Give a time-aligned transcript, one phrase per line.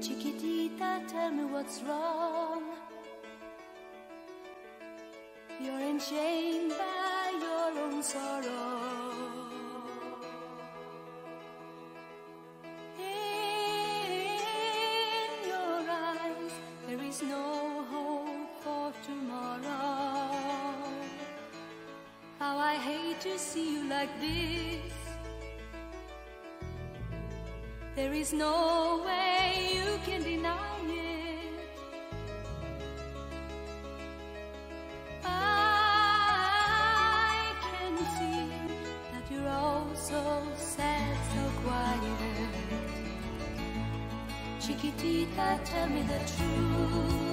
[0.00, 2.35] Chiquitita, tell me what's wrong.
[23.36, 24.92] To see you like this.
[27.94, 31.52] There is no way you can deny it.
[35.24, 36.32] I
[37.66, 38.48] can see
[39.12, 42.50] that you're all so sad, so quiet.
[44.60, 47.26] Chiquitita, tell me the truth.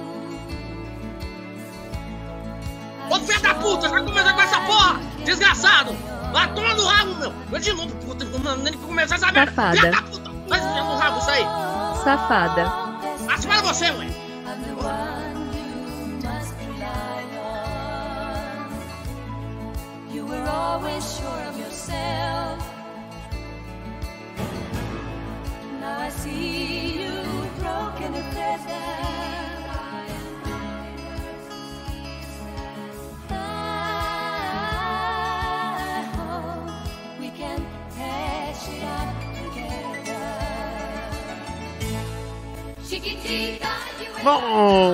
[3.10, 5.13] Ô filho da puta, vai começar com essa porra!
[5.24, 5.96] Desgraçado!
[6.32, 7.32] Vai tomar no rabo, meu!
[7.52, 8.24] Eu de novo, puta,
[8.56, 9.50] nem que começar essa merda!
[9.50, 9.76] Safada.
[9.76, 10.30] Filha da puta!
[10.48, 11.44] Vai no rabo isso aí!
[12.02, 12.72] Safada.
[13.38, 14.23] Se para você, ué!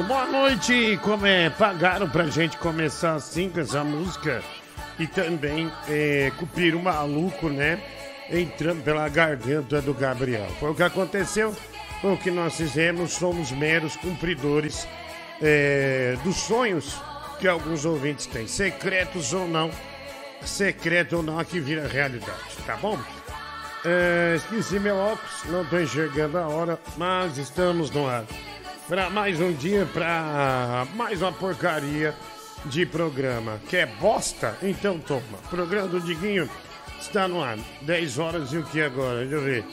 [0.07, 0.99] Boa noite.
[1.03, 4.43] Como é, pagaram pra gente começar assim com essa música
[4.99, 7.79] e também é, cupir o maluco, né?
[8.31, 10.49] Entrando pela garganta do Gabriel.
[10.59, 11.55] Foi o que aconteceu,
[12.01, 13.13] foi o que nós fizemos.
[13.13, 14.89] Somos meros cumpridores
[15.43, 16.97] é, dos sonhos
[17.39, 19.71] que alguns ouvintes têm, secretos ou não.
[20.43, 22.99] Secreto ou não, aqui vira realidade, tá bom?
[23.85, 28.25] É, esqueci meu óculos, não tô enxergando a hora, mas estamos no ar.
[28.91, 32.13] Para mais um dia, para mais uma porcaria
[32.65, 33.61] de programa.
[33.69, 34.59] Quer bosta?
[34.61, 35.39] Então toma.
[35.49, 36.51] Programa do Diguinho
[37.01, 37.57] está no ar.
[37.83, 39.21] 10 horas e o que agora?
[39.21, 39.65] Deixa eu ver.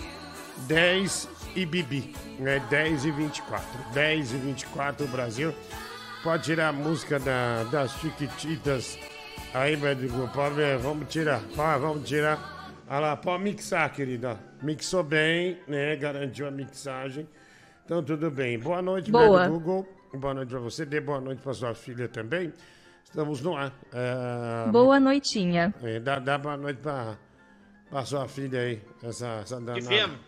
[0.68, 2.14] 10 e Bibi.
[2.38, 2.64] Né?
[2.70, 3.68] 10 e 24.
[3.92, 5.52] 10 e 24 o Brasil.
[6.22, 9.00] Pode tirar a música da, das Chiquititas
[9.52, 9.76] aí.
[10.32, 11.42] Pode ver, vamos tirar.
[11.56, 12.76] Pá, vamos tirar.
[12.88, 14.38] Olha lá, pode mixar, querida.
[14.62, 15.96] Mixou bem, né?
[15.96, 17.28] Garantiu a mixagem.
[17.88, 18.60] Então, tudo bem.
[18.60, 19.48] Boa noite, Boa.
[19.48, 19.88] Google.
[20.14, 20.86] Boa noite pra você.
[20.86, 22.52] Dê boa noite pra sua filha também.
[23.06, 23.72] Estamos no ar.
[23.94, 25.74] Ah, Boa noitinha.
[25.82, 27.16] é, dá, dá boa noite pra
[28.04, 28.82] sua filha aí.
[29.02, 30.20] Essa, essa Que danada.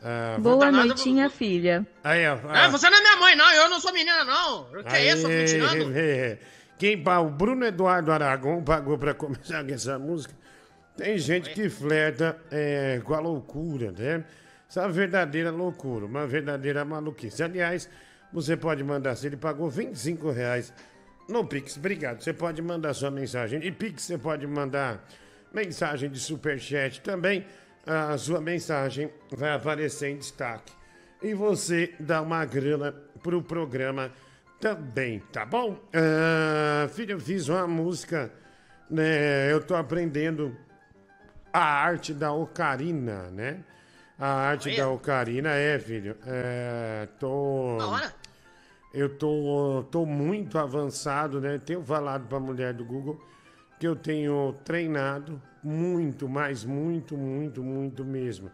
[0.00, 1.84] Ah, Boa noitinha, filha.
[2.04, 2.38] aí, ó.
[2.48, 3.52] Ah, você não é minha mãe, não.
[3.54, 4.64] Eu não sou menina, não.
[4.84, 5.26] Que Aí, é isso?
[5.26, 5.92] Tirando?
[6.78, 7.26] Quem pagou?
[7.26, 10.32] O Bruno Eduardo Aragão pagou pra começar com essa música.
[10.96, 14.24] Tem gente que flerta é, com a loucura, né?
[14.74, 17.44] Essa é uma verdadeira loucura, uma verdadeira maluquice.
[17.44, 17.88] Aliás,
[18.32, 20.74] você pode mandar, se ele pagou 25 reais
[21.28, 22.20] no Pix, obrigado.
[22.20, 23.64] Você pode mandar sua mensagem.
[23.64, 25.06] E Pix, você pode mandar
[25.52, 27.46] mensagem de superchat também.
[27.86, 30.72] A sua mensagem vai aparecer em destaque.
[31.22, 32.90] E você dá uma grana
[33.22, 34.10] pro programa
[34.58, 35.78] também, tá bom?
[35.94, 38.28] Ah, filho, eu fiz uma música,
[38.90, 39.52] né?
[39.52, 40.52] Eu tô aprendendo
[41.52, 43.60] a arte da ocarina, né?
[44.18, 44.78] A arte Olha.
[44.78, 46.16] da ocarina é, filho.
[46.26, 47.76] É, tô.
[47.78, 48.14] Na hora?
[48.92, 51.58] Eu tô, tô muito avançado, né?
[51.58, 53.20] Tenho falado pra mulher do Google
[53.78, 58.50] que eu tenho treinado muito, mas muito, muito, muito mesmo.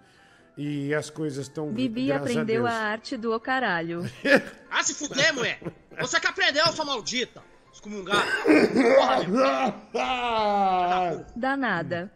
[0.56, 4.02] E as coisas estão Bibi aprendeu a arte do o caralho.
[4.72, 5.58] Ah, se fuder, mulher!
[6.00, 7.42] Você que aprendeu, sua maldita!
[7.72, 8.24] Excomungada!
[11.36, 12.10] Danada.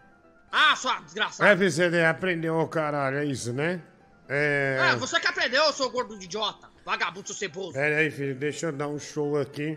[0.57, 1.51] Ah, sua desgraçada!
[1.51, 3.83] FCD aprendeu o caralho, é isso, né?
[4.29, 4.79] É.
[4.81, 6.71] Ah, você que aprendeu, seu gordo de idiota!
[6.85, 7.73] Vagabundo, seu ceboso!
[7.73, 9.77] Pera aí, filho, deixa eu dar um show aqui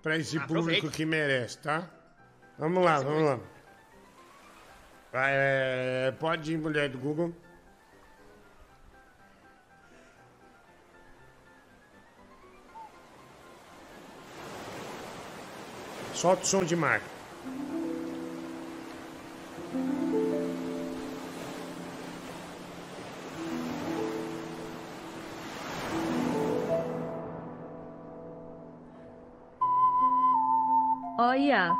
[0.00, 1.90] pra esse público que merece, tá?
[2.56, 3.40] Vamos lá, vamos lá.
[5.12, 7.34] É, pode ir, mulher do Google.
[16.14, 17.10] Solta o som de marca.
[31.24, 31.72] Olha.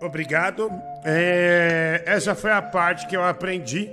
[0.00, 0.68] Obrigado.
[1.04, 3.88] É, essa foi a parte que eu aprendi,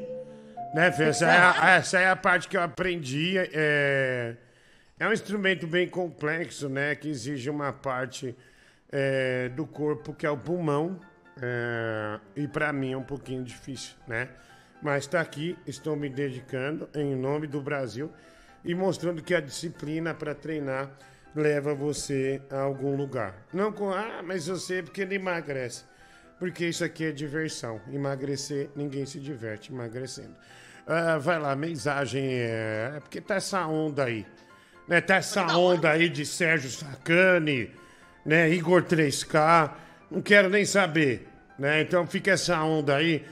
[0.74, 3.36] né, Essa é a, essa é a parte que eu aprendi.
[3.38, 4.34] É,
[5.00, 6.96] é um instrumento bem complexo, né?
[6.96, 8.36] Que exige uma parte
[8.92, 11.00] é, do corpo que é o pulmão
[11.42, 14.30] é, e para mim é um pouquinho difícil, né?
[14.82, 18.12] Mas está aqui, estou me dedicando em nome do Brasil
[18.64, 20.90] e mostrando que a disciplina para treinar
[21.36, 23.36] leva você a algum lugar.
[23.54, 25.84] Não com, ah, mas eu sei porque ele emagrece.
[26.40, 27.82] Porque isso aqui é diversão.
[27.92, 30.36] Emagrecer, ninguém se diverte emagrecendo.
[30.88, 34.26] Ah, vai lá, mensagem é, é porque tá essa onda aí.
[34.88, 35.02] Né?
[35.02, 37.72] Tá essa onda aí de Sérgio Sacani,
[38.26, 38.50] né?
[38.50, 39.72] Igor 3K.
[40.10, 41.28] Não quero nem saber.
[41.60, 41.82] Né?
[41.82, 43.26] Então fica essa onda aí.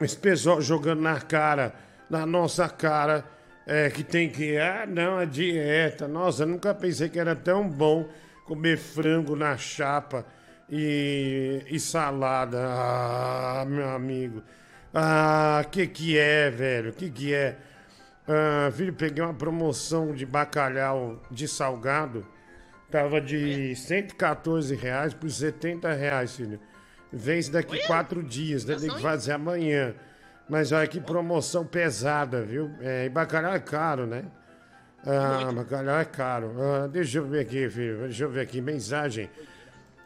[0.00, 1.74] Esse pessoal jogando na cara,
[2.08, 3.24] na nossa cara,
[3.66, 4.56] é, que tem que.
[4.56, 6.06] Ah, não, a dieta.
[6.06, 8.08] Nossa, nunca pensei que era tão bom
[8.46, 10.24] comer frango na chapa
[10.70, 12.58] e, e salada.
[12.60, 14.42] Ah, meu amigo.
[14.94, 16.92] Ah, que que é, velho?
[16.92, 17.56] Que que é?
[18.26, 22.26] Ah, filho, peguei uma promoção de bacalhau de salgado.
[22.90, 26.60] Tava de 114 reais por 70 reais, filho.
[27.12, 27.86] Vence daqui Olha.
[27.86, 28.76] quatro dias, né?
[28.76, 29.94] Tem que fazer amanhã.
[30.48, 32.70] Mas olha que promoção pesada, viu?
[32.80, 34.24] É, e bacalhau é caro, né?
[35.04, 36.52] Ah, bacalhau é caro.
[36.60, 37.98] Ah, deixa eu ver aqui, filho.
[38.00, 38.60] Deixa eu ver aqui.
[38.60, 39.28] Mensagem.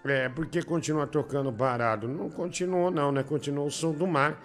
[0.04, 2.06] É, por que continua tocando parado?
[2.08, 3.22] Não continuou, não, né?
[3.22, 4.40] Continuou o som do mar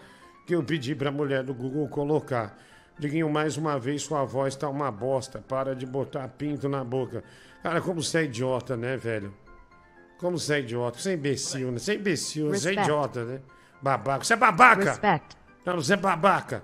[0.46, 2.58] que eu pedi pra mulher do Google colocar.
[2.98, 5.40] Diguinho, mais uma vez sua voz tá uma bosta.
[5.40, 7.24] Para de botar pinto na boca.
[7.64, 9.34] Cara, como você é idiota, né, velho?
[10.22, 11.00] Como você é idiota?
[11.00, 11.80] Você é imbecil, né?
[11.80, 12.82] Você é imbecil, você é Respect.
[12.82, 13.40] idiota, né?
[13.82, 14.24] Babaca.
[14.24, 14.84] Você é babaca!
[14.84, 15.36] Respect.
[15.66, 16.64] Não, você é babaca.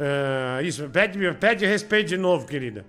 [0.00, 2.86] Ah, isso, pede, pede respeito de novo, querida.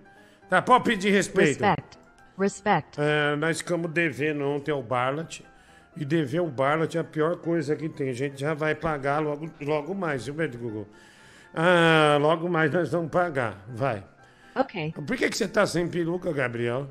[0.49, 1.61] Tá, pode pedir respeito.
[1.61, 1.99] Respect.
[2.39, 2.97] Respect.
[2.97, 5.41] Ah, nós ficamos devendo ontem ao Barlat.
[5.97, 8.09] E dever o Barlat é a pior coisa que tem.
[8.09, 10.87] A gente já vai pagar logo, logo mais, viu, Beto Google?
[11.53, 13.61] Ah, logo mais nós vamos pagar.
[13.67, 14.01] Vai.
[14.55, 14.93] Okay.
[14.93, 16.89] Por que, que você tá sem peruca, Gabriel?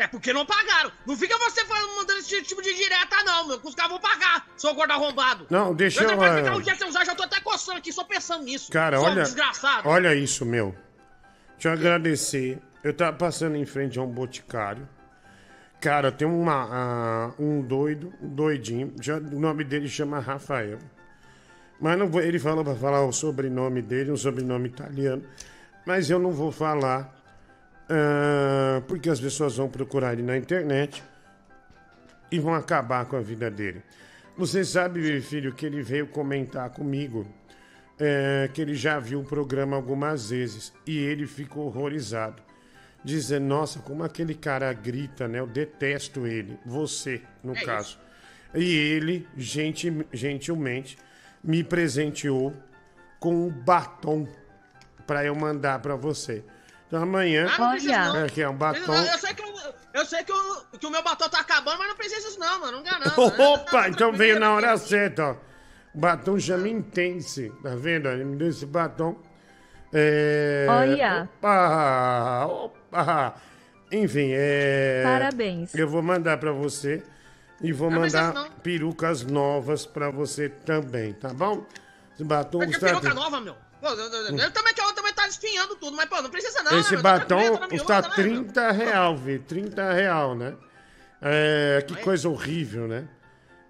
[0.00, 0.90] É porque não pagaram.
[1.06, 3.60] Não fica você falando, mandando esse tipo de direta, não, meu.
[3.62, 5.46] Os caras vão pagar, seu gordo arrombado.
[5.50, 6.16] Não, deixa eu eu.
[6.16, 8.72] vai ah, ficar um dia sem usar, já tô até coçando aqui, só pensando nisso.
[8.72, 9.24] Cara, Só olha.
[9.24, 9.86] desgraçado.
[9.86, 10.74] Olha isso, meu.
[11.52, 12.58] Deixa eu agradecer.
[12.82, 14.88] Eu tava passando em frente a um boticário.
[15.82, 18.94] Cara, tem uma, ah, um doido, um doidinho.
[19.02, 20.78] Já, o nome dele chama Rafael.
[21.78, 25.22] Mas não vou, ele falou pra falar o sobrenome dele, um sobrenome italiano.
[25.84, 27.19] Mas eu não vou falar.
[27.90, 31.02] Ah, porque as pessoas vão procurar ele na internet
[32.30, 33.82] e vão acabar com a vida dele.
[34.36, 37.26] Você sabe, meu filho, que ele veio comentar comigo
[37.98, 42.42] é, que ele já viu o programa algumas vezes e ele ficou horrorizado.
[43.04, 45.40] Dizendo, nossa, como aquele cara grita, né?
[45.40, 46.58] Eu detesto ele.
[46.64, 47.98] Você, no É caso.
[48.54, 50.98] E ele, gentil, gentilmente,
[51.42, 52.54] me presenteou
[53.18, 54.28] com um batom
[55.06, 56.44] para eu mandar para você.
[56.90, 57.46] Então amanhã.
[57.48, 58.08] Ah, não precisa, Olha.
[58.08, 58.16] não.
[58.16, 58.92] É, que é um batom.
[58.92, 61.78] Eu, eu sei, que, eu, eu sei que, o, que o meu batom tá acabando,
[61.78, 62.72] mas não precisa disso não, mano.
[62.72, 63.26] Não engana não.
[63.54, 65.36] Opa, então veio na hora certa, ó.
[65.94, 68.08] O batom chama Intense, tá vendo?
[68.08, 69.16] Ele me deu esse batom.
[69.92, 70.66] É...
[70.68, 71.28] Olha.
[71.38, 73.34] Opa, opa.
[73.92, 75.02] Enfim, é...
[75.04, 75.72] Parabéns.
[75.72, 77.04] Eu vou mandar pra você
[77.60, 78.50] e vou Não mandar não.
[78.50, 81.64] perucas novas pra você também, tá bom?
[82.14, 83.56] Esse batom Mas que peruca nova, meu.
[83.80, 86.30] Pô, eu, eu, eu, eu também, que eu também tá desfinhando tudo, mas, pô, não
[86.30, 87.02] precisa não, Esse né?
[87.02, 88.44] Tá batom tá custa miúda, né, meu?
[88.44, 89.38] 30 real, Vi.
[89.38, 90.54] 30 real, né?
[91.22, 93.08] É, que coisa horrível, né?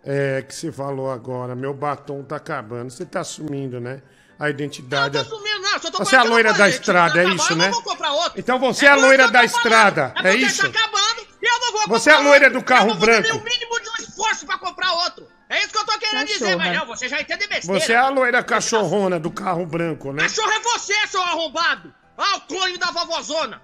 [0.05, 2.91] É, que você falou agora, meu batom tá acabando.
[2.91, 4.03] Você tá sumindo, né?
[4.39, 5.17] A Não, identidade.
[5.19, 5.79] eu tô sumindo, não.
[5.79, 6.81] Só tô Você é a loira eu não da gente.
[6.81, 7.65] estrada, é isso, eu né?
[7.67, 8.41] não vou comprar outro.
[8.41, 10.63] Então você é a loira eu da estrada, É é isso?
[10.63, 13.39] tá acabando eu não Você é a loira do carro eu não vou fazer branco.
[13.39, 15.27] o mínimo de um esforço pra comprar outro.
[15.51, 16.57] É isso que eu tô querendo dizer, Cachorra.
[16.65, 17.81] mas não, você já entende besteira.
[17.81, 20.23] Você é a loira cachorrona do carro branco, né?
[20.23, 21.93] Cachorro é você, seu arrombado.
[22.17, 23.61] Ah, o clone da vovozona.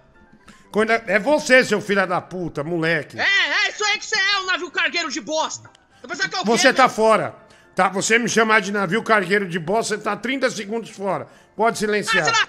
[0.73, 3.19] Quando é é você, seu filho da puta, moleque.
[3.19, 5.71] É, é isso aí que você é, um navio cargueiro de bosta.
[6.03, 6.91] Que é o quê, Você tá meu?
[6.91, 7.37] fora.
[7.75, 7.89] Tá?
[7.91, 11.29] Você me chamar de navio cargueiro de bosta, você tá 30 segundos fora.
[11.55, 12.25] Pode Ah, silenciar.
[12.25, 12.49] será?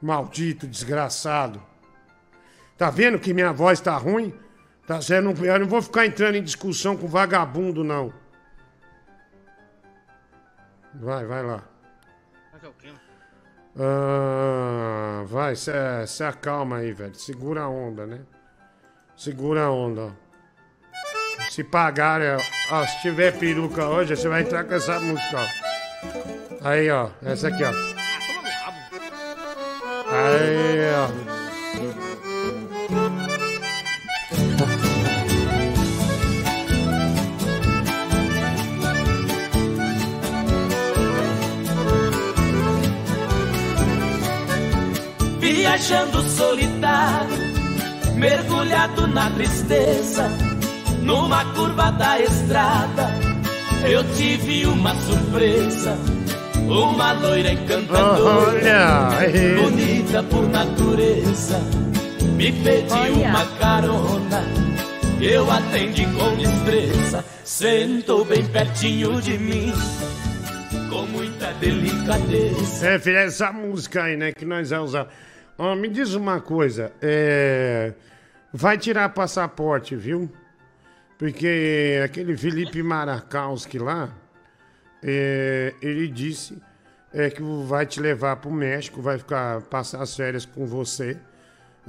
[0.00, 1.62] Maldito, desgraçado.
[2.76, 4.32] Tá vendo que minha voz tá ruim?
[4.86, 5.44] Tá sendo.
[5.44, 8.12] Eu não vou ficar entrando em discussão com vagabundo, não.
[10.94, 11.64] Vai, vai lá.
[12.78, 12.92] Quê?
[13.78, 15.72] Ah, vai, se,
[16.06, 17.14] se acalma aí, velho.
[17.14, 18.20] Segura a onda, né?
[19.16, 20.16] Segura a onda.
[21.50, 22.36] Se pagar, é,
[22.70, 26.68] ó, se tiver peruca hoje, você vai entrar com essa música, ó.
[26.68, 27.10] Aí, ó.
[27.22, 27.70] Essa aqui, ó.
[30.06, 30.26] Ah.
[30.26, 31.23] Aí, ó.
[45.74, 47.36] Viajando solitário,
[48.14, 50.28] mergulhado na tristeza,
[51.02, 53.10] numa curva da estrada,
[53.84, 55.98] eu tive uma surpresa.
[56.68, 59.54] Uma loira encantadora, Olha, é.
[59.54, 61.60] bonita por natureza,
[62.36, 63.28] me pediu Olha.
[63.28, 64.44] uma carona.
[65.20, 69.74] Eu atendi com destreza, sentou bem pertinho de mim,
[70.88, 72.88] com muita delicadeza.
[72.88, 75.08] É, filha, essa música aí, né, que nós vamos usar.
[75.56, 77.92] Ó, me diz uma coisa, é...
[78.52, 80.30] Vai tirar passaporte, viu?
[81.18, 84.10] Porque aquele Felipe Marakowski lá,
[85.02, 86.56] é, ele disse
[87.12, 91.16] é, que vai te levar pro México, vai ficar passar as férias com você.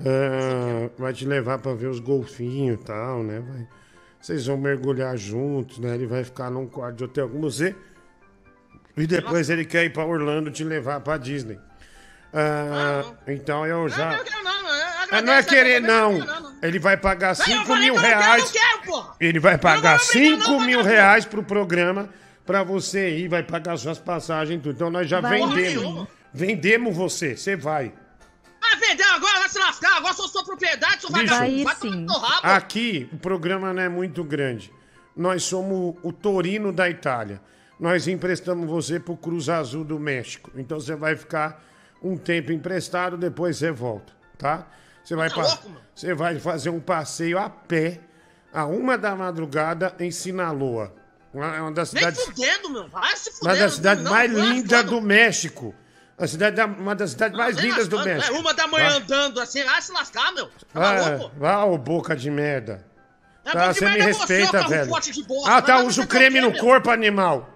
[0.03, 3.39] é, vai te levar pra ver os golfinhos e tal, né?
[3.39, 3.67] Vai-
[4.19, 5.93] vocês vão mergulhar juntos, né?
[5.93, 7.75] Ele vai ficar num quarto de hotel com você.
[8.97, 11.59] E depois ele quer ir pra Orlando te levar pra Disney.
[12.37, 14.09] Ah, então eu já.
[14.11, 16.55] Não, não, não, Ah, agradeço, não é querer, agradeço, não.
[16.61, 18.41] Ele vai pagar Não, eu 5 falei mil reais.
[18.43, 19.15] Eu não quero, porra.
[19.21, 20.85] Ele vai pagar não vou brigar, 5 não, mil não.
[20.85, 22.09] reais pro programa
[22.45, 24.75] pra você ir, vai pagar suas passagens e tudo.
[24.75, 26.07] Então nós já Vai vendemos.
[26.33, 27.93] Vendemos você, você vai.
[28.61, 29.95] Ah, vendeu agora, vai se lascar.
[29.97, 31.27] Agora sou sua propriedade, sou Bicho.
[31.27, 31.63] vagabundo.
[31.63, 31.99] Vai Vai tomar sim.
[32.01, 32.47] no teu rabo.
[32.47, 34.73] Aqui o programa não é muito grande.
[35.15, 37.39] Nós somos o Torino da Itália.
[37.79, 40.51] Nós emprestamos você pro Cruz Azul do México.
[40.55, 41.63] Então você vai ficar
[42.01, 44.67] um tempo emprestado, depois você volta, tá?
[45.03, 45.57] Você vai, Tá
[45.93, 47.99] você vai fazer um passeio a pé
[48.53, 50.93] a uma da madrugada em Sinaloa.
[51.33, 52.87] Uma- É uma das cidades, fudendo, meu.
[52.87, 53.57] Vai se uma fuder.
[53.59, 55.75] das cidades não, mais lindas do México.
[56.17, 58.33] A cidade da- uma das cidades mais lindas do México.
[58.33, 58.97] É uma da manhã Vai.
[58.99, 60.47] andando assim, vai se lascar, meu.
[60.47, 62.85] Tá Ah, vá, ô boca de merda.
[63.43, 64.91] É Tá, você me é você, respeita, carro velho.
[65.45, 67.49] Ah, tá, usa o você creme no corpo, animal.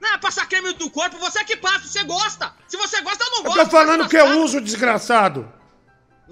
[0.00, 2.52] Não, passar creme no corpo, você que passa, você gosta.
[2.66, 3.58] Se você gosta, eu não Eu gosto.
[3.64, 5.52] tô falando vai que eu uso, desgraçado.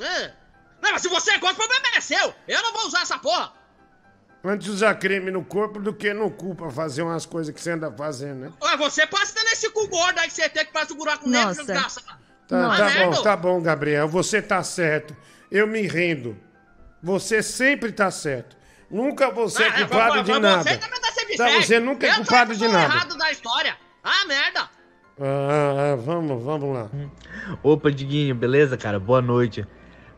[0.01, 0.33] É.
[0.81, 2.35] Não, mas se você gosta, o problema é seu.
[2.47, 3.53] Eu não vou usar essa porra.
[4.43, 7.61] Antes de usar creme no corpo do que no cu pra fazer umas coisas que
[7.61, 8.53] você anda fazendo, né?
[8.63, 11.55] Ué, você passa nesse cu gordo aí que você tem que faz o buraco negro,
[11.55, 12.01] desgraça.
[12.47, 13.17] Tá, tá merda.
[13.17, 14.09] bom, tá bom, Gabriel.
[14.09, 15.15] Você tá certo.
[15.51, 16.39] Eu me rendo.
[17.03, 18.57] Você sempre tá certo.
[18.91, 20.63] Nunca você é culpado de nada.
[20.63, 21.67] Você também tá sendo Tá, fake.
[21.67, 22.85] você nunca é culpado de nada.
[22.95, 23.77] errado da história.
[24.03, 24.69] Ah, merda.
[25.21, 26.89] Ah, ah, vamos, vamos lá.
[27.63, 28.99] Opa, Diguinho, beleza, cara?
[29.01, 29.67] Boa noite.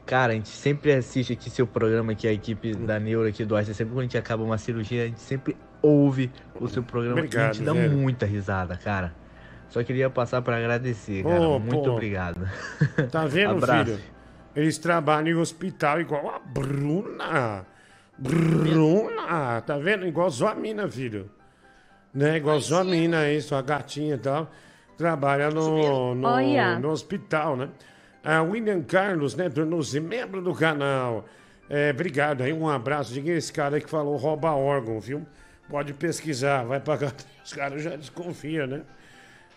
[0.06, 3.54] Cara, a gente sempre assiste aqui seu programa aqui, a equipe da Neuro aqui do
[3.56, 3.72] Arce.
[3.74, 7.22] Sempre quando a gente acaba uma cirurgia, a gente sempre ouve o seu programa e
[7.22, 7.92] a Obrigado, gente dá velho.
[7.92, 9.14] muita risada, cara.
[9.68, 11.40] Só queria passar pra agradecer, cara.
[11.40, 11.90] Ô, Muito pô.
[11.92, 12.46] obrigado.
[13.10, 13.84] Tá vendo, Abraço.
[13.92, 14.00] filho?
[14.56, 17.64] Eles trabalham em hospital igual a Bruna.
[18.20, 20.06] Bruna, tá vendo?
[20.06, 21.30] Igual sua mina, filho.
[22.12, 22.36] Né?
[22.36, 24.50] Igual sua mina aí, sua gatinha e tal.
[24.98, 27.70] Trabalha no, no, no hospital, né?
[28.22, 29.48] A William Carlos, né?
[29.48, 31.24] Tornou-se membro do canal.
[31.70, 33.14] É, obrigado aí, um abraço.
[33.14, 35.26] Diga esse cara aí que falou rouba órgão, viu?
[35.70, 37.14] Pode pesquisar, vai pagar.
[37.42, 38.82] Os caras já desconfiam, né?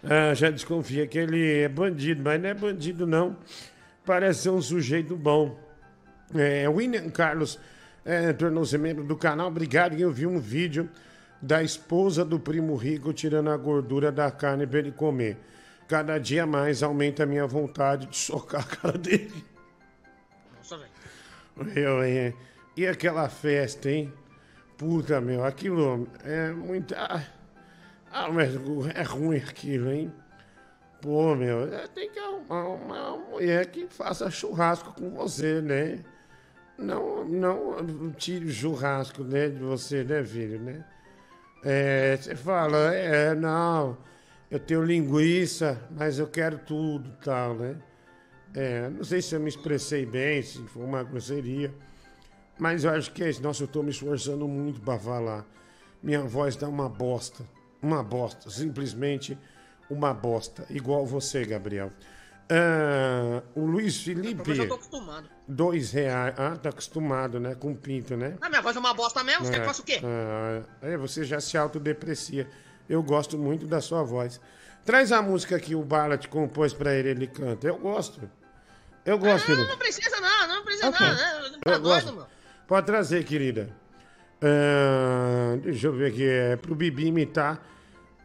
[0.03, 3.35] Ah, já desconfia que ele é bandido, mas não é bandido, não.
[4.05, 5.57] Parece ser um sujeito bom.
[6.35, 7.59] É, William Carlos
[8.05, 9.47] é, tornou-se membro do canal.
[9.47, 9.97] Obrigado.
[9.99, 10.89] Eu vi um vídeo
[11.41, 15.37] da esposa do primo rico tirando a gordura da carne para ele comer.
[15.87, 19.45] Cada dia mais aumenta a minha vontade de socar a cara dele.
[20.57, 20.91] Nossa, velho.
[21.57, 22.33] Meu, é.
[22.75, 24.11] E aquela festa, hein?
[24.77, 26.97] Puta, meu, aquilo é muita.
[26.97, 27.23] Ah,
[28.11, 28.53] Ah, mas
[28.95, 30.13] é ruim aquilo, hein?
[31.01, 35.99] Pô, meu, tem que arrumar uma mulher que faça churrasco com você, né?
[36.83, 40.83] Não, não tire churrasco, né, de você, né, filho, né?
[41.63, 43.97] É, você fala, é, não,
[44.51, 47.77] eu tenho linguiça, mas eu quero tudo tal, né?
[48.53, 51.73] É, não sei se eu me expressei bem, se foi uma grosseria,
[52.59, 53.41] mas eu acho que é isso.
[53.41, 55.45] Nossa, eu tô me esforçando muito para falar.
[56.01, 57.43] Minha voz dá uma bosta,
[57.81, 59.37] uma bosta, simplesmente
[59.89, 61.91] uma bosta, igual você, Gabriel.
[62.49, 65.29] Ah, o Luiz Felipe, Eu já tô acostumado.
[65.47, 66.33] dois reais.
[66.37, 67.55] Ah, tá acostumado, né?
[67.55, 68.35] Com pinto, né?
[68.41, 70.01] Ah, minha voz é uma bosta mesmo, você quer que É, eu faça o quê?
[70.03, 72.47] ah, é, você já se autodeprecia.
[72.89, 74.39] Eu gosto muito da sua voz.
[74.85, 77.65] Traz a música que o Ballard compôs pra ele, ele canta.
[77.67, 78.29] Eu gosto.
[79.05, 79.67] Eu gosto, Não, filho.
[79.67, 81.05] não precisa não, não precisa Ok.
[81.07, 81.13] não.
[81.15, 81.57] né?
[81.63, 82.27] Tá Eu doido, gosto.
[82.67, 83.69] Pode trazer, querida.
[84.41, 86.25] Ah, deixa eu ver aqui.
[86.27, 87.61] É pro Bibi imitar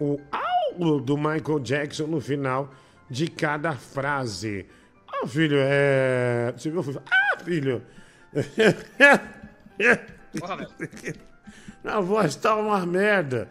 [0.00, 2.72] o au do Michael Jackson no final
[3.10, 4.66] de cada frase.
[5.08, 6.52] Ah, filho, é.
[6.56, 6.82] Você viu?
[7.10, 7.82] Ah, filho!
[10.38, 10.68] Porra.
[11.84, 13.48] A voz tá uma merda.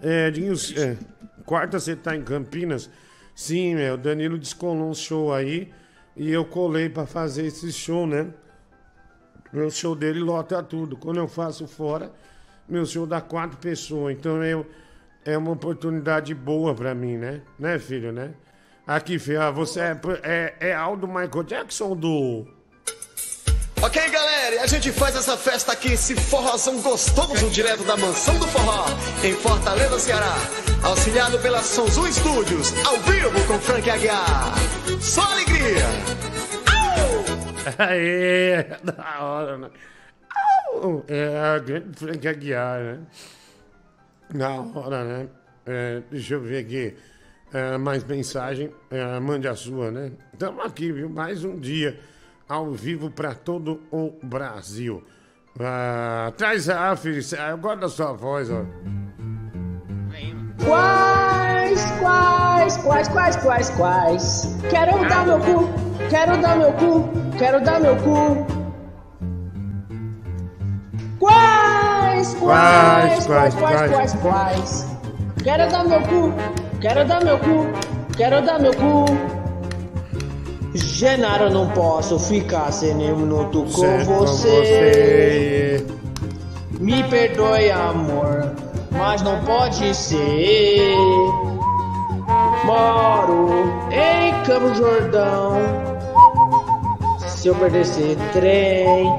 [0.00, 0.96] É, Dinho, é,
[1.44, 2.88] quarta você tá em Campinas?
[3.34, 3.96] Sim, meu.
[3.96, 5.72] Danilo descolou um show aí.
[6.16, 8.28] E eu colei pra fazer esse show, né?
[9.52, 10.96] Meu show dele lota tudo.
[10.96, 12.12] Quando eu faço fora,
[12.68, 14.14] meu show dá quatro pessoas.
[14.16, 14.66] Então eu,
[15.24, 17.40] é uma oportunidade boa pra mim, né?
[17.58, 18.34] Né, filho, né?
[18.90, 22.44] Aqui, ah, você é, é, é Aldo Michael Jackson do.
[23.80, 28.36] Ok, galera, e a gente faz essa festa aqui, esse forrozão gostoso direto da mansão
[28.40, 28.86] do forró,
[29.22, 30.34] em Fortaleza, Ceará.
[30.82, 34.54] Auxiliado pela Sonzum Studios, ao vivo com Frank Aguiar.
[35.00, 35.86] Só alegria!
[37.78, 39.70] Aê, da hora, né?
[40.74, 41.04] Au!
[41.06, 42.98] É a grande Frank Aguiar, né?
[44.34, 45.28] Da hora, né?
[45.64, 46.96] É, deixa eu ver aqui.
[47.52, 48.72] É, mais mensagem.
[48.90, 50.12] É, mande a sua, né?
[50.32, 51.08] Estamos aqui, viu?
[51.08, 51.98] Mais um dia
[52.48, 55.02] ao vivo para todo o Brasil.
[55.58, 57.32] Ah, traz a Feliz.
[57.32, 58.64] Eu gosto da sua voz, ó.
[60.64, 64.58] Quais, quais, quais, quais, quais, quais?
[64.68, 65.68] Quero dar meu cu,
[66.10, 68.46] quero dar meu cu, quero dar meu cu.
[71.18, 74.86] Quais, quais, quais, quais, quais, quais?
[75.42, 76.34] Quero dar meu cu,
[76.80, 77.66] quero dar meu cu,
[78.16, 79.04] quero dar meu cu.
[80.74, 85.86] Genaro, não posso ficar sem nenhum minuto com Certo, com você.
[86.78, 88.52] Me perdoe, amor,
[88.92, 90.94] mas não pode ser.
[92.64, 93.48] Moro
[93.90, 95.58] em Campo Jordão.
[97.26, 99.18] Se eu perder esse trem,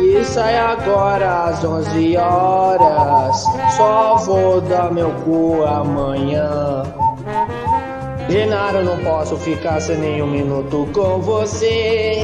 [0.00, 3.44] que sai agora às 11 horas,
[3.76, 6.82] só vou dar meu cu amanhã.
[8.28, 12.22] Genaro, não posso ficar sem nenhum minuto com você.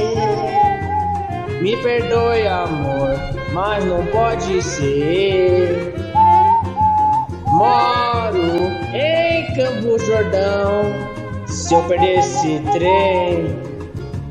[1.61, 3.15] Me perdoe, amor,
[3.53, 5.93] mas não pode ser.
[7.47, 10.83] Moro em Campo Jordão.
[11.47, 13.66] Se eu perder esse trem,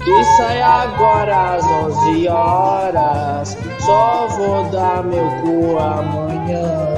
[0.06, 6.94] que sai agora às 11 horas, só vou dar meu cu amanhã.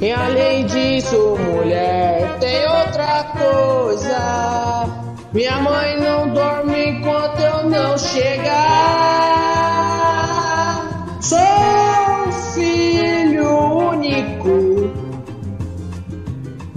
[0.00, 4.86] E além disso, mulher, tem outra coisa.
[5.32, 8.58] Minha mãe não dorme enquanto eu não chegar.
[11.20, 14.90] Sou filho único.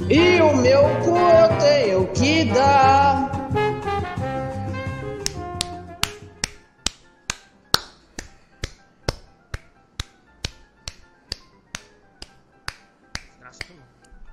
[0.07, 3.10] E o meu cu eu tenho que dar.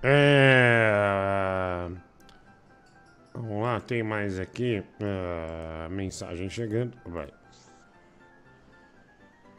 [0.02, 1.88] É.
[3.34, 4.82] Vamos lá, tem mais aqui.
[5.00, 6.96] ah, mensagem chegando.
[7.06, 7.28] Vai.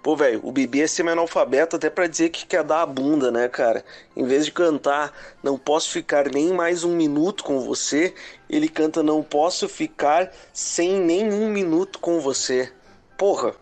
[0.01, 3.49] Pô, velho, o Bibi é semi-analfabeto até pra dizer que quer dar a bunda, né,
[3.49, 3.83] cara?
[4.15, 8.13] Em vez de cantar Não Posso Ficar Nem Mais Um Minuto Com Você,
[8.49, 12.71] ele canta Não Posso Ficar Sem Nenhum Minuto Com Você.
[13.17, 13.53] Porra,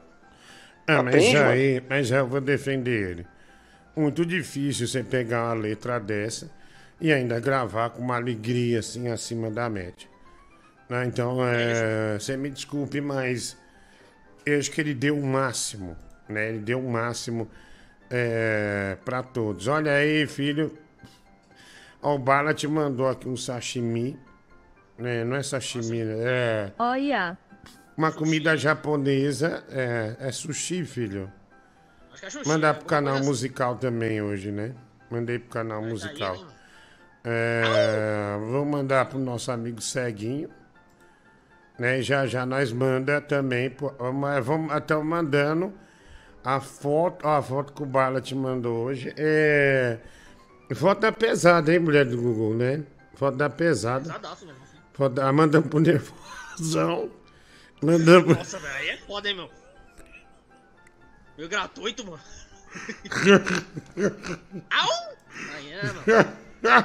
[0.87, 1.49] Ah, mas Aprende, mano.
[1.51, 3.27] aí, mas aí eu vou defender ele.
[3.95, 6.51] Muito difícil você pegar uma letra dessa
[6.99, 10.07] e ainda gravar com uma alegria assim acima da média.
[10.89, 11.05] Né?
[11.05, 13.57] Então, é, você me desculpe, mas
[14.45, 15.95] eu acho que ele deu o máximo,
[16.29, 16.49] né?
[16.49, 17.49] Ele deu o máximo
[18.09, 19.67] é, para todos.
[19.67, 20.77] Olha aí, filho.
[22.01, 24.17] O Bala te mandou aqui um sashimi.
[24.97, 25.23] Né?
[25.23, 26.15] Não é sashimi, né?
[26.19, 27.37] É Olha,
[27.97, 29.63] uma comida japonesa.
[29.69, 31.31] É, é sushi, filho.
[32.11, 32.79] Acho que é sushi, Mandar né?
[32.79, 33.25] pro canal assim.
[33.25, 34.73] musical também hoje, né?
[35.11, 36.56] Mandei pro canal musical.
[37.29, 40.49] É, vou mandar pro nosso amigo Ceguinho.
[41.77, 42.01] Né?
[42.01, 43.75] Já já nós manda também.
[44.13, 45.73] Mas vamos estamos mandando
[46.41, 47.27] a foto.
[47.27, 49.13] Ó, a foto que o Bala te mandou hoje.
[49.17, 49.99] É.
[50.73, 52.81] Foto da pesada, hein, mulher do Google, né?
[53.15, 54.05] Foto da pesada.
[54.05, 54.59] Pesadaço, mano.
[54.93, 55.33] Foto da...
[55.33, 57.11] Mandamos pro nervosão.
[57.81, 58.37] Mandamos.
[58.37, 59.49] Nossa, velho, aí é foda, hein, meu.
[61.37, 62.19] Meu gratuito, mano.
[64.71, 64.89] Au!
[65.55, 66.03] Aí é, mano.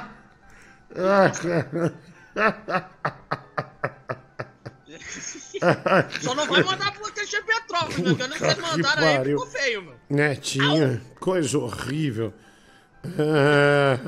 [6.21, 8.15] Só não vai mandar pro Cristian Petrópolis, meu.
[8.15, 9.95] Que eu não sei mandar aí, ficou feio, meu.
[10.09, 12.33] Netinha, coisa horrível.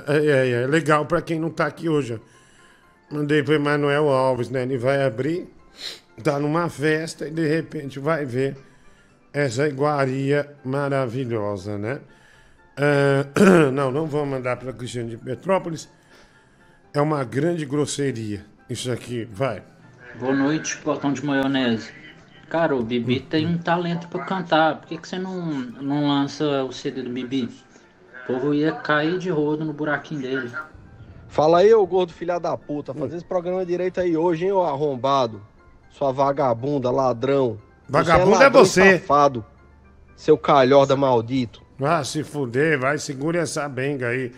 [0.07, 2.19] Ai, ai, ai, legal pra quem não tá aqui hoje.
[3.09, 4.63] Mandei pro Emanuel Alves, né?
[4.63, 5.47] Ele vai abrir,
[6.23, 8.57] tá numa festa e de repente vai ver
[9.33, 11.99] essa iguaria maravilhosa, né?
[12.77, 13.25] Ah,
[13.71, 15.89] não, não vou mandar pra Cristiano de Petrópolis.
[16.95, 18.45] É uma grande grosseria.
[18.69, 19.61] Isso aqui, vai.
[20.17, 21.91] Boa noite, portão de maionese.
[22.49, 24.77] Cara, o Bibi tem um talento pra cantar.
[24.77, 27.49] Por que, que você não, não lança o CD do Bibi?
[28.23, 30.49] O povo ia cair de rodo no buraquinho dele.
[31.27, 32.93] Fala aí, ô gordo filha da puta.
[32.93, 35.41] Fazer esse programa direito aí hoje, hein, ô arrombado.
[35.89, 37.59] Sua vagabunda, ladrão.
[37.89, 38.99] Vagabundo é ladrão você.
[38.99, 39.45] Safado.
[40.15, 41.61] Seu calhorda maldito.
[41.83, 44.31] Ah, se fuder, vai, segura essa benga aí.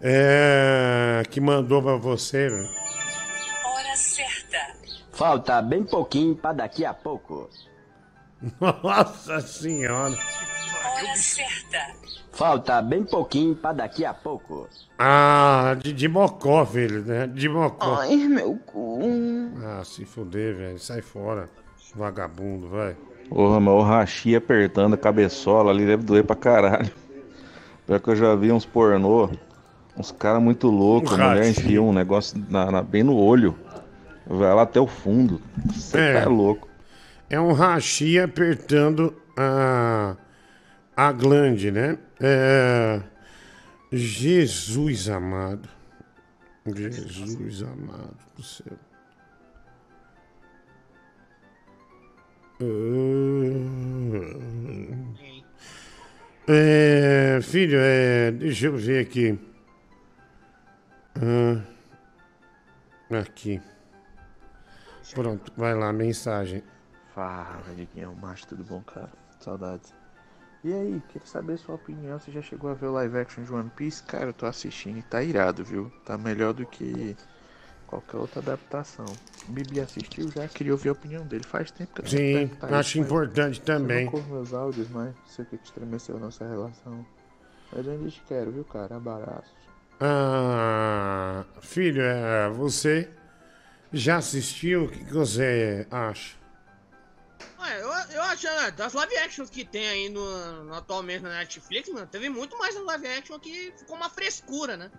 [0.00, 1.22] É.
[1.30, 2.68] Que mandou pra você, velho.
[3.64, 4.58] Hora certa.
[5.12, 7.48] Falta bem pouquinho pra daqui a pouco.
[8.60, 10.14] Nossa senhora.
[10.14, 12.06] Hora certa.
[12.32, 14.68] Falta bem pouquinho pra daqui a pouco.
[14.98, 17.26] Ah, de, de mocó, filho, né?
[17.26, 17.96] De mocó.
[18.00, 19.00] Ai, meu cu.
[19.64, 20.78] Ah, se fuder, velho.
[20.78, 21.48] Sai fora.
[21.94, 22.94] Vagabundo, vai.
[23.30, 26.92] Porra, mas o Rachi apertando a cabeçola ali deve doer pra caralho.
[27.86, 29.30] Pior que eu já vi uns pornô,
[29.96, 33.56] uns caras muito loucos, a mulher enfia um negócio na- na- bem no olho.
[34.26, 35.40] Vai lá até o fundo.
[35.72, 36.20] Você É.
[36.22, 36.68] tá louco.
[37.30, 40.16] É um rachi apertando a,
[40.96, 41.98] a glande, né?
[42.20, 43.00] É,
[43.92, 45.68] Jesus amado.
[46.66, 48.76] Jesus amado do céu.
[56.48, 59.38] É, filho, é, deixa eu ver aqui.
[61.22, 61.62] Ah,
[63.18, 63.60] aqui.
[65.14, 66.62] Pronto, vai lá, mensagem.
[67.14, 69.10] Fala, Diguinho, macho, tudo bom, cara?
[69.40, 69.92] Saudades.
[70.64, 72.18] E aí, queria saber sua opinião.
[72.18, 74.02] Você já chegou a ver o live action de One Piece?
[74.02, 75.90] Cara, eu tô assistindo e tá irado, viu?
[76.04, 77.16] Tá melhor do que
[77.86, 79.06] qualquer outra adaptação.
[79.48, 81.44] O Bibi assistiu já, queria ouvir a opinião dele.
[81.44, 84.10] Faz tempo que eu Sim, perguntar acho isso, importante também.
[84.10, 87.06] Eu meus áudios, mas sei o que estremeceu a nossa relação.
[87.72, 88.96] Mas ainda te quero, viu, cara?
[88.96, 89.54] Abraço.
[89.98, 93.08] Ah, filho, é, você
[93.92, 94.84] já assistiu?
[94.84, 96.36] O que, você acha?
[97.58, 101.30] Ué, eu, eu acho, né, das live actions que tem aí no, no- atualmente na
[101.30, 104.90] Netflix, mano, teve muito mais live action que ficou uma frescura, né?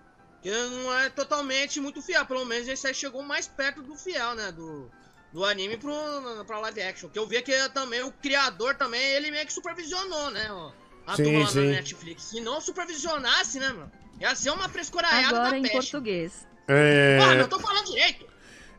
[0.42, 4.34] Que não é totalmente muito fiel, pelo menos esse aí chegou mais perto do fiel,
[4.36, 4.52] né?
[4.52, 4.90] Do,
[5.32, 5.94] do anime pro,
[6.46, 7.10] pra live action.
[7.10, 10.48] Que eu vi que também o criador também, ele meio que supervisionou, né?
[11.06, 11.66] A Sim, turma sim.
[11.66, 12.24] na Netflix.
[12.24, 13.92] Se não supervisionasse, né, mano?
[14.20, 15.76] Ia ser uma frescuraiada Agora da em peste.
[15.78, 16.48] português.
[16.68, 18.26] É, Mano, eu tô falando direito.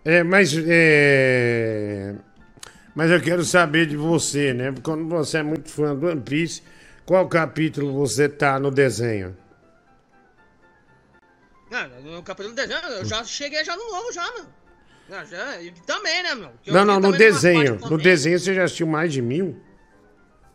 [0.04, 2.14] é, mas é,
[2.94, 4.74] mas eu quero saber de você, né?
[4.82, 6.62] Quando você é muito fã do One Piece,
[7.06, 9.36] qual capítulo você tá no desenho?
[11.70, 14.54] Não, no capítulo do desenho, eu já cheguei já no novo já, mano.
[15.30, 16.52] Já, e também, né, meu?
[16.66, 17.78] Eu Não, não, no desenho.
[17.78, 19.58] No desenho você já assistiu mais de mil?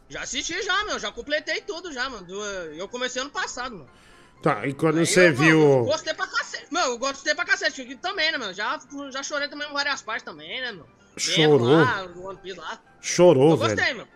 [0.10, 1.00] Já assisti já, meu.
[1.00, 2.28] Já completei tudo já, mano.
[2.76, 3.90] Eu comecei ano passado, mano.
[4.44, 5.60] Tá, e quando Aí você eu, viu.
[5.70, 6.68] mano, Gostei pra cacete.
[6.70, 7.96] Meu, eu gostei pra cacete.
[7.96, 8.54] Também, né, meu?
[8.54, 8.78] Já,
[9.10, 10.86] já chorei também em várias partes também, né, meu?
[11.16, 11.78] Chorou?
[11.82, 12.78] Lá, One Piece lá.
[13.00, 13.74] Chorou, eu velho.
[13.76, 14.08] gostei, meu.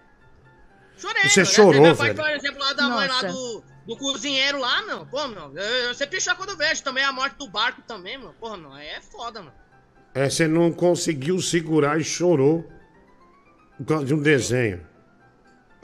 [0.97, 1.45] Chorei, Você meu.
[1.45, 2.15] chorou, parte, velho?
[2.15, 3.27] Por exemplo, lá da mãe lá Nossa.
[3.29, 5.05] do, do cozinheiro lá, meu.
[5.05, 5.55] Pô, meu.
[5.55, 6.83] Eu, eu sempre choro quando vejo.
[6.83, 8.33] Também a morte do barco também, meu.
[8.33, 8.73] Porra, meu.
[8.73, 9.53] Aí é foda, mano.
[10.13, 12.69] É, você não conseguiu segurar e chorou
[13.77, 14.85] por causa de um desenho.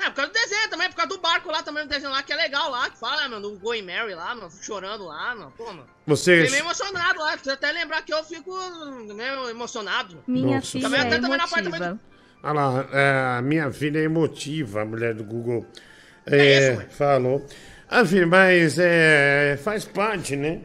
[0.05, 2.21] É, por causa do desenho também, por causa do barco lá também, do desenho lá,
[2.23, 5.53] que é legal lá, que fala, mano, do Going Mary lá, mano, chorando lá, mano,
[5.57, 5.85] pô, mano.
[6.05, 8.51] Você- Fiquei meio emocionado lá, precisa até lembrar que eu fico
[9.15, 10.23] meio emocionado.
[10.27, 10.71] Minha Nossa.
[10.71, 11.99] filha Também é até também na parte também emotiva.
[12.43, 15.65] Olha lá, é, a minha filha é emotiva, a mulher do Google.
[16.25, 17.45] É É, isso, falou.
[17.89, 20.61] Ah, filho, mas é, faz parte, né?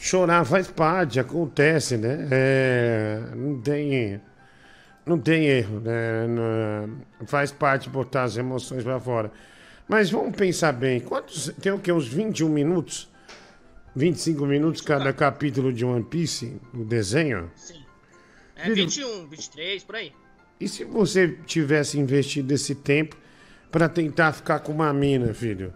[0.00, 2.28] Chorar faz parte, acontece, né?
[2.30, 4.20] É, não tem.
[5.06, 6.26] Não tem erro, né?
[6.26, 9.30] Não- faz parte botar as emoções pra fora.
[9.86, 11.00] Mas vamos pensar bem.
[11.00, 11.52] Quantos.
[11.60, 11.92] Tem o quê?
[11.92, 13.10] Uns 21 minutos?
[13.94, 17.50] 25 minutos cada capítulo de One Piece, o desenho?
[17.54, 17.84] Sim.
[18.56, 18.76] É Filho.
[18.76, 20.12] 21, 23, por aí.
[20.58, 23.16] E se você tivesse investido esse tempo
[23.70, 25.72] pra tentar ficar com uma mina, filho?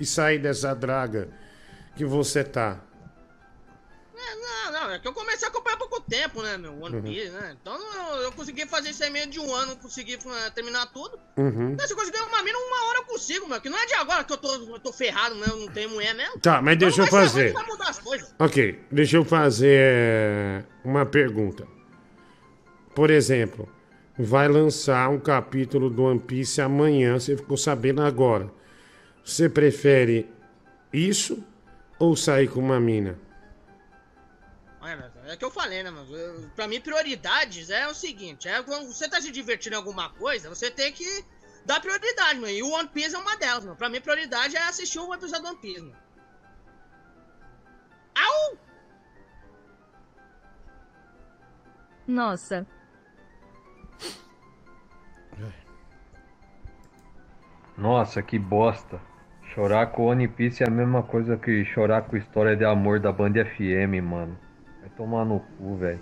[0.00, 1.28] E sair dessa draga
[1.96, 2.80] que você tá?
[4.16, 4.57] É, não, não,
[4.98, 7.02] que eu comecei a acompanhar há pouco tempo, né, meu, One Uhum.
[7.02, 7.56] Piece, né?
[7.60, 11.18] Então eu, eu consegui fazer isso aí meio de um ano, consegui eh, terminar tudo.
[11.36, 11.74] Uhum.
[11.76, 13.94] Mas se eu conseguir uma mina, uma hora eu consigo, meu, que não é de
[13.94, 16.38] agora que eu tô, eu tô ferrado, né, eu não tenho mulher mesmo.
[16.40, 17.54] Tá, mas deixa eu fazer.
[18.38, 21.66] Ok, deixa eu fazer é, uma pergunta.
[22.94, 23.68] Por exemplo,
[24.18, 28.50] vai lançar um capítulo do One Piece amanhã, você ficou sabendo agora.
[29.24, 30.26] Você prefere
[30.92, 31.44] isso
[31.98, 33.18] ou sair com uma mina?
[35.28, 36.14] É que eu falei, né, mano?
[36.16, 40.10] Eu- Pra mim, prioridades é o seguinte: é quando você tá se divertindo em alguma
[40.10, 41.24] coisa, você tem que
[41.66, 42.52] dar prioridade, mano.
[42.52, 43.76] E o One Piece é uma delas, mano.
[43.76, 45.96] Pra mim, prioridade é assistir um episódio do One Piece, mano.
[48.14, 48.58] Au!
[52.06, 52.66] Nossa,
[57.76, 59.00] Nossa, que bosta.
[59.54, 63.12] Chorar com One Piece é a mesma coisa que chorar com história de amor da
[63.12, 64.38] Band FM, mano.
[64.98, 66.00] Tomar no cu, velho.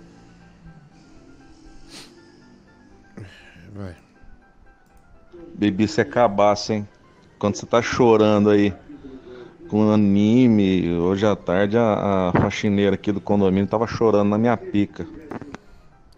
[3.71, 3.95] Vai.
[5.53, 6.89] Bebi, se acabasse, é hein?
[7.37, 8.73] Quando você tá chorando aí
[9.69, 14.57] com anime, hoje à tarde a, a faxineira aqui do condomínio tava chorando na minha
[14.57, 15.05] pica.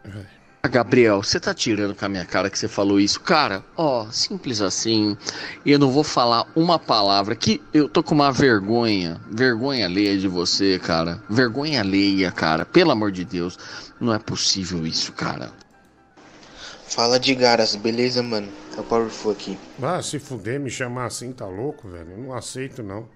[0.06, 0.39] Vai.
[0.62, 3.22] Ah, Gabriel, você tá tirando com a minha cara que você falou isso?
[3.22, 5.18] Cara, ó, simples assim.
[5.66, 10.28] Eu não vou falar uma palavra que eu tô com uma vergonha, vergonha alheia de
[10.28, 11.24] você, cara.
[11.30, 12.66] Vergonha alheia, cara.
[12.66, 13.58] Pelo amor de Deus,
[14.02, 15.54] não é possível isso, cara.
[16.90, 18.50] Fala de Garas, beleza, mano?
[18.76, 19.58] É o Powerful aqui.
[19.82, 22.12] Ah, se fuder, me chamar assim, tá louco, velho?
[22.12, 23.08] Eu não aceito, não.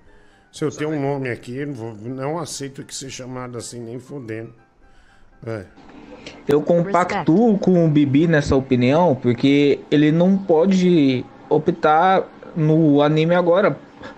[0.50, 3.82] Se eu tenho um nome aqui, eu não, vou, não aceito que ser chamado assim,
[3.82, 4.54] nem fudendo.
[5.46, 5.66] É.
[6.48, 12.24] Eu compactuo com o Bibi nessa opinião, porque ele não pode optar
[12.56, 13.78] no anime agora.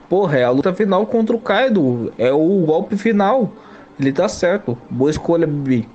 [0.09, 2.13] Porra, é a luta final contra o Kaido.
[2.17, 3.51] É o golpe final.
[3.99, 4.77] Ele tá certo.
[4.89, 5.87] Boa escolha, Bibi.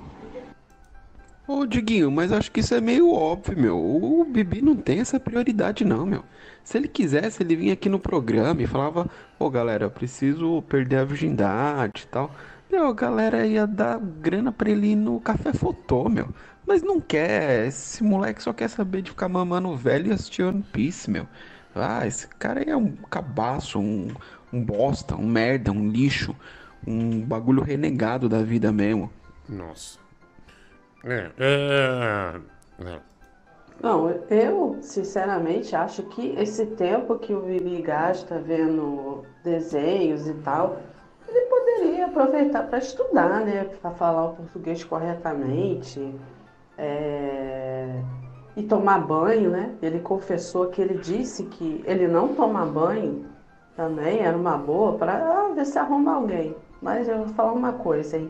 [1.47, 3.77] Ô, Diguinho, mas acho que isso é meio óbvio, meu.
[3.77, 6.23] O Bibi não tem essa prioridade, não, meu.
[6.63, 10.97] Se ele quisesse, ele vinha aqui no programa e falava: Ô, galera, eu preciso perder
[10.97, 12.31] a virgindade e tal.
[12.71, 16.29] Meu, a galera ia dar grana pra ele ir no café fotô, meu.
[16.65, 17.67] Mas não quer.
[17.67, 21.27] Esse moleque só quer saber de ficar mamando velho e assistir One Piece, meu.
[21.75, 24.07] Ah, esse cara aí é um cabaço, um,
[24.53, 26.33] um bosta, um merda, um lixo,
[26.87, 29.11] um bagulho renegado da vida mesmo.
[29.49, 29.99] Nossa.
[31.03, 32.41] É, é,
[32.85, 32.99] é.
[33.83, 40.79] Não, eu sinceramente acho que esse tempo que o Bibi gasta vendo desenhos e tal,
[41.31, 43.65] ele poderia aproveitar para estudar, né?
[43.81, 46.13] Para falar o português corretamente
[46.77, 48.01] é,
[48.55, 49.75] e tomar banho, né?
[49.81, 53.25] Ele confessou que ele disse que ele não toma banho
[53.75, 56.55] também era uma boa para ver se arruma alguém.
[56.81, 58.29] Mas eu vou falar uma coisa, hein?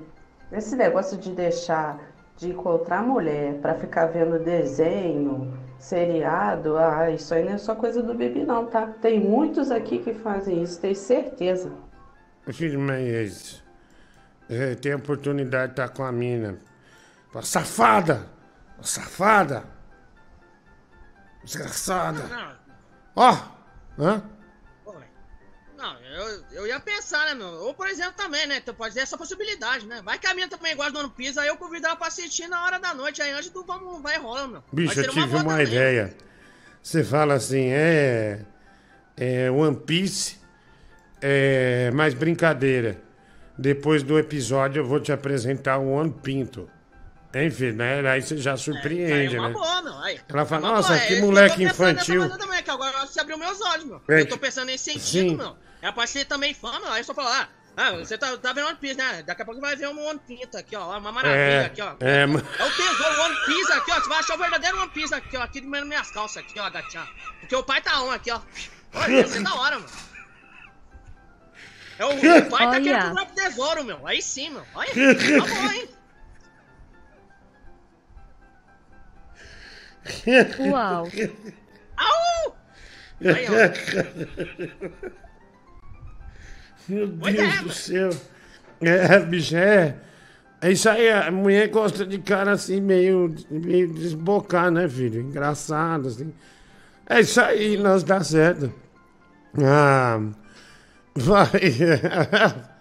[0.52, 2.00] Esse negócio de deixar
[2.38, 8.02] de encontrar mulher para ficar vendo desenho, seriado, ah, isso aí não é só coisa
[8.02, 8.88] do bebê não, tá?
[9.02, 11.72] Tem muitos aqui que fazem isso, tenho certeza.
[12.52, 13.62] Filho, mas
[14.50, 16.58] é, tem a oportunidade de estar com a mina.
[17.32, 18.28] Fala, Safada!
[18.82, 19.64] Safada!
[21.44, 22.58] Desgraçada!
[23.16, 23.38] Ó!
[24.00, 24.24] Hã?
[25.82, 27.48] Não, eu, eu ia pensar, né, meu?
[27.48, 28.60] Ou, por exemplo, também, né?
[28.60, 30.00] Tu pode ter essa possibilidade, né?
[30.04, 32.48] Vai que a minha também gosta do One Piece, aí eu convido ela pra assistir
[32.48, 34.64] na hora da noite, aí antes do vamos, vai rolar, meu.
[34.72, 35.66] Bicho, eu tive uma, boa também.
[35.66, 36.16] ideia.
[36.84, 38.46] Você fala assim, é.
[39.18, 40.38] É One Piece,
[41.22, 41.92] é.
[41.92, 42.98] Mais brincadeira.
[43.58, 46.70] Depois do episódio eu vou te apresentar o One Pinto.
[47.34, 48.06] Enfim, né?
[48.10, 49.54] Aí você já surpreende, É uma né?
[49.54, 49.98] boa, meu.
[50.00, 51.00] Aí, Ela fala, é nossa, boa.
[51.08, 52.30] que É moleque eu infantil.
[52.38, 54.02] Também, agora você abriu meus olhos, meu.
[54.10, 54.22] É.
[54.22, 55.36] Eu tô pensando nesse sentido, Sim.
[55.38, 55.56] meu.
[55.82, 56.92] É pra ser também fã, meu.
[56.92, 59.24] Aí só falar, ah, ah, você tá, tá vendo One Piece, né?
[59.26, 60.98] Daqui a pouco vai ver um One Pinto aqui, ó.
[60.98, 61.94] Uma maravilha É, aqui, ó.
[62.02, 64.00] é, ma- É o tesouro One Piece aqui, ó.
[64.02, 65.42] Você vai achar o verdadeiro One Piece aqui, ó.
[65.44, 67.08] Aqui nas minhas calças aqui, ó, gatinha.
[67.40, 68.42] Porque o pai tá on aqui, ó.
[68.94, 69.90] Olha, isso é da hora, mano.
[72.02, 74.08] É o, o pai tá querendo comprar pro tesouro, meu.
[74.08, 74.64] Aí sim, meu.
[74.74, 75.88] Olha, tá bom, hein?
[80.72, 81.08] Uau.
[81.98, 82.58] Au!
[83.24, 83.46] Aí,
[86.90, 88.10] Meu Deus do céu.
[88.82, 89.96] É, bicho, é.
[90.60, 95.22] É isso aí, a mulher gosta de cara assim, meio, meio desbocado, né, filho?
[95.22, 96.34] Engraçado, assim.
[97.08, 98.74] É isso aí, nós dá certo.
[99.64, 100.20] Ah,
[101.16, 101.48] vai.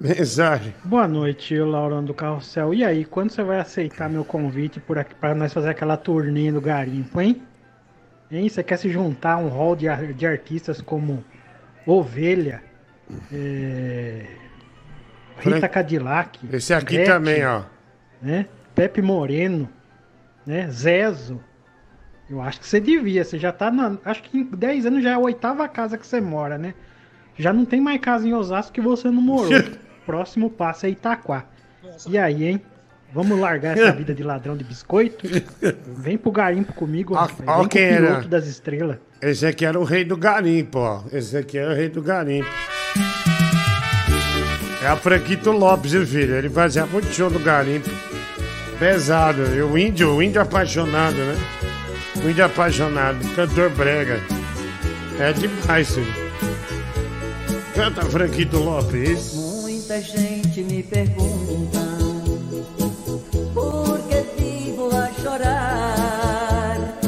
[0.00, 0.74] Mensagem.
[0.82, 2.72] Boa noite, Laurão do Carrossel.
[2.72, 6.50] E aí, quando você vai aceitar meu convite por aqui para nós fazer aquela turnê
[6.50, 7.42] no garimpo, hein?
[8.32, 8.48] Hein?
[8.48, 11.22] Você quer se juntar a um hall de, de artistas como
[11.84, 12.62] Ovelha,
[13.30, 14.24] é,
[15.38, 17.62] Rita Cadillac, Esse aqui também, ó.
[18.22, 18.46] né?
[18.74, 19.68] Pepe Moreno,
[20.46, 20.70] né?
[20.70, 21.40] Zezo.
[22.28, 23.98] Eu acho que você devia, você já tá na.
[24.04, 26.74] Acho que em 10 anos já é a oitava casa que você mora, né?
[27.40, 29.50] Já não tem mais casa em Osasco que você não morou.
[30.04, 31.46] Próximo passo é Itaquá.
[32.06, 32.60] E aí, hein?
[33.14, 35.26] Vamos largar essa vida de ladrão de biscoito?
[35.96, 37.38] Vem pro garimpo comigo, rapaz.
[37.38, 38.06] Vem ó com o quem era.
[38.06, 38.98] piloto das estrelas.
[39.22, 41.02] Esse aqui era o rei do garimpo, ó.
[41.10, 42.48] Esse aqui era o rei do garimpo.
[44.82, 46.34] É a Franquito Lopes, viu, filho?
[46.34, 47.88] Ele fazia muito show do garimpo.
[48.78, 49.42] Pesado.
[49.54, 51.36] E o índio, o índio apaixonado, né?
[52.22, 54.20] O índio apaixonado, cantor brega.
[55.18, 56.29] É demais, filho.
[57.80, 59.32] Canta Franquito Lopes.
[59.32, 61.80] Muita gente me pergunta
[63.54, 66.98] por que vivo a chorar.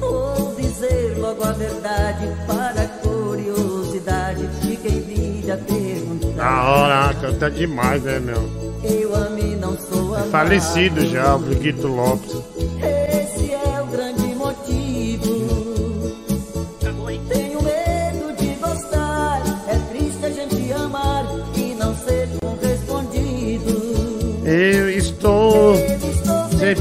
[0.00, 6.42] Vou dizer logo a verdade para a curiosidade de quem vive a perguntar.
[6.42, 8.48] Da hora, canta demais, né, meu?
[8.82, 12.32] Eu amo e não sou É falecido já, o Franquito Lopes.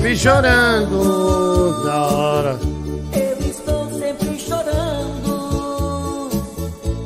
[0.08, 2.58] Sempre chorando da hora.
[3.14, 6.30] Eu estou sempre chorando.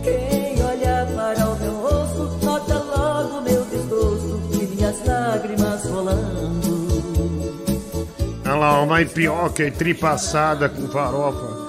[0.04, 6.92] Quem olha para o meu rosto, nota logo meu desgosto e minhas lágrimas rolando.
[8.46, 11.62] Olha lá, uma ipioca e tripassada com farofa.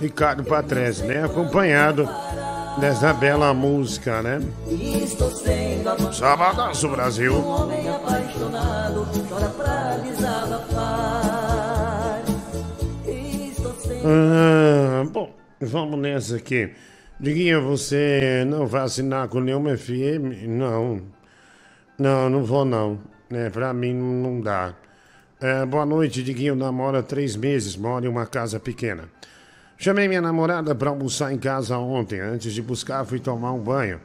[0.00, 1.24] Ricardo Patrese, né?
[1.24, 2.08] Acompanhado
[2.78, 4.40] dessa bela música, né?
[4.66, 6.12] Estou sendo amado.
[6.12, 7.34] Sabadaço, Brasil.
[7.34, 10.61] Um homem apaixonado chora pra desabafar.
[14.04, 16.72] Ah, bom, vamos nessa aqui.
[17.20, 20.42] Diguinho, você não vai assinar com nenhuma FM?
[20.48, 21.02] Não.
[21.96, 22.98] Não, não vou não.
[23.30, 24.74] É, pra mim não dá.
[25.40, 26.56] É, boa noite, Diguinho.
[26.56, 29.08] Namora há três meses, mora em uma casa pequena.
[29.78, 32.18] Chamei minha namorada pra almoçar em casa ontem.
[32.18, 34.00] Antes de buscar, fui tomar um banho.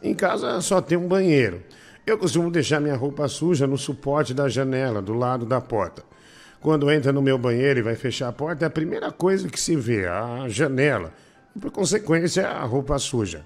[0.00, 1.60] Em casa só tem um banheiro.
[2.06, 6.04] Eu costumo deixar minha roupa suja no suporte da janela, do lado da porta.
[6.60, 9.58] Quando entra no meu banheiro e vai fechar a porta, é a primeira coisa que
[9.58, 11.10] se vê, a janela.
[11.56, 13.42] E, por consequência, a roupa suja.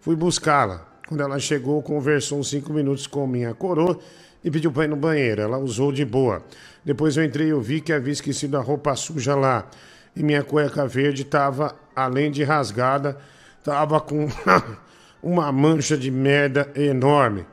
[0.00, 0.84] Fui buscá-la.
[1.06, 4.00] Quando ela chegou, conversou uns cinco minutos com minha coroa
[4.42, 5.42] e pediu para ir no banheiro.
[5.42, 6.42] Ela usou de boa.
[6.84, 9.68] Depois eu entrei e eu vi que havia esquecido a roupa suja lá.
[10.16, 13.16] E minha cueca verde estava, além de rasgada,
[13.60, 14.26] estava com
[15.22, 17.46] uma mancha de merda enorme.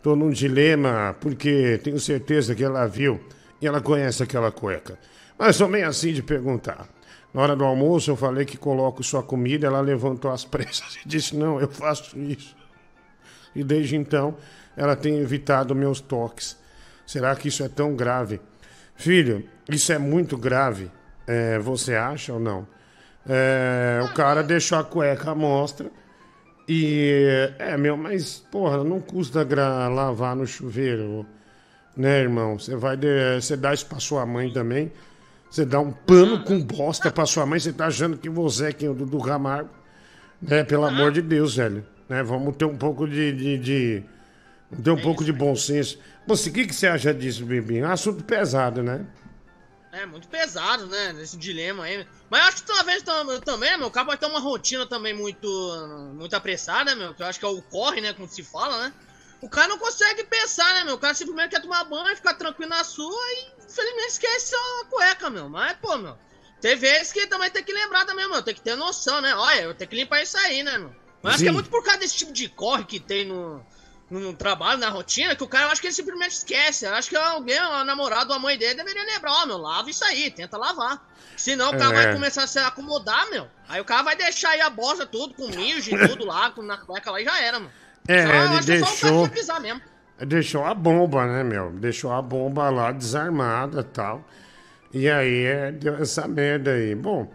[0.00, 3.20] Tô num dilema, porque tenho certeza que ela viu
[3.60, 4.98] e ela conhece aquela cueca.
[5.38, 6.88] Mas sou meio assim de perguntar.
[7.32, 11.08] Na hora do almoço eu falei que coloco sua comida, ela levantou as pressas e
[11.08, 12.56] disse: Não, eu faço isso.
[13.54, 14.36] E desde então
[14.76, 16.56] ela tem evitado meus toques.
[17.06, 18.40] Será que isso é tão grave?
[18.94, 20.90] Filho, isso é muito grave.
[21.26, 22.66] É, você acha ou não?
[23.28, 25.90] É, o cara deixou a cueca à mostra.
[26.68, 29.46] E é, meu, mas porra, não custa
[29.88, 31.26] lavar no chuveiro,
[31.96, 32.58] né, irmão?
[32.58, 34.90] Você vai de- você dá isso pra sua mãe também.
[35.50, 38.72] Você dá um pano com bosta pra sua mãe, você tá achando que você é
[38.72, 39.70] quem o Dudu Camargo.
[40.40, 41.84] Né, pelo amor de Deus, velho.
[42.08, 43.32] Né, vamos ter um pouco de.
[43.32, 44.04] de, de
[44.82, 45.98] ter um pouco de bom senso.
[46.26, 47.84] Você, o que, que você acha disso, Bebinho?
[47.84, 49.04] É assunto pesado, né?
[49.92, 51.12] É muito pesado, né?
[51.12, 52.06] Nesse dilema aí.
[52.30, 55.12] Mas eu acho que talvez tam- também, meu, o cara pode ter uma rotina também
[55.12, 55.48] muito,
[56.14, 57.12] muito apressada, meu.
[57.12, 58.12] Que eu acho que é o corre, né?
[58.12, 58.92] Como se fala, né?
[59.40, 60.94] O cara não consegue pensar, né, meu?
[60.94, 65.30] O cara simplesmente quer tomar banho, ficar tranquilo na sua e infelizmente esquece a cueca,
[65.30, 65.48] meu.
[65.48, 66.16] Mas, pô, meu.
[66.60, 68.42] Tem vezes que também tem que lembrar também, meu.
[68.42, 69.34] Tem que ter noção, né?
[69.34, 70.94] Olha, eu tenho que limpar isso aí, né, meu?
[71.22, 73.64] Mas acho que é muito por causa desse tipo de corre que tem no,
[74.10, 76.84] no trabalho, na rotina, que o cara eu acho que ele simplesmente esquece.
[76.84, 79.88] Eu acho que alguém, a namorada ou a mãe dele deveria lembrar, ó, meu, lava
[79.88, 81.02] isso aí, tenta lavar.
[81.36, 82.04] Senão o cara É.
[82.04, 83.48] vai começar a se acomodar, meu.
[83.68, 86.60] Aí o cara vai deixar aí a bosta tudo, com mijo e tudo lá, com
[86.60, 87.72] na cueca lá e já era, mano.
[88.10, 89.30] É, ele é o deixou.
[90.26, 91.70] Deixou a bomba, né, meu?
[91.70, 94.24] Deixou a bomba lá desarmada e tal.
[94.92, 96.94] E aí é, deu essa merda aí.
[96.94, 97.30] Bom,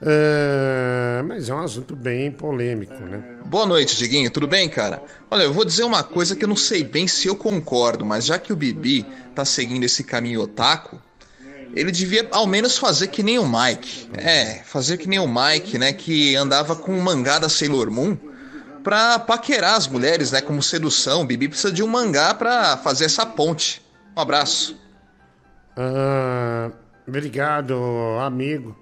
[0.00, 3.22] é, mas é um assunto bem polêmico, né?
[3.44, 4.30] Boa noite, Diguinho.
[4.30, 5.02] Tudo bem, cara?
[5.28, 8.24] Olha, eu vou dizer uma coisa que eu não sei bem se eu concordo, mas
[8.24, 9.04] já que o Bibi
[9.34, 11.02] tá seguindo esse caminho otaku,
[11.74, 14.08] ele devia ao menos fazer que nem o Mike.
[14.14, 18.16] É, fazer que nem o Mike, né, que andava com um mangá da Sailor Moon
[18.82, 21.22] pra paquerar as mulheres, né, como sedução.
[21.22, 23.82] O Bibi precisa de um mangá pra fazer essa ponte.
[24.16, 24.76] Um abraço.
[25.76, 26.70] Ah,
[27.06, 27.74] obrigado,
[28.20, 28.76] amigo.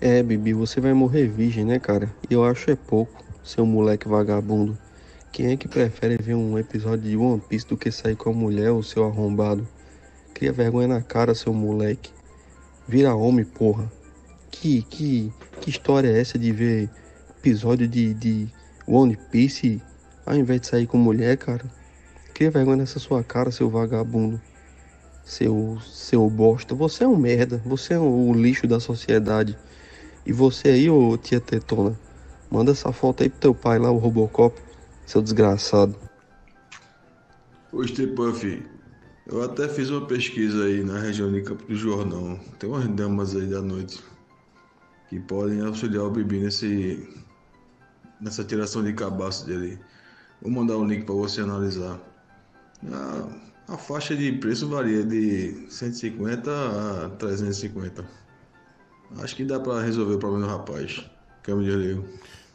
[0.00, 2.10] É, Bibi, você vai morrer virgem, né, cara?
[2.28, 4.78] E eu acho é pouco, seu moleque vagabundo.
[5.32, 8.32] Quem é que prefere ver um episódio de One Piece do que sair com a
[8.32, 9.66] mulher ou seu arrombado?
[10.34, 12.10] Cria vergonha na cara, seu moleque.
[12.88, 13.90] Vira homem, porra.
[14.50, 16.90] Que, que, que história é essa de ver
[17.38, 18.48] episódio de, de
[18.90, 19.80] One Piece
[20.26, 21.64] ao invés de sair com mulher, cara?
[22.34, 24.40] Cria vergonha nessa sua cara, seu vagabundo.
[25.24, 26.74] Seu, seu bosta.
[26.74, 27.62] Você é um merda.
[27.64, 29.56] Você é o lixo da sociedade.
[30.26, 31.98] E você aí, ô tia Tetona,
[32.50, 34.60] manda essa foto aí pro teu pai lá, o Robocop,
[35.06, 35.96] seu desgraçado.
[37.72, 38.62] Ô Stepuff,
[39.26, 42.38] eu até fiz uma pesquisa aí na região de Campo do Jordão.
[42.58, 44.02] Tem umas damas aí da noite
[45.08, 47.08] que podem auxiliar o Bibi nesse,
[48.20, 49.78] nessa tiração de cabaço dele.
[50.42, 51.98] Vou mandar um link para você analisar.
[52.92, 58.04] A, a faixa de preço varia de 150 a 350.
[59.22, 61.04] Acho que dá para resolver o problema do rapaz.
[61.42, 62.04] Câmbio de ligo.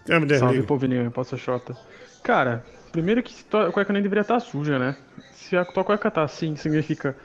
[0.05, 1.75] Câmbio Salve, povinho, posso Xota.
[2.23, 4.95] Cara, primeiro que tua cueca nem deveria estar suja, né?
[5.33, 7.15] Se a tua cueca tá assim, significa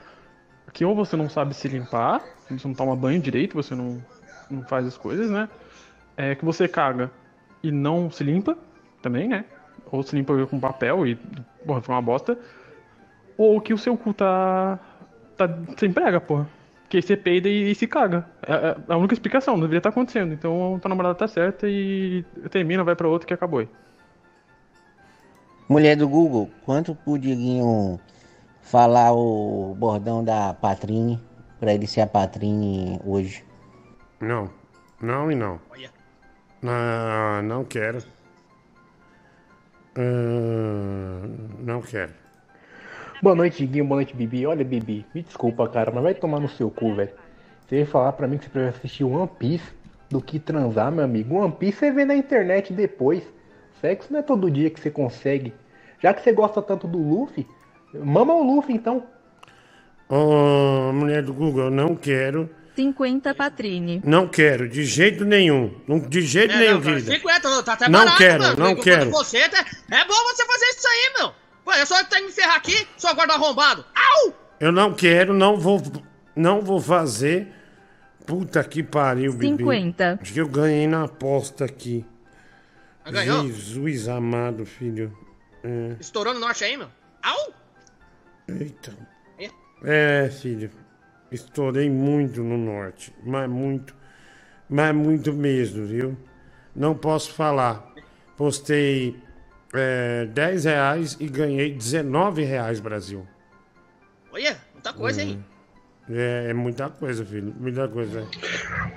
[0.73, 4.03] que ou você não sabe se limpar, você não toma banho direito, você não,
[4.51, 5.49] não faz as coisas, né?
[6.17, 7.11] É que você caga
[7.63, 8.57] e não se limpa
[9.03, 9.45] também, né?
[9.91, 11.17] Ou se limpa com papel e,
[11.67, 12.39] porra, foi uma bosta.
[13.37, 14.79] Ou que o seu cu tá.
[15.37, 16.49] tá sem prega, porra.
[16.89, 18.27] Que aí você peida e, e se caga.
[18.43, 20.33] É, é a única explicação, não deveria estar acontecendo.
[20.33, 23.69] Então tua namorada tá certa e termina, vai pra outra que acabou aí.
[25.69, 28.01] Mulher do Google, quanto pro Diguinho
[28.61, 31.21] falar o bordão da Patrine
[31.61, 33.45] pra ele ser a Patrine hoje?
[34.21, 34.51] Não.
[35.01, 35.61] Não e não.
[36.63, 37.99] Ah, não quero.
[39.97, 41.27] Ah,
[41.61, 42.13] não quero.
[43.23, 43.85] Boa noite, Guinho.
[43.87, 44.47] Boa noite, Bibi.
[44.47, 47.11] Olha, Bibi, me desculpa, cara, mas vai tomar no seu cu, velho.
[47.67, 49.73] Você veio falar pra mim que você prefere assistir One Piece
[50.11, 51.37] do que transar, meu amigo.
[51.37, 53.23] One Piece você vê na internet depois.
[53.81, 55.55] Sexo não é todo dia que você consegue.
[55.99, 57.47] Já que você gosta tanto do Luffy,
[57.95, 59.05] mama o Luffy então.
[60.09, 62.51] Ô, mulher do Google, não quero.
[62.77, 64.01] 50 Patrine.
[64.05, 65.75] Não quero, de jeito nenhum.
[65.87, 67.13] Não- De jeito É, nenhum, não, cara, querida.
[67.15, 68.57] 50, tá até Não barato, quero, mano.
[68.65, 69.11] não Por quero.
[69.11, 71.33] Você, tá- é bom você fazer isso aí, meu.
[71.65, 73.85] Pô, eu só tenho que me ferrar aqui, só guarda arrombado.
[73.95, 74.35] Au!
[74.59, 75.83] Eu não quero, não vou,
[76.35, 77.49] não vou fazer.
[78.27, 79.59] Puta que pariu, Bibi.
[79.65, 80.19] 50.
[80.23, 82.05] Acho que eu ganhei na aposta aqui.
[83.05, 83.47] Ah, ganhou?
[83.47, 85.17] Jesus amado, filho.
[85.65, 85.97] É.
[86.01, 86.89] Estourou no norte aí, meu.
[87.23, 87.53] Au!
[88.49, 88.93] Eita.
[89.39, 89.51] É.
[89.83, 90.71] É, filho.
[91.31, 93.13] Estourei muito no norte.
[93.25, 93.95] Mas muito.
[94.69, 96.17] Mas muito mesmo, viu?
[96.75, 97.93] Não posso falar.
[98.37, 99.17] Postei
[99.73, 103.27] é, 10 reais e ganhei 19 reais, Brasil.
[104.33, 105.45] Olha, muita coisa, hein?
[106.09, 107.55] É, é muita coisa, filho.
[107.59, 108.27] Muita coisa.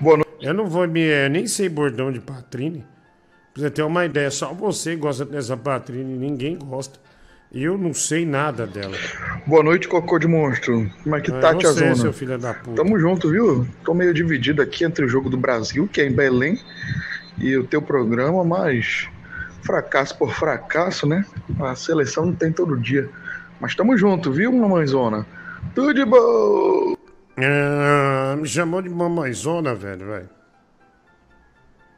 [0.00, 0.24] Boa noite.
[0.40, 1.00] Eu não vou me.
[1.00, 2.84] Eu nem sei bordão de Patrine.
[3.52, 6.98] Pra você ter uma ideia, só você gosta dessa Patrine, ninguém gosta.
[7.54, 8.96] Eu não sei nada dela.
[9.46, 10.90] Boa noite, Cocô de Monstro.
[11.04, 11.94] Como é que Ah, tá, você, tiazona?
[11.94, 12.74] seu filho da puta.
[12.82, 13.66] Tamo junto, viu?
[13.84, 16.58] Tô meio dividido aqui entre o jogo do Brasil, que é em Belém,
[17.38, 19.08] e o teu programa, mas
[19.62, 21.24] fracasso por fracasso, né?
[21.60, 23.08] A seleção não tem todo dia.
[23.60, 25.24] Mas tamo junto, viu, mamãezona?
[25.76, 26.96] Tudo de bom!
[27.36, 30.28] Ah, me chamou de mamãezona, velho, velho.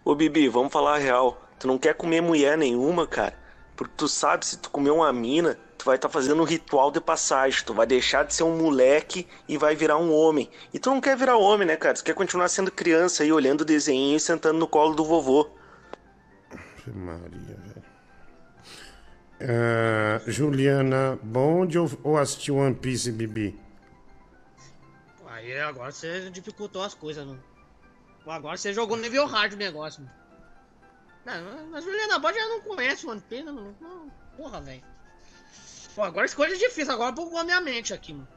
[0.04, 1.42] Ô Bibi, vamos falar a real.
[1.58, 3.45] Tu não quer comer mulher nenhuma, cara?
[3.76, 7.00] Porque tu sabe, se tu comer uma mina, tu vai estar fazendo um ritual de
[7.00, 7.62] passagem.
[7.64, 10.50] Tu vai deixar de ser um moleque e vai virar um homem.
[10.72, 11.94] E tu não quer virar homem, né, cara?
[11.94, 15.50] Tu quer continuar sendo criança aí, olhando o desenho e sentando no colo do vovô.
[16.86, 17.84] Maria, velho.
[19.40, 23.58] Ah, Juliana, Bond ou, ou assistiu One Piece, Bibi?
[25.26, 27.42] Aí agora você dificultou as coisas, mano.
[28.26, 30.25] Agora você jogou no nível hard o negócio, mano.
[31.26, 33.76] Não, a Juliana Bond já não conhece o One Piece, mano.
[33.80, 34.82] Não, Porra, velho.
[35.94, 38.28] Pô, agora escolha é difícil, agora bugou a minha mente aqui, mano.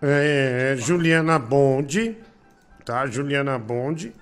[0.00, 2.16] É, Juliana Bond,
[2.84, 3.06] tá?
[3.08, 4.14] Juliana Bond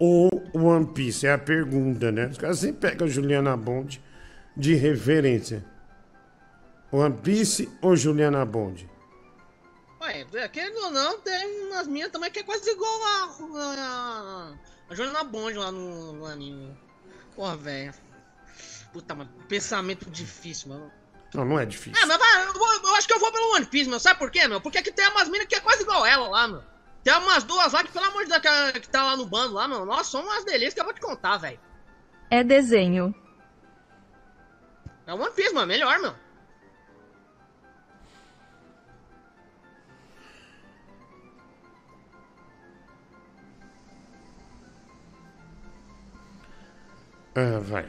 [0.00, 1.28] ou One Piece?
[1.28, 2.26] É a pergunta, né?
[2.26, 4.02] Os caras sempre pegam a Juliana Bond
[4.56, 5.64] de referência.
[6.90, 8.88] One Piece ou Juliana Bond?
[10.00, 14.52] Ué, querendo ou não, tem umas minhas também que é quase igual a, a,
[14.90, 16.83] a Juliana Bond lá no, no anime.
[17.34, 17.94] Porra, velho.
[18.92, 20.90] Puta, mano, pensamento difícil, mano.
[21.34, 22.00] Não, não é difícil.
[22.00, 23.98] Ah, mas vai, eu, vou- eu acho que eu vou pelo One Piece, meu.
[23.98, 24.60] Sabe por quê, meu?
[24.60, 26.62] Porque aqui tem umas minas que é quase igual ela lá, meu.
[27.02, 28.40] Tem umas duas lá que, pelo amor de Deus,
[28.72, 29.84] que, que tá lá no bando lá, meu.
[29.84, 31.58] Nossa, são umas delícias que eu vou te contar, velho.
[32.30, 33.12] É desenho.
[35.06, 35.66] É One Piece, mano.
[35.66, 36.14] Melhor, meu.
[47.34, 47.86] Ah, vai.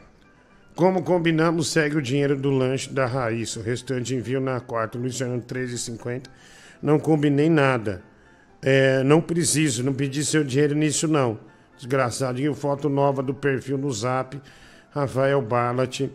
[0.76, 3.60] Como combinamos, segue o dinheiro do lanche da Raíssa.
[3.60, 4.98] O restante envio na quarta.
[4.98, 6.28] Luciano 13,50.
[6.82, 8.04] Não combinei nada.
[8.62, 11.39] É, não preciso, não pedi seu dinheiro nisso, não.
[11.78, 14.41] Desgraçadinho, foto nova do perfil no zap.
[14.91, 16.10] Rafael Barlat.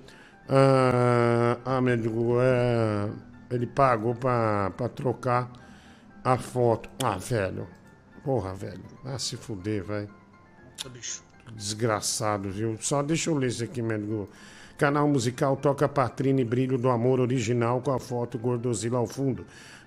[0.48, 3.08] Ah, ah, meu Deus, é,
[3.54, 5.50] ele pagou pra, pra trocar
[6.24, 6.90] a foto.
[7.02, 7.68] Ah, velho.
[8.24, 8.82] Porra, velho.
[9.04, 10.08] Ah, se fuder, vai.
[10.92, 11.29] bicho.
[11.54, 12.76] Desgraçado, viu?
[12.80, 14.28] Só deixa eu ler isso aqui, Mengo.
[14.78, 19.44] Canal musical toca Patrine Brilho do Amor original com a foto Gordozila ao fundo.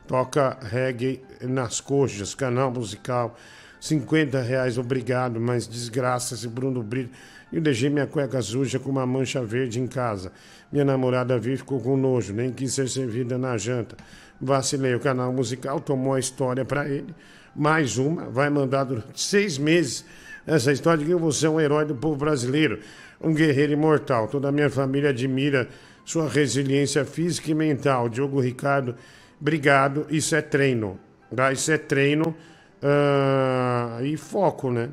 [0.07, 2.35] Toca reggae nas coxas.
[2.35, 3.35] Canal musical.
[3.79, 7.09] 50 reais, obrigado, mas desgraça esse Bruno Brilho.
[7.51, 10.31] Eu deixei minha cueca suja com uma mancha verde em casa.
[10.71, 13.95] Minha namorada viu e ficou com nojo, nem quis ser servida na janta.
[14.39, 17.13] Vacilei, o canal musical tomou a história pra ele.
[17.55, 20.05] Mais uma, vai mandar durante seis meses
[20.45, 22.79] essa história de que você é um herói do povo brasileiro,
[23.21, 24.27] um guerreiro imortal.
[24.27, 25.67] Toda a minha família admira
[26.05, 28.09] sua resiliência física e mental.
[28.09, 28.95] Diogo Ricardo,
[29.39, 30.05] obrigado.
[30.09, 30.99] Isso é treino.
[31.35, 31.51] Tá?
[31.51, 32.35] Isso é treino
[32.81, 34.89] ah, e foco, né?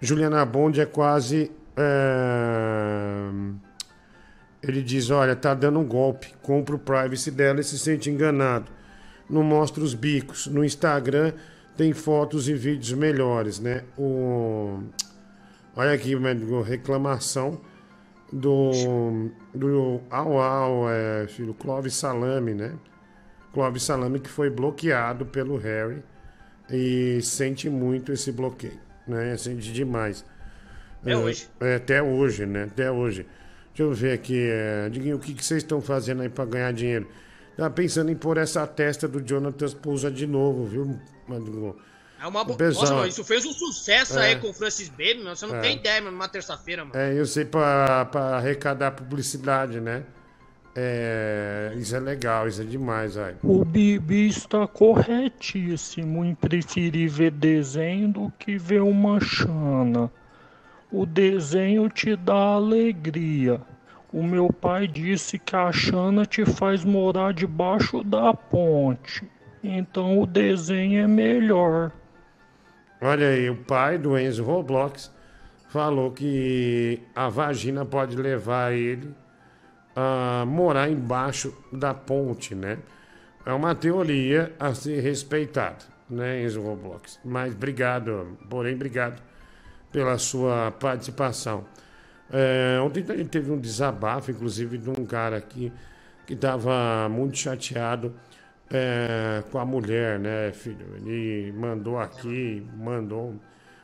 [0.00, 1.50] Juliana Bond é quase.
[1.76, 3.30] eh,
[4.62, 6.32] Ele diz: Olha, tá dando um golpe.
[6.42, 8.70] Compra o privacy dela e se sente enganado.
[9.28, 10.46] Não mostra os bicos.
[10.46, 11.32] No Instagram
[11.76, 13.84] tem fotos e vídeos melhores, né?
[13.98, 14.80] O...
[15.74, 17.60] Olha aqui, médico, reclamação
[18.32, 22.74] do, do Au Au, é, filho, Clóvis Salame, né?
[23.52, 26.02] Clóvis Salame que foi bloqueado pelo Harry
[26.70, 29.36] e sente muito esse bloqueio, né?
[29.36, 30.24] Sente demais.
[31.02, 31.48] Até É, hoje.
[31.60, 32.64] é, até hoje, né?
[32.64, 33.26] Até hoje.
[33.68, 36.72] Deixa eu ver aqui, é, Diguinho, o que, que vocês estão fazendo aí pra ganhar
[36.72, 37.06] dinheiro?
[37.56, 41.74] Tava pensando em pôr essa testa do Jonathan Pousa de novo, viu, Madruga?
[42.20, 42.52] É uma bo...
[42.52, 44.26] O pessoal- Nossa, mano, isso fez um sucesso É.
[44.28, 45.34] aí com o Francis Baby, meu.
[45.36, 45.60] Você não É.
[45.60, 46.96] tem ideia, mano, numa terça-feira, mano.
[46.98, 50.02] É, eu sei pra, pra arrecadar publicidade, né?
[50.74, 53.34] É, isso é legal, isso é demais, aí.
[53.42, 60.10] O Bibi está corretíssimo em preferir ver desenho do que ver uma chana.
[60.92, 63.60] O desenho te dá alegria.
[64.12, 69.28] O meu pai disse que a chana te faz morar debaixo da ponte.
[69.62, 71.90] Então o desenho é melhor.
[73.00, 75.12] Olha aí, o pai do Enzo Roblox
[75.68, 79.12] falou que a vagina pode levar ele
[79.94, 82.78] a morar embaixo da ponte, né?
[83.44, 87.20] É uma teoria a ser respeitada, né, Enzo Roblox?
[87.24, 89.22] Mas obrigado, porém, obrigado
[89.92, 91.64] pela sua participação.
[92.32, 95.72] É, ontem a gente teve um desabafo, inclusive, de um cara aqui
[96.26, 98.12] que estava muito chateado
[98.70, 100.86] é, com a mulher, né, filho?
[100.96, 103.34] Ele mandou aqui, mandou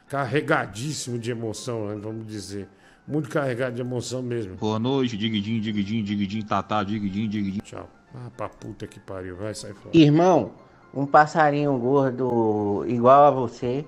[0.08, 2.68] carregadíssimo de emoção, né, vamos dizer.
[3.06, 4.56] Muito carregado de emoção mesmo.
[4.56, 7.60] Boa noite, diguidim, diguidim, diguidim, tatá, diguidim, diguidim.
[7.60, 7.88] Tchau.
[8.14, 9.96] Ah, pra puta que pariu, vai sair fora.
[9.96, 10.52] Irmão,
[10.94, 13.84] um passarinho gordo igual a você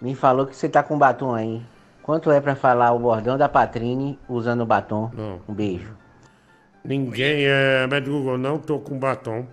[0.00, 1.62] me falou que você tá com batom aí.
[2.08, 5.10] Quanto é pra falar o bordão da Patrine usando batom?
[5.46, 5.94] Um beijo.
[6.82, 7.86] Ninguém é.
[7.86, 9.46] Mas Google, não tô com batom.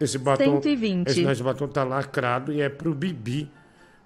[0.00, 0.62] Esse batom.
[0.62, 1.08] 120.
[1.08, 3.50] Esse, esse batom tá lacrado e é pro Bibi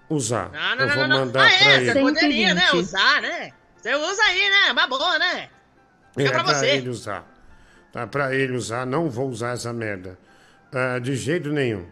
[0.09, 0.49] usar.
[0.51, 1.25] Não, não, Eu não, vou não, não.
[1.27, 1.85] mandar Ah, pra é, ele.
[1.93, 2.81] você poderia, né, 120.
[2.83, 3.51] usar, né?
[3.79, 4.71] Você usa aí, né?
[4.71, 5.49] Uma boa, né?
[6.17, 6.65] Fica pra você.
[6.69, 7.23] ele usar.
[7.91, 10.17] Tá pra ele usar, não vou usar essa merda.
[10.73, 11.85] Ah, de jeito nenhum.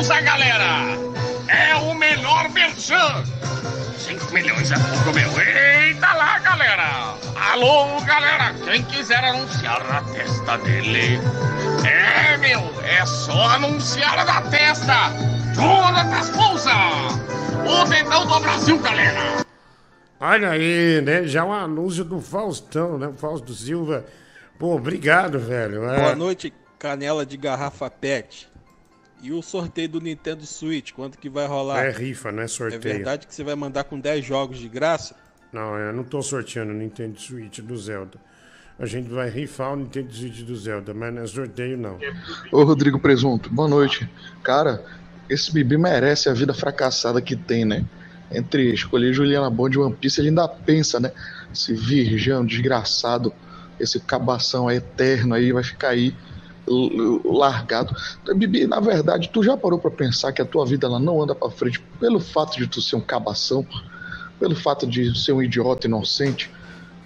[0.00, 0.96] Pousa, galera!
[1.46, 3.22] É o melhor merchan!
[3.98, 5.30] 5 milhões é pouco, meu!
[5.38, 7.14] Eita lá, galera!
[7.52, 8.54] Alô, galera!
[8.64, 11.20] Quem quiser anunciar na testa dele...
[11.86, 12.60] É, meu!
[12.82, 15.10] É só anunciar na testa!
[15.54, 16.72] Jonatas Pousa!
[17.68, 19.44] O dedão do Brasil, galera!
[20.18, 21.24] Olha aí, né?
[21.24, 23.12] Já um anúncio do Faustão, né?
[23.18, 24.06] Fausto Silva.
[24.58, 25.84] Pô, obrigado, velho.
[25.90, 28.48] É, Boa noite, canela de garrafa pet.
[29.22, 31.84] E o sorteio do Nintendo Switch, quanto que vai rolar?
[31.84, 32.80] É rifa, não é É sorteio.
[32.80, 35.14] verdade que você vai mandar com 10 jogos de graça?
[35.52, 38.18] Não, eu não tô sorteando o Nintendo Switch do Zelda.
[38.78, 41.98] A gente vai rifar o Nintendo Switch do Zelda, mas não é sorteio, não.
[42.50, 44.08] Ô Rodrigo Presunto, boa noite.
[44.42, 44.82] Cara,
[45.28, 47.84] esse Bibi merece a vida fracassada que tem, né?
[48.32, 51.12] Entre escolher Juliana Bond e One Piece, ele ainda pensa, né?
[51.52, 53.34] Esse virgão desgraçado,
[53.78, 56.14] esse cabação eterno aí, vai ficar aí
[57.24, 57.94] largado.
[58.34, 61.34] Bibi, na verdade, tu já parou pra pensar que a tua vida ela não anda
[61.34, 63.66] pra frente pelo fato de tu ser um cabação,
[64.38, 66.50] pelo fato de ser um idiota inocente?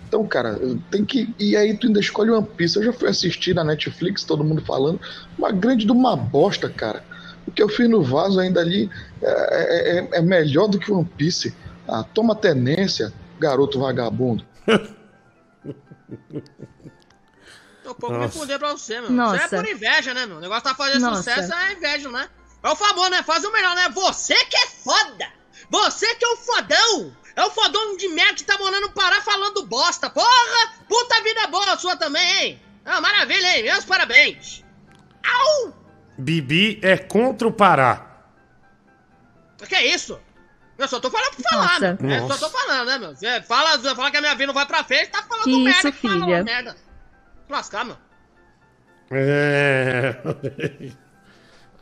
[0.07, 0.59] Então, cara,
[0.91, 1.35] tem que.
[1.39, 2.77] E aí tu ainda escolhe One Piece.
[2.77, 5.01] Eu já fui assistir na Netflix, todo mundo falando.
[5.37, 7.03] Uma grande de uma bosta, cara.
[7.47, 8.89] O que eu fiz no vaso ainda ali
[9.21, 11.53] é, é- é melhor do que One Piece.
[11.89, 14.45] Ah, toma tenência, garoto vagabundo.
[17.85, 18.39] Tô pouco me Nossa.
[18.39, 19.11] fuder pra você, meu.
[19.11, 19.45] Nossa.
[19.45, 20.39] Isso é por inveja, né, meu?
[20.39, 21.19] O negócio tá fazendo Nossa.
[21.19, 22.29] sucesso, é inveja, né?
[22.63, 23.23] É o favor, né?
[23.23, 23.91] Faz o melhor, né?
[23.91, 25.29] Você que é foda!
[25.71, 27.17] Você que é o fodão!
[27.37, 30.09] É o fodão de merda que tá morando no Pará falando bosta!
[30.09, 30.73] Porra!
[30.89, 32.63] Puta vida boa sua também, hein?
[32.87, 33.65] Ah, maravilha, hein?
[33.65, 34.65] Meus parabéns!
[35.23, 35.75] Au!
[36.17, 38.07] Bibi é contra o Pará.
[39.61, 40.19] O que é isso?
[40.79, 41.99] Eu só tô falando por falar, Nossa.
[42.01, 42.15] meu.
[42.15, 43.15] É, só tô falando, né, meu?
[43.15, 45.89] Você fala, fala que a minha vida não vai pra frente, tá falando Que merda,
[45.91, 46.45] isso, que fala filha?
[46.45, 46.77] merda.
[47.49, 47.97] Lascar, meu.
[49.11, 50.17] É...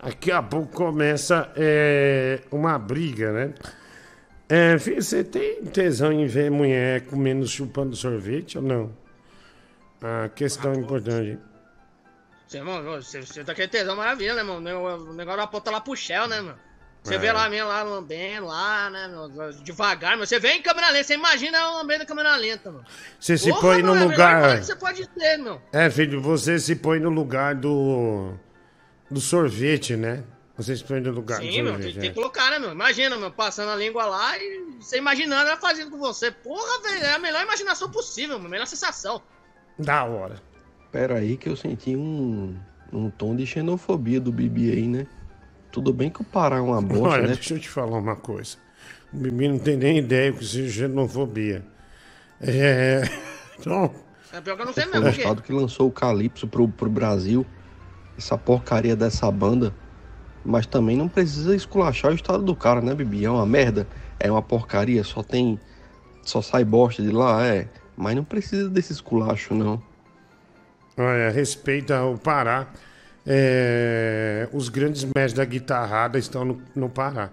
[0.02, 3.54] Daqui a pouco começa é, uma briga, né?
[4.48, 8.92] É, filho, você tem tesão em ver mulher comendo, chupando sorvete ou não?
[10.02, 11.38] A questão importante.
[12.48, 14.58] Você, mano, você, você tá querendo tesão maravilha, né, mano?
[15.10, 16.58] O negócio da ponta lá pro Shell, né, mano?
[17.02, 17.18] Você É.
[17.18, 19.52] vê lá minha lá lambendo lá, né, meu?
[19.64, 22.84] Devagar, mas você vem em câmera lenta, você imagina ela lambendo em câmera lenta, mano.
[23.18, 24.58] Você se Porra, põe no mano, é lugar.
[24.60, 25.60] que você pode ter, meu.
[25.72, 28.34] É, filho, você se põe no lugar do.
[29.10, 30.22] do sorvete, né?
[30.56, 31.94] Você se põe no lugar do Sim, meu, tem, sorvete.
[31.98, 32.12] tem é.
[32.12, 32.70] que colocar, né, meu?
[32.70, 36.30] Imagina, meu, passando a língua lá e você imaginando ela fazendo com você.
[36.30, 39.20] Porra, velho, é a melhor imaginação possível, a melhor sensação.
[39.76, 40.40] Da hora.
[40.92, 42.54] Pera aí que eu senti um,
[42.92, 45.06] um tom de xenofobia do Bibi aí, né?
[45.72, 47.34] Tudo bem que o Pará é uma bosta, Olha, né?
[47.34, 48.58] deixa eu te falar uma coisa.
[49.12, 51.64] O Bibi não tem nem ideia o que seja xenofobia.
[52.40, 53.02] É.
[53.58, 53.94] Então.
[54.32, 56.66] É pior que eu não sei Foi mesmo, o estado que lançou o Calypso pro,
[56.66, 57.46] pro Brasil.
[58.18, 59.72] Essa porcaria dessa banda.
[60.44, 63.24] Mas também não precisa esculachar o estado do cara, né, Bibi?
[63.24, 63.86] É uma merda.
[64.18, 65.04] É uma porcaria.
[65.04, 65.60] Só tem.
[66.24, 67.68] Só sai bosta de lá, é.
[67.96, 69.80] Mas não precisa desse esculacho, não.
[70.96, 72.66] Olha, respeita o Pará.
[73.26, 77.30] É, os grandes mestres da guitarrada estão no, no Pará.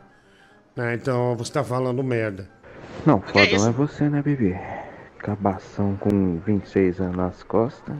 [0.76, 0.94] né?
[0.94, 2.48] Então você tá falando merda.
[3.06, 4.60] Não, fodão é você, né, bebê?
[5.20, 7.96] Cabação com 26 anos nas costas.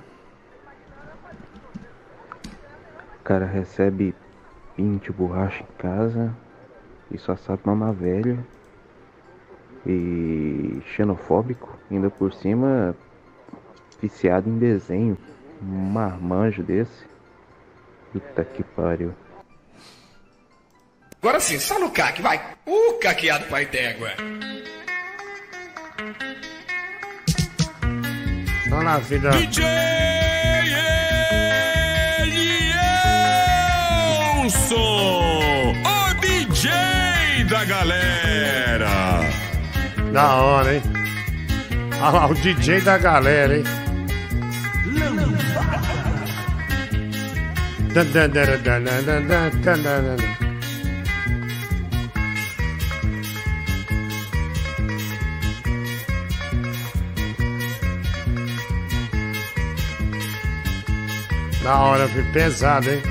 [3.20, 4.14] O cara recebe
[4.78, 6.36] 20 borracha em casa
[7.12, 8.46] e só sabe mamar velho.
[9.86, 12.96] E xenofóbico, ainda por cima
[14.02, 15.18] viciado em desenho.
[15.62, 17.09] Um marmanjo desse.
[18.12, 19.14] Puta que pariu.
[21.22, 22.41] Agora sim, só no caque, vai.
[22.66, 24.10] O caqueado pai d'égua.
[28.72, 29.30] Olha lá, filha.
[29.32, 29.66] DJ
[34.39, 34.76] Elielson,
[35.84, 39.20] o DJ da galera.
[40.14, 40.82] Da hora, hein?
[42.01, 43.64] Olha lá, o DJ da galera, hein?
[44.97, 46.09] Dan,
[61.64, 62.32] Da hora, filho.
[62.32, 63.02] Pesado, hein?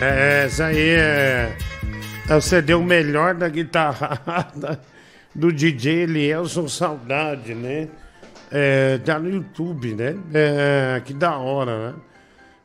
[0.00, 1.56] É, essa aí é.
[2.28, 4.80] É o CD o melhor da guitarrada
[5.34, 7.88] do DJ Elielson Saudade, né?
[8.56, 10.16] É, tá no YouTube, né?
[10.32, 11.94] É, que da hora, né?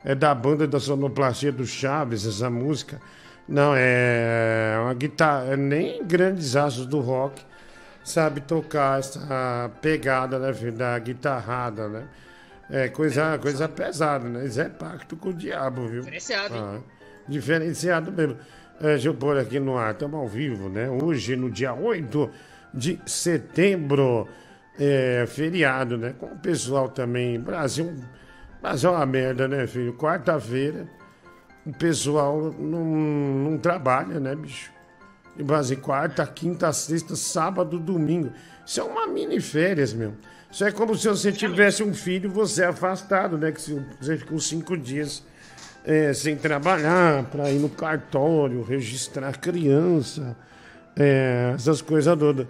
[0.05, 3.01] É da banda da sonoplastia do Chaves, essa música.
[3.47, 5.57] Não, é uma guitarra.
[5.57, 7.41] Nem grandes astros do rock
[8.03, 12.03] sabe tocar essa pegada né, filho, da guitarrada, né?
[12.69, 14.45] É coisa, coisa pesada, né?
[14.45, 16.01] Isso é pacto com o diabo, viu?
[16.01, 16.55] Diferenciado?
[16.55, 16.79] Ah,
[17.27, 18.37] diferenciado mesmo.
[18.79, 20.87] É, deixa eu pôr aqui no ar, estamos ao vivo, né?
[20.87, 22.29] Hoje, no dia 8
[22.71, 24.27] de setembro,
[24.79, 26.13] é, feriado, né?
[26.17, 27.39] Com o pessoal também.
[27.39, 27.93] Brasil,
[28.61, 29.93] Brasil é uma merda, né, filho?
[29.93, 30.87] Quarta-feira,
[31.65, 34.71] o pessoal não, não trabalha, né, bicho?
[35.37, 38.31] E base quarta, quinta, sexta, sábado, domingo.
[38.65, 40.13] Isso é uma mini férias, meu.
[40.51, 43.51] Isso é como se você tivesse um filho você é afastado, né?
[43.51, 45.23] Que você fica uns cinco dias
[45.85, 50.35] é, sem trabalhar, para ir no cartório, registrar criança,
[50.95, 52.47] é, essas coisas todas.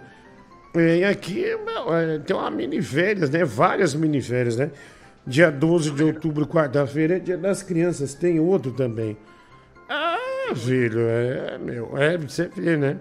[0.74, 3.44] E aqui é, tem uma mini férias, né?
[3.44, 4.70] Várias mini férias, né?
[5.26, 8.14] Dia 12 de outubro, quarta-feira, é dia das crianças.
[8.14, 9.16] Tem outro também.
[9.88, 10.16] Ah,
[10.54, 12.96] filho, é, meu, é, você vê, né?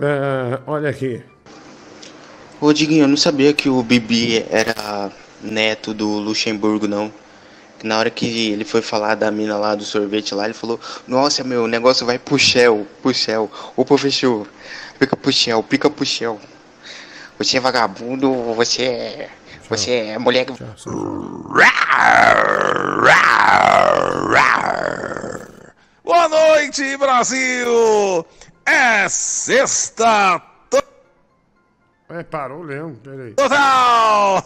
[0.00, 1.22] Ah, olha aqui.
[2.60, 7.12] Ô Diguinho, eu não sabia que o Bibi era neto do Luxemburgo, não.
[7.82, 11.44] Na hora que ele foi falar da mina lá do sorvete lá, ele falou: Nossa,
[11.44, 13.48] meu, o negócio vai pro Shell, pro Shell.
[13.76, 14.48] Ô professor,
[14.98, 16.40] pica pro Shell, pica pro Shell.
[17.38, 19.30] Você é vagabundo, você é.
[19.68, 20.46] Você é mulher.
[26.02, 28.26] Boa noite, Brasil!
[28.64, 30.42] É sexta
[32.10, 33.34] É, parou o leão, peraí.
[33.34, 34.42] total!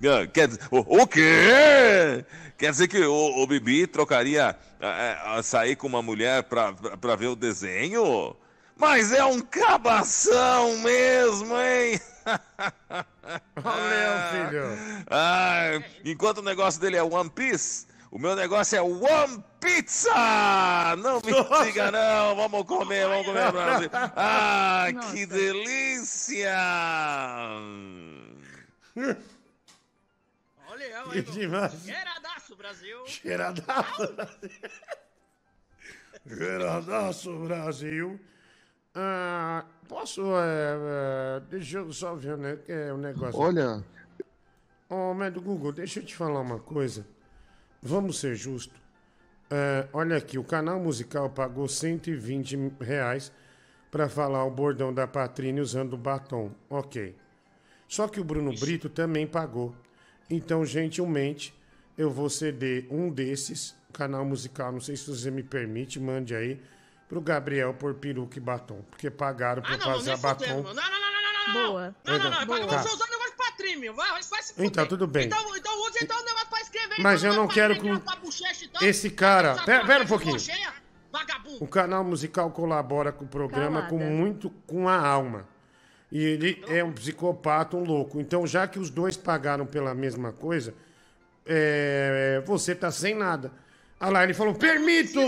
[0.32, 2.24] Quer dizer, o, o quê?
[2.56, 6.96] Quer dizer que o, o Bibi trocaria é, é, sair com uma mulher pra, pra,
[6.96, 8.36] pra ver o desenho?
[8.82, 12.00] Mas é um cabação mesmo, hein?
[13.56, 15.04] Leão, filho.
[15.08, 20.96] Ah, enquanto o negócio dele é One Piece, o meu negócio é One Pizza!
[20.98, 23.88] Não me diga não, vamos comer, vamos comer, Brasil.
[23.92, 26.58] Ah, que delícia!
[30.66, 31.72] Olha, Que demais.
[31.84, 33.06] Cheiradaço, Brasil.
[33.06, 34.14] Cheiradaço,
[36.26, 38.20] Cheiradaço, Brasil.
[38.94, 43.40] Ah, posso, é, é, deixa eu só ver, né, que é um negócio.
[43.40, 43.82] Olha,
[44.94, 47.06] Ô, médico Google, deixa eu te falar uma coisa.
[47.80, 48.78] Vamos ser justos.
[49.50, 53.32] É, olha aqui, o canal musical pagou 120 reais
[53.90, 56.50] para falar o bordão da Patrine usando batom.
[56.68, 57.16] Ok.
[57.88, 59.74] Só que o Bruno Brito também pagou.
[60.28, 61.54] Então, gentilmente,
[61.96, 66.60] eu vou ceder um desses, canal musical, não sei se você me permite, mande aí,
[67.12, 68.80] pro Gabriel por peruca e batom.
[68.90, 70.44] Porque pagaram pra Ah, não, passar nem batom.
[70.46, 70.74] fudendo, mano.
[70.74, 71.94] Não, não, não, não, não, Boa.
[72.06, 72.40] Não, não, não.
[72.40, 72.82] É pra Tá.
[72.82, 74.66] você usar o negócio pra trim, vai, vai, vai se fuder.
[74.66, 75.26] Então, tudo bem.
[75.26, 77.02] Então, então usa então o negócio pra escrever.
[77.02, 78.80] Mas então, eu não quero com- bochecha, então.
[78.88, 79.56] Esse cara.
[79.62, 80.38] Pera, pera um pouquinho.
[81.12, 81.62] Vagabundo.
[81.62, 83.88] O canal musical colabora com o programa Calada.
[83.90, 85.46] com muito com a alma.
[86.10, 88.18] E ele é um psicopata, um louco.
[88.20, 90.72] Então, já que os dois pagaram pela mesma coisa,
[91.44, 93.52] é, você tá sem nada.
[94.00, 95.20] Olha lá, ele falou: permito!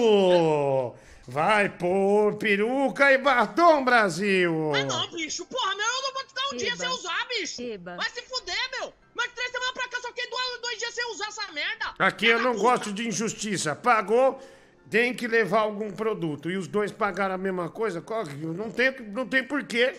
[1.27, 4.73] Vai pôr peruca e batom, Brasil!
[4.75, 5.47] Ah, não, bicho.
[5.47, 6.77] Porra, meu, eu não vou te dar um dia Eba.
[6.77, 7.63] sem usar, bicho.
[7.83, 8.93] Vai se fuder, meu.
[9.15, 11.95] Mas três semanas pra cá só fiquei dois, dois dias sem usar essa merda.
[11.99, 13.75] Aqui eu não gosto de injustiça.
[13.75, 14.39] Pagou,
[14.91, 16.51] tem que levar algum produto.
[16.51, 18.05] E os dois pagaram a mesma coisa?
[18.55, 19.99] Não tem, não tem porquê.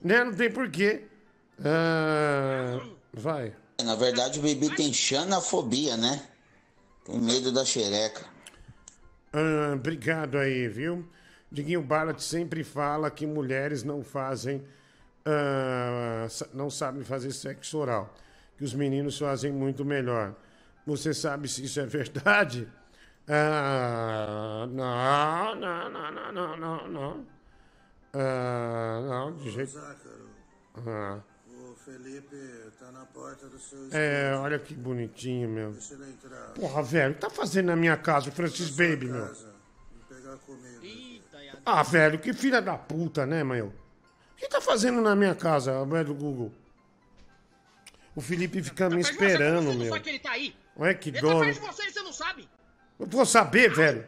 [0.00, 0.24] Né?
[0.24, 1.04] Não tem porquê.
[1.62, 2.80] Ah,
[3.12, 3.54] vai.
[3.82, 6.22] Na verdade, o bebê tem xanafobia, né?
[7.04, 8.24] Tem medo da xereca.
[9.32, 11.06] Ah, obrigado aí, viu?
[11.50, 14.64] Diguinho Barlat sempre fala que mulheres não fazem.
[15.26, 18.14] ah, não sabem fazer sexo oral.
[18.56, 20.34] Que os meninos fazem muito melhor.
[20.86, 22.68] Você sabe se isso é verdade?
[23.30, 27.26] Ah, não, não, não, não, não, não, não.
[28.14, 29.78] Ah, não, de jeito.
[30.86, 31.20] Ah.
[31.88, 32.36] O Felipe
[32.78, 35.72] tá na porta do seu É, olha que bonitinho, meu.
[35.72, 36.48] Deixa ele entrar.
[36.54, 39.26] Porra, velho, o que tá fazendo na minha casa o Francis Baby, meu?
[39.26, 39.54] Casa,
[39.92, 40.78] me pegar comida.
[41.64, 43.66] Ah, velho, que filha da puta, né, meu?
[43.68, 46.52] O que tá fazendo na minha casa, velho do Google?
[48.14, 49.88] O Felipe fica me esperando, Você não meu.
[49.92, 50.54] sabe que ele tá aí.
[50.76, 51.52] Olha que Ele tá dono.
[51.52, 52.48] de você e você não sabe.
[52.98, 54.06] Eu vou saber, velho.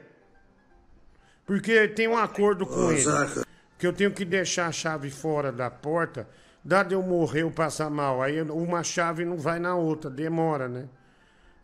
[1.47, 3.01] Porque tem um acordo com Ô, ele.
[3.01, 3.47] Zaca.
[3.79, 6.29] Que eu tenho que deixar a chave fora da porta.
[6.65, 8.23] Dado eu morrer ou passar mal.
[8.23, 10.89] Aí uma chave não vai na outra, demora, né?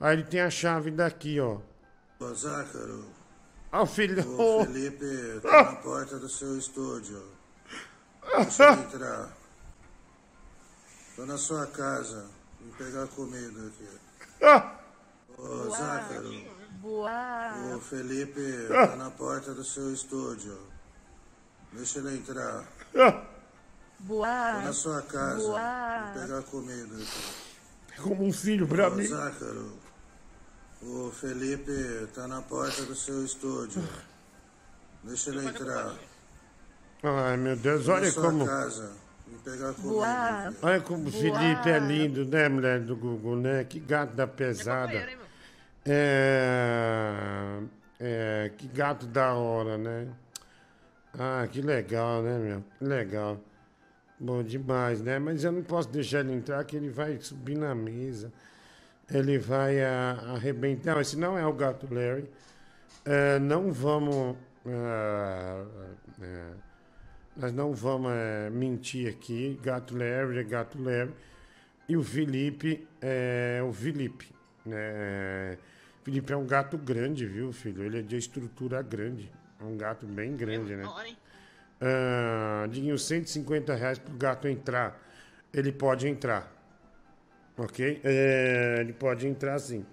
[0.01, 1.59] Aí ele tem a chave daqui, ó.
[2.19, 3.05] Ô, Zácaro,
[3.73, 4.19] Ó, o filho.
[4.41, 7.23] o Felipe tá na porta do seu estúdio.
[8.39, 9.37] Deixa ele entrar.
[11.15, 12.27] Tô na sua casa.
[12.61, 14.69] Me pegar comida aqui.
[15.39, 16.33] Ô, Zácaro,
[16.81, 17.75] Boa.
[17.77, 18.41] o Felipe
[18.73, 18.87] Ah.
[18.89, 20.59] tá na porta do seu estúdio.
[21.73, 22.65] Deixa ele entrar.
[24.01, 24.53] Boa.
[24.55, 25.37] Tô na sua casa.
[25.39, 26.13] Boa.
[26.15, 28.01] Me pegar comida aqui.
[28.03, 29.07] Como um filho pra Ô, mim.
[29.07, 29.73] Zácaro,
[30.83, 31.73] o Felipe
[32.15, 33.83] tá na porta do seu estúdio.
[35.03, 35.95] Deixa ele entrar.
[37.03, 38.45] Ai, meu Deus, na olha sua como.
[38.47, 38.93] casa.
[39.27, 40.55] Me pegar comida Boa.
[40.63, 43.65] Olha como o Felipe é lindo, né, mulher do Google, né?
[43.65, 45.09] Que gato da pesada.
[45.85, 47.61] É.
[47.99, 48.53] É.
[48.57, 50.09] Que gato da hora, né?
[51.19, 52.65] Ah, que legal, né, meu?
[52.79, 53.41] Que legal.
[54.19, 55.19] Bom demais, né?
[55.19, 58.33] Mas eu não posso deixar ele entrar, que ele vai subir na mesa.
[59.11, 60.95] Ele vai a- arrebentar.
[60.95, 62.25] Não, esse não é o gato Larry.
[63.05, 64.37] É, não vamos.
[64.67, 65.65] ah,
[66.21, 66.51] é,
[67.37, 69.61] nós não vamos é, mentir aqui.
[69.63, 71.13] Gato Larry é gato Larry.
[71.89, 74.35] E o Felipe é o Felipe.
[74.65, 75.57] Né?
[76.03, 77.85] Felipe é um gato grande, viu, filho?
[77.85, 79.31] Ele é de estrutura grande.
[79.61, 80.85] É um gato bem grande, né?
[81.81, 85.01] Ah, Diguinho, 150 reais pro gato entrar.
[85.53, 86.53] Ele pode entrar.
[87.57, 88.01] Ok?
[88.05, 89.85] É, ele pode entrar sim.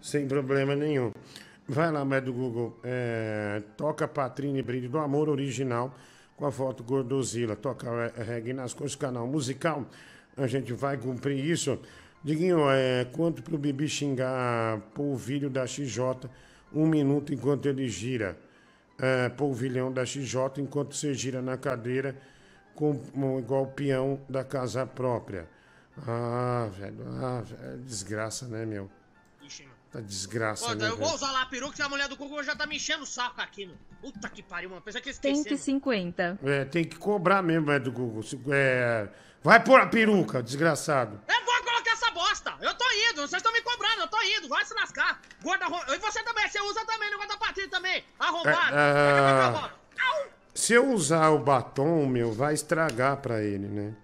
[0.00, 1.12] Sem problema nenhum.
[1.68, 2.78] Vai lá, médio do Google.
[2.82, 5.94] É, toca Patrine Brinde do Amor Original
[6.36, 7.54] com a foto Gordozila.
[7.54, 9.86] Toca é, reggae nas coisas, canal musical.
[10.36, 11.78] A gente vai cumprir isso.
[12.24, 16.28] Diguinho, é, quanto pro Bibi xingar polvilho da XJ
[16.72, 18.36] um minuto enquanto ele gira?
[19.02, 22.16] É, polvilhão da XJ enquanto você gira na cadeira
[22.74, 25.48] com, um- igual o peão da casa própria.
[26.06, 28.88] Ah, velho, ah, velho, desgraça, né, meu?
[29.42, 29.68] Ixi.
[29.90, 31.14] Tá desgraça, Pô, né, eu vou velho?
[31.16, 33.40] usar lá a peruca que a mulher do Google já tá me enchendo o saco
[33.40, 33.74] aqui, meu.
[34.00, 34.80] Puta que pariu, mano.
[34.80, 35.42] Pensa que eu esqueci.
[35.42, 36.38] 150.
[36.44, 38.22] É, tem que cobrar mesmo, é do Google.
[38.52, 39.08] É,
[39.42, 41.20] vai pôr a peruca, desgraçado.
[41.28, 42.54] Eu vou colocar essa bosta!
[42.60, 45.20] Eu indo, vocês estão me cobrando, eu tô indo, vai se lascar!
[45.42, 45.80] Gorda arrom...
[45.88, 48.04] E você também, você usa também, negócio da também!
[48.18, 48.76] Arrombado!
[48.76, 49.72] É.
[50.02, 50.26] Au!
[50.54, 53.94] se eu usar o batom, meu, vai estragar pra ele, né?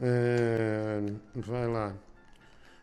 [0.00, 1.00] É,
[1.34, 1.94] vai lá.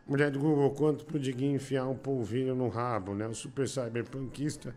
[0.05, 3.25] Mulher do Google, quanto pro Diguinho enfiar um polvilho no rabo, né?
[3.27, 4.75] O super cyberpunkista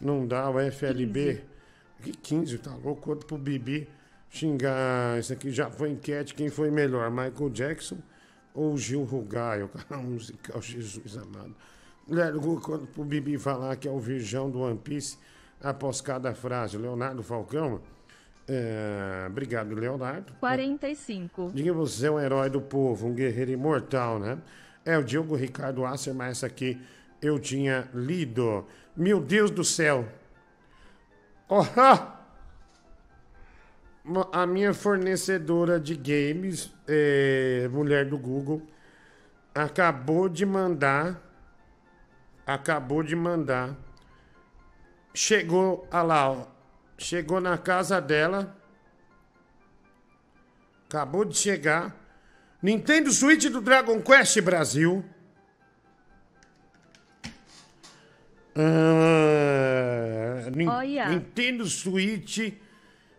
[0.00, 1.44] não dá, o FLB.
[2.02, 3.02] Que 15, tá louco?
[3.02, 3.88] Quanto pro Bibi
[4.30, 5.18] xingar.
[5.18, 7.98] Isso aqui já foi enquete, quem foi melhor, Michael Jackson
[8.56, 11.54] ou Gil Rugai, o canal musical Jesus amado.
[12.08, 15.18] Mulher do Google, quanto pro Bibi falar que é o virgão do One Piece
[15.60, 16.78] após cada frase.
[16.78, 17.80] Leonardo Falcão.
[18.48, 20.32] É, obrigado, Leonardo.
[20.40, 21.50] 45.
[21.52, 24.38] Diga você é um herói do povo, um guerreiro imortal, né?
[24.84, 26.80] É o Diogo Ricardo Asser, mas essa aqui
[27.20, 28.64] eu tinha lido.
[28.96, 30.08] Meu Deus do céu!
[31.48, 32.15] Oh, ah!
[34.32, 38.62] A minha fornecedora de games, é, mulher do Google,
[39.54, 41.22] acabou de mandar.
[42.46, 43.74] Acabou de mandar.
[45.12, 46.46] Chegou, olha lá, ó,
[46.96, 48.56] chegou na casa dela.
[50.88, 51.96] Acabou de chegar.
[52.62, 55.04] Nintendo Switch do Dragon Quest Brasil.
[58.54, 60.48] Ah,
[60.78, 61.08] Olha.
[61.08, 62.54] Nintendo Switch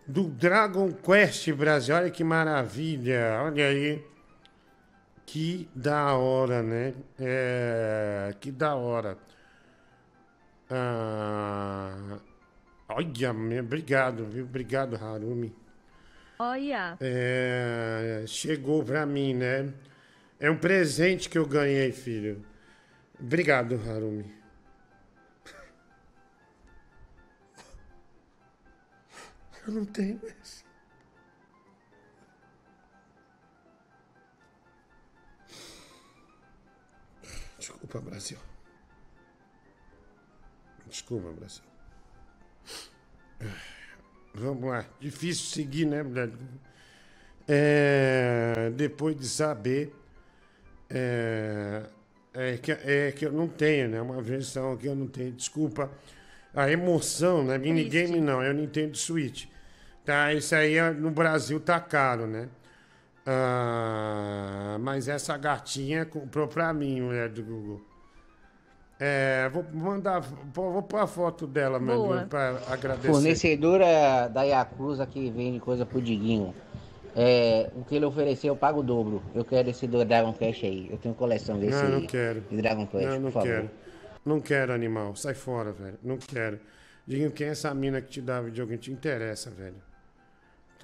[0.08, 1.95] do Dragon Quest Brasil.
[1.95, 3.41] Olha que maravilha.
[3.43, 4.03] Olha aí.
[5.26, 6.93] Que da hora, né?
[7.20, 9.18] É, que da hora.
[10.70, 12.18] Ah,
[12.88, 14.45] olha, obrigado, viu?
[14.45, 15.53] Obrigado, Harumi.
[16.39, 16.97] Olha.
[17.01, 19.74] É, chegou pra mim, né?
[20.39, 22.45] É um presente que eu ganhei, filho.
[23.20, 24.37] Obrigado, Harumi.
[29.68, 30.63] Eu não tenho esse.
[37.59, 38.38] Desculpa, Brasil.
[40.86, 41.63] Desculpa, Brasil.
[44.34, 44.86] Vamos lá.
[45.01, 45.99] Difícil seguir, né?
[47.45, 49.93] É, depois de saber.
[50.89, 51.89] É,
[52.34, 54.01] é, que, é que eu não tenho, né?
[54.01, 55.34] Uma versão que eu não tenho.
[55.34, 55.91] Desculpa.
[56.53, 57.57] A emoção, né?
[57.57, 59.57] Minigame não, é o Nintendo Switch.
[60.08, 62.47] Tá, isso aí é- no Brasil tá caro, né?
[63.26, 67.82] Ah, mas essa gatinha comprou pra mim, mulher do Google.
[68.97, 72.16] É, vou mandar, vou vou pôr a foto dela, Boa.
[72.16, 73.10] mano, pra agradecer.
[73.12, 76.55] Fornecedora da Yakuza que vende coisa pro Diguinho.
[77.14, 79.22] É, o que ele ofereceu eu pago o dobro.
[79.36, 80.88] Eu quero esse do Dragon Quest aí.
[80.89, 82.39] Eu tenho coleção desse Não, não quero.
[82.49, 83.47] de Dragon Quest, Não, não por favor.
[83.49, 83.70] quero.
[84.26, 85.16] Não quero, animal.
[85.18, 85.97] Sai fora, velho.
[86.01, 86.60] Não quero.
[87.05, 88.78] Diguinho, quem é essa mina que te dá videogame?
[88.80, 89.76] Te interessa, velho.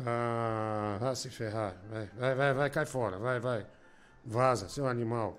[0.06, 1.76] Ah, se ferrar.
[1.89, 3.18] Vai, vai, vai, vai, cai fora.
[3.18, 3.66] Vai, vai.
[4.26, 5.38] Vaza, seu animal.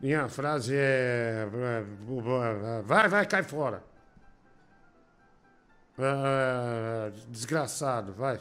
[0.00, 1.46] Minha frase é.
[2.84, 3.82] Vai, vai, cai fora.
[5.98, 8.40] Ah, desgraçado, vai.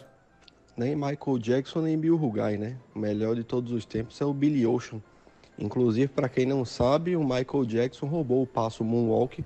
[0.75, 2.77] Nem Michael Jackson nem Bill Rugai, né?
[2.95, 4.99] O melhor de todos os tempos é o Billy Ocean.
[5.57, 9.45] Inclusive, para quem não sabe, o Michael Jackson roubou o passo Moonwalk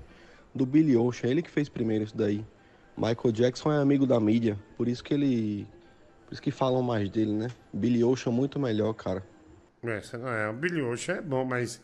[0.54, 1.30] do Billy Ocean.
[1.30, 2.44] Ele que fez primeiro isso daí.
[2.96, 5.66] Michael Jackson é amigo da mídia, por isso que ele.
[6.28, 7.48] Por isso que falam mais dele, né?
[7.72, 9.22] Billy Ocean muito melhor, cara.
[9.82, 10.46] Essa não é.
[10.50, 11.80] O Billy Ocean é bom, mas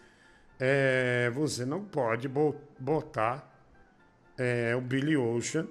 [0.61, 3.51] é, você não pode bo- botar
[4.36, 5.66] é, o Billy Ocean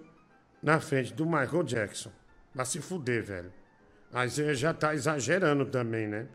[0.61, 2.11] na frente do Michael Jackson.
[2.55, 3.53] Vai se fuder, velho.
[4.11, 6.25] Aí você já tá exagerando também, né?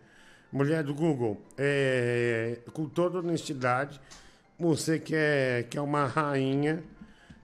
[0.52, 4.00] Mulher do Google, é, com toda honestidade,
[4.56, 6.84] você que é, que é uma rainha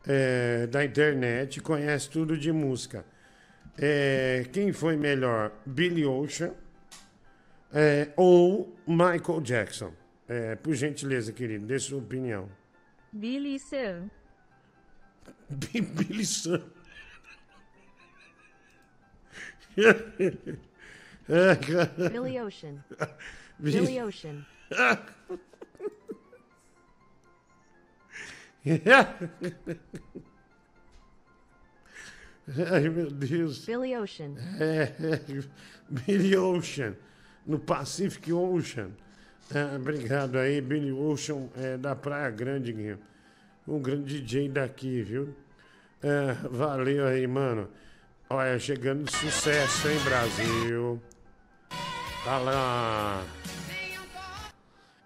[0.07, 3.05] é, da internet, conhece tudo de música.
[3.79, 6.55] É, quem foi melhor, Billy Ocean
[7.73, 9.93] é, ou Michael Jackson?
[10.29, 12.49] É, por gentileza, querido, dê sua opinião.
[13.13, 14.09] Billy Sam.
[15.51, 16.63] Billy Sam.
[22.13, 22.85] Billy Ocean.
[23.59, 24.47] Billy Ocean.
[32.71, 33.65] Ai, meu Deus.
[33.65, 34.35] Billy Ocean.
[34.61, 35.21] É, é,
[35.89, 36.95] Billy Ocean,
[37.47, 38.91] no Pacific Ocean.
[39.55, 42.99] É, obrigado aí, Billy Ocean, é, da Praia Grande, Guinho.
[43.67, 45.35] Um grande DJ daqui, viu?
[46.03, 47.69] É, valeu aí, mano.
[48.29, 51.03] Olha, chegando sucesso, hein, Brasil?
[52.25, 53.25] Tá lá.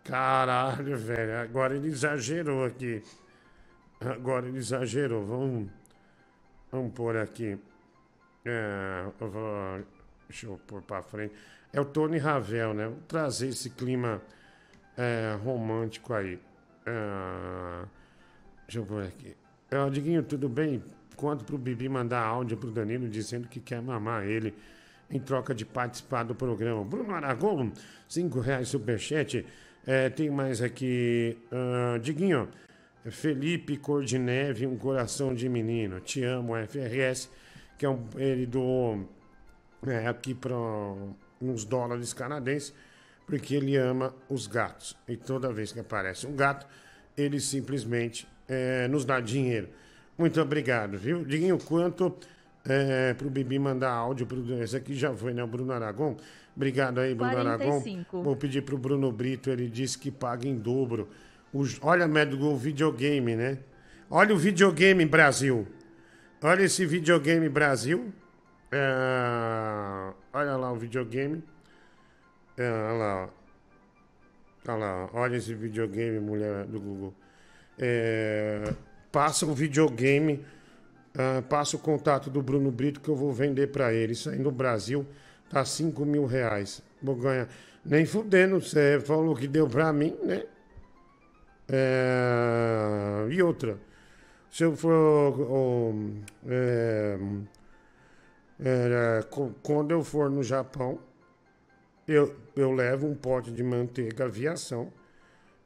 [0.03, 1.39] Caralho, velho.
[1.39, 3.03] Agora ele exagerou aqui.
[4.01, 5.25] Agora ele exagerou.
[5.25, 5.71] Vamos,
[6.71, 7.59] vamos pôr aqui.
[8.45, 9.85] É, eu vou,
[10.29, 11.35] deixa eu pôr pra frente.
[11.73, 12.89] É o Tony Ravel, né?
[12.89, 14.23] Vou trazer esse clima
[14.97, 16.39] é, romântico aí.
[16.87, 17.85] É,
[18.67, 19.37] deixa eu pôr aqui.
[19.71, 20.83] É, Diguinho, tudo bem?
[21.17, 24.55] Quanto pro Bibi mandar áudio pro Danilo dizendo que quer mamar ele
[25.11, 26.85] em troca de participar do programa.
[26.85, 27.71] Bruno Aragon,
[28.09, 29.45] cinco reais superchat.
[29.87, 31.39] É, tem mais aqui.
[31.51, 32.49] ah, Diguinho,
[33.11, 36.01] Felipe Cor de Neve, um coração de menino.
[36.01, 37.31] Te amo, FRS,
[37.77, 39.09] que é um, ele doou
[39.87, 40.55] é, aqui para
[41.41, 42.75] uns dólares canadenses,
[43.27, 44.97] porque ele ama os gatos.
[45.07, 46.67] E toda vez que aparece um gato,
[47.17, 49.69] ele simplesmente é, nos dá dinheiro.
[50.17, 51.25] Muito obrigado, viu?
[51.25, 52.17] Diguinho, quanto
[52.67, 54.63] é, pro Bibi mandar áudio pro.
[54.63, 55.43] Esse aqui já foi, né?
[55.43, 56.17] O Bruno Aragon.
[56.57, 58.17] Obrigado aí, Bruno 45.
[58.17, 58.23] Aragon.
[58.25, 61.09] Vou pedir pro Bruno Brito, ele disse que paga em dobro.
[61.53, 63.59] Os- olha, Médico, o videogame, né?
[64.11, 65.67] Olha o videogame Brasil.
[66.43, 68.13] Olha esse videogame Brasil.
[68.71, 71.43] É, olha lá o videogame.
[72.57, 73.31] É, olha lá.
[74.67, 77.15] Olha lá, olha esse videogame, mulher do Google.
[77.79, 78.75] É,
[79.11, 80.45] passa o videogame,
[81.17, 84.13] ah, passa o contato do Bruno Brito que eu vou vender pra ele.
[84.13, 85.07] Isso aí no Brasil
[85.49, 86.83] tá 5 mil reais.
[87.03, 87.49] Vou ganhar.
[87.85, 90.45] Nem fudendo, você falou que deu pra mim, né?
[91.71, 93.79] É, e outra,
[94.51, 94.91] se eu for.
[95.51, 95.93] ó,
[96.47, 97.19] é,
[98.61, 99.25] é,
[99.63, 100.99] quando eu for no Japão,
[102.07, 104.91] eu, eu levo um pote de manteiga aviação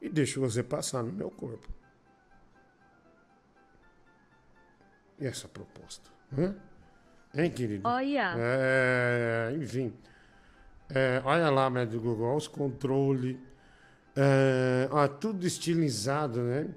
[0.01, 1.67] e deixo você passar no meu corpo.
[5.19, 6.11] E essa proposta?
[6.37, 6.55] Hã?
[7.33, 7.87] Hein, querido?
[7.87, 8.35] Olha.
[8.37, 9.93] É, enfim.
[10.93, 13.37] É, olha lá, médio Google, olha os controles.
[14.15, 16.67] É, ó, tudo estilizado, né?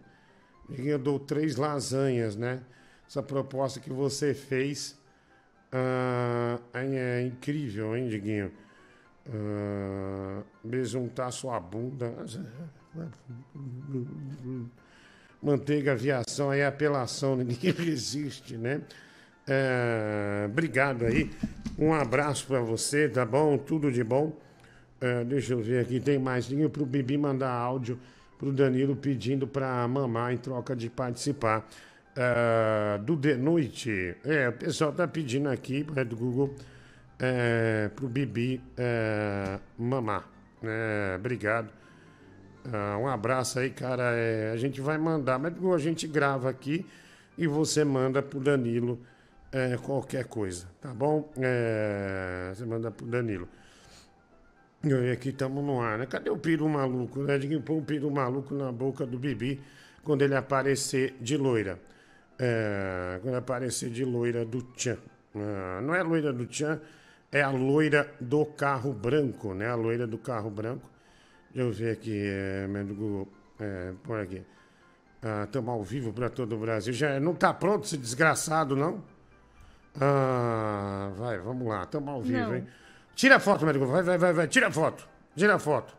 [0.79, 2.61] Eu dou três lasanhas, né?
[3.07, 4.99] Essa proposta que você fez
[5.73, 8.51] ah, é, é incrível, hein, Diguinho?
[9.29, 12.15] Ah, besuntar sua bunda.
[15.43, 18.81] Manteiga aviação aí, apelação, ninguém resiste, né?
[19.47, 21.31] É, obrigado aí.
[21.79, 23.59] Um abraço pra você, tá bom?
[23.59, 24.37] Tudo de bom.
[25.01, 26.47] É, deixa eu ver aqui, tem mais.
[26.47, 27.99] Tinha pro Bibi mandar áudio
[28.39, 31.67] pro Danilo pedindo pra mamar em troca de participar
[32.15, 34.17] é, do De Noite.
[34.25, 36.55] É, o pessoal tá pedindo aqui, é do Google,
[37.19, 40.29] é, pro Bibi é, mamar.
[40.63, 41.69] É, obrigado.
[42.73, 44.13] Ah, um abraço aí, cara.
[44.15, 46.85] É, a gente vai mandar, mas a gente grava aqui
[47.39, 48.99] e você manda pro Danilo
[49.53, 51.31] é, qualquer coisa, tá bom?
[51.39, 53.49] É, você manda pro Danilo.
[54.89, 56.07] E aqui estamos no ar, né?
[56.07, 57.39] Cadê o peru maluco, né?
[57.39, 59.61] De que pôr um peru maluco na boca do Bibi
[60.05, 61.79] quando ele aparecer de loira.
[62.39, 64.99] É, quando aparecer de loira do Tchan.
[65.35, 66.81] Ah, não é a loira do Tchan,
[67.33, 69.69] é a loira do carro branco, né?
[69.69, 70.89] A loira do carro branco.
[71.53, 73.29] Deixa eu ver aqui, é, Google.
[73.59, 74.43] É, por aqui.
[75.45, 76.93] Estamos ao vivo para todo o Brasil.
[76.93, 79.03] Já não tá pronto esse desgraçado, não?
[80.01, 81.83] Ah, vai, vamos lá.
[81.83, 82.57] Estamos ao vivo, Não.
[82.57, 82.67] hein?
[83.17, 83.89] Tira a foto, Google.
[83.89, 84.47] Vai, vai, vai, vai.
[84.47, 85.09] Tira a foto.
[85.35, 85.97] Tira a foto.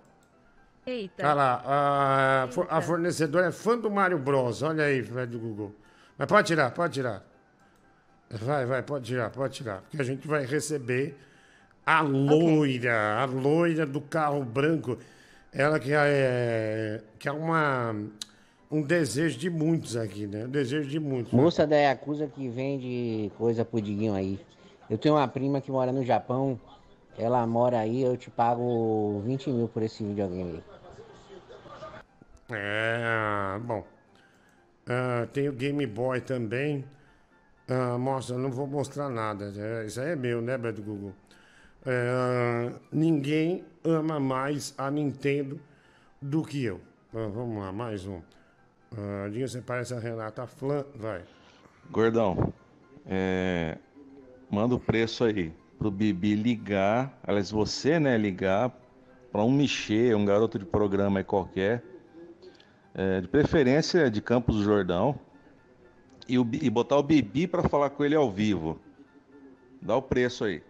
[0.86, 1.24] Eita.
[1.26, 1.64] Olha lá.
[1.66, 4.62] A, for- a fornecedora é fã do Mario Bros.
[4.62, 5.76] Olha aí, velho do Google.
[6.18, 7.24] Mas pode tirar, pode tirar.
[8.30, 9.82] Vai, vai, pode tirar, pode tirar.
[9.82, 11.18] Porque a gente vai receber
[11.86, 14.98] a loira, a loira do carro branco.
[15.52, 17.96] Ela que é, que é uma,
[18.70, 20.46] um desejo de muitos aqui, né?
[20.46, 21.34] Um desejo de muitos.
[21.34, 24.40] Moça da Yakuza que vende coisa pro Diguinho aí.
[24.90, 26.60] Eu tenho uma prima que mora no Japão.
[27.18, 30.64] Ela mora aí, eu te pago 20 mil por esse videogame aí.
[32.52, 33.84] É, bom.
[34.88, 36.86] Ah, tem o Game Boy também.
[37.68, 39.52] Ah, mostra, não vou mostrar nada.
[39.58, 41.14] É, isso aí é meu, né, Beto Google?
[41.86, 45.60] É, ninguém ama mais a Nintendo
[46.22, 46.80] do que eu.
[47.14, 48.22] Ah, vamos lá, mais um.
[49.32, 50.86] Dinho, você parece a Renata Flan.
[50.96, 51.24] Vai.
[51.92, 52.54] Gordão,
[53.06, 53.78] é,
[54.50, 58.72] manda o preço aí pro Bibi ligar, aliás, você, né, ligar
[59.32, 61.84] pra um Michê, um garoto de programa aí qualquer,
[62.94, 65.20] é, de preferência de Campos do Jordão,
[66.28, 68.80] e, o e botar o Bibi pra falar com ele ao vivo.
[69.82, 70.62] Dá o preço aí.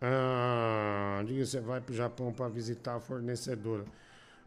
[0.00, 3.84] Ah, diga você vai pro Japão para visitar a fornecedora.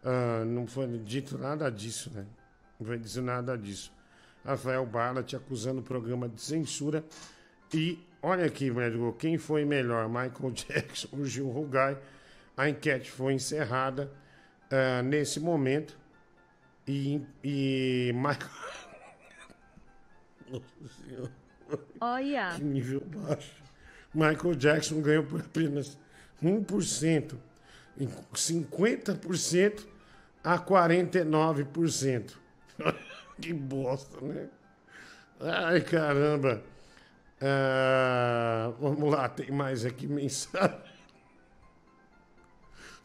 [0.03, 2.25] Ah, não foi dito nada disso, né?
[2.79, 3.93] Não foi dito nada disso.
[4.43, 7.03] Rafael Bala te acusando o programa de censura.
[7.73, 11.97] E olha aqui, médico, quem foi melhor, Michael Jackson ou Gil Rugai?
[12.55, 14.11] A enquete foi encerrada
[14.69, 15.97] ah, nesse momento.
[16.87, 18.51] E, e Michael.
[20.49, 20.63] Nossa
[21.05, 21.31] Senhora.
[21.99, 22.53] Olha.
[22.55, 23.61] Que nível baixo.
[24.13, 25.97] Michael Jackson ganhou por apenas
[26.43, 27.35] 1%.
[27.97, 29.85] Em 50%
[30.43, 32.31] a 49%.
[33.39, 34.49] que bosta, né?
[35.39, 36.63] Ai, caramba.
[37.41, 40.79] Ah, vamos lá, tem mais aqui mensagem.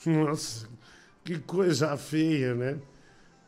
[0.05, 0.68] Nossa,
[1.24, 2.78] que coisa feia, né?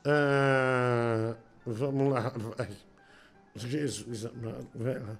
[0.04, 1.36] Ah,
[1.66, 2.70] vamos lá, vai.
[3.54, 5.16] Jesus amado, vai lá.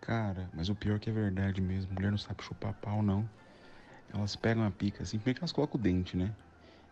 [0.00, 1.92] Cara, mas o pior é que é verdade mesmo.
[1.94, 3.28] Mulher não sabe chupar pau, não.
[4.12, 6.34] Elas pegam a pica assim, primeiro que elas colocam o dente, né?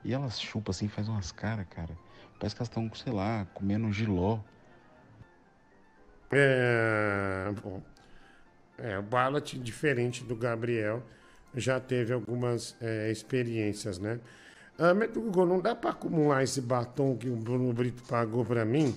[0.04, 1.96] E elas chupam assim, faz umas caras, cara.
[2.38, 4.40] Parece que elas estão, sei lá, comendo giló.
[6.30, 7.82] É, bom.
[8.78, 11.02] É, o Ballat, diferente do Gabriel,
[11.54, 14.20] já teve algumas é, experiências, né?
[14.78, 18.64] Ah, mas, Hugo, não dá para acumular esse batom que o Bruno Brito pagou para
[18.64, 18.94] mim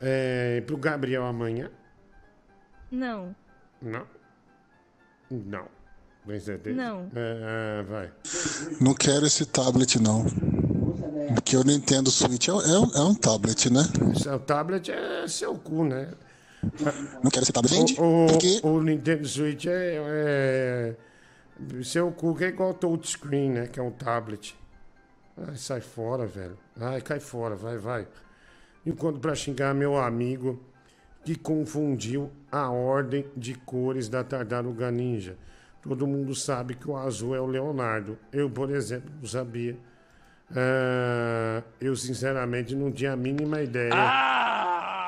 [0.00, 1.70] é, pro Gabriel amanhã?
[2.90, 3.34] Não.
[3.80, 4.06] Não.
[5.30, 5.66] Não.
[6.26, 6.76] Tem certeza?
[6.76, 7.10] Não.
[7.14, 8.12] É, é, vai.
[8.80, 10.26] Não quero esse tablet, não.
[11.34, 13.80] Porque o Nintendo Switch é, é um- é um tablet, né?
[14.22, 16.10] Seu tablet é seu cu, né?
[17.22, 17.74] Não quero tablet.
[17.74, 18.00] Vende.
[18.00, 20.96] O, o, Porque o Nintendo Switch é, é.
[21.82, 23.66] Seu cu que é igual touchscreen, né?
[23.66, 24.56] Que é um tablet.
[25.36, 26.58] Ai, sai fora, velho.
[26.78, 28.06] Ai, cai fora, vai, vai.
[28.84, 30.60] Enquanto pra xingar meu amigo
[31.24, 35.36] que confundiu a ordem de cores da tartaruga ninja.
[35.82, 38.18] Todo mundo sabe que o azul é o Leonardo.
[38.32, 39.76] Eu, por exemplo, não sabia.
[40.54, 43.92] Ah, eu, sinceramente, não tinha a mínima ideia.
[43.94, 44.99] O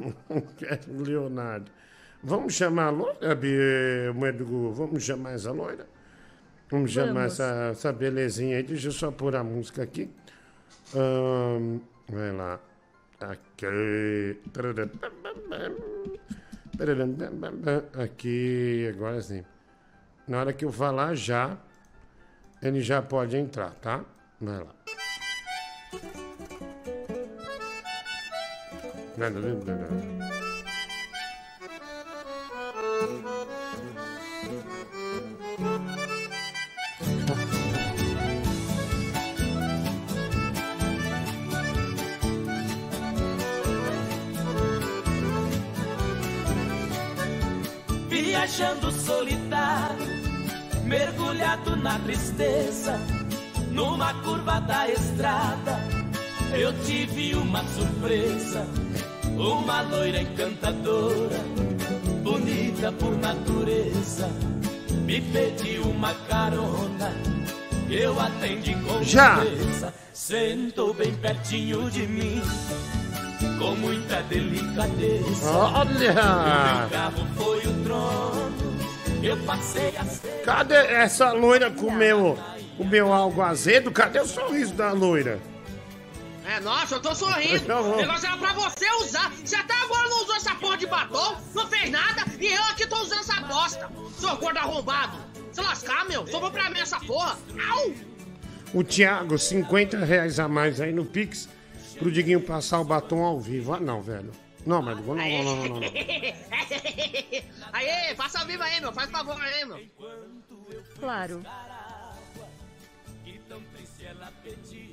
[1.06, 1.70] Leonardo.
[2.22, 4.72] Vamos chamar a loira, Bi- Moedo Gu?
[4.72, 5.86] Vamos chamar essa loira?
[6.70, 7.32] Vamos chamar Vamos.
[7.32, 8.62] essa, essa belezinha aí.
[8.62, 10.10] Deixa eu só pôr a música aqui.
[10.94, 11.78] Ahn,
[12.08, 12.60] vai lá.
[13.20, 14.38] Aqui.
[18.02, 19.44] Aqui, agora sim.
[20.26, 21.56] Na hora que eu falar já,
[22.62, 24.04] ele já pode entrar, tá?
[24.40, 24.74] Vai lá.
[48.08, 50.06] Viajando solitário,
[50.86, 52.98] mergulhado na tristeza,
[53.70, 55.78] numa curva da estrada,
[56.54, 58.89] eu tive uma surpresa.
[59.40, 61.38] Uma loira encantadora,
[62.22, 64.28] bonita por natureza,
[65.06, 67.10] me pediu uma carona.
[67.88, 69.36] Eu atendi com Já.
[69.36, 72.42] beleza, sentou bem pertinho de mim,
[73.58, 75.50] com muita delicadeza.
[75.50, 76.12] Olha!
[76.86, 78.76] O carro foi o trono,
[79.22, 80.42] eu passei a ser.
[80.44, 82.38] Cadê essa loira comeu,
[82.76, 83.90] comeu algo azedo?
[83.90, 85.40] Cadê o sorriso da loira?
[86.50, 87.72] É, nossa, eu tô sorrindo.
[87.78, 89.30] O negócio era pra você usar.
[89.30, 92.86] Você até agora não usou essa porra de batom, não fez nada, e eu aqui
[92.88, 93.88] tô usando essa bosta.
[94.18, 95.16] Seu gordo arrombado.
[95.52, 97.38] Se lascar, meu, sobrou pra mim essa porra.
[97.70, 97.92] Au!
[98.74, 101.48] O Thiago, 50 reais a mais aí no Pix
[101.98, 103.72] pro Diguinho passar o batom ao vivo.
[103.72, 104.32] Ah, não, velho.
[104.66, 105.80] Não, mas não, não, não, não, não, não.
[107.72, 108.92] Aê, passa ao vivo aí, meu.
[108.92, 109.80] Faz favor aí, meu.
[110.98, 111.42] Claro.
[113.24, 114.89] Então triste ela pediu,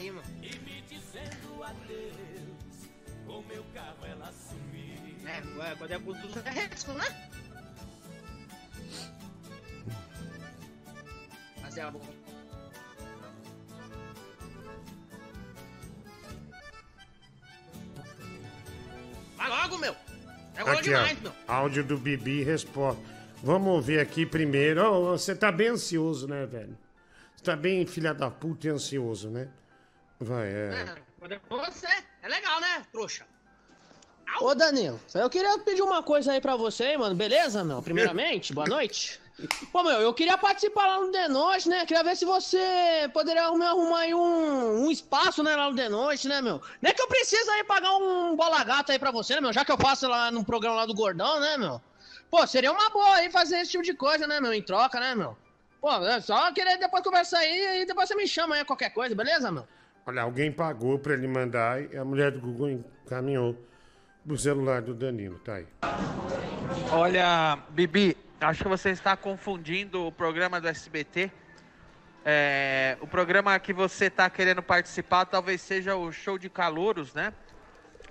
[0.00, 0.22] cima.
[0.42, 2.88] e me dizendo adeus.
[3.26, 5.14] Com meu carro ela sumiu.
[5.26, 7.30] É, ué, quando é por tudo é risco, né?
[11.60, 12.00] Mas é bom.
[19.36, 19.94] Vai logo, meu.
[20.56, 21.22] É gol Aqui, demais, ó.
[21.22, 21.32] meu.
[21.46, 23.00] Áudio do Bibi resposta.
[23.42, 24.82] Vamos ouvir aqui primeiro.
[24.82, 26.76] Ô, você tá bem ansioso, né, velho?
[27.36, 29.48] Você tá bem filha da puta e ansioso, né?
[30.20, 30.96] Vai, é.
[31.22, 31.86] É, é você.
[32.22, 33.26] É legal, né, trouxa?
[34.40, 37.82] Ô Danilo, eu queria pedir uma coisa aí pra você, hein, mano, beleza, meu?
[37.82, 39.20] Primeiramente, boa noite.
[39.72, 41.86] Pô, meu, eu queria participar lá no The Noite, né?
[41.86, 45.88] Queria ver se você poderia me arrumar aí um, um espaço, né, lá no The
[45.88, 46.60] Noite, né, meu?
[46.82, 49.52] Nem que eu precise aí pagar um bola gato aí pra você, né, meu?
[49.52, 51.80] Já que eu faço lá no programa lá do Gordão, né, meu?
[52.30, 54.52] Pô, seria uma boa aí fazer esse tipo de coisa, né, meu?
[54.52, 55.36] Em troca, né, meu?
[55.80, 59.14] Pô, é só querer depois conversar aí e depois você me chama aí qualquer coisa,
[59.14, 59.66] beleza, meu?
[60.06, 63.56] Olha, alguém pagou pra ele mandar e a mulher do Google encaminhou
[64.26, 65.38] pro celular do Danilo.
[65.38, 65.66] Tá aí.
[66.90, 71.30] Olha, Bibi, acho que você está confundindo o programa do SBT.
[72.24, 77.32] É, o programa que você está querendo participar talvez seja o show de calouros, né?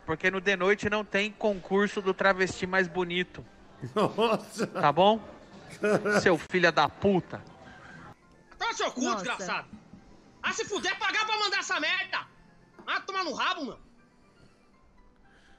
[0.05, 3.45] Porque no de noite não tem concurso do travesti mais bonito.
[3.93, 4.65] Nossa!
[4.65, 5.19] Tá bom?
[6.21, 7.41] Seu filho da puta.
[8.57, 9.67] Toma seu cu, desgraçado.
[10.49, 12.25] Ah, se fuder, pagar pra mandar essa merda.
[12.87, 13.79] Ah, tomar no rabo, meu.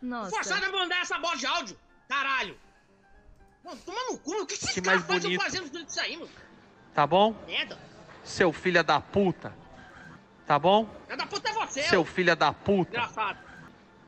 [0.02, 0.30] Nossa.
[0.30, 1.78] Forçado a mandar essa bosta de áudio.
[2.08, 2.58] Caralho.
[3.62, 4.42] Mano, toma no cu, meu.
[4.42, 5.42] O que que esse Que cara mais faz eu bonito.
[5.42, 6.28] fazendo tudo isso aí, meu?
[6.92, 7.32] Tá bom?
[7.46, 7.78] Merda.
[8.24, 9.54] Seu filho da puta.
[10.44, 10.86] Tá bom?
[11.04, 12.90] Filha da puta é você, Seu filho da puta.
[12.90, 13.38] Desgraçado.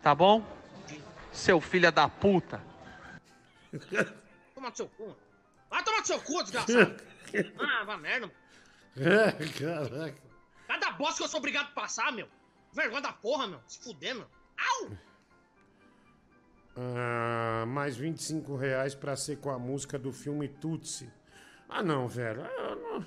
[0.02, 0.44] Tá bom?
[1.30, 2.60] Seu filho da puta.
[4.52, 5.16] Toma no seu cu.
[5.70, 6.96] Vai tomar no seu cu, desgraçado.
[7.60, 8.26] ah, vai merda.
[8.26, 8.36] meu.
[8.94, 10.31] É, caraca.
[10.72, 12.26] Cada bosta que eu sou obrigado a passar, meu.
[12.72, 13.60] Vergonha da porra, meu.
[13.66, 14.26] Se fuder, meu.
[14.56, 14.90] Au!
[16.74, 21.12] Ah, mais 25 reais pra ser com a música do filme Tutsi.
[21.68, 22.42] Ah, não, velho.
[22.42, 23.06] Ah, não.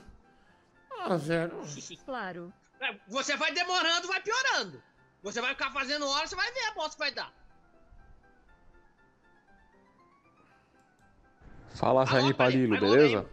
[1.00, 1.60] Ah, velho.
[2.06, 2.54] Claro.
[2.80, 4.84] É, Você vai demorando, vai piorando.
[5.24, 7.34] Você vai ficar fazendo hora, você vai ver a bosta que vai dar.
[11.74, 13.28] Fala, Rainha Palilo, beleza?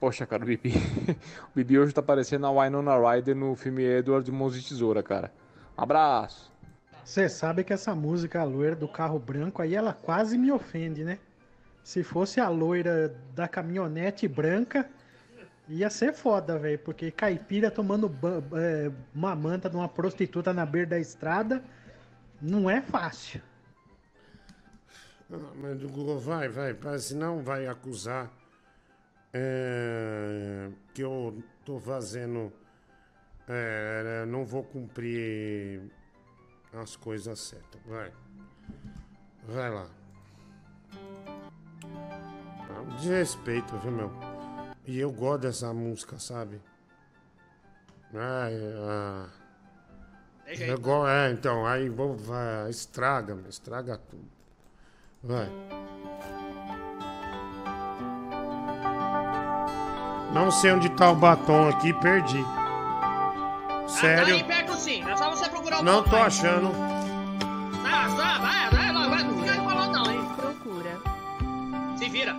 [0.00, 0.72] Poxa, cara, o Bibi.
[1.52, 5.30] o Bibi hoje tá parecendo a Winona Ryder no filme Edward Mãos de Tesoura, cara.
[5.76, 6.50] Abraço!
[7.04, 11.04] Você sabe que essa música, a loira do carro branco, aí ela quase me ofende,
[11.04, 11.18] né?
[11.84, 14.88] Se fosse a loira da caminhonete branca,
[15.68, 16.78] ia ser foda, velho.
[16.78, 18.10] Porque caipira tomando
[18.54, 21.62] é, uma manta de uma prostituta na beira da estrada
[22.40, 23.42] não é fácil.
[25.28, 28.30] Mas Google, vai, vai, vai, senão vai acusar
[29.32, 32.52] é, que eu tô fazendo.
[33.48, 35.82] é, não vou cumprir
[36.72, 37.80] as coisas certas.
[37.86, 38.12] Vai.
[39.48, 39.86] Vai lá.
[43.00, 44.10] Desrespeito, viu, meu?
[44.86, 46.60] E eu gosto dessa música, sabe?
[48.14, 49.28] Ai, ah.
[50.46, 54.28] Eu go- é, então, aí vou, vai, estraga, estraga tudo.
[55.22, 55.48] Vai.
[60.32, 62.42] Não sei onde tá o batom aqui, perdi.
[62.44, 66.26] Tá Sério, aí perto sim, é só você procurar o não tô papai.
[66.26, 66.70] achando.
[67.84, 70.20] Ah, só, vai, vai, vai, vai, não fica enrolando não, hein?
[70.36, 70.98] Procura.
[71.96, 72.36] Se vira.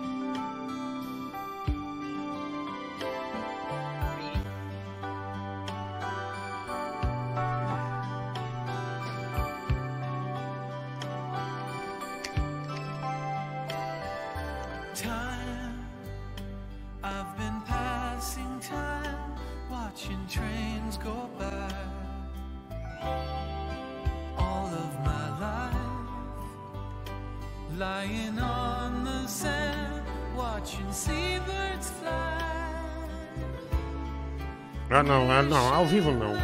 [35.52, 36.34] Não, ao vivo não.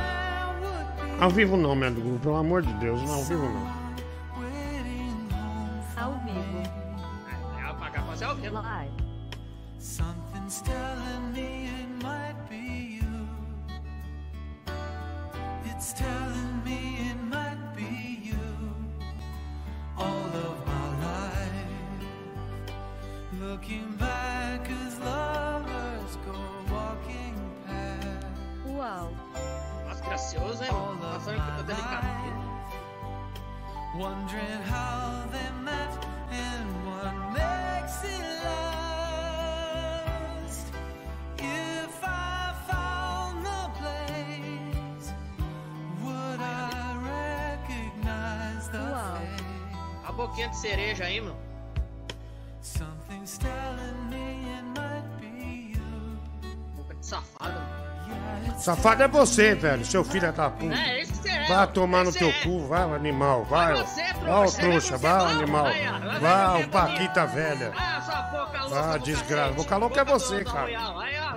[1.21, 3.79] Ao vivo não, meu amigo, pelo amor de Deus, não, ao vivo não.
[5.97, 6.63] Ao vivo.
[7.59, 8.55] É apagar ao vivo.
[8.55, 8.93] Live.
[9.79, 13.29] Something's telling me it might be you.
[15.65, 18.37] It's telling me it might be you.
[19.97, 21.69] All of my life.
[23.41, 24.18] Looking back
[28.89, 29.13] Uau.
[29.87, 32.07] Nossa, gracioso, olha que tô delicado.
[33.95, 35.93] Wondering how they met
[36.31, 39.47] and what makes it last.
[41.37, 45.13] If I found the place,
[46.03, 49.45] would I recognize the face?
[50.07, 51.37] A boquinha de cereja aí, mano.
[52.63, 56.19] Something's telling me it might be you.
[56.75, 57.58] Boca de safado.
[58.59, 60.75] Safado é você, velho, seu filho da puta.
[60.75, 61.47] É, você é.
[61.47, 62.33] Vai tomar no Esse teu é.
[62.43, 63.75] cu, vai, animal, vai.
[63.75, 65.65] Vai você, trouxa, Vai, o trouxa, vai vai, animal.
[65.65, 67.73] vai, vai, vai, Vai, vai, o Paquita velha.
[67.77, 69.53] Ah, desgraça.
[69.55, 70.69] Boca louca é você, cara.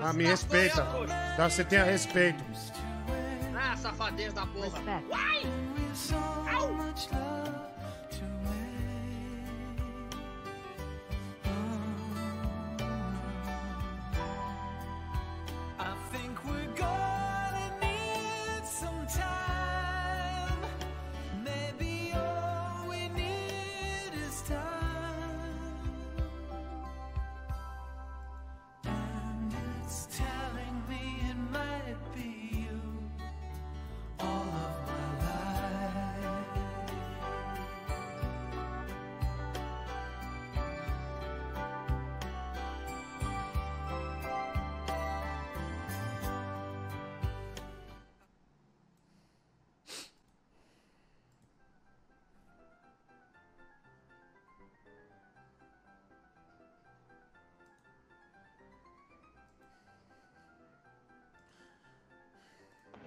[0.03, 0.87] Ah, me tá respeita.
[1.37, 2.43] Tá, você tenha respeito.
[3.55, 4.81] Ah, safadeza da porra.
[5.09, 5.43] Uai!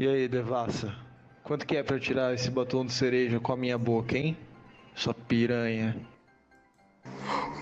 [0.04, 0.94] E aí, Devassa?
[1.42, 4.36] Quanto que é pra eu tirar esse batom de cereja com a minha boca, hein?
[4.94, 5.96] Sua piranha.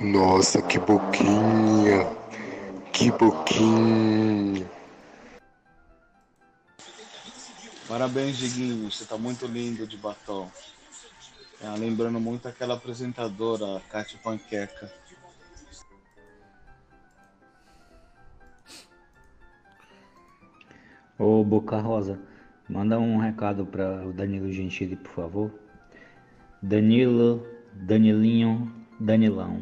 [0.01, 2.05] Nossa, que boquinha!
[2.93, 4.69] Que boquinha!
[7.87, 8.91] Parabéns, Diguinho.
[8.91, 10.51] Você tá muito lindo de batom.
[11.61, 14.93] É, lembrando muito aquela apresentadora, a Kátia Panqueca.
[21.17, 22.32] Ô Boca Rosa,
[22.73, 25.51] manda um recado para o Danilo Gentili, por favor.
[26.63, 29.61] Danilo, Danilinho, Danilão.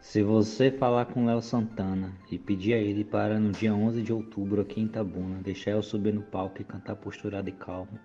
[0.00, 4.12] Se você falar com Léo Santana e pedir a ele para no dia 11 de
[4.12, 7.98] outubro aqui em Itabuna deixar eu subir no palco e cantar posturado e calmo,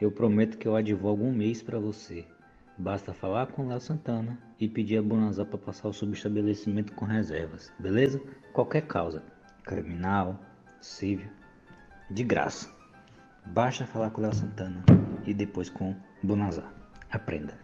[0.00, 2.24] Eu prometo que eu advogo um mês pra você.
[2.76, 7.72] Basta falar com Léo Santana e pedir a Bonazar pra passar o subestabelecimento com reservas,
[7.78, 8.20] beleza?
[8.52, 9.22] Qualquer causa,
[9.64, 10.40] criminal,
[10.80, 11.28] civil,
[12.08, 12.77] de graça.
[13.52, 14.84] Basta falar com o Léo Santana
[15.26, 16.72] e depois com o Bonazar.
[17.10, 17.54] Aprenda.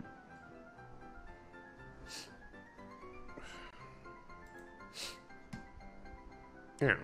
[6.81, 6.97] É,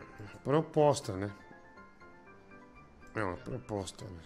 [0.45, 1.31] proposta, né?
[3.15, 4.21] É uma proposta, né?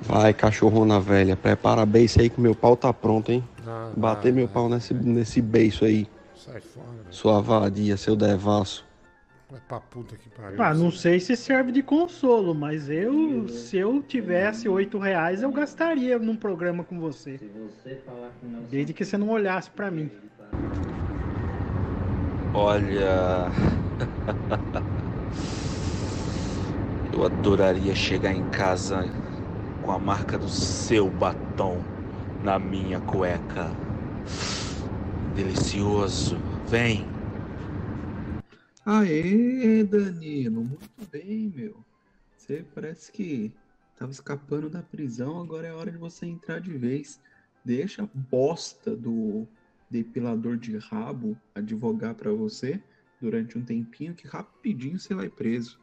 [0.00, 3.46] Vai, cachorrona velha, prepara beiço aí que meu pau tá pronto, hein?
[3.66, 6.08] Ah, Bater meu pau nesse, nesse beiço aí.
[6.34, 7.12] Sai fora, velho.
[7.12, 8.84] Sua vadia, seu devasso.
[9.54, 10.60] Vai pra puta que pariu.
[10.60, 15.52] Ah, não sei se serve de consolo, mas eu, se eu tivesse oito reais, eu
[15.52, 17.38] gastaria num programa com você.
[18.68, 20.10] Desde que você não olhasse pra mim.
[22.52, 23.48] Olha.
[27.12, 29.08] Eu adoraria chegar em casa
[29.82, 31.80] com a marca do seu batom
[32.42, 33.70] na minha cueca.
[35.36, 36.36] Delicioso.
[36.66, 37.13] Vem.
[38.86, 41.82] Aê, Danilo, muito bem, meu.
[42.36, 43.50] Você parece que
[43.96, 47.18] tava escapando da prisão, agora é hora de você entrar de vez.
[47.64, 49.48] Deixa a bosta do
[49.88, 52.82] depilador de rabo advogar pra você
[53.20, 55.80] durante um tempinho que rapidinho você vai preso.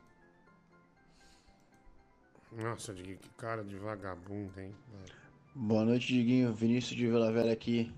[2.52, 4.76] Nossa, Diguinho, que cara de vagabundo, hein?
[5.56, 6.54] Boa noite, Diguinho.
[6.54, 7.92] Vinícius de Vila Velha aqui.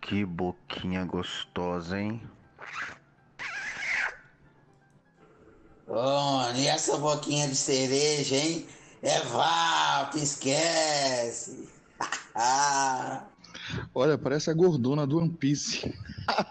[0.00, 2.20] Que boquinha gostosa, hein?
[5.94, 8.66] Ô, e essa boquinha de cereja, hein?
[9.02, 11.68] É vapo, esquece.
[13.94, 15.94] Olha, parece a gordona do One Piece.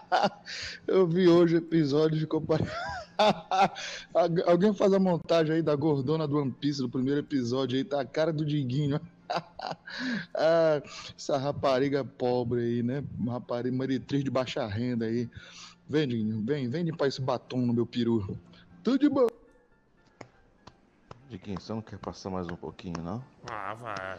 [0.86, 2.60] Eu vi hoje o episódio de compar...
[4.14, 7.82] Algu- Alguém faz a montagem aí da gordona do One Piece do primeiro episódio aí,
[7.82, 9.00] tá a cara do Diguinho.
[10.34, 10.80] Ah,
[11.18, 13.02] essa rapariga pobre aí, né?
[13.26, 15.28] Rapariga maritriz de baixa renda aí.
[15.88, 18.38] Vem, Diguinho, vem, vem limpar esse batom no meu peru.
[18.82, 19.26] Tudo de bom.
[21.28, 23.24] Diguinho, você não quer passar mais um pouquinho, não?
[23.50, 24.18] Ah, vai.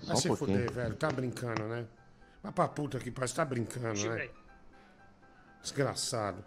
[0.00, 0.58] Só Vai um se pouquinho.
[0.58, 0.96] fuder, velho.
[0.96, 1.86] Tá brincando, né?
[2.42, 3.34] Vai pra puta que pariu.
[3.34, 4.28] Tá brincando, né?
[5.62, 6.44] Desgraçado.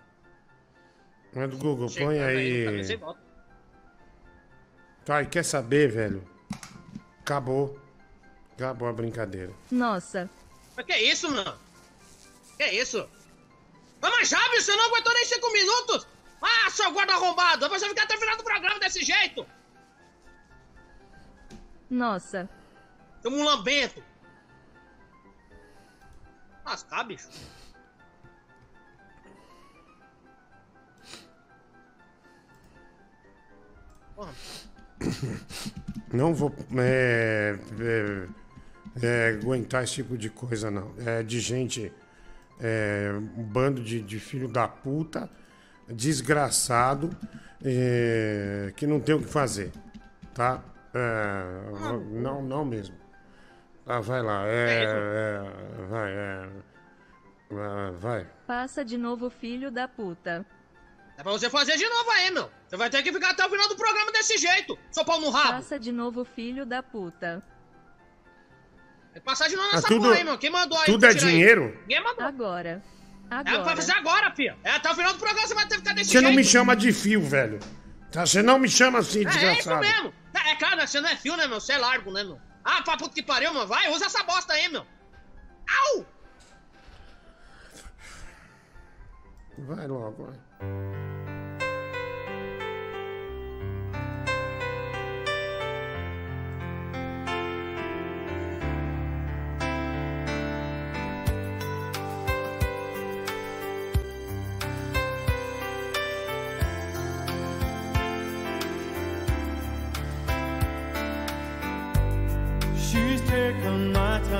[1.33, 2.99] Não é do Google, põe aí.
[5.05, 6.27] Tá, e quer saber, velho?
[7.21, 7.79] Acabou.
[8.53, 9.53] Acabou a brincadeira.
[9.71, 10.29] Nossa,
[10.75, 11.57] Mas que isso, mano?
[12.57, 13.07] Que isso?
[14.01, 16.07] Mas, mas já, bicho, você não aguentou nem cinco minutos?
[16.41, 19.45] Ah, seu guarda arrombado, você ficar até o final do programa desse jeito?
[21.89, 22.49] nossa,
[23.21, 24.01] Seu mulambento.
[26.65, 27.29] Lascar, bicho.
[34.15, 34.33] Porra,
[36.13, 40.93] Não vou é, é, é, aguentar esse tipo de coisa, não.
[41.05, 41.91] É de gente.
[42.59, 45.29] é, um bando de, de filho da puta,
[45.93, 47.09] desgraçado,
[47.63, 49.71] é, que não tem o que fazer.
[50.33, 50.61] Tá?
[50.93, 52.95] É, não, não mesmo.
[53.85, 54.45] Ah, vai lá.
[54.47, 56.49] É, é, vai, é.
[57.49, 58.27] Vai, vai.
[58.47, 60.45] passa de novo, filho da puta.
[61.17, 62.49] É pra você fazer de novo aí, meu.
[62.67, 65.29] Você vai ter que ficar até o final do programa desse jeito, seu pau no
[65.29, 65.55] rabo.
[65.57, 67.43] Passa de novo, filho da puta.
[69.13, 70.37] Tem que passar de novo Ah, nessa tudo- porra aí, meu.
[70.37, 70.85] Quem mandou aí?
[70.85, 71.31] tudo é tirar aí?
[71.33, 71.77] dinheiro?
[71.81, 72.25] Ninguém mandou.
[72.25, 72.81] Agora.
[73.31, 73.63] É, Agora.
[73.63, 74.57] vai fazer agora, filho.
[74.61, 76.25] É, até o final do programa você vai ter que ficar desse Você jeito.
[76.25, 77.59] não me chama de fio, velho.
[78.11, 78.25] Tá?
[78.25, 79.79] Você não me chama assim, É, é isso desgraçado.
[79.79, 80.13] mesmo.
[80.33, 80.85] É, é claro, né?
[80.85, 81.61] Você não é fio, né, meu?
[81.61, 82.37] Você é largo, né, meu?
[82.63, 83.65] Ah, pra puta que pariu, meu.
[83.65, 84.85] Vai, usa essa bosta aí, meu.
[85.95, 86.05] Au!
[89.59, 90.35] Vai logo, vai.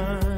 [0.02, 0.31] Time,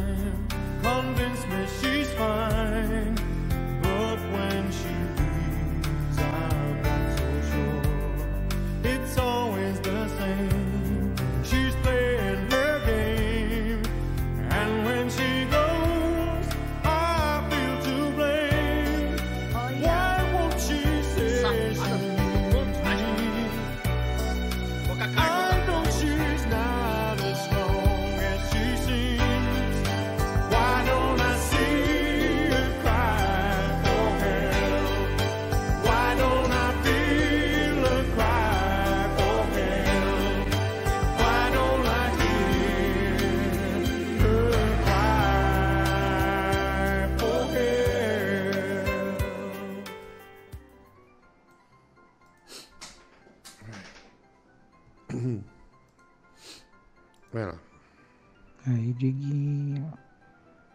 [58.93, 59.93] Diguinho,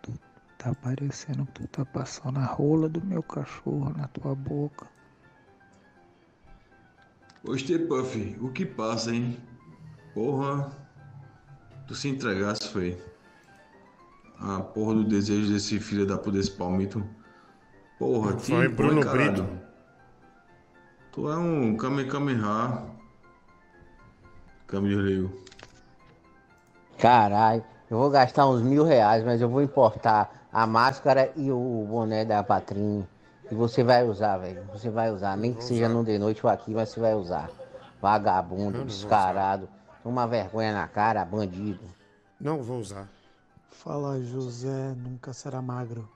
[0.03, 0.13] tu
[0.59, 4.87] tá parecendo que tu tá passando a rola do meu cachorro na tua boca.
[7.45, 8.37] Gostei, Puff.
[8.41, 9.39] O que passa, hein?
[10.15, 10.71] Porra.
[11.87, 13.01] Tu se entregasse, foi.
[14.39, 17.03] A porra do desejo desse filho da puta desse palmito.
[17.99, 19.33] Porra, te Foi Bruno caralho.
[19.33, 19.59] Brito.
[21.13, 22.87] Tu é um Kamehameha.
[24.67, 25.49] Câmbio de.
[26.99, 31.87] Caralho, eu vou gastar uns mil reais, mas eu vou importar a máscara e o
[31.89, 33.07] boné da Patrinho.
[33.51, 34.63] E você vai usar, velho.
[34.73, 35.37] Você vai usar.
[35.37, 37.51] Nem que seja no de noite ou aqui, mas você vai usar.
[38.01, 39.69] Vagabundo, descarado.
[40.03, 41.81] Toma vergonha na cara, bandido.
[42.39, 43.09] Não vou usar.
[43.71, 46.09] Fala, José, nunca será magro.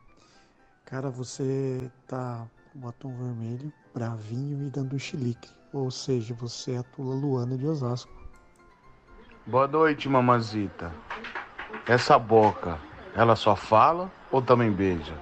[0.85, 5.51] Cara, você tá com batom vermelho, bravinho e dando chilique.
[5.73, 8.13] Ou seja, você é a Tula Luana de Osasco.
[9.47, 10.93] Boa noite, mamazita.
[11.87, 12.79] Essa boca,
[13.13, 15.19] ela só fala ou também beija?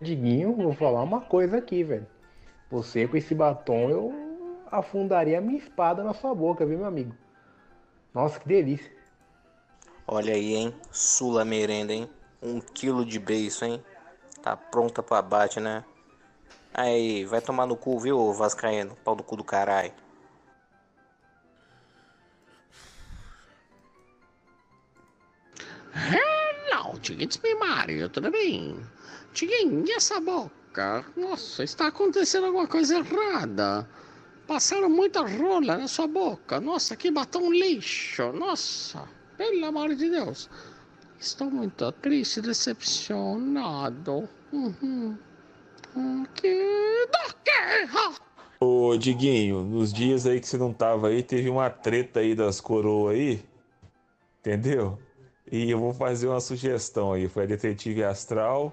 [0.00, 2.06] Diguinho, vou falar uma coisa aqui, velho.
[2.70, 4.12] Você com esse batom, eu
[4.70, 7.14] afundaria a minha espada na sua boca, viu, meu amigo?
[8.12, 8.90] Nossa, que delícia.
[10.08, 10.74] Olha aí, hein?
[10.90, 12.10] Sula merenda, hein?
[12.42, 13.80] Um quilo de beiço, hein?
[14.42, 15.84] Tá pronta pro abate, né?
[16.74, 18.96] Aí, vai tomar no cu, viu, ô Vascaíno?
[19.04, 19.92] Pau do cu do caralho.
[25.94, 28.76] Hello, Tiguinho, it's me, Mario, tudo bem?
[29.32, 31.04] Tiguinho, e essa boca?
[31.16, 33.88] Nossa, está acontecendo alguma coisa errada.
[34.46, 36.60] Passaram muita rola na sua boca.
[36.60, 38.32] Nossa, que batom lixo.
[38.32, 40.48] Nossa, pelo amor de Deus.
[41.18, 44.28] Estou muito triste, decepcionado.
[44.52, 45.16] Uhum.
[45.94, 48.14] Hum, Que da guerra!
[48.60, 52.60] Ô, Diguinho, nos dias aí que você não tava aí, teve uma treta aí das
[52.60, 53.42] coroas aí,
[54.40, 54.98] entendeu?
[55.50, 57.28] E eu vou fazer uma sugestão aí.
[57.28, 58.72] Foi a Detetive Astral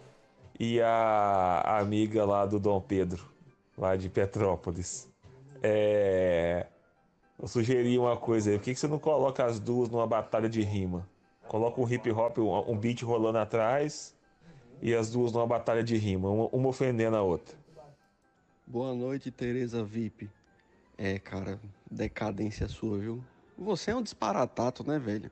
[0.60, 3.26] e a amiga lá do Dom Pedro,
[3.76, 5.10] lá de Petrópolis.
[5.64, 6.68] É...
[7.40, 8.58] Eu sugeri uma coisa aí.
[8.58, 11.08] Por que que você não coloca as duas numa batalha de rima?
[11.48, 14.16] Coloca um hip hop, um um beat rolando atrás
[14.82, 17.58] e as duas numa batalha de rima, uma, uma ofendendo a outra.
[18.66, 20.30] Boa noite, Tereza VIP.
[20.98, 21.60] É, cara,
[21.90, 23.24] decadência sua, viu?
[23.58, 25.32] Você é um disparatato, né, velho?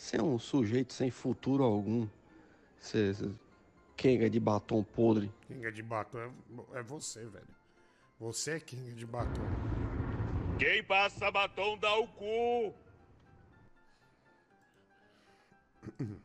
[0.00, 2.08] Você é um sujeito sem futuro algum.
[2.78, 3.12] Você,
[3.94, 5.30] quenga de batom podre.
[5.46, 7.54] Kinga de batom é, é você, velho.
[8.18, 9.42] Você é Kinga de batom.
[10.58, 12.74] Quem passa batom dá o cu.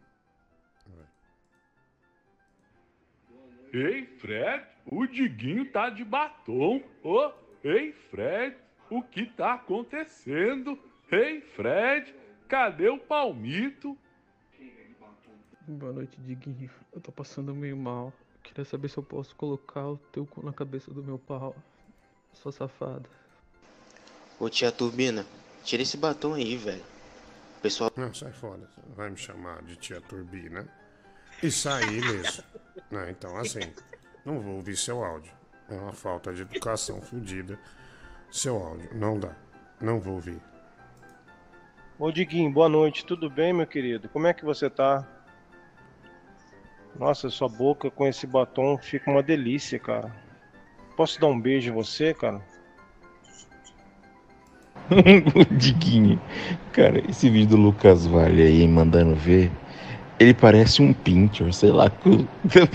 [3.74, 6.82] Ei, Fred, o Diguinho tá de batom.
[7.04, 7.30] Ô,
[7.62, 8.56] ei, Fred,
[8.90, 10.80] o que tá acontecendo?
[11.12, 12.16] Ei, Fred,
[12.48, 13.98] cadê o palmito?
[15.68, 16.70] Boa noite, Diguinho.
[16.94, 18.14] Eu tô passando meio mal.
[18.44, 21.56] Queria saber se eu posso colocar o teu cu na cabeça do meu pau.
[22.34, 23.10] Sua safada.
[24.40, 25.26] Ô tia Turbina,
[25.64, 26.84] tira esse batom aí, velho.
[27.62, 27.92] Pessoal.
[27.96, 28.70] Não, sai fora.
[28.96, 30.68] Vai me chamar de tia Turbina.
[31.42, 32.44] E sair mesmo.
[32.92, 33.74] Não, então, assim,
[34.24, 35.34] não vou ouvir seu áudio.
[35.68, 37.60] É uma falta de educação fodida.
[38.30, 39.36] Seu áudio, não dá.
[39.82, 40.40] Não vou ouvir.
[41.98, 44.10] Ô Diguinho, boa noite, tudo bem, meu querido?
[44.10, 45.08] Como é que você tá?
[47.00, 50.12] Nossa, sua boca com esse batom fica uma delícia, cara.
[50.96, 52.42] Posso dar um beijo em você, cara?
[54.92, 56.20] o Diguinho.
[56.74, 59.52] Cara, esse vídeo do Lucas Vale aí mandando ver.
[60.20, 61.90] Ele parece um pincher, sei lá.
[61.90, 62.26] com-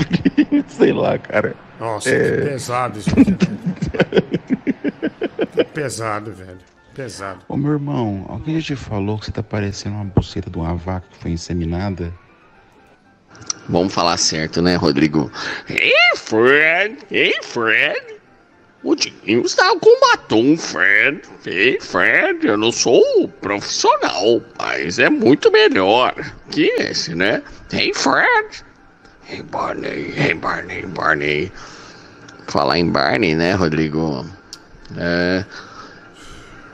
[0.69, 1.55] sei lá, cara.
[1.79, 3.37] Nossa, É, que pesado isso velho.
[5.53, 6.59] Que pesado, velho.
[6.95, 7.41] Pesado.
[7.49, 10.75] Ô meu irmão, alguém já te falou que você tá parecendo uma buceta de uma
[10.75, 12.13] vaca que foi inseminada?
[13.69, 15.31] Vamos falar certo, né, Rodrigo?
[15.69, 16.99] Ei, Fred!
[17.11, 18.21] Ei, Fred!
[18.83, 21.21] O Diguinho está com batom, Fred.
[21.47, 26.15] Ei, Fred, eu não sou profissional, mas é muito melhor
[26.51, 27.43] que esse, né?
[27.73, 28.65] Ei, Fred!
[29.29, 31.53] Ei, Barney, ei, Barney, Barney.
[32.49, 34.27] Falar em Barney, né, Rodrigo?
[34.97, 35.45] É.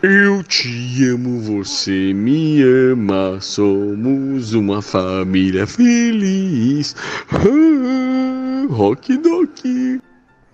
[0.08, 6.94] Eu te amo, você me ama, somos uma família feliz.
[7.32, 9.64] Ah, rock Doc.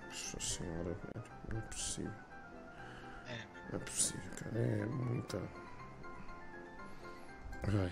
[0.09, 1.25] Nossa senhora, velho.
[1.51, 2.11] Não é possível.
[3.69, 4.57] Não é possível, cara.
[4.57, 5.37] É muita.
[7.67, 7.91] Vai.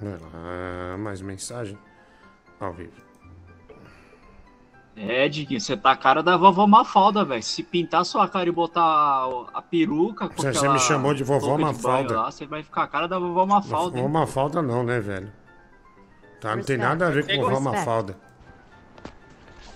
[0.00, 0.96] Vai lá.
[0.96, 1.78] Mais mensagem?
[2.58, 3.05] Ao vivo.
[4.96, 7.42] É, Diguinho, você tá a cara da vovó Mafalda, velho.
[7.42, 8.82] Se pintar sua cara e botar
[9.52, 12.08] a, peruca com Você- me chamou de vovó Mafalda.
[12.08, 13.98] banho lá, você vai ficar a cara da vovó Mafalda.
[13.98, 14.02] hein?
[14.02, 15.30] Vovó Mafalda não, né, velho?
[16.40, 18.16] Tá, não tem nada a ver com vovó Mafalda.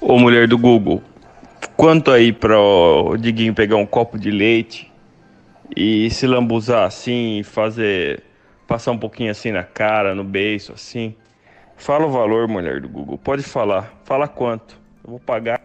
[0.00, 1.02] Ô mulher do Google,
[1.76, 4.90] quanto aí pro Diguinho pegar um copo de leite
[5.76, 8.22] e se lambuzar assim, e fazer.
[8.66, 11.14] passar um pouquinho assim na cara, no beiço, assim?
[11.76, 13.18] Fala o valor, mulher do Google.
[13.18, 13.92] Pode falar.
[14.04, 14.79] Fala quanto.
[15.04, 15.60] Eu vou pagar.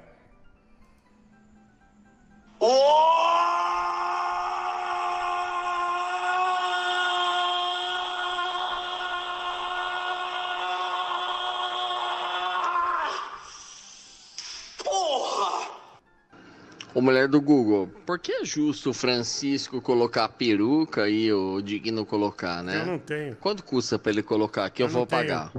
[16.95, 22.05] Ô mulher do Google, por que é justo o Francisco colocar peruca e o Digno
[22.05, 22.81] colocar, né?
[22.81, 23.35] Eu não tenho.
[23.35, 24.81] Quanto custa pra ele colocar aqui?
[24.81, 25.51] Eu, Eu vou pagar.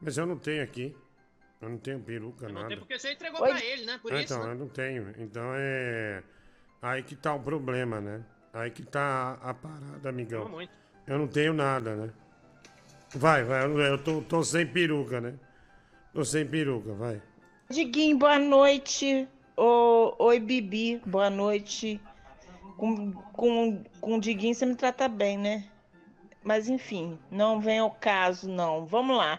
[0.00, 0.92] Mas eu não tenho aqui.
[1.62, 2.76] Eu não tenho peruca, nada.
[2.76, 3.96] Porque você entregou pra ele, né?
[4.02, 4.46] Por então, isso.
[4.46, 4.52] né?
[4.52, 5.14] eu não tenho.
[5.16, 6.20] Então é.
[6.82, 8.20] Aí que tá o problema, né?
[8.52, 10.44] Aí que tá a parada, amigão.
[10.44, 10.72] Não muito.
[11.06, 12.10] Eu não tenho nada, né?
[13.14, 15.34] Vai, vai, eu, tô, tô sem peruca, né?
[16.12, 17.22] Tô sem peruca, vai.
[17.70, 19.28] Diguinho, boa noite.
[19.56, 22.00] Ô, oi, Bibi, boa noite.
[22.76, 25.64] Com, com, com o Diguinho você me trata bem, né?
[26.42, 28.84] Mas enfim, não vem ao caso, não.
[28.84, 29.38] Vamos lá.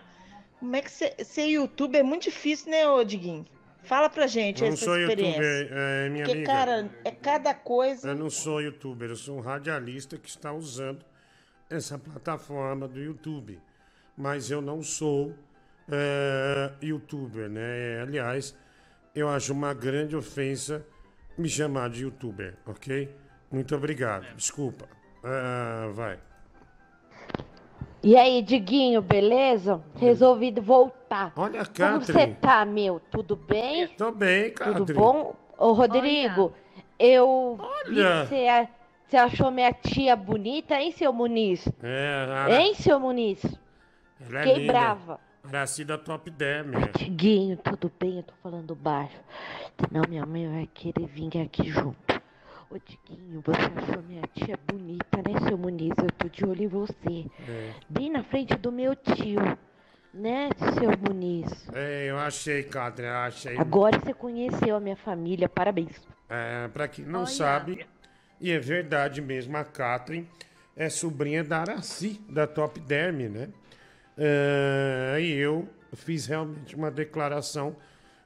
[0.63, 3.45] Como é que ser, ser youtuber é muito difícil, né, ô Diguinho?
[3.83, 5.41] Fala pra gente Eu não essa sou experiência.
[5.41, 6.51] youtuber, é, minha Porque, amiga.
[6.53, 8.07] cara, é cada coisa.
[8.07, 11.03] Eu não sou youtuber, eu sou um radialista que está usando
[11.69, 13.59] essa plataforma do YouTube.
[14.15, 15.35] Mas eu não sou
[15.91, 17.99] é, youtuber, né?
[18.01, 18.55] Aliás,
[19.13, 20.87] eu acho uma grande ofensa
[21.37, 23.13] me chamar de youtuber, ok?
[23.51, 24.87] Muito obrigado, desculpa.
[25.25, 26.17] Ah, vai.
[28.03, 29.81] E aí, Diguinho, beleza?
[29.95, 31.31] Resolvido voltar.
[31.37, 32.05] Olha, Como Catherine.
[32.05, 32.99] você tá, meu?
[32.99, 33.87] Tudo bem?
[33.89, 34.93] Tô bem, Tudo Catherine.
[34.93, 35.35] bom?
[35.57, 36.51] Ô, Rodrigo,
[36.99, 37.57] eu
[37.87, 38.25] vi Olha.
[38.25, 38.67] você,
[39.07, 41.65] você achou minha tia bonita, hein, seu Muniz?
[41.81, 43.41] É, Ara- Hein, seu Muniz?
[44.27, 44.73] ela é Fiquei linda.
[44.73, 45.19] brava.
[45.45, 46.87] Aracida Top 10, minha.
[46.97, 48.17] Diguinho, tudo bem?
[48.17, 49.17] Eu tô falando baixo.
[49.79, 52.21] Senão minha mãe vai querer vir aqui junto.
[52.73, 55.93] Ô, Diguinho, você achou minha tia bonita, né, seu Muniz?
[55.95, 57.27] Eu tô de olho em você.
[57.47, 57.71] É.
[57.87, 59.39] Bem na frente do meu tio,
[60.11, 61.69] né, seu Muniz?
[61.71, 63.57] É, eu achei, Catherine, eu achei.
[63.59, 66.01] Agora você conheceu a minha família, parabéns.
[66.27, 67.29] É, pra quem não Olha.
[67.29, 67.85] sabe,
[68.41, 70.27] e é verdade mesmo, a Catherine
[70.75, 73.49] é sobrinha da Araci, da Top Derm, né?
[74.17, 77.75] É, e eu fiz realmente uma declaração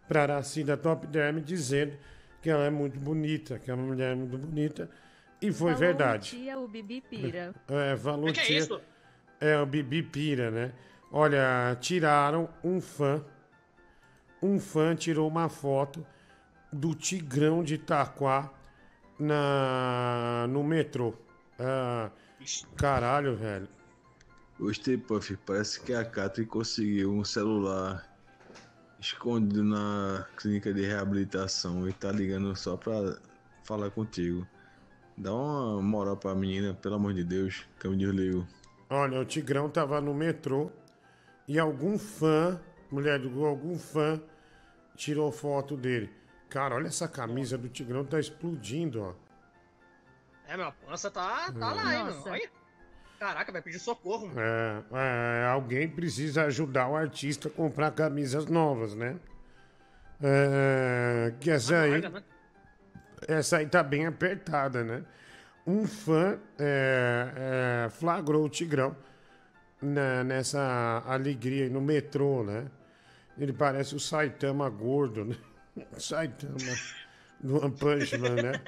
[0.07, 1.97] pra Araci da Top Derm dizendo
[2.41, 4.89] que ela é muito bonita, que é uma mulher muito bonita.
[5.41, 6.29] E foi Falou verdade.
[6.31, 7.53] Tia, o Bibi pira.
[7.67, 8.81] É, falou Que que é isso?
[9.39, 10.73] É, o Bibi Pira, né?
[11.11, 13.23] Olha, tiraram um fã.
[14.41, 16.05] Um fã tirou uma foto
[16.71, 18.51] do Tigrão de Itaquá
[19.19, 21.13] na, no metrô.
[21.59, 22.11] Ah,
[22.75, 23.67] caralho, velho.
[24.59, 25.37] Gostei, Puff.
[25.45, 28.16] Parece que a Catherine conseguiu um celular
[28.99, 33.17] escondido na clínica de reabilitação e tá ligando só pra
[33.63, 34.47] falar contigo.
[35.17, 38.47] Dá uma moral pra menina, pelo amor de Deus, que eu me desligo.
[38.89, 40.71] Olha, o Tigrão tava no metrô
[41.47, 42.59] e algum fã,
[42.91, 44.21] mulher do Gol, algum fã
[44.95, 46.09] tirou foto dele.
[46.49, 49.13] Cara, olha essa camisa do Tigrão, tá explodindo, ó.
[50.47, 52.03] É, meu, a pança tá, tá lá, hein.
[52.05, 52.29] Nossa.
[52.29, 52.56] Olha.
[53.19, 54.31] Caraca, vai pedir socorro.
[54.37, 59.15] É, é, alguém precisa ajudar o artista a comprar camisas novas, né?
[60.21, 62.01] É, que essa aí,
[63.27, 65.03] essa aí tá bem apertada, né?
[65.65, 68.95] Um fã é, é, flagrou o Tigrão
[69.81, 72.67] na- nessa alegria aí no metrô, né?
[73.37, 75.35] Ele parece o Saitama gordo, né?
[75.97, 76.55] Saitama
[77.39, 78.61] do One Punch Man, né?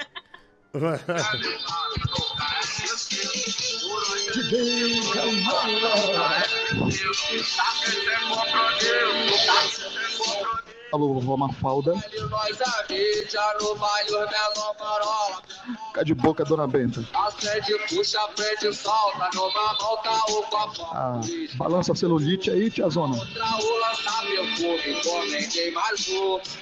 [10.92, 11.94] Alô, vovó Mafalda.
[11.94, 15.42] Nós a mídia no baile, os menor marola.
[15.88, 17.04] Fica de boca, dona Benta.
[20.30, 20.46] O.
[20.94, 21.22] Ah,
[21.56, 23.20] balança a celulite aí, o.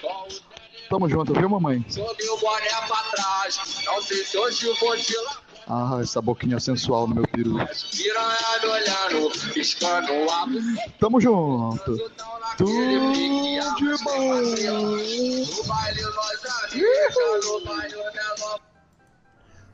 [0.02, 0.28] Com o
[0.90, 1.86] Tamo junto, viu, mamãe?
[1.90, 3.60] Joguei o boné pra trás.
[3.86, 5.47] Não sei se hoje vou de lá.
[5.70, 7.56] Ah, essa boquinha sensual no meu peru.
[11.00, 11.98] Tamo junto.
[12.58, 14.42] Tudo de bom.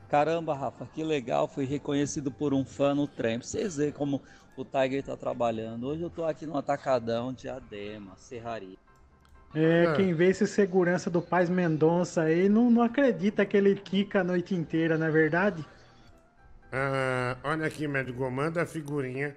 [0.08, 3.38] Caramba, Rafa, que legal, fui reconhecido por um fã no trem.
[3.38, 4.20] Pra vocês verem como
[4.56, 5.88] o Tiger tá trabalhando.
[5.88, 8.76] Hoje eu tô aqui no Atacadão, Diadema, Serraria.
[9.54, 9.92] É, Ah.
[9.94, 14.24] quem vê esse segurança do Paz Mendonça aí não, não acredita que ele quica a
[14.24, 15.64] noite inteira, não é verdade?
[16.76, 19.36] Ah, olha aqui, médico, manda a figurinha.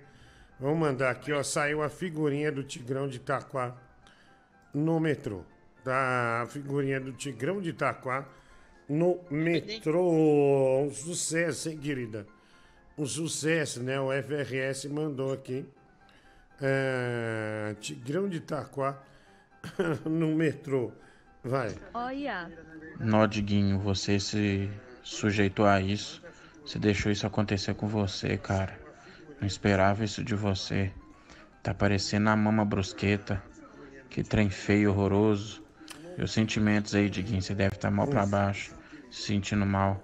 [0.59, 1.43] Vamos mandar aqui, ó.
[1.43, 3.76] Saiu a figurinha do Tigrão de Itaquá
[4.73, 5.43] no metrô.
[5.84, 6.41] Tá?
[6.41, 8.27] A figurinha do Tigrão de Itaquá
[8.89, 10.81] no metrô.
[10.81, 12.26] Um sucesso, hein, querida?
[12.97, 13.99] Um sucesso, né?
[13.99, 15.64] O FRS mandou aqui.
[16.59, 18.97] Ah, Tigrão de Itaquá
[20.09, 20.91] no metrô.
[21.43, 21.76] Vai.
[21.93, 22.51] Olha.
[22.99, 24.68] Nó, Diguinho, você se
[25.03, 26.26] sujeitou a isso.
[26.68, 28.77] Você deixou isso acontecer com você, cara.
[29.39, 30.91] Não esperava isso de você.
[31.64, 33.41] Tá parecendo a mama brusqueta.
[34.10, 35.64] Que trem feio, horroroso.
[36.18, 38.73] E os sentimentos aí, Diguinho, você deve estar mal pra baixo.
[39.10, 40.03] Se sentindo mal.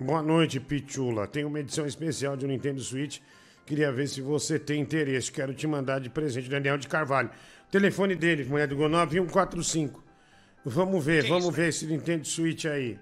[0.00, 1.26] Boa noite, Pichula.
[1.26, 3.18] Tem uma edição especial de um Nintendo Switch.
[3.66, 5.30] Queria ver se você tem interesse.
[5.30, 7.28] Quero te mandar de presente, Daniel de Carvalho.
[7.70, 10.02] Telefone dele, mulher do Gol 9145.
[10.64, 12.98] Vamos ver, vamos ver esse Nintendo Switch aí.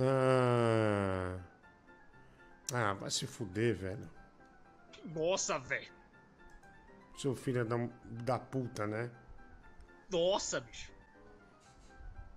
[0.00, 1.38] Ah,
[2.72, 4.10] ah vai se fuder, velho.
[5.04, 5.92] Nossa, velho.
[7.16, 9.10] Seu filho é da, da puta, né?
[10.10, 10.92] Nossa, bicho.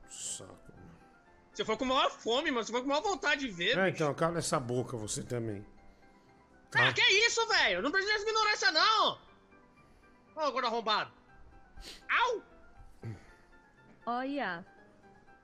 [0.09, 0.71] Saco.
[1.53, 2.63] Você foi com maior fome, mano.
[2.63, 3.77] Você foi com maior vontade de ver.
[3.77, 3.95] Ah, bicho.
[3.95, 5.65] então, cala essa boca, você também.
[6.73, 7.81] Ah, que isso, velho?
[7.81, 9.19] Não precisa de ignorância, não.
[10.35, 11.11] Ô, gordo arrombado.
[12.09, 12.41] Au!
[14.05, 14.65] Olha.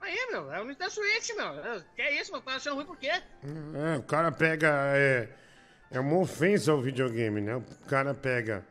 [0.02, 0.52] Aí, meu.
[0.52, 1.48] É o Nintendo Switch, meu.
[1.48, 2.44] É, Que isso, mano?
[2.44, 3.10] Tá achando ruim por quê?
[3.12, 4.70] É, o cara pega.
[4.96, 5.30] É,
[5.92, 7.56] é uma ofensa ao videogame, né?
[7.56, 8.64] O cara pega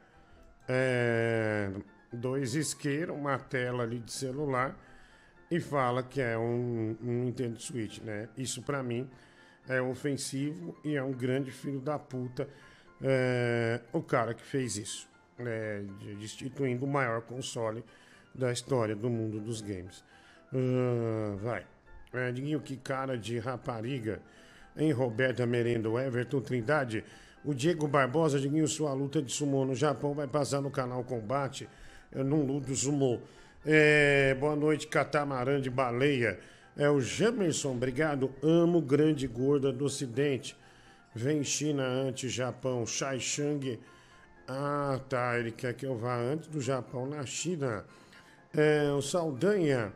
[0.69, 1.71] é,
[2.13, 4.77] dois isqueiros, uma tela ali de celular
[5.51, 8.29] e fala que é um, um Nintendo Switch, né?
[8.37, 9.09] Isso pra mim
[9.69, 12.49] é ofensivo e é um grande filho da puta
[13.03, 15.09] é, o cara que fez isso,
[15.39, 15.83] né?
[15.99, 17.85] De- Destituindo o maior console
[18.35, 20.05] da história do mundo dos games.
[20.57, 21.67] Ah, vai.
[22.15, 24.21] É, Diguinho, que cara de rapariga.
[24.75, 27.05] Em Roberta Merenda, Everton Trindade.
[27.45, 31.69] O Diego Barbosa, Diguinho, sua luta de sumô no Japão vai passar no canal Combate.
[32.11, 33.21] Eu não luto sumô.
[33.65, 36.39] É, boa noite, Catamarã de Baleia.
[36.77, 38.33] É o Jamerson, obrigado.
[38.43, 40.57] Amo grande gorda do Ocidente.
[41.15, 42.87] Vem China antes Japão.
[42.87, 43.79] Shai Shang.
[44.47, 45.39] Ah, tá.
[45.39, 47.85] Ele quer que eu vá antes do Japão na China.
[48.55, 49.93] É, o Saldanha.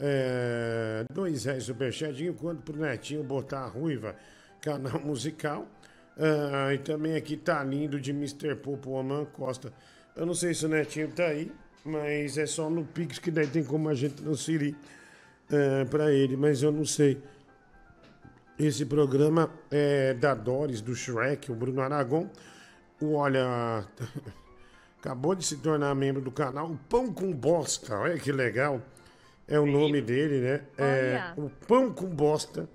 [0.00, 2.34] É, dois reais superchatinho.
[2.34, 4.16] Quando pro Netinho botar a ruiva.
[4.60, 5.66] Canal musical.
[6.16, 8.54] Ah, e também aqui tá lindo de Mr.
[8.56, 9.72] Popo Oman Costa.
[10.14, 11.50] Eu não sei se o Netinho tá aí,
[11.84, 14.76] mas é só no Pix que daí tem como a gente transferir
[15.50, 17.20] é, para ele, mas eu não sei.
[18.56, 22.30] Esse programa é da Doris, do Shrek, o Bruno Aragon.
[23.00, 23.84] O Olha,
[25.00, 28.80] acabou de se tornar membro do canal, Pão com Bosta, olha que legal.
[29.46, 30.62] É o nome dele, né?
[30.78, 32.68] É, o Pão com Bosta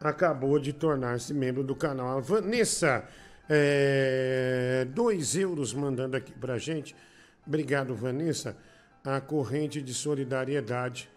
[0.00, 2.18] acabou de tornar-se membro do canal.
[2.18, 3.04] A Vanessa,
[3.48, 6.94] é, dois euros mandando aqui pra gente.
[7.46, 8.56] Obrigado, Vanessa.
[9.04, 11.10] A corrente de solidariedade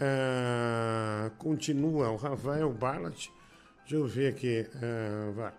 [0.00, 2.10] ah, continua.
[2.10, 3.28] O Rafael Barlat,
[3.80, 4.66] deixa eu ver aqui.
[4.76, 5.52] ah, vai.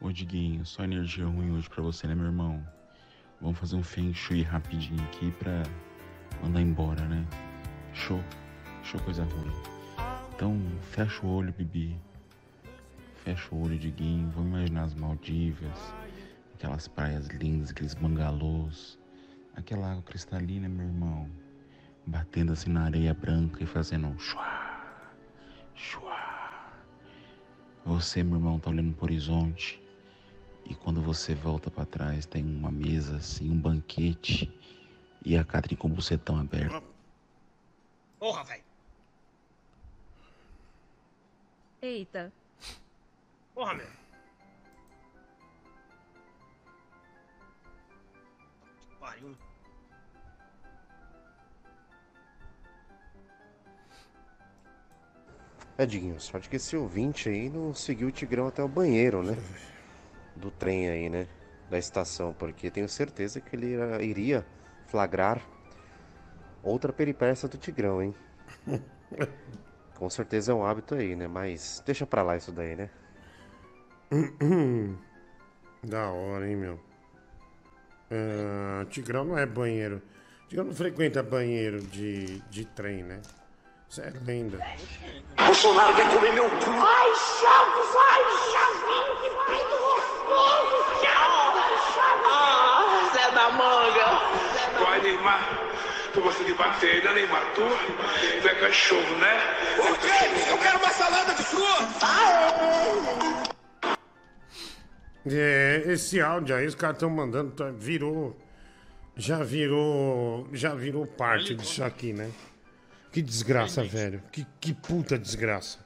[0.00, 2.66] Ô Diguinho, só energia ruim hoje pra você, né, meu irmão?
[3.40, 5.62] Vamos fazer um feng shui rapidinho aqui pra
[6.42, 7.24] mandar embora, né?
[7.94, 8.22] Show.
[8.82, 9.52] Show coisa ruim.
[10.34, 11.96] Então, fecha o olho, Bibi.
[13.22, 14.30] Fecha o olho, Diguinho.
[14.30, 15.94] Vamos imaginar as Maldivas.
[16.54, 18.98] Aquelas praias lindas, aqueles bangalôs.
[19.54, 21.28] Aquela água cristalina, meu irmão.
[22.06, 24.80] Batendo assim na areia branca e fazendo um chua,
[25.74, 26.18] chua.
[27.84, 29.80] Você, meu irmão, tá olhando pro horizonte.
[30.64, 34.52] E quando você volta pra trás, tem uma mesa assim, um banquete.
[35.24, 36.91] E a Catherine com o bucetão aberto.
[38.22, 38.62] Porra, velho.
[41.82, 42.32] Eita.
[43.52, 43.86] Porra, meu.
[49.00, 49.36] Pariu.
[55.76, 59.34] Edinho, sorte que esse ouvinte aí não seguiu o Tigrão até o banheiro, né?
[60.36, 61.26] Do trem aí, né?
[61.68, 64.46] Da estação, porque tenho certeza que ele iria
[64.86, 65.42] flagrar
[66.62, 68.14] outra peripécia do Tigrão, hein?
[69.96, 71.28] Com certeza é um hábito aí, né?
[71.28, 72.90] Mas deixa pra lá isso daí, né?
[75.84, 76.80] Da hora, hein, meu?
[78.10, 80.00] Ah, Tigrão não é banheiro.
[80.48, 83.20] Tigrão não frequenta banheiro de, de trem, né?
[83.88, 84.58] Isso é lenda.
[85.36, 86.70] Bolsonaro quer comer meu cu.
[86.70, 87.10] Ai,
[87.40, 88.22] Chaves, ai,
[88.52, 91.96] Chavinho, que pinto gostoso, Chaves.
[92.26, 94.84] Ah, Zé da Manga.
[94.84, 95.42] Vai, Neymar.
[96.12, 97.42] Tu gosta de bater, né, Neymar?
[97.54, 97.60] Tu,
[98.42, 99.32] tu é cachorro, né?
[99.78, 100.10] Ok,
[100.50, 101.88] eu quero uma salada de fruta!
[105.24, 108.36] É, esse áudio aí, os caras estão mandando, tá- virou.
[109.16, 110.48] Já virou.
[110.52, 112.30] Já virou parte disso aqui, né?
[113.10, 114.22] Que desgraça, velho.
[114.32, 115.78] Que, que puta desgraça.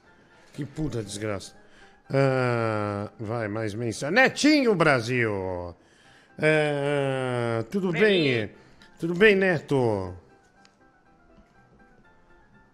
[0.53, 1.53] Que puta desgraça.
[2.09, 4.15] Ah, vai, mais mensagem.
[4.15, 5.75] Netinho Brasil!
[6.39, 8.49] Ah, tudo bem?
[8.99, 10.13] Tudo bem, Neto?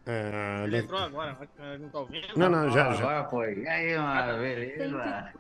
[0.06, 1.38] Ah, Ele entrou agora,
[1.80, 2.28] não tá ouvindo.
[2.36, 3.04] Não, não, já, já.
[3.04, 3.60] Agora foi.
[3.60, 5.32] E aí, mano, beleza?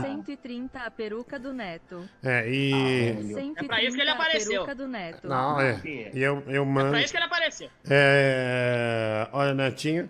[0.00, 2.08] 130 a peruca do Neto.
[2.22, 3.12] É, e.
[3.34, 4.50] 130 É pra isso que ele a apareceu.
[4.52, 5.28] peruca do Neto.
[5.28, 5.80] Não, é.
[5.84, 6.90] E eu, eu É mando.
[6.90, 7.68] pra isso que ele apareceu.
[7.90, 10.08] É, olha, Netinho,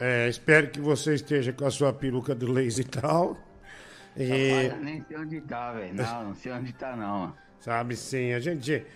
[0.00, 2.46] é, espero que você esteja com a sua peruca do
[2.80, 3.36] e tal.
[4.16, 5.94] E, Rapaz, nem sei onde tá, velho.
[5.94, 7.36] Não, não sei onde tá, não.
[7.60, 8.86] sabe, sim, a gente,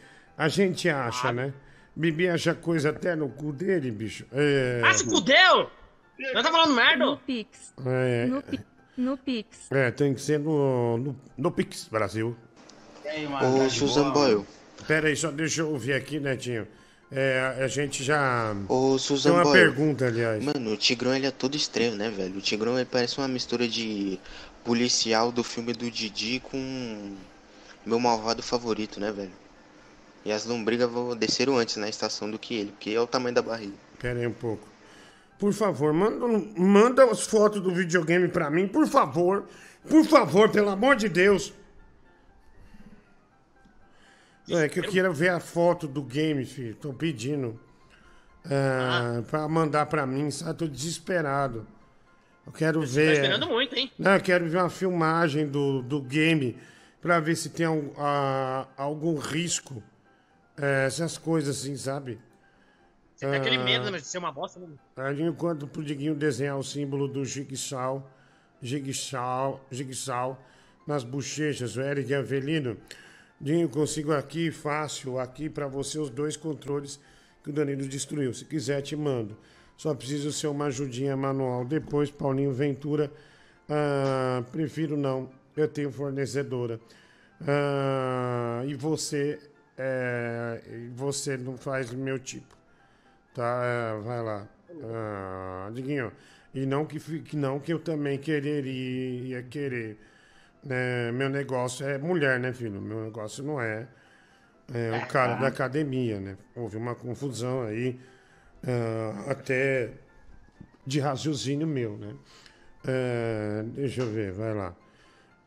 [0.45, 1.53] a gente acha, né?
[1.95, 4.25] Bibi acha coisa até no cu dele, bicho.
[4.33, 5.71] É, Ah, se fudeu!
[6.33, 7.05] Já tá falando merda?
[7.05, 7.75] No Pix.
[7.85, 8.61] é, No, pi-
[8.97, 9.71] no Pix.
[9.71, 12.37] é, tem que ser no, no, no Pix Brasil.
[13.43, 14.45] Ô, Susan Boyle.
[14.87, 16.67] Pera aí, só deixa eu ouvir aqui, Netinho.
[17.13, 18.55] É, a gente já.
[18.69, 19.59] Ô, Tem Susan uma Boyle.
[19.59, 20.43] pergunta, aliás.
[20.45, 22.37] Mano, o Tigrão ele é todo estranho, né, velho?
[22.37, 24.19] O Tigrão ele parece uma mistura de
[24.65, 27.17] policial do filme do Didi com
[27.85, 29.33] meu malvado favorito, né, velho?
[30.25, 33.35] E as lombrigas vão- desceram antes na estação do que ele, porque é o tamanho
[33.35, 33.75] da barriga.
[33.99, 34.69] Pera aí um pouco.
[35.39, 36.27] Por favor, manda,
[36.59, 39.47] manda as fotos do videogame pra mim, por favor.
[39.89, 41.55] Por favor, pelo amor de Deus.
[44.49, 46.75] É que eu quero ver a foto do game, filho.
[46.75, 47.59] Tô pedindo.
[48.45, 50.59] Ah, Pra mandar pra mim, sabe?
[50.59, 51.67] Tô desesperado.
[52.47, 53.13] Eu quero Tá ver.
[53.15, 53.91] esperando muito, hein?
[53.99, 56.59] Não, eu quero ver uma filmagem do, do game
[57.01, 59.83] pra ver se tem al- ah, algum risco.
[60.61, 62.19] É, essas coisas assim, sabe?
[63.15, 64.69] Você tem aquele Ah, medo né, de ser uma bosta, né?
[65.21, 68.11] Enquanto pro Diguinho desenhar o símbolo do Jigsaw,
[68.63, 70.39] Jigsaw, Jigsaw
[70.87, 72.77] nas bochechas, o Eric Avelino.
[73.41, 77.01] Dinho, consigo aqui, fácil, aqui pra você os dois controles
[77.43, 78.35] que o Danilo destruiu.
[78.35, 79.37] Se quiser, te mando.
[79.77, 81.65] Só preciso ser uma ajudinha manual.
[81.65, 83.11] Depois, Paulinho Ventura.
[83.69, 85.31] ah, prefiro não.
[85.57, 86.79] Eu tenho fornecedora.
[87.47, 89.39] Ah, e você.
[89.83, 90.61] É,
[90.95, 92.55] você não faz meu tipo.
[93.35, 94.47] Tá, é, vai lá.
[94.85, 96.13] Ah, Diguinho.
[96.55, 99.99] E não que, que não que eu também quereria ia querer.
[100.65, 101.13] né?
[101.13, 102.81] meu negócio é mulher, né, filho?
[102.81, 103.87] Meu negócio não é,
[104.75, 106.37] é o cara da academia, né?
[106.55, 107.99] Houve uma confusão aí,
[108.67, 109.93] ah, até
[110.87, 112.15] de raciocínio meu, né?
[112.87, 114.75] Ah, deixa eu ver, vai lá.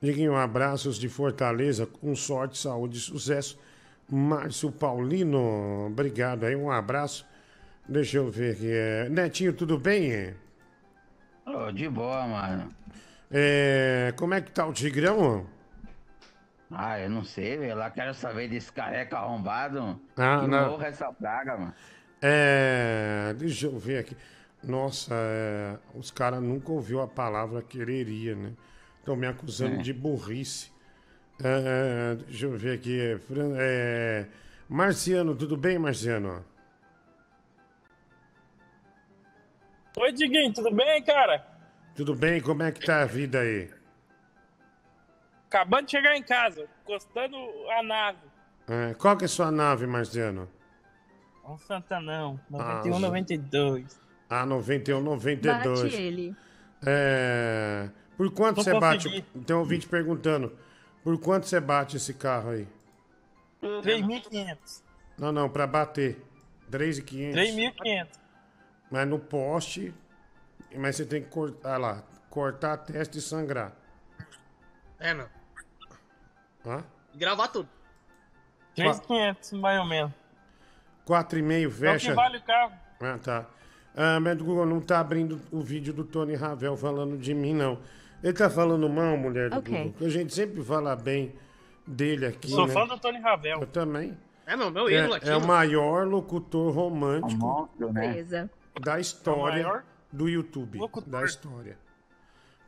[0.01, 3.57] Diguinho, abraços de Fortaleza, com sorte, saúde e sucesso.
[4.15, 7.25] Márcio Paulino, obrigado aí, um abraço.
[7.89, 8.69] Deixa eu ver aqui.
[8.71, 9.09] É...
[9.09, 10.35] Netinho, tudo bem?
[11.47, 12.69] Ô, de boa, mano.
[13.31, 15.47] É, Como é que tá o Tigrão?
[16.69, 17.75] Ah, eu não sei, velho.
[17.75, 19.99] Lá quero saber desse careca arrombado.
[20.15, 20.69] Ah, que não.
[20.71, 21.73] morra essa praga, mano.
[22.21, 24.15] É, Deixa eu ver aqui.
[24.63, 28.53] Nossa, é, os caras nunca ouviu a palavra quereria, né?
[28.99, 29.81] Estão me acusando É.
[29.81, 30.71] de burrice.
[31.43, 32.97] É, deixa eu ver aqui.
[33.57, 34.25] É,
[34.69, 36.43] Marciano, tudo bem, Marciano?
[39.97, 41.45] Oi, Diguinho, tudo bem, cara?
[41.95, 42.41] Tudo bem?
[42.41, 43.69] Como é que tá a vida aí?
[45.47, 47.37] Acabando de chegar em casa, encostando
[47.77, 48.17] a nave.
[48.67, 50.49] É, qual que é a sua nave, Marciano?
[51.47, 54.01] Um Santanão, Ah, 91, já- 92.
[54.29, 55.81] A 91, 92.
[55.83, 56.35] Bate ele.
[56.85, 59.07] É, Por quanto Não você bate?
[59.09, 59.25] consegui.
[59.45, 60.55] Tem um ouvinte perguntando.
[61.03, 62.67] Por quanto você bate esse carro aí?
[63.61, 64.81] 3.500.
[65.17, 66.23] Não, não, pra bater.
[66.71, 67.33] 3.500.
[67.33, 68.07] 3.500.
[68.89, 69.93] Mas no poste.
[70.75, 72.03] Mas você tem que cortar lá.
[72.29, 73.73] Cortar a testa e sangrar.
[74.99, 75.27] É, não.
[76.65, 76.83] Hã?
[77.13, 77.69] E gravar tudo.
[78.75, 80.11] 3.500, mais ou menos.
[81.05, 82.09] 4,5 É o fecha.
[82.09, 82.73] que vale o carro.
[83.01, 83.45] Ah, tá.
[83.95, 87.53] Ah, mas o Google não tá abrindo o vídeo do Tony Ravel falando de mim,
[87.53, 87.77] não.
[88.23, 89.75] Ele tá falando mal, mulher do Ok.
[89.77, 89.93] Google.
[89.97, 91.33] que A gente sempre fala bem
[91.85, 92.47] dele aqui.
[92.49, 92.73] Sou né?
[92.73, 93.59] fã do Tony Ravel.
[93.61, 94.17] Eu também.
[94.45, 95.29] É, meu, meu ídolo É, aqui.
[95.29, 98.49] é o maior locutor romântico Beleza.
[98.81, 100.79] da história É do YouTube.
[101.07, 101.77] Da história.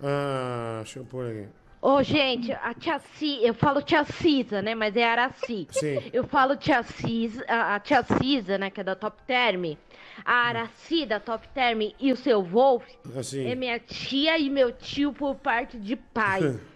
[0.01, 1.47] Ah, deixa eu pôr aqui.
[1.81, 4.73] Ô, gente, a tia Cisa, eu falo tia Cisa, né?
[4.73, 5.67] Mas é Araci.
[5.69, 6.01] Sim.
[6.11, 8.69] Eu falo tia Cisa, a, a tia Cisa, né?
[8.71, 9.75] Que é da Top Term.
[10.23, 12.85] A Araci da Top Term e o seu Wolf
[13.17, 13.47] Assim.
[13.47, 16.59] é minha tia e meu tio por parte de pai.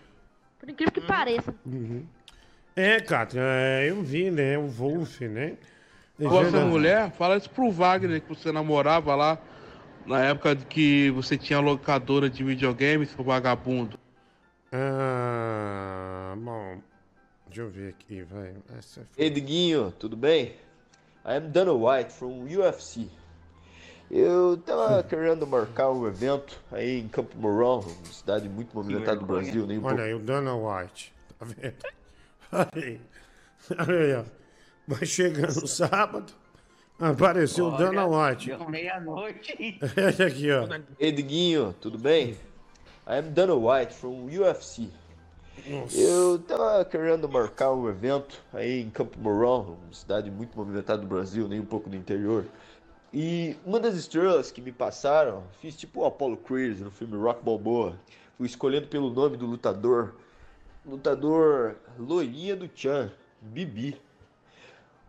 [0.60, 1.56] Por incrível que pareça.
[1.66, 2.06] Uhum.
[2.76, 4.58] É, Kátia, é, eu vi, né?
[4.58, 5.56] O Wolf, né?
[6.20, 6.66] Gosta da verdade.
[6.70, 7.12] mulher?
[7.12, 9.40] Fala isso pro Wagner, que você namorava lá
[10.06, 13.98] na época de que você tinha locadora de videogame, seu vagabundo.
[14.72, 16.82] Ah, bom.
[17.48, 18.54] Deixa eu ver aqui, vai.
[18.78, 20.56] Essa Ei, Diguinho, tudo bem?
[21.26, 23.08] I am Dana White from UFC.
[24.20, 29.26] Eu tava querendo marcar um evento aí em Campo Mourão, uma cidade muito movimentada do
[29.26, 30.02] Brasil, nem um Olha pouco.
[30.02, 31.14] aí, o Dana White.
[31.38, 31.76] Tá vendo?
[32.52, 33.02] Olha aí.
[33.78, 34.24] Olha aí, ó.
[34.88, 36.34] Vai chegando sábado,
[37.00, 38.48] apareceu o Dana White.
[38.48, 39.56] Deu meia-noite.
[39.96, 40.68] Olha aqui, ó.
[41.00, 42.32] Ei, Diguinho, tudo bem?
[43.08, 44.90] I am Dana White from UFC.
[45.94, 51.08] Eu tava querendo marcar um evento aí em Campo Mourão, uma cidade muito movimentada do
[51.08, 52.46] Brasil, nem um pouco do interior.
[53.12, 57.44] E uma das estrelas que me passaram, fiz tipo o Apollo Creed no filme Rock
[57.44, 58.00] Balboa.
[58.38, 60.16] Fui escolhendo pelo nome do lutador.
[60.86, 63.12] Lutador loirinha do Chan,
[63.42, 64.00] Bibi.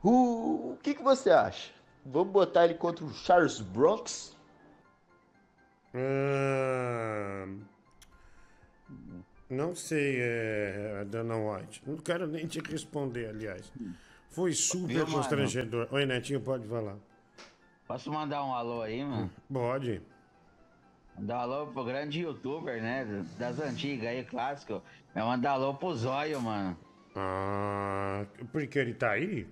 [0.02, 1.70] O, o que, que você acha?
[2.04, 4.34] Vamos botar ele contra o Charles Bronx?
[5.94, 7.46] Ah,
[9.50, 11.82] não sei, é, Dana White.
[11.86, 13.70] Não quero nem te responder, aliás.
[14.28, 15.12] Foi super mano?
[15.12, 15.88] constrangedor.
[15.90, 16.96] Oi, Netinho, pode falar.
[17.90, 19.28] Posso mandar um alô aí, mano?
[19.52, 20.00] Pode.
[21.18, 23.04] Mandar um alô pro grande youtuber, né?
[23.36, 24.80] Das antigas aí, clássico.
[25.12, 26.78] Vai mandar alô pro Zóio, mano.
[27.16, 29.44] Ah, porque ele tá aí?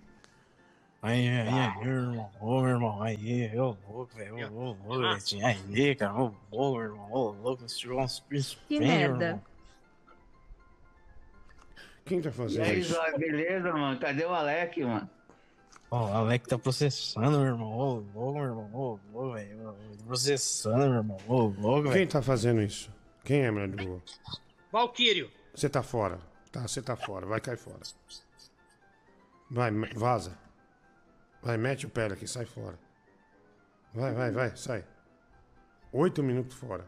[1.02, 5.44] Aí, aí, aí, meu irmão, ô meu irmão, aí, ô louco, velho, ô louco, Letinho,
[5.44, 8.64] aí, cara, ô louco, meu irmão, ô louco, esse tirou uns príncipes.
[8.68, 9.24] Que merda.
[9.24, 9.42] irmão.
[12.04, 12.94] Quem tá E fazendo aí, isso?
[12.94, 13.98] Zóio, beleza, mano?
[13.98, 15.10] Cadê o Alec, mano?
[15.90, 20.04] Ó, o Alec tá processando, meu irmão, ô louco, meu irmão, ô louco, velho, ô,
[20.04, 22.08] processando, meu irmão, ô louco, Quem velho.
[22.10, 22.90] tá fazendo isso?
[23.24, 24.02] Quem é, meu Google?
[24.70, 25.30] Valkyrio.
[25.54, 26.18] Você tá fora.
[26.52, 27.26] Tá, você tá fora.
[27.26, 27.80] Vai cair fora.
[29.50, 30.38] Vai, vaza.
[31.42, 32.78] Vai, mete o pé aqui, sai fora.
[33.94, 34.84] Vai, vai, vai, sai.
[35.92, 36.86] Oito minutos fora.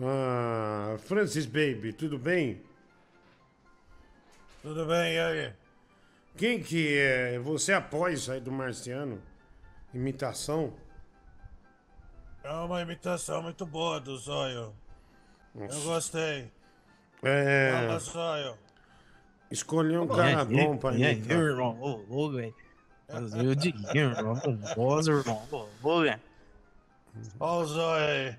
[0.00, 2.62] Ah, Francis Baby, tudo bem?
[4.62, 5.52] Tudo bem, e aí?
[6.36, 7.38] Quem que é?
[7.38, 9.22] Você apoia isso aí do Marciano?
[9.92, 10.72] Imitação?
[12.42, 14.74] É uma imitação muito boa do Zóio.
[15.54, 15.78] Nossa.
[15.78, 16.52] Eu gostei.
[17.22, 17.72] É.
[17.72, 18.58] Fala, Zóio.
[19.50, 21.36] Escolher um cara bom pra imitar.
[21.36, 22.54] meu irmão, ô louco, velho.
[23.06, 26.20] Fazer o Diguinho, irmão, com voz, irmão, ô louco, velho.
[27.38, 28.36] Ó o Zóio aí.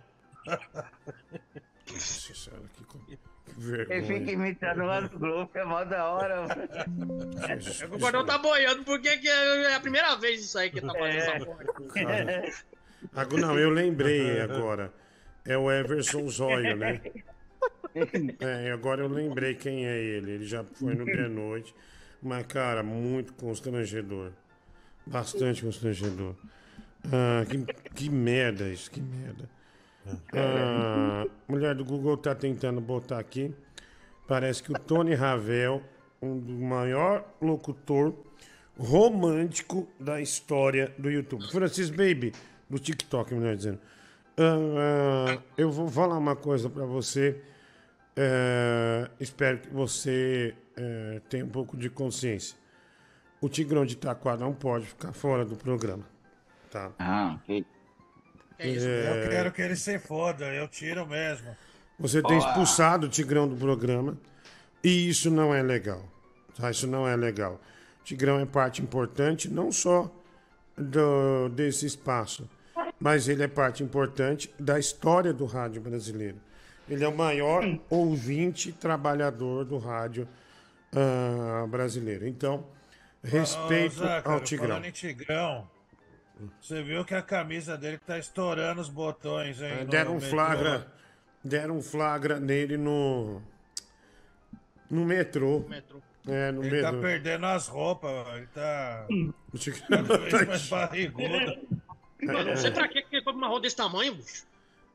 [1.92, 2.64] Nossa senhora,
[3.08, 3.18] que,
[3.58, 7.96] Ele fica imitando lá no grupo, é mó da hora, mano.
[7.96, 10.94] O Gordão tá boiando porque que é a primeira vez isso aí que ele tá
[10.94, 11.36] fazendo É.
[11.36, 11.66] essa porra.
[11.94, 12.54] Cara.
[13.14, 14.92] Agora, não, eu lembrei agora.
[15.46, 17.02] É o Everson Zóio, né?
[18.42, 20.32] É, agora eu lembrei quem é ele.
[20.32, 21.74] Ele já foi no de noite.
[22.22, 24.34] Mas, cara, muito constrangedor.
[25.06, 26.36] Bastante constrangedor.
[27.06, 27.64] Ah, que,
[27.94, 29.48] que merda isso, que merda.
[30.34, 33.54] Ah, mulher do Google tá tentando botar aqui.
[34.28, 35.82] Parece que o Tony Ravel,
[36.22, 38.14] um do maior locutor
[38.78, 41.50] romântico da história do YouTube.
[41.52, 42.34] Francis Baby,
[42.70, 43.80] do TikTok, melhor dizendo.
[44.38, 47.42] Ah, ah, eu vou falar uma coisa pra você.
[48.18, 52.58] Eh, espero que você eh, tenha um pouco de consciência.
[53.42, 56.06] O Tigrão de Itaquá não pode ficar fora do programa.
[56.72, 56.92] Tá?
[56.98, 57.66] Ah, ok.
[58.58, 61.56] Eu quero que ele se foda, eu tiro mesmo.
[62.00, 64.18] Você tem expulsado o Tigrão do programa
[64.84, 66.04] e isso não é legal.
[66.58, 66.70] Tá?
[66.70, 67.60] Isso não é legal.
[68.02, 70.12] O Tigrão é parte importante não só
[70.78, 72.50] do, desse espaço,
[73.00, 76.38] mas ele é parte importante da história do rádio brasileiro.
[76.88, 80.28] Ele é o maior ouvinte trabalhador do rádio
[80.96, 82.28] ah, brasileiro.
[82.28, 82.66] Então,
[83.24, 84.70] respeito Zé, ao Tigrão.
[84.70, 85.68] Falando em Tigrão,
[86.62, 89.70] você viu que a camisa dele tá estourando os botões, hein?
[89.72, 90.30] É, no deram um metrô.
[90.30, 90.88] flagra,
[91.44, 93.42] deram um flagra nele no
[94.90, 95.66] no metrô.
[96.28, 97.02] É, no Ele tá metrô.
[97.08, 99.06] perdendo as roupas, ele tá.
[99.90, 101.68] Cada vez tá- mais barrigudo.
[102.24, 104.44] Mano, não sei pra que que ele foi pra uma roda desse tamanho, bicho.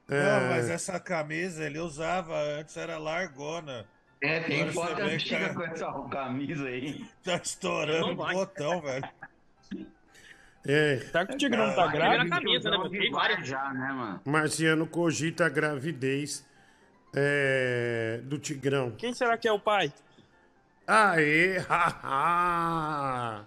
[0.09, 0.23] É.
[0.23, 3.87] Não, mas essa camisa ele usava antes, era largona.
[4.23, 7.07] É, tem foto antiga que com essa camisa aí.
[7.25, 9.09] Tá estourando o botão, velho.
[10.67, 10.97] É.
[11.11, 12.77] Tá que o Tigrão tá Primeira camisa, né?
[12.91, 13.47] Tem várias.
[13.47, 14.21] Já, né, mano?
[14.25, 16.47] Marciano cogita a gravidez
[17.15, 18.93] é, do Tigrão.
[18.93, 19.93] Quem será que é o pai?
[20.87, 21.59] Aê!
[21.59, 23.47] haha!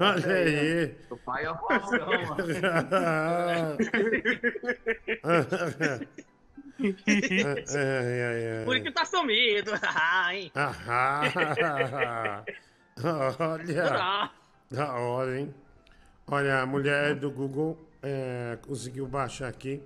[0.00, 0.94] Olha aí!
[1.08, 2.36] O pai é o Faustão, mano.
[6.78, 9.70] É, é, é, Por isso que tá sumido.
[9.82, 10.50] Ah, hein?
[10.54, 12.42] Ah,
[13.38, 14.30] Olha.
[14.70, 15.54] Da hora, hein?
[16.26, 19.82] Olha, a mulher do Google é, conseguiu baixar aqui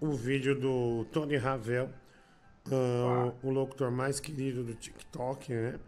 [0.00, 1.88] o vídeo do Tony Ravel,
[2.70, 5.78] ah, o locutor mais querido do TikTok, né?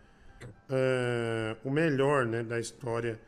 [0.70, 3.20] É, o melhor, né, da história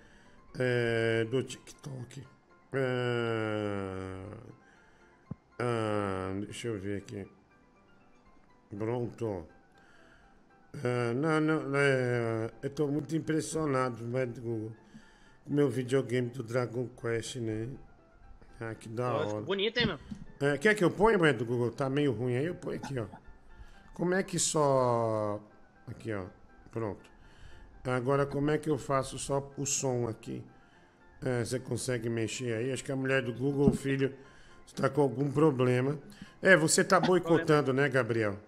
[0.58, 2.24] é, do TikTok.
[2.72, 4.22] É,
[5.58, 7.26] ah, deixa eu ver aqui.
[8.76, 9.57] Pronto.
[10.74, 14.72] Ah, não, não, é, eu tô muito impressionado né, com o
[15.46, 17.68] meu videogame do Dragon Quest, né?
[18.60, 19.40] Ah, que da hora.
[19.40, 19.98] bonito, hein, meu?
[20.40, 21.70] É, quer que eu ponha, mas do Google?
[21.70, 23.06] Tá meio ruim aí, eu ponho aqui, ó.
[23.94, 25.40] Como é que só.
[25.86, 26.26] Aqui, ó.
[26.70, 27.10] Pronto.
[27.84, 30.44] Agora, como é que eu faço só o som aqui?
[31.24, 32.72] É, você consegue mexer aí?
[32.72, 34.14] Acho que a mulher do Google, filho,
[34.66, 35.98] está com algum problema.
[36.42, 38.38] É, você tá boicotando, né, Gabriel?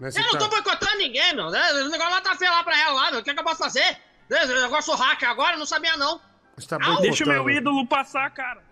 [0.00, 1.50] Né, Eu não tá- tô boicotando ninguém, meu.
[1.50, 1.72] né?
[1.72, 3.20] O negócio lá tá feio lá pra ela lá, meu.
[3.20, 3.98] O que, que eu posso fazer?
[4.30, 6.20] Esse negócio hacker agora, não sabia não.
[6.68, 8.62] Tá Deixa o meu ídolo passar, cara.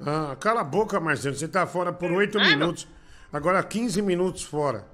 [0.00, 1.34] Ah, cala a boca, Marcelo.
[1.34, 2.86] Você tá fora por 8 minutos.
[3.32, 4.86] Agora 15 minutos fora.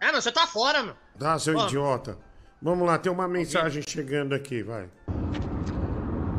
[0.00, 0.96] É, meu, você tá fora, meu.
[1.18, 1.66] Tá, seu Ó.
[1.66, 2.18] idiota.
[2.60, 4.88] Vamos lá, tem uma mensagem chegando aqui, vai.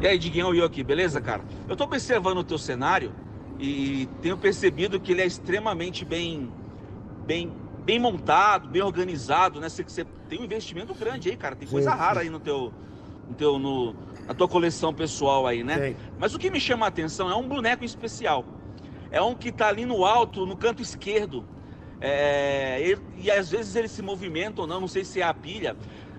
[0.01, 1.43] E aí, Diguinho, eu aqui, beleza, cara?
[1.67, 3.13] Eu tô observando o teu cenário
[3.59, 6.51] e tenho percebido que ele é extremamente bem,
[7.25, 7.53] bem,
[7.83, 9.69] bem montado, bem organizado, né?
[9.69, 11.55] Você, você tem um investimento grande aí, cara.
[11.55, 12.73] Tem coisa Sim, rara aí no teu,
[13.27, 13.95] no teu, no,
[14.27, 15.95] na tua coleção pessoal aí, né?
[16.17, 18.45] Mas o que me chama a atenção é um boneco especial.
[19.11, 21.45] É um que tá ali no alto, no canto esquerdo.
[22.01, 25.33] É, ele- e às vezes ele se movimenta ou não, não sei se é a
[25.33, 25.75] pilha.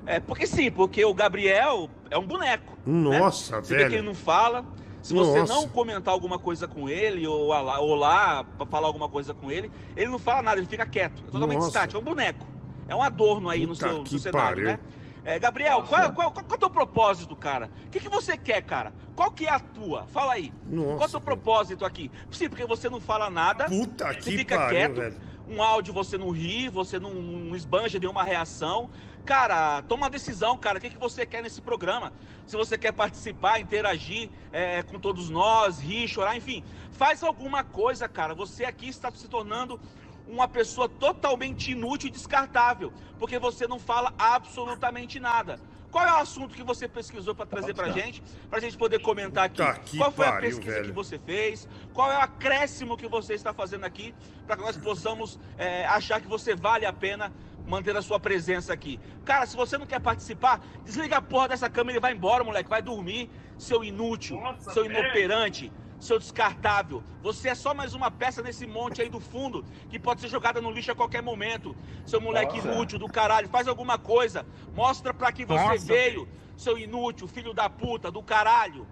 [0.07, 2.79] É, porque sim, porque o Gabriel é um boneco.
[2.87, 3.19] né?
[3.19, 3.91] Nossa, Você vê velho.
[3.91, 4.65] que ele não fala.
[5.05, 5.53] Se você Nossa.
[5.53, 9.71] não comentar alguma coisa com ele, ou lá, ou lá falar alguma coisa com ele,
[9.95, 11.23] ele não fala nada, ele fica quieto.
[11.29, 11.69] É totalmente Nossa.
[11.69, 12.47] estático, é um boneco.
[12.89, 14.65] É um adorno aí no seu, no seu cenário, pariu.
[14.65, 14.79] né?
[15.23, 17.71] É, Gabriel, qual, qual, qual, qual é o teu propósito, cara?
[17.87, 18.95] O que, que você quer, cara?
[19.15, 20.07] Qual que é a tua?
[20.07, 20.51] Fala aí.
[20.67, 22.11] Nossa, qual é o teu propósito aqui?
[22.31, 23.67] Sim, porque você não fala nada.
[23.67, 24.95] Puta você que fica pariu, quieto.
[24.95, 25.17] velho.
[25.47, 28.89] Um áudio você não ri, você não, não esbanja nenhuma reação.
[29.25, 30.79] Cara, toma uma decisão, cara.
[30.79, 32.13] O que, que você quer nesse programa?
[32.47, 36.63] Se você quer participar, interagir é, com todos nós, rir, chorar, enfim.
[36.93, 38.35] Faz alguma coisa, cara.
[38.35, 39.81] Você aqui está se tornando
[40.29, 45.59] uma pessoa totalmente inútil e descartável, porque você não fala absolutamente nada.
[45.91, 48.21] Qual é o assunto que você pesquisou para trazer pra gente,
[48.51, 49.59] pra gente poder comentar aqui?
[49.59, 50.87] Tá Qual foi a pariu, pesquisa velho.
[50.87, 51.69] que você fez?
[51.93, 54.13] Qual é o acréscimo que você está fazendo aqui
[54.45, 57.33] para que nós possamos é, achar que você vale a pena
[57.67, 59.01] manter a sua presença aqui?
[59.25, 62.69] Cara, se você não quer participar, desliga a porra dessa câmera e vai embora, moleque.
[62.69, 67.03] Vai dormir, seu inútil, seu inoperante, seu descartável.
[67.23, 70.61] Você é só mais uma peça nesse monte aí do fundo que pode ser jogada
[70.61, 71.75] no lixo a qualquer momento.
[72.05, 72.69] Seu moleque Nossa.
[72.69, 74.47] inútil do caralho, faz alguma coisa.
[74.75, 75.87] Mostra pra que você Nossa.
[75.87, 78.87] veio, seu inútil, filho da puta, do caralho.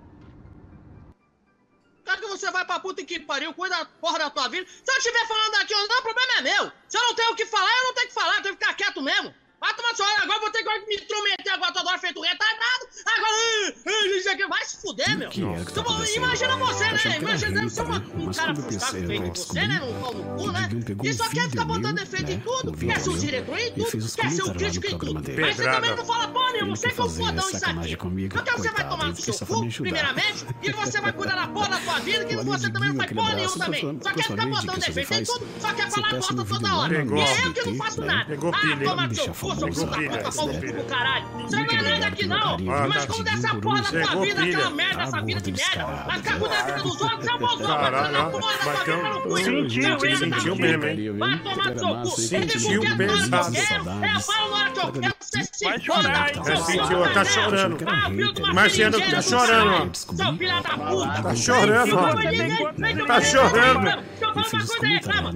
[2.16, 4.66] Que você vai pra puta que pariu, cuida da porra da tua vida.
[4.66, 6.72] Se eu estiver falando aqui ou não, o problema é meu.
[6.89, 8.64] Se eu não tenho o que falar, eu não tenho que falar, eu tenho que
[8.64, 9.34] ficar quieto mesmo.
[9.62, 12.89] Vai tomar hora, agora vou ter que me intrometer agora toda hora feito retardado.
[13.06, 15.30] Agora, isso aqui, vai se fuder, meu.
[15.30, 15.84] que é que tá
[16.16, 16.98] imagina você, né?
[17.05, 18.02] era Imagina deve ser né?
[18.16, 19.80] um cara frustrado feito você, né?
[19.84, 20.68] Um pau no cu, né?
[21.05, 22.43] E um só quer ficar botando defeito em né?
[22.44, 25.14] tudo, Um vídeo quer ser o diretor em tudo, quer ser o crítico em tudo.
[25.40, 27.98] Mas você também não fala porra nenhuma, Ele você que é fazer fodão isso aqui.
[28.34, 31.68] Então você vai tomar no seu só cu, primeiramente, e você vai cuidar da porra
[31.68, 34.01] da tua vida, que você também não faz porra nenhuma também.
[34.02, 36.94] Só quer ficar botando você defeito em tudo, só quer Você falar bosta toda hora.
[36.94, 38.06] E é eu que não faço né?
[38.09, 38.34] nada.
[38.34, 41.26] Ah, toma no seu deixa cu, seu filho da caralho.
[41.42, 42.58] Você não ganha nada aqui não.
[42.88, 45.52] Mas como dessa por porra da tua Chegou vida, aquela merda, Ah, essa vida de
[45.52, 45.84] merda.
[46.06, 48.30] Vai ficar cuidando da vida dos outros, mozão, vai Caralho, da ó.
[48.30, 49.36] porra da tua Bateu- vida no cu.
[49.38, 51.18] Sentiu, sentiu mesmo, hein?
[51.18, 52.20] Vai tomar no seu cu.
[52.20, 53.56] Sentiu pesado.
[53.56, 56.08] eu eu falo na hora que eu quero, você se Vai foda.
[56.08, 57.78] É, sentiu, tá chorando.
[57.86, 59.88] Ah, Marciano tá do chorando, ó.
[59.94, 61.22] Seu filho da puta.
[61.22, 63.06] Tá chorando, ó.
[63.06, 64.02] Tá chorando.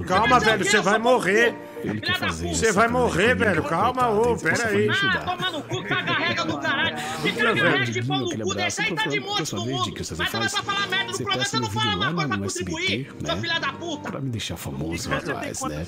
[0.06, 1.54] Calma, velho, você vai morrer.
[1.84, 3.62] Ele quer fazer Você vai morrer, velho.
[3.64, 4.88] Calma, ô, pera aí.
[4.90, 6.96] Ah, toma no cu, caga rega do caralho.
[6.96, 9.66] Que Puta, caga velho, rega de pau no cu, deixa aí tá de monte no
[9.66, 9.94] mundo.
[9.96, 12.42] Mas também pra falar merda você programa, você não no fala uma coisa pra no
[12.44, 14.10] contribuir, seu filho da puta.
[14.10, 15.86] Pra me deixar famoso, rapaz, né?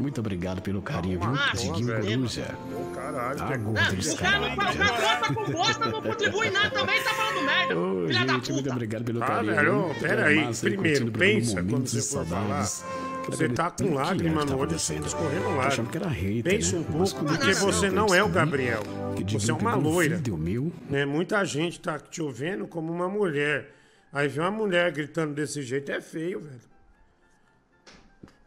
[0.00, 1.30] Muito obrigado pelo carinho, viu?
[1.34, 2.04] Ah, Diguinho velho.
[2.18, 2.54] Coruja.
[2.94, 3.72] Caralho, Ah, pegou.
[3.74, 7.74] gordo O cara não nada com bosta, não contribui nada também, tá falando merda.
[8.08, 8.72] Filha da gente, muito puta.
[8.74, 9.54] obrigado pelo Ah, carinho.
[9.54, 9.94] velho, viu?
[10.00, 10.48] pera aí.
[10.60, 12.66] Primeiro, pensa quando você for falar.
[13.28, 15.90] Você tá com lágrima no olho, você escorrendo Achando lágrima.
[15.90, 16.78] que era hater, Pensa né?
[16.80, 18.82] um pouco, porque você não é o Gabriel.
[19.30, 20.20] Você é uma um loira.
[20.88, 21.04] Né?
[21.04, 23.74] Muita gente tá te vendo como uma mulher.
[24.12, 26.60] Aí vê uma mulher gritando desse jeito, é feio, velho.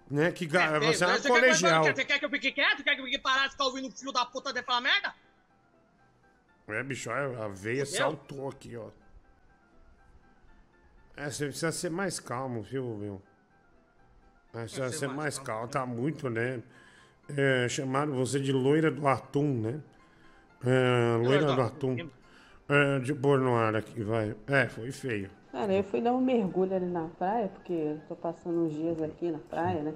[0.09, 0.31] Né?
[0.31, 1.83] Que ga- Ei, você é uma colegial.
[1.83, 2.83] Você quer que eu fique quieto?
[2.83, 5.13] Quer que eu fique parado e ficar ouvindo o filho da puta de falar merda?
[6.67, 8.89] É, bicho, a veia saltou aqui, ó.
[11.15, 13.21] É, você precisa ser mais calmo, viu, meu?
[14.53, 16.61] Você precisa ser mais calmo, tá muito, né?
[17.37, 19.79] É, chamaram você de loira do atum, né?
[20.65, 22.09] É, loira do atum.
[22.67, 24.35] É, de pôr no ar aqui, vai.
[24.47, 25.29] É, foi feio.
[25.51, 29.01] Cara, eu fui dar um mergulho ali na praia, porque eu tô passando uns dias
[29.01, 29.93] aqui na praia, né?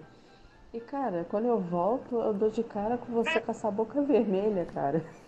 [0.73, 4.65] E, cara, quando eu volto, eu dou de cara com você com essa boca vermelha,
[4.65, 5.03] cara.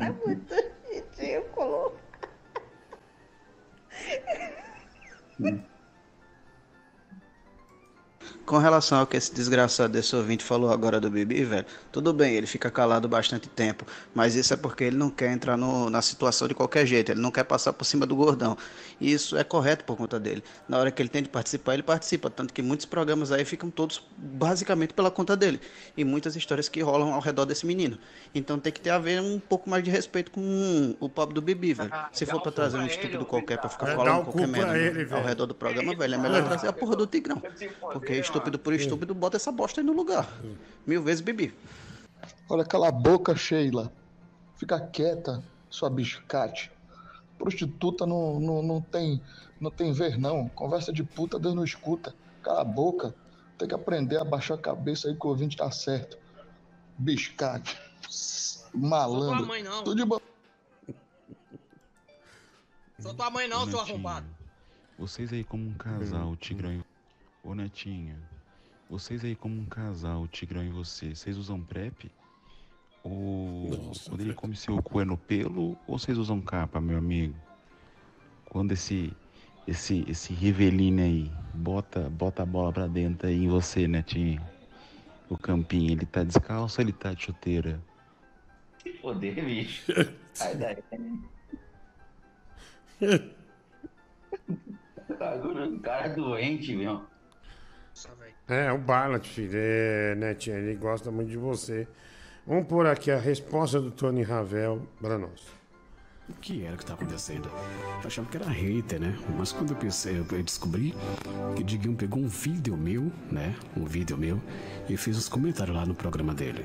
[0.00, 0.54] É muito
[0.88, 1.92] ridículo.
[8.44, 12.34] Com relação ao que esse desgraçado desse ouvinte falou agora do Bibi, velho, tudo bem,
[12.34, 16.02] ele fica calado bastante tempo, mas isso é porque ele não quer entrar no- na
[16.02, 18.56] situação de qualquer jeito, ele não quer passar por cima do gordão.
[19.00, 20.42] E isso é correto por conta dele.
[20.68, 23.70] Na hora que ele tem de participar, ele participa, tanto que muitos programas aí ficam
[23.70, 25.60] todos basicamente pela conta dele.
[25.96, 27.98] E muitas histórias que rolam ao redor desse menino.
[28.34, 31.40] Então tem que ter a ver um pouco mais de respeito com o pobre do
[31.42, 31.90] Bibi, velho.
[32.12, 35.22] Se for pra trazer um estúpido qualquer pra ficar É, falando qualquer merda ele, ao
[35.24, 37.42] redor do programa, velho, é melhor trazer a porra do Tigrão.
[37.92, 40.28] Porque estúpido por estúpido, bota essa bosta aí no lugar.
[40.86, 41.54] Mil vezes Bibi.
[42.48, 43.92] Olha, cala a boca, Sheila.
[44.56, 46.72] Fica quieta, sua biscate.
[47.36, 49.22] Prostituta não, não, não tem
[49.60, 50.48] não tem ver, não.
[50.48, 52.14] Conversa de puta, Deus não escuta.
[52.42, 53.14] Cala a boca.
[53.58, 56.16] Tem que aprender a baixar a cabeça aí que o ouvinte tá certo.
[56.96, 57.76] Biscate.
[58.72, 59.28] Malandro.
[59.28, 59.84] Sou tua mãe, não.
[59.84, 60.20] Tudo de bom.
[63.00, 64.26] Sou tua mãe não, seu arrombado.
[64.98, 66.84] Vocês aí como um casal, o Tigrão e...
[67.44, 68.18] Ô, Netinha.
[68.90, 72.10] Vocês aí como um casal, o Tigrão e você, vocês usam PrEP?
[73.02, 75.76] Ou quando ele come seu cu é no pelo?
[75.86, 77.34] Ou vocês usam capa, meu amigo?
[78.46, 79.12] Quando esse...
[79.66, 84.40] Esse, esse Riveline aí bota, bota a bola pra dentro aí em você, Netinho.
[85.28, 87.78] O campinho, ele tá descalço ou ele tá de chuteira?
[89.02, 89.92] Poder, bicho.
[90.32, 90.78] Sai daí.
[95.18, 97.02] Bagulho, cara doente, meu.
[98.48, 99.52] É, o Barlat, filho.
[99.54, 101.86] É, Netinha, ele gosta muito de você.
[102.48, 105.42] Vamos pôr aqui a resposta do Tony Ravel pra nós.
[106.30, 107.46] O que era que tá acontecendo?
[108.00, 109.14] Eu achava que era hater, né?
[109.36, 110.94] Mas quando eu pensei, eu descobri
[111.54, 113.54] que o Diguinho pegou um vídeo meu, né?
[113.76, 114.40] Um vídeo meu,
[114.88, 116.64] e fez os comentários lá no programa dele.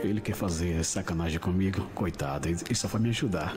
[0.00, 3.56] Ele quer fazer sacanagem comigo, coitado, ele só foi me ajudar.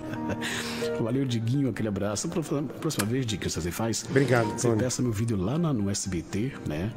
[1.00, 2.28] Valeu, Diguinho, aquele abraço.
[2.28, 4.04] Próxima, próxima vez, Diguinho, você faz?
[4.10, 4.82] Obrigado, Você Tony.
[4.82, 6.92] peça meu vídeo lá no SBT, né?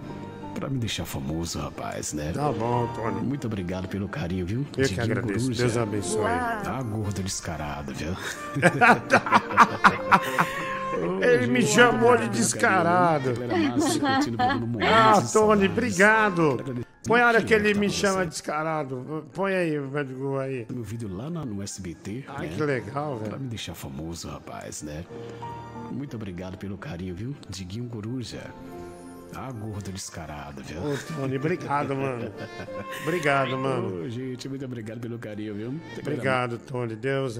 [0.59, 2.31] Pra me deixar famoso, rapaz, né?
[2.33, 3.21] Tá bom, Tony.
[3.21, 4.59] Muito obrigado pelo carinho, viu?
[4.59, 5.45] Eu que Diguinho agradeço.
[5.45, 5.63] Coruja.
[5.63, 6.23] Deus abençoe.
[6.63, 8.15] Tá gordo descarado, viu?
[11.21, 13.33] Ele me chamou de descarado.
[14.81, 16.57] Ah, Tony, obrigado.
[17.05, 19.25] Põe a hora que ele me chama descarado.
[19.33, 20.65] Põe aí, Vertigo aí.
[20.69, 22.25] Meu vídeo lá no SBT.
[22.27, 22.53] Ai, né?
[22.55, 23.29] que legal, velho.
[23.29, 25.05] Pra me deixar famoso, rapaz, né?
[25.91, 27.35] Muito obrigado pelo carinho, viu?
[27.47, 28.41] Diguinho Coruja.
[29.31, 30.79] Tá gordo descarado, viu?
[30.81, 32.31] Ô, Tony, obrigado, mano.
[33.03, 34.03] Obrigado, mano.
[34.03, 35.79] Ô, gente, muito obrigado pelo carinho, viu?
[35.99, 36.95] Obrigado, Tony.
[36.95, 37.39] Deus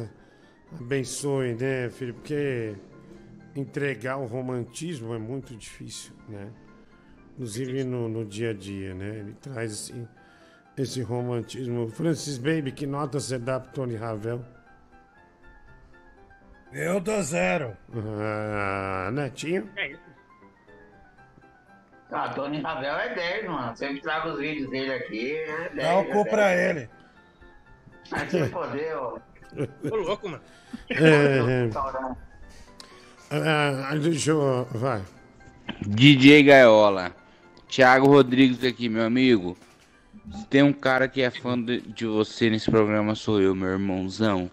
[0.80, 2.14] abençoe, né, filho?
[2.14, 2.76] Porque
[3.56, 6.50] entregar o romantismo é muito difícil, né?
[7.34, 9.20] Inclusive no, no dia a dia, né?
[9.20, 10.08] Ele traz esse,
[10.78, 11.88] esse romantismo.
[11.90, 14.44] Francis Baby, que nota você dá pro Tony Ravel?
[16.74, 17.78] Eu dou zero.
[17.96, 19.70] Ah, Netinho?
[19.76, 20.07] É isso.
[22.12, 23.76] Ah, Tony Ravel é 10, mano.
[23.76, 25.34] Sempre trago os vídeos dele aqui.
[25.36, 26.70] É 10, Dá o cu é pra 10.
[26.70, 26.90] ele.
[28.10, 29.20] Vai se foder, ó.
[29.92, 30.44] Ô, louco, mano.
[30.90, 31.70] É, é.
[33.30, 34.66] Ah, deixa eu.
[34.72, 35.04] Vai.
[35.86, 37.14] DJ Gaiola.
[37.68, 39.58] Thiago Rodrigues aqui, meu amigo.
[40.32, 43.70] Se tem um cara que é fã de, de você nesse programa, sou eu, meu
[43.70, 44.50] irmãozão.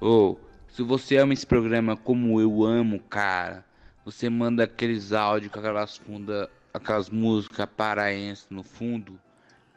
[0.00, 0.36] Ô,
[0.70, 3.64] se você ama esse programa como eu amo, cara,
[4.04, 6.48] você manda aqueles áudios com aquelas fundas,
[6.78, 9.20] aquelas músicas paraenses no fundo,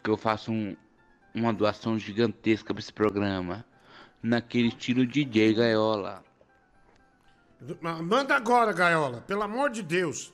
[0.04, 0.76] que eu faço um-
[1.34, 3.66] uma doação gigantesca pra esse programa.
[4.24, 6.24] Naquele estilo DJ Gaiola.
[7.82, 10.34] Ma- Manda agora, Gaiola, pelo amor de Deus.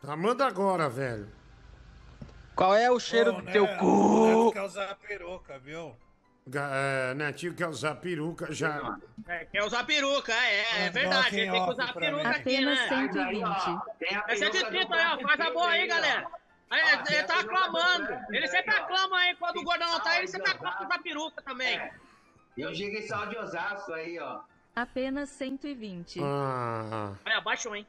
[0.00, 1.28] Tá, manda agora, velho.
[2.54, 4.52] Qual é o cheiro do teu cu?
[4.52, 5.94] quer usar a peruca, viu?
[6.54, 8.98] É, Netinho quer usar peruca, já.
[9.26, 11.40] É, quer usar peruca, é, é verdade.
[11.40, 12.88] Ele tem que usar a peruca aqui, Apenas né?
[12.88, 13.44] 120.
[14.28, 15.20] É 130 aí, ó.
[15.26, 16.26] Faz a boa aí, galera.
[16.70, 16.80] Aí,
[17.10, 18.18] ele tá aclamando.
[18.30, 19.36] Ele sempre aclama aí.
[19.36, 21.90] Quando o gordão não tá aí, ele sempre aclama usar peruca também.
[22.56, 24.40] Eu cheguei só de Osasco aí, ó.
[24.74, 26.20] Apenas 120.
[26.22, 27.14] Ah.
[27.24, 27.86] Vai, abaixo, hein?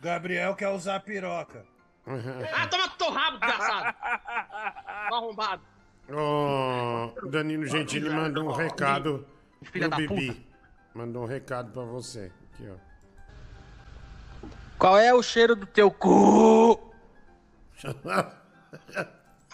[0.00, 1.64] Gabriel quer usar piroca.
[2.06, 3.96] Ah, toma teu rabo, desgraçado.
[5.12, 5.75] Arrombado.
[6.08, 9.26] Ô, Danilo Gentili mandou um recado
[9.62, 10.46] Filha pro da Bibi.
[10.94, 12.30] Mandou um recado pra você.
[12.52, 14.46] Aqui, ó.
[14.78, 16.92] Qual é o cheiro do teu cu?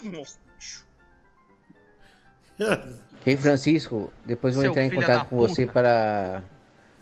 [0.02, 0.42] Nossa.
[3.24, 5.72] Ei, Francisco, depois vou Seu entrar em contato com você puta.
[5.72, 6.42] para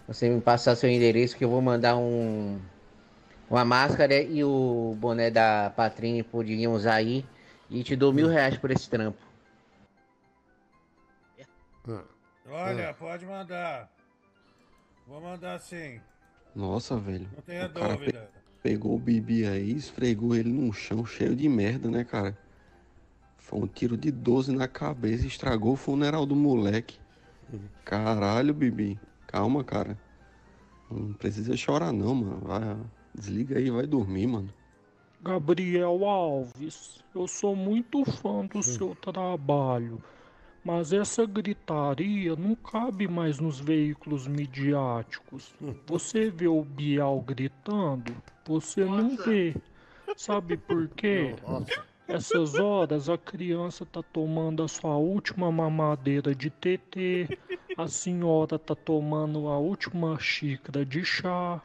[0.07, 2.61] você me passar seu endereço que eu vou mandar um
[3.49, 7.25] uma máscara e o boné da Patrine poderiam usar aí
[7.69, 9.30] e te dou mil reais por esse trampo.
[12.47, 13.90] Olha, pode mandar.
[15.07, 16.01] Vou mandar sim.
[16.55, 17.28] Nossa, velho.
[17.35, 18.31] Não tenha dúvida.
[18.62, 22.36] pegou o Bibi aí, esfregou ele num chão cheio de merda, né, cara?
[23.39, 26.98] Foi um tiro de 12 na cabeça, estragou o funeral do moleque.
[27.85, 28.98] Caralho, Bibi.
[29.27, 29.98] Calma, cara.
[30.90, 32.40] Não precisa chorar não, mano.
[32.43, 32.77] Vai,
[33.15, 34.52] desliga aí, vai dormir, mano.
[35.23, 40.02] Gabriel Alves, eu sou muito fã do seu trabalho,
[40.65, 45.55] mas essa gritaria não cabe mais nos veículos midiáticos.
[45.87, 48.15] Você vê o Bial gritando,
[48.47, 49.55] você não vê.
[50.16, 51.35] Sabe por quê?
[52.07, 57.39] Essas horas a criança tá tomando a sua última mamadeira de TT,
[57.77, 61.62] a senhora tá tomando a última xícara de chá,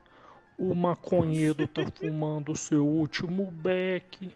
[0.58, 4.32] o maconheiro tá fumando o seu último beck.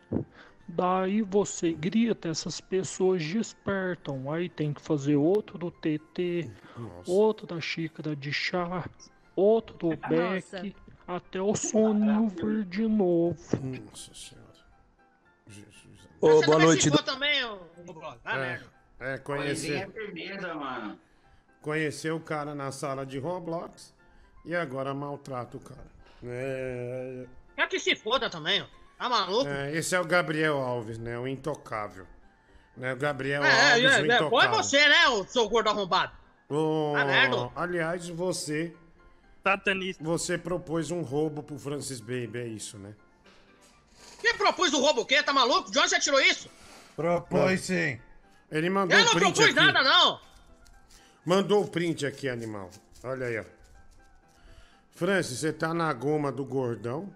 [0.71, 4.31] Daí você grita, essas pessoas despertam.
[4.31, 6.49] Aí tem que fazer outro TT,
[7.07, 8.87] outra xícara de chá,
[9.35, 10.75] outro beck,
[11.07, 13.35] até o soninho vir de novo.
[13.89, 14.47] Nossa senhora.
[15.47, 15.75] Jesus.
[16.21, 16.89] Ô, Você boa noite.
[16.91, 17.59] do- também, ô.
[18.23, 18.37] Ah.
[18.39, 18.61] É,
[18.99, 20.99] É conhecer, firmeza, mano.
[21.61, 23.93] conhecer o cara na sala de Roblox
[24.45, 25.87] e agora maltrata o cara.
[26.23, 27.25] É,
[27.55, 28.65] Quer que se foda também, ó.
[28.99, 29.47] Tá maluco?
[29.49, 31.17] é, esse é o Gabriel Alves, né?
[31.17, 32.05] O intocável.
[32.75, 32.93] Né?
[32.93, 34.29] O Gabriel É, Alves, o é, é, intocável.
[34.29, 36.11] bom é você, né, ô seu gordo arrombado?
[36.49, 37.49] Tá merda.
[37.55, 38.75] aliás, você.
[39.43, 40.03] Satanista.
[40.03, 42.93] Você propôs um roubo pro Francis Baby, é isso, né?
[44.21, 45.23] Quem propôs o roubo o quê?
[45.23, 45.71] Tá maluco?
[45.71, 46.49] De onde você tirou isso?
[46.95, 47.97] Propôs sim.
[48.51, 49.53] Ele mandou Eu o não print propus aqui.
[49.55, 50.19] nada, não.
[51.23, 52.69] Mandou o print aqui, animal.
[53.03, 53.45] Olha aí, ó.
[54.93, 57.09] Francis, você tá na goma do gordão.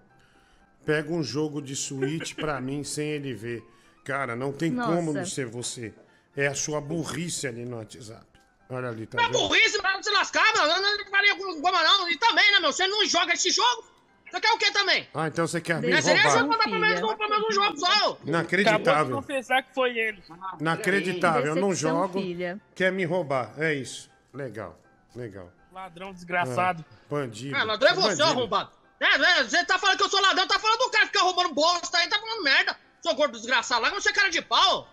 [0.84, 3.62] Pega um jogo de Switch pra mim sem ele ver.
[4.04, 4.94] Cara, não tem Nossa.
[4.94, 5.94] como não ser você.
[6.36, 8.24] É a sua burrice ali no WhatsApp.
[8.68, 9.38] Olha ali, tá É vendo?
[9.38, 10.72] burrice pra se lascar, mano.
[10.72, 12.08] Eu não faria com goma, não.
[12.10, 12.72] E também, né, meu?
[12.72, 13.84] Você não joga esse jogo?
[14.30, 15.06] Você quer o quê também?
[15.14, 16.56] Ah, então você quer me Mas seria só roubar.
[16.56, 17.86] pra dar pelo menos, pelo menos um jogo só.
[17.86, 19.16] Acabou de Inacreditável.
[19.16, 20.22] confessar que foi ele.
[20.60, 21.46] Inacreditável.
[21.46, 22.20] Eu não jogo.
[22.20, 22.60] filha.
[22.74, 23.52] Quer me roubar.
[23.58, 24.10] É isso.
[24.32, 24.76] Legal.
[25.14, 25.52] Legal.
[25.72, 26.84] Ladrão desgraçado.
[26.90, 27.56] Ah, bandido.
[27.56, 28.22] Ah, ladrão é você, Bandido.
[28.24, 28.70] arrombado.
[29.00, 29.06] É,
[29.40, 31.52] é, você tá falando que eu sou ladrão, tá falando do cara que fica roubando
[31.54, 32.76] bosta aí, tá falando merda.
[33.02, 34.88] Seu gordo desgraçado lá, você é cara de pau.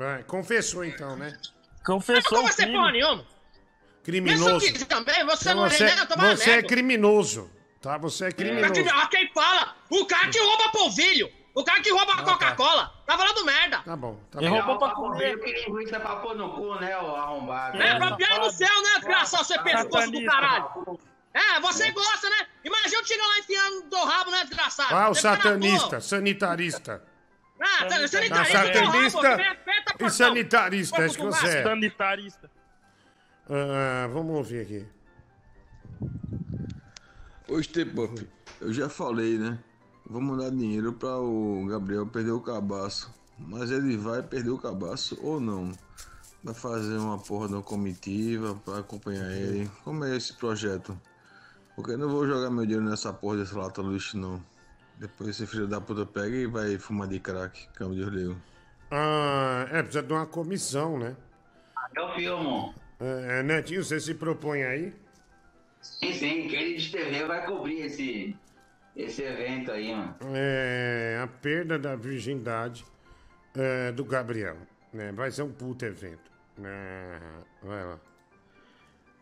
[0.00, 1.36] É, confessou então, né?
[1.84, 2.78] Confessou Não vai o ser crime.
[2.78, 3.26] porra nenhuma.
[4.04, 4.64] Criminoso.
[4.64, 6.68] Isso aqui também, você Então não você, nem toma você é nego.
[6.68, 7.98] criminoso, tá?
[7.98, 8.72] Você é criminoso.
[8.94, 9.74] Ah, quem fala?
[9.90, 11.28] O cara que rouba polvilho.
[11.54, 12.92] O cara que rouba a Coca-Cola.
[13.06, 13.78] Tá falando merda.
[13.78, 14.56] Tá bom, tá Ele bom.
[14.56, 15.40] roubou pra comer.
[15.40, 17.80] Que linguiça pra pôr no cu, né, ô arrombado?
[17.82, 21.00] É, pra piar no céu, né, desgraçado, você pescoço do caralho.
[21.36, 22.46] É, você gosta, né?
[22.64, 24.94] Imagina eu chegar lá enfiando do rabo, né, desgraçado?
[24.94, 27.04] Ah, o na satanista, sanitarista.
[27.60, 31.62] Ah, tá, Tá sanitarista, satanista do rabo, aperta, e sanitarista, é isso que você é.
[31.62, 32.50] Sanitarista.
[33.50, 34.86] Ah, vamos ouvir aqui.
[37.46, 38.28] Ô, Step-Up,
[38.62, 39.58] eu já falei, né?
[40.06, 43.14] Vou mandar dinheiro para o Gabriel perder o cabaço.
[43.38, 45.70] Mas ele vai perder o cabaço ou não?
[46.42, 49.70] Vai fazer uma porra de uma comitiva para acompanhar ele.
[49.84, 50.98] Como é esse projeto?
[51.76, 54.42] Porque eu não vou jogar meu dinheiro nessa porra desse lata lixo, não.
[54.98, 58.42] Depois esse filho da puta pega e vai fumar de crack, cama de orelho.
[58.90, 61.14] Ah, é, precisa de uma comissão, né?
[61.94, 62.74] Eu filmo.
[62.98, 64.94] É, Netinho, você se propõe aí?
[65.82, 68.34] Sim, sim, quem de TV vai cobrir esse,
[68.96, 70.16] esse evento aí, mano.
[70.34, 72.86] É, a perda da virgindade
[73.54, 74.56] é, do Gabriel.
[74.92, 75.12] Né?
[75.12, 76.30] Vai ser um puto evento.
[76.64, 77.18] É,
[77.62, 78.00] vai lá.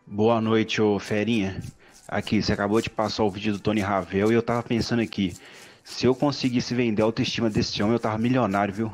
[0.07, 1.61] Boa noite, ô Ferinha.
[2.07, 5.33] Aqui, você acabou de passar o vídeo do Tony Ravel e eu tava pensando aqui,
[5.83, 8.91] se eu conseguisse vender a autoestima desse homem, eu tava milionário, viu?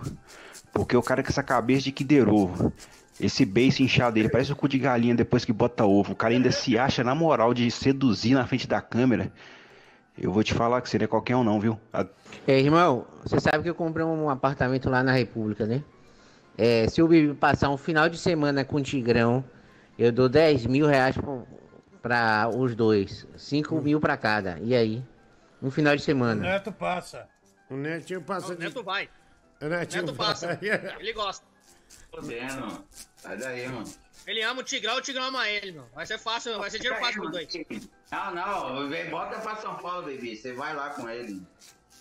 [0.73, 2.71] Porque o cara com essa cabeça de Kinder Ovo,
[3.19, 6.13] esse beiço inchado dele, parece o cu de galinha depois que bota ovo.
[6.13, 9.31] O cara ainda se acha na moral de seduzir na frente da câmera.
[10.17, 11.77] Eu vou te falar que é qualquer um não, viu?
[11.91, 12.05] A-
[12.47, 15.83] Ei, irmão, você sabe que eu comprei um apartamento lá na República, né?
[16.57, 19.43] É, se Bibi passar um final de semana com o Tigrão,
[19.97, 21.45] eu dou 10 mil reais pro,
[22.01, 23.25] pra os dois.
[23.37, 24.57] 5 mil pra cada.
[24.59, 25.03] E aí?
[25.61, 26.41] Um final de O semana.
[26.41, 27.29] Neto passa.
[27.69, 29.09] O Netinho passa O Neto vai.
[29.61, 30.47] O Netinho Neto passa.
[30.47, 30.59] vai.
[30.99, 31.45] Ele gosta.
[32.09, 32.83] Fodendo.
[33.15, 33.89] Sai daí, mano.
[34.27, 35.87] Ele ama o Tigrão, o Tigrão ama ele, meu.
[35.95, 37.47] Vai ser fácil, vai ser dinheiro fácil pros dois.
[38.11, 40.35] Não, não, vem, bota pra São Paulo, bebê.
[40.35, 41.41] Você vai lá com ele.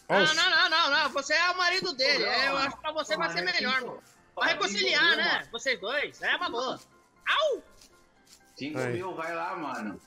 [0.08, 1.08] Não, não, não, não, não.
[1.10, 2.24] Você é o marido dele.
[2.24, 4.02] É, eu acho que pra você vai ser melhor, meu.
[4.36, 5.48] Vai reconciliar, né?
[5.50, 6.20] Vocês dois.
[6.20, 6.78] É uma boa.
[7.28, 7.62] Au!
[8.60, 8.92] 5 Aí.
[8.92, 9.98] mil, vai lá, mano.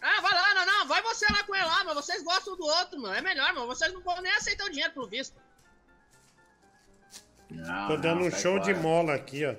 [0.00, 0.86] Ah, vai lá, não, não.
[0.86, 3.14] Vai você lá com ele lá, mas vocês gostam do outro, mano.
[3.14, 3.66] É melhor, mano.
[3.66, 5.34] Vocês não vão nem aceitar o dinheiro pelo visto.
[7.50, 8.78] Não, Tô dando não, um show de fora.
[8.78, 9.56] mola aqui, ó.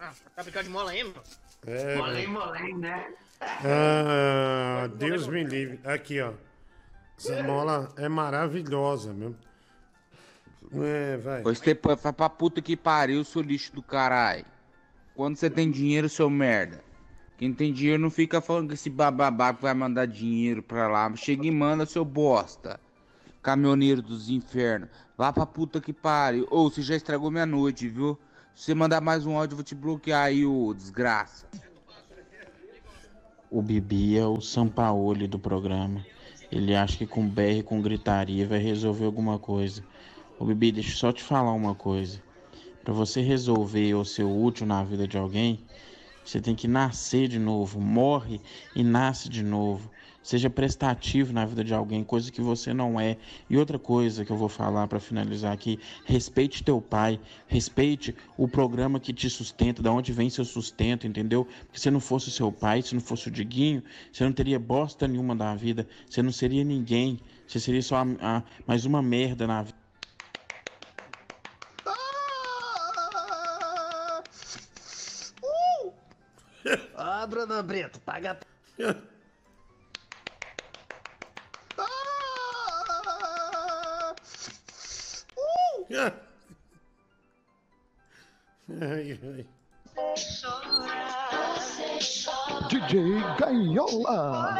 [0.00, 1.22] Ah, tá brincando de mola aí, mano?
[1.66, 2.46] É, Molém, mano.
[2.46, 3.14] molém, né?
[3.40, 5.80] Ah, Deus me livre.
[5.84, 6.34] Aqui, ó.
[7.18, 9.34] Essa mola é maravilhosa, meu.
[10.84, 11.42] É, vai.
[11.42, 14.46] Pois você pra puta que pariu, seu lixo do caralho.
[15.18, 16.80] Quando você tem dinheiro, seu merda.
[17.36, 21.12] Quem tem dinheiro não fica falando que esse bababá que vai mandar dinheiro pra lá.
[21.16, 22.78] Chega e manda, seu bosta.
[23.42, 24.88] Caminhoneiro dos infernos.
[25.16, 26.46] Vá pra puta que pariu.
[26.52, 28.16] Ô, você já estragou minha noite, viu?
[28.54, 31.48] Se você mandar mais um áudio, eu vou te bloquear aí, ô desgraça.
[33.50, 36.06] O Bibi é o Sampaoli do programa.
[36.48, 39.82] Ele acha que com BR, com gritaria, vai resolver alguma coisa.
[40.38, 42.27] Ô Bibi, deixa eu só te falar uma coisa.
[42.88, 45.60] Pra você resolver ou ser útil na vida de alguém,
[46.24, 47.78] você tem que nascer de novo.
[47.78, 48.40] Morre
[48.74, 49.90] e nasce de novo.
[50.22, 53.18] Seja prestativo na vida de alguém, coisa que você não é.
[53.50, 58.48] E outra coisa que eu vou falar pra finalizar aqui: respeite teu pai, respeite o
[58.48, 61.46] programa que te sustenta, da onde vem seu sustento, entendeu?
[61.66, 64.58] Porque se não fosse o seu pai, se não fosse o Diguinho, você não teria
[64.58, 69.02] bosta nenhuma da vida, você não seria ninguém, você seria só a- a- mais uma
[69.02, 69.87] merda na vida.
[76.96, 78.38] Ah, Bruno Brito, paga.
[88.80, 89.46] Ai, ai.
[92.68, 94.58] DJ Gaiola.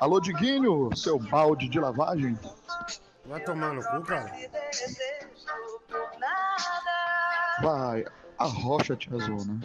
[0.00, 2.38] Alô, Diguinho, seu balde de lavagem.
[3.24, 4.30] Vai tomar no cu, cara.
[7.62, 8.04] Vai,
[8.38, 9.60] a rocha tiazona.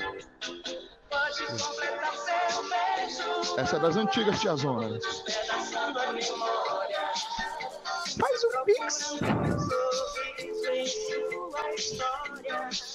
[3.57, 4.97] Essa é das antigas tiazona.
[8.19, 9.19] Faz um pix.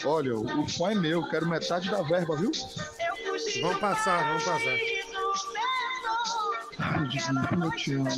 [0.05, 2.51] Olha, o fã é meu, quero metade da verba, viu?
[3.61, 4.79] Vamos passar, vamos passar.
[6.79, 7.09] Ai,
[7.49, 8.09] como eu te amo.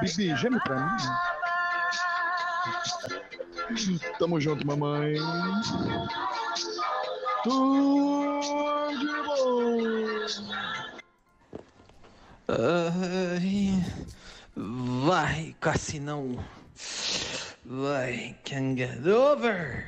[0.00, 0.96] Bibi, geme pra mim.
[4.18, 5.14] Tamo junto, mamãe.
[7.44, 8.40] Tudo
[8.98, 9.78] de bom.
[12.48, 13.84] Ai,
[14.56, 16.42] vai, Cassinão.
[17.64, 19.84] Vai, can get over.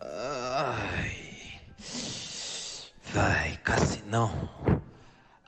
[0.00, 1.60] Ai,
[3.12, 4.50] vai, Cassinão.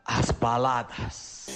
[0.05, 1.47] As baladas.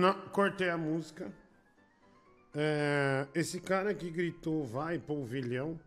[0.00, 1.30] Não, cortei a música.
[2.54, 5.78] É, esse cara que gritou vai, polvilhão.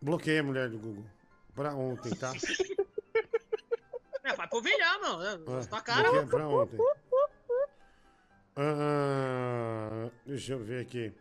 [0.00, 1.04] Bloqueei a mulher do Google.
[1.54, 2.32] Pra ontem, tá?
[4.24, 5.22] É, vai pro vilhão, meu.
[5.22, 6.10] É, Tua cara.
[6.10, 6.78] bloqueei pra ontem.
[8.56, 11.14] Ah, deixa eu ver aqui.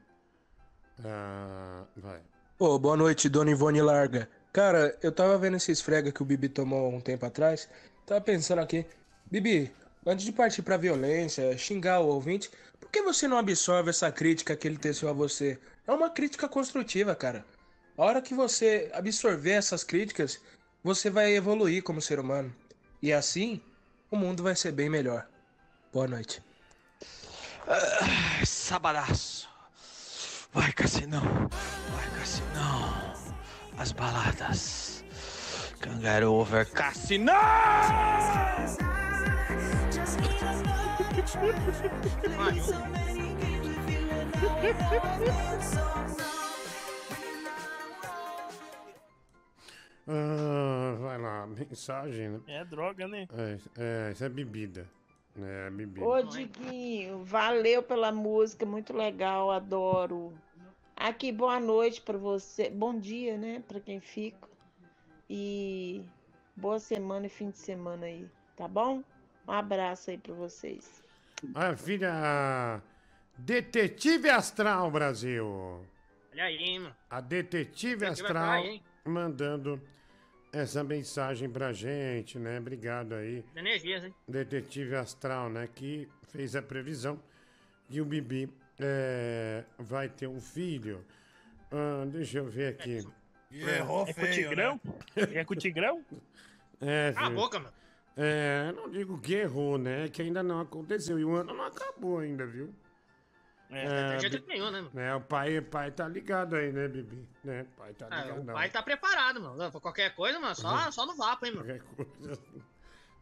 [1.06, 2.22] Ah, vai.
[2.60, 4.30] Ô, boa noite, dona Ivone Larga.
[4.52, 7.70] Cara, eu tava vendo esse esfrega que o Bibi tomou um tempo atrás.
[8.06, 8.86] Tava pensando aqui.
[9.32, 9.72] Bibi,
[10.08, 14.56] antes de partir pra violência, xingar o ouvinte, por que você não absorve essa crítica
[14.56, 15.60] que ele teceu a você?
[15.86, 17.46] É uma crítica construtiva, cara.
[17.98, 20.40] A hora que você absorver essas críticas,
[20.84, 22.56] você vai evoluir como ser humano.
[23.02, 23.62] E assim,
[24.10, 25.28] o mundo vai ser bem melhor.
[25.92, 26.42] Boa noite.
[27.68, 29.50] Ah, sabadaço.
[30.54, 31.22] Vai, Cassinão.
[31.22, 33.14] Vai, Cassinão.
[33.78, 35.04] as baladas.
[35.80, 37.32] Kangaroo over Cassino!
[50.10, 52.42] Ah, vai lá, mensagem, né?
[52.48, 53.28] É droga, né?
[53.34, 54.88] É, é, isso é bebida.
[55.40, 56.06] É, bebida.
[56.06, 60.34] Ô, Diguinho, valeu pela música, muito legal, adoro.
[60.96, 62.70] Aqui, boa noite pra você.
[62.70, 64.48] Bom dia, né, pra quem fica.
[65.30, 66.04] E
[66.56, 69.04] boa semana e fim de semana aí, tá bom?
[69.48, 71.02] Um abraço aí pra vocês.
[71.56, 72.82] A filha
[73.38, 75.46] Detetive Astral Brasil.
[76.34, 76.96] Olha aí, mano.
[77.10, 78.84] A Detetive Detetive Astral hein?
[79.06, 79.82] mandando
[80.52, 82.60] essa mensagem pra gente, né?
[82.60, 83.44] Obrigado aí.
[83.56, 84.14] Energias, hein?
[84.28, 85.68] Detetive Astral, né?
[85.74, 87.20] Que fez a previsão
[87.88, 91.06] que o Bibi é, vai ter um filho.
[91.72, 93.06] Ah, deixa eu ver aqui.
[93.52, 94.82] E errou É com o feio, Tigrão?
[95.16, 95.24] né?
[95.34, 96.06] É com o Tigrão?
[96.82, 97.42] É, Cala a filho.
[97.42, 97.74] boca, mano.
[98.18, 100.08] É, não digo que errou, né?
[100.10, 101.20] Que ainda não aconteceu.
[101.20, 102.74] E o ano não acabou ainda, viu?
[103.70, 105.00] É, não tem jeito Bi- nenhum, né, mano?
[105.00, 107.28] É, o pai, o pai tá ligado aí, né, Bibi?
[107.44, 107.62] Né?
[107.64, 108.42] O pai tá Ah, ligado.
[108.42, 109.72] o pai tá preparado, mano.
[109.72, 111.66] Pra qualquer coisa, mano, só, só no vapo, hein, mano.
[111.68, 111.82] Que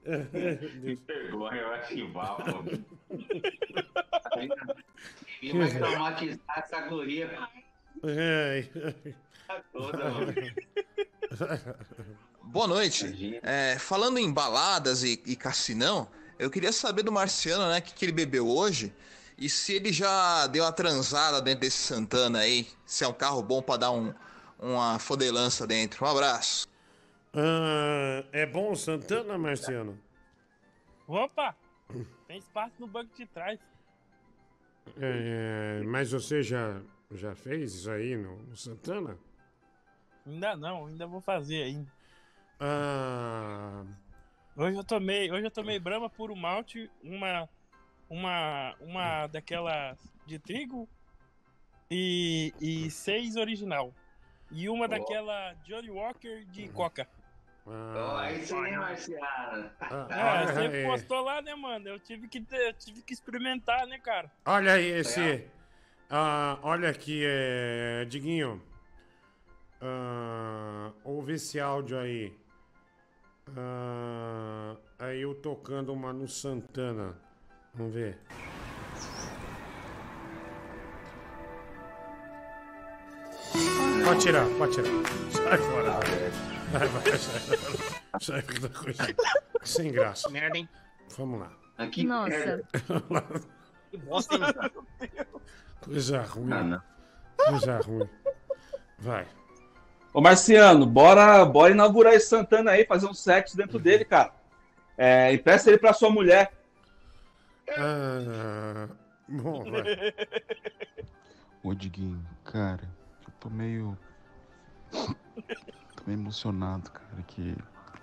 [1.08, 2.52] vergonha, eu acho que vá, pô.
[5.42, 7.50] E vai traumatizar essa guria
[8.04, 8.64] É.
[9.74, 10.34] toda, mano.
[12.56, 13.38] Boa noite.
[13.44, 16.08] É, falando em baladas e, e cassinão,
[16.40, 18.96] eu queria saber do Marciano, né, o que, que ele bebeu hoje
[19.38, 23.44] e se ele já deu uma transada dentro desse Santana aí, se é um carro
[23.44, 24.14] bom pra dar um,
[24.58, 26.06] uma fodelança dentro.
[26.06, 26.66] Um abraço.
[27.34, 30.00] Ah, é bom o Santana, Marciano?
[31.10, 31.54] Opa!
[32.26, 33.60] Tem espaço no banco de trás.
[34.98, 36.80] É, mas você já,
[37.12, 39.18] já fez isso aí no, no Santana?
[40.26, 41.94] Ainda não, ainda vou fazer ainda.
[42.60, 43.84] Ah,
[44.58, 47.50] Hoje eu tomei, hoje eu tomei Brahma puro malte, uma
[48.10, 50.88] uma uma daquelas de trigo
[51.92, 53.94] e, e seis original.
[54.50, 57.06] E uma daquela Johnny Walker de coca.
[57.66, 59.72] Ó, aí sim, Marciano.
[59.82, 60.86] Ah, você aí.
[60.86, 61.90] postou lá, né, mano?
[61.90, 64.32] Eu tive que eu tive que experimentar, né, cara?
[64.46, 65.46] olha aí esse.
[66.10, 68.62] Ah, olha aqui, é, Diguinho.
[69.82, 72.45] Ah, ouve esse áudio aí.
[73.56, 77.16] Ah, aí eu tocando uma no Santana.
[77.74, 78.18] Vamos ver.
[84.04, 84.90] Pode tirar, pode tirar.
[85.32, 86.00] Sai fora.
[86.72, 87.42] Vai, vai, sai.
[88.20, 89.16] Sai da coisa.
[89.64, 90.30] Sem graça.
[90.30, 90.70] Merda, hein?
[91.18, 91.52] Vamos lá.
[91.78, 92.64] Nossa.
[93.92, 94.42] Que bosta, hein?
[95.82, 96.52] Coisa ruim.
[96.54, 96.82] Ah, não.
[97.38, 98.10] Coisa ruim.
[99.00, 99.28] Vai.
[100.16, 104.34] Ô Marciano, bora, bora inaugurar esse Santana aí, fazer um sexo dentro dele, cara.
[104.98, 106.54] É, empresta ele pra sua mulher.
[107.78, 108.88] Ah,
[109.28, 110.14] bom, vai.
[111.62, 112.90] Ô, Diguinho, cara,
[113.28, 113.98] eu tô meio.
[114.90, 117.54] tô meio emocionado, cara, que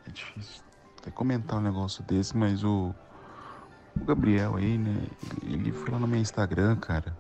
[0.07, 0.63] é difícil
[0.99, 2.95] até comentar um negócio desse, mas o.
[3.99, 5.07] O Gabriel aí, né?
[5.43, 7.17] Ele ele foi lá no meu Instagram, cara,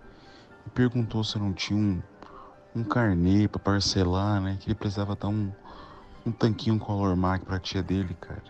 [0.66, 2.02] e perguntou se eu não tinha um,
[2.74, 4.56] um carnê pra parcelar, né?
[4.60, 5.52] Que ele precisava dar um,
[6.26, 8.42] um tanquinho Color Mac pra tia dele, cara.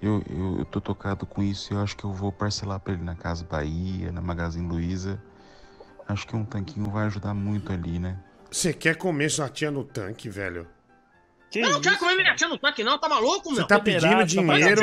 [0.00, 2.92] Eu, eu, eu tô tocado com isso e eu acho que eu vou parcelar pra
[2.92, 5.20] ele na Casa Bahia, na Magazine Luiza.
[6.06, 8.18] Acho que um tanquinho vai ajudar muito ali, né?
[8.50, 10.66] Você quer comer sua tia no tanque, velho?
[11.54, 13.62] eu não quero comer minha tia no tanque, não, tá maluco, meu?
[13.62, 14.82] Você tá pedindo dinheiro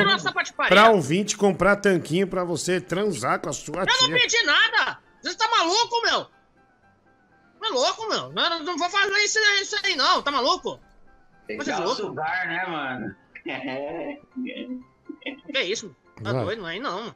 [0.68, 4.15] pra ouvinte comprar tanquinho pra você transar com a sua Eu não tia.
[4.15, 4.99] pedi nada!
[5.22, 6.28] Você tá maluco, meu?
[7.62, 8.32] Tá louco, meu?
[8.32, 10.80] Não, não vou fazer isso, isso aí, não, tá maluco?
[11.48, 12.02] Tem que é dar o louco?
[12.02, 13.16] sugar, né, mano?
[15.54, 15.96] Que isso?
[16.24, 16.46] Tá Vai.
[16.46, 17.16] doido, não é aí não.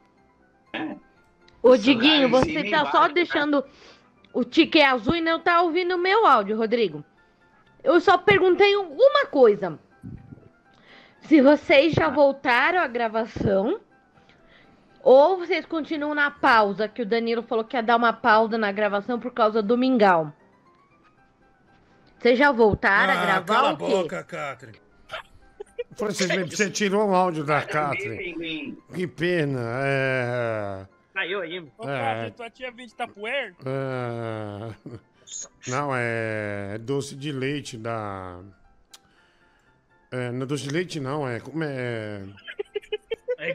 [1.62, 3.14] Ô, Diguinho, você tá embaixo, só né?
[3.14, 3.64] deixando
[4.32, 7.04] o tique azul e não tá ouvindo o meu áudio, Rodrigo.
[7.82, 9.78] Eu só perguntei uma coisa.
[11.22, 13.80] Se vocês já voltaram à gravação
[15.08, 18.72] ou vocês continuam na pausa, que o Danilo falou que ia dar uma pausa na
[18.72, 20.32] gravação por causa do mingau.
[22.18, 23.84] Vocês já voltaram a Ah, gravar cala a o quê?
[23.84, 24.78] boca, Catherine.
[25.96, 28.76] Você, você tirou o áudio da Catherine.
[28.94, 29.60] Que pena.
[29.84, 30.86] É.
[31.14, 31.70] Caiu aí, meu.
[31.78, 31.86] Ô, É.
[31.86, 33.54] cara, tua tia vem de Tapuer?
[33.64, 34.74] é,
[35.68, 38.40] Não, é doce de leite da.
[40.10, 41.38] É, não é doce de leite, não, é.
[41.40, 42.22] Como é.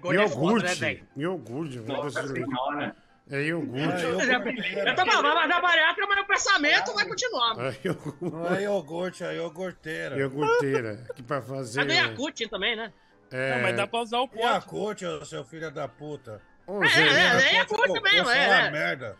[0.10, 0.80] É gordo é foda, né, Iogurte.
[0.80, 1.08] velho?
[1.18, 2.50] Iogurte, Nossa doce de leite.
[2.50, 2.96] senhora.
[3.30, 4.04] É iogurte.
[4.04, 7.56] Eu tô falando, vai dar bariátrica, mas o pensamento vai continuar.
[7.60, 8.18] É iogurte.
[8.22, 10.18] Não é iogurte, é iogurteira.
[10.18, 11.06] Iogurteira.
[11.16, 11.82] Que pra fazer.
[11.82, 12.92] É do Yakult também, né?
[13.32, 13.56] É...
[13.56, 14.44] Não, mas dá pra usar o pote.
[14.44, 16.42] Yakult, ô, seu filho da puta.
[16.68, 18.72] Ô, É, é, é, é Cocô, mesmo, você é, uma é.
[18.72, 19.16] merda.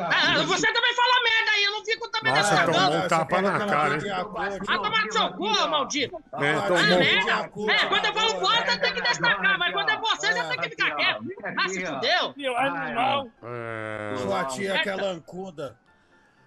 [0.00, 3.42] Ah, você também fala merda aí, eu não fico também Nossa, nessa tomou um tapa
[3.42, 4.64] na cara, hein?
[4.64, 6.16] Vai tomar no seu cu, maldito.
[6.34, 6.98] É, Ah, tomou.
[6.98, 7.32] merda.
[7.72, 10.68] É, quando eu falo bosta, tem que destacar, mas quando é você, já tem que
[10.70, 11.24] ficar quieto.
[11.56, 12.34] Ah, se fudeu.
[12.36, 13.28] Meu animal.
[13.42, 14.14] É...
[14.18, 15.78] Sua tia que é lancuda.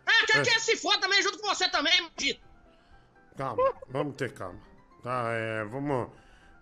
[0.06, 2.42] Ah, quer que se for também junto com você também, maldito.
[3.38, 4.60] Calma, vamos ter calma.
[5.04, 6.10] Tá, é, vamos.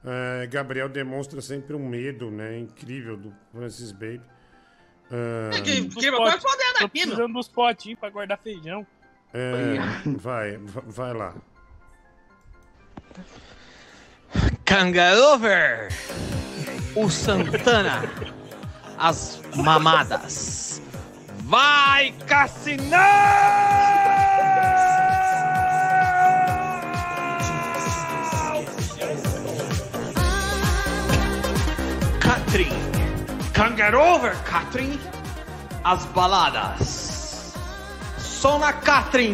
[0.05, 2.59] é, Gabriel demonstra sempre um medo, né?
[2.59, 4.21] Incrível do Francis Baby.
[5.11, 7.07] É, Que, que eu tô respondendo Tô aqui, meu.
[7.07, 8.85] precisando dos potinhos pra guardar feijão.
[9.33, 9.77] é,
[10.17, 11.33] vai, va- vai lá.
[14.65, 15.89] Kangarover!
[16.95, 18.01] O Santana!
[18.97, 20.81] As mamadas!
[21.43, 22.13] Vai,
[32.19, 32.86] Katrin!
[33.57, 34.99] Kangarover, Katrin!
[35.83, 37.55] As baladas!
[38.19, 39.33] Só na Katrin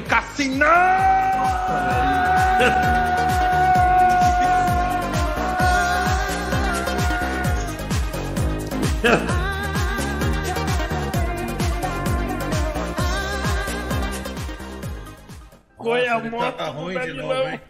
[15.78, 17.50] Corre a Ele moto tá do ruim de novo, Danilão.
[17.50, 17.62] hein?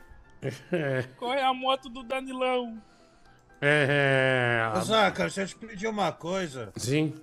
[1.18, 2.80] Corre a moto do Danilão.
[3.66, 4.70] É.
[4.76, 6.74] Ô, Zaca, deixa eu te pedir uma coisa.
[6.76, 7.16] Sim.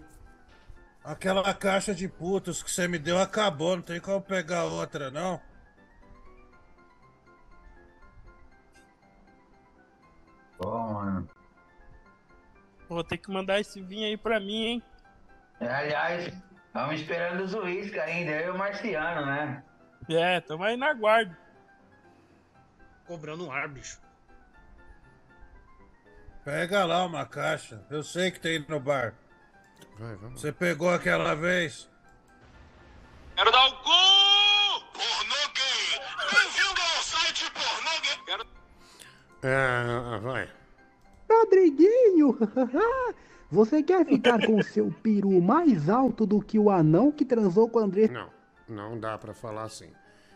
[1.04, 5.38] Aquela caixa de putos que você me deu acabou, não tem como pegar outra, não?
[10.56, 11.28] Pô, mano.
[12.88, 14.82] Vou ter que mandar esse vinho aí pra mim, hein?
[15.60, 16.32] Aliás,
[16.66, 19.62] estamos esperando os uísques ainda, eu e o Marciano, né?
[20.08, 21.36] É, tamo aí na guarda.
[23.06, 24.00] Cobrando um ar, bicho.
[26.51, 27.81] Pega lá uma caixa.
[27.89, 29.14] Eu sei que tem no bar.
[29.97, 30.40] Vai, vamos.
[30.40, 31.89] Você pegou aquela vez?
[33.36, 34.85] Quero dar o cu!
[34.93, 36.01] Pornô gay!
[36.32, 38.24] Bem-vindo ao site pornô gay!
[38.27, 38.47] Quero...
[39.44, 40.51] É, vai.
[41.31, 42.36] Rodriguinho,
[43.48, 47.68] você quer ficar com o seu peru mais alto do que o anão que transou
[47.68, 48.09] com o André?
[48.09, 48.28] Não,
[48.68, 49.93] não dá pra falar assim.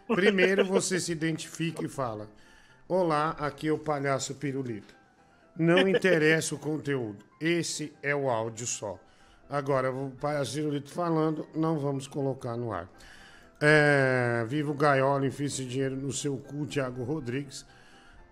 [0.07, 2.31] Primeiro você se identifica e fala:
[2.87, 5.03] Olá, aqui é o Palhaço Pirulito.
[5.57, 8.99] Não interessa o conteúdo, esse é o áudio só.
[9.49, 12.89] Agora, o Palhaço Pirulito falando, não vamos colocar no ar.
[13.61, 17.65] É, viva o Gaiola, enfia esse dinheiro no seu cu, Thiago Rodrigues.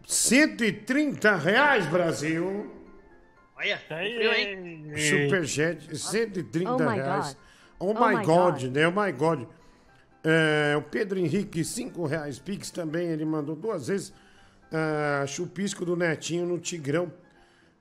[0.06, 2.70] 130 reais, Brasil.
[3.56, 4.92] Olha, Aí, cumpriu, hein?
[4.96, 7.36] Superchat, 130 Oh reais.
[7.78, 8.76] Oh, Oh my my God, God.
[8.76, 8.86] né?
[8.88, 9.46] Oh my God.
[10.24, 12.38] É, o Pedro Henrique, 5 reais.
[12.38, 14.12] Pix também, ele mandou duas vezes.
[14.72, 17.12] Ah, chupisco do Netinho no Tigrão.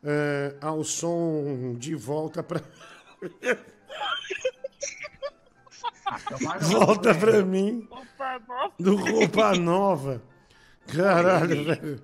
[0.03, 2.59] É, ao som de volta pra.
[6.61, 7.88] volta pra mim.
[8.80, 10.22] Do Roupa Nova.
[10.88, 12.01] Caralho, velho.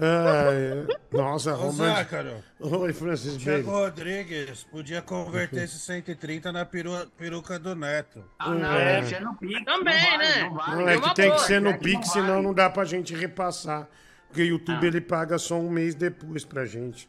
[0.00, 1.56] Ai, nossa.
[1.72, 2.42] Zácaro.
[2.60, 3.76] Oi, Francis Tiago Baby.
[3.78, 8.22] Rodrigues podia converter esse 130 na peru- peruca do Neto.
[8.38, 8.96] Ah, não, É.
[9.00, 9.64] deve ser no Pix.
[9.64, 10.82] Também, não vale, né?
[10.82, 13.14] Não é que tem que ser no é Pix, não senão não dá pra gente
[13.14, 13.88] repassar.
[14.28, 14.86] Porque o YouTube Ah.
[14.86, 17.08] ele paga só um mês depois pra gente.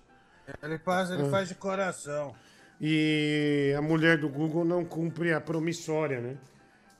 [0.63, 1.29] Ele faz, ele Ah.
[1.29, 2.33] faz de coração.
[2.81, 6.37] E a mulher do Google não cumpre a promissória, né?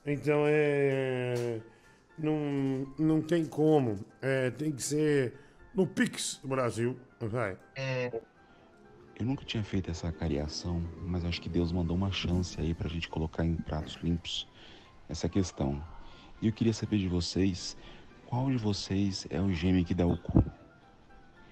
[0.06, 1.58] Então é.
[2.18, 4.04] Não, não tem como.
[4.20, 5.32] É, tem que ser
[5.74, 6.98] no Pix do Brasil.
[7.18, 7.56] Vai.
[9.18, 12.88] Eu nunca tinha feito essa cariação, mas acho que Deus mandou uma chance aí pra
[12.88, 14.46] gente colocar em pratos limpos
[15.08, 15.82] essa questão.
[16.42, 17.76] E eu queria saber de vocês,
[18.30, 20.42] qual de vocês é o gêmeo que dá o cu?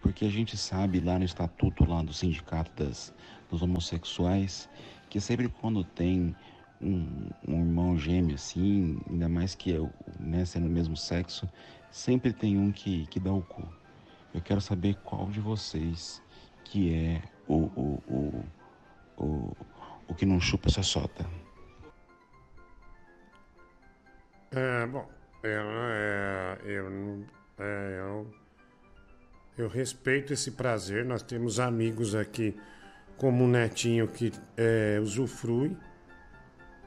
[0.00, 3.12] Porque a gente sabe lá no estatuto lá do sindicato das,
[3.50, 4.68] dos homossexuais
[5.10, 6.36] que sempre quando tem
[6.80, 9.90] um, um irmão gêmeo assim, ainda mais que é o-
[10.20, 11.48] né, sendo o mesmo sexo,
[11.90, 13.66] sempre tem um que, que dá o cu.
[14.32, 16.22] Eu quero saber qual de vocês
[16.62, 18.44] que é o, o, o,
[19.16, 19.56] o,
[20.06, 21.26] o que não chupa sua sota.
[24.52, 27.24] É, bom, eu, é, eu,
[27.58, 28.26] é, eu,
[29.56, 31.04] eu respeito esse prazer.
[31.04, 32.56] Nós temos amigos aqui,
[33.16, 35.76] como o Netinho, que é, usufrui.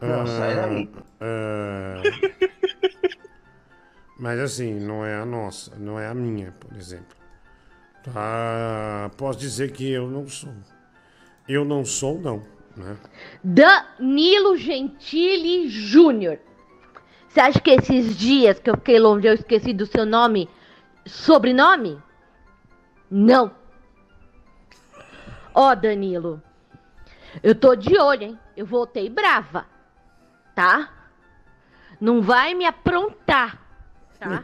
[0.01, 0.89] Não, sai daí.
[1.19, 2.01] ah,
[4.17, 7.15] mas assim, não é a nossa, não é a minha, por exemplo.
[8.03, 10.53] Tá, posso dizer que eu não sou.
[11.47, 12.43] Eu não sou, não.
[12.75, 12.97] né?
[13.43, 16.39] Danilo Gentili Júnior.
[17.31, 20.49] Você acha que esses dias que eu fiquei longe eu esqueci do seu nome,
[21.05, 21.97] sobrenome?
[23.09, 23.55] Não.
[25.53, 26.43] Ó, Danilo,
[27.41, 28.39] eu tô de olho, hein?
[28.55, 29.65] Eu voltei brava,
[30.53, 30.91] tá?
[32.01, 33.61] Não vai me aprontar,
[34.19, 34.43] tá?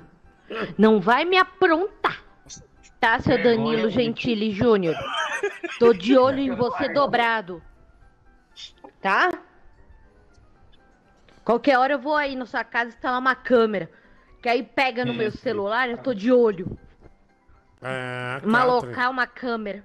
[0.77, 2.23] Não vai me aprontar,
[3.01, 4.95] tá, seu Danilo Gentili Júnior?
[5.77, 7.61] Tô de olho em você dobrado,
[9.01, 9.29] tá?
[11.47, 13.89] Qualquer hora eu vou aí na sua casa instalar uma câmera.
[14.41, 16.77] Que aí pega no meu celular, eu tô de olho.
[17.81, 19.81] É, Malocar uma câmera.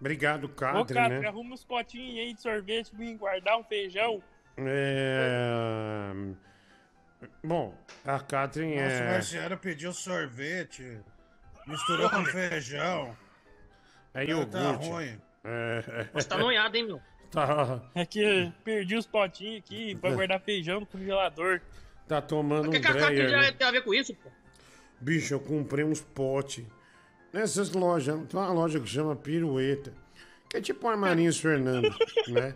[0.00, 1.28] Obrigado, Ô, Catherine, Catherine, né?
[1.28, 4.22] arruma uns potinhos aí de sorvete pra mim guardar um feijão.
[4.56, 6.10] É...
[7.44, 7.74] Bom,
[8.06, 9.12] a Catherine Nossa, o é...
[9.12, 11.02] Marciano pediu sorvete,
[11.66, 13.14] misturou com feijão.
[14.14, 14.88] É Tá iogurte.
[14.88, 15.20] ruim.
[15.44, 16.08] É...
[16.14, 17.02] Você tá noiado, hein, meu?
[17.30, 21.60] Tá, É que perdi os potinhos aqui pra guardar feijão no congelador.
[22.06, 23.44] tá tomando O que, um que a Catherine breyer, né?
[23.46, 24.30] já tem a ver com isso, pô?
[25.00, 26.64] Bicho, eu comprei uns potes.
[27.32, 29.92] Nessas lojas, tem uma loja que chama Pirueta.
[30.48, 31.94] Que é tipo Armarinhos Fernando,
[32.28, 32.54] né?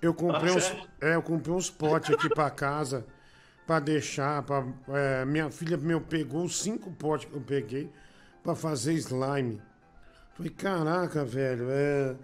[0.00, 3.06] Eu comprei uns, é, eu comprei uns potes aqui pra casa
[3.66, 4.42] pra deixar.
[4.42, 7.90] Pra, é, minha filha meu pegou os cinco potes que eu peguei
[8.42, 9.60] pra fazer slime.
[10.34, 12.16] Falei, caraca, velho, é,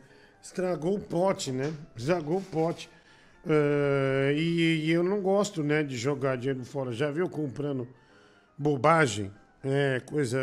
[0.42, 1.72] estragou o pote, né?
[1.96, 2.90] Estragou o pote.
[3.48, 6.92] É, e, e eu não gosto, né, de jogar dinheiro fora.
[6.92, 7.88] Já viu comprando
[8.56, 9.32] bobagem?
[9.64, 10.40] É, coisa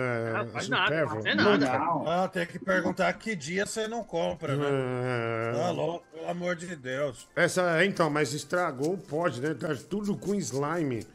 [0.53, 1.21] faz nada, supérflua?
[1.23, 1.71] faz nada.
[2.05, 4.65] Ah, tem que perguntar que dia você não compra, né?
[4.65, 5.51] É.
[5.57, 7.27] Tá louco, pelo amor de Deus.
[7.35, 9.53] Essa, então, mas estragou o pote, né?
[9.53, 11.05] Tá tudo com slime.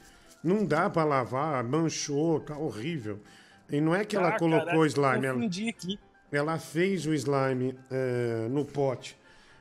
[0.43, 3.21] Não dá pra lavar, manchou, tá horrível.
[3.71, 5.99] E não é que ela Ah, colocou caraca, slime, ela, confundi aqui.
[6.33, 9.17] Ela fez o slime é, no pote,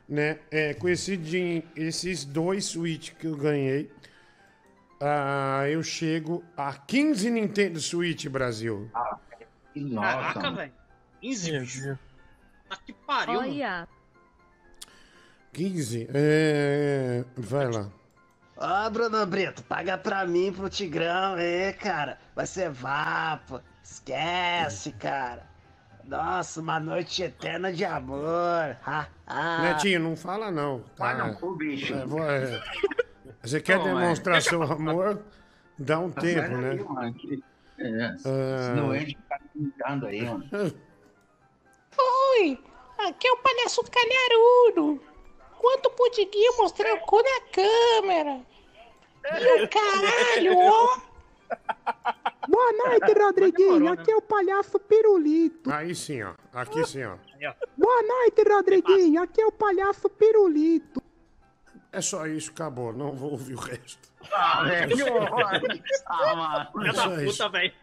[0.08, 0.40] né?
[0.52, 3.92] É, com esse din- esses dois Switch que eu ganhei,
[5.02, 8.90] ah, eu chego a 15 Nintendo Switch, Brasil.
[9.96, 10.74] Caraca, velho.
[11.22, 12.00] 15 bicho.
[12.70, 13.40] Tá que pariu.
[13.40, 13.88] Olha.
[15.54, 16.08] 15?
[16.14, 17.90] É, vai lá.
[18.58, 22.18] Ó, Bruno Brito, paga pra mim pro Tigrão, é, cara.
[22.36, 23.62] Vai ser vapo.
[23.84, 25.48] Esquece, cara.
[26.06, 28.78] Nossa, uma noite eterna de amor.
[28.86, 29.62] Ha, ha.
[29.62, 30.80] Netinho, não fala não.
[30.96, 31.06] Tá?
[31.14, 31.94] Vai não, ô, bicho.
[31.94, 32.62] É, vou- é.
[33.42, 34.42] Você quer Não, demonstrar é.
[34.42, 35.22] seu amor?
[35.78, 36.70] Dá um tempo, Sai né?
[36.76, 37.44] daí, mano, que-
[37.80, 38.14] É, Ah.
[38.16, 40.46] esse doente fica brincando aí, mano.
[41.98, 42.60] Oi,
[43.08, 45.02] aqui é o palhaço calharudo.
[45.58, 48.42] Quanto podia mostrar o cu na câmera?
[49.24, 50.98] Meu caralho, ó.
[52.48, 53.92] Boa noite, Rodriguinho.
[53.92, 55.72] Aqui é o palhaço Pirulito.
[55.72, 56.34] Aí sim, ó.
[56.54, 57.16] Aqui sim, ó.
[57.78, 59.22] Boa noite, Rodriguinho.
[59.22, 61.02] Aqui é o palhaço Pirulito.
[61.92, 62.92] É só isso, acabou.
[62.92, 64.10] Não vou ouvir o resto.
[64.32, 64.96] Ah, velho.
[66.08, 66.88] Ah, mano.
[66.88, 67.38] É da isso.
[67.38, 67.74] puta, velho.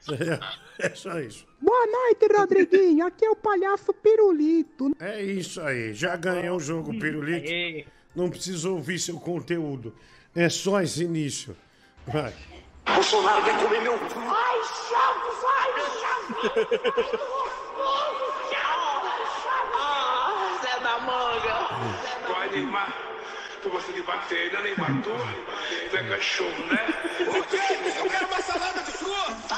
[0.79, 1.47] É, é só isso.
[1.61, 3.07] Boa noite, Rodriguinho.
[3.07, 4.91] Aqui é o palhaço Pirulito.
[4.99, 5.95] É isso aí.
[5.95, 7.89] Já ganhou o jogo, Pirulito.
[8.15, 9.95] Não preciso ouvir seu conteúdo.
[10.35, 11.57] É só esse início.
[12.07, 12.35] Vai.
[12.87, 14.21] Bolsonaro quer comer meu cu.
[14.21, 17.21] Ai, Chaves, ai, Chaves.
[19.75, 21.57] Ah, Zé da manga.
[22.33, 22.93] Vai, Neymar.
[23.63, 25.03] Tu gosta de bater, né, Neymar?
[25.03, 25.11] Tu,
[25.91, 26.87] tu é cachorro, né?
[27.21, 27.59] O quê?
[27.99, 29.57] Eu quero uma salada de fruta!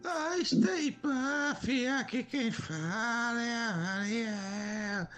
[0.00, 5.08] Dois tem puff, aqui quem fala é a Mariel.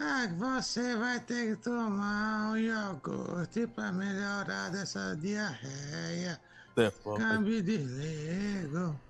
[0.00, 6.40] Ah, você vai ter que tomar um iogurte pra melhorar dessa diarreia.
[7.16, 9.00] Câmbio de Lego.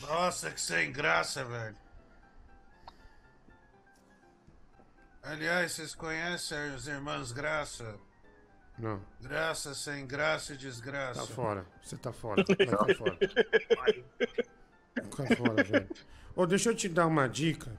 [0.00, 1.76] Nossa, que sem graça, velho.
[5.22, 7.98] Aliás, vocês conhecem os irmãos Graça?
[8.76, 9.00] Não.
[9.20, 11.20] Graça sem graça e desgraça.
[11.20, 11.66] Tá fora.
[11.82, 12.44] Você tá fora.
[12.46, 13.18] Vai tá fora.
[14.94, 15.88] Tá fora, velho.
[16.36, 17.70] Ô, deixa eu te dar uma dica.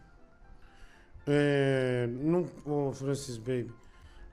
[1.28, 3.74] É, não, ô, Francis Baby,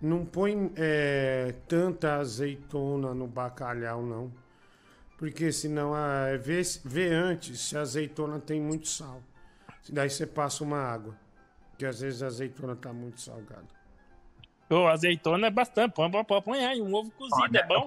[0.00, 4.32] não põe é, tanta azeitona no bacalhau, não.
[5.16, 9.22] Porque senão, ah, vê, vê antes se a azeitona tem muito sal.
[9.88, 11.16] Daí você passa uma água.
[11.70, 13.66] Porque às vezes a azeitona tá muito salgada.
[14.68, 15.94] Ô, azeitona é bastante.
[15.94, 16.80] Põe, põe, põe, põe aí.
[16.80, 17.86] Um ovo cozido é bom.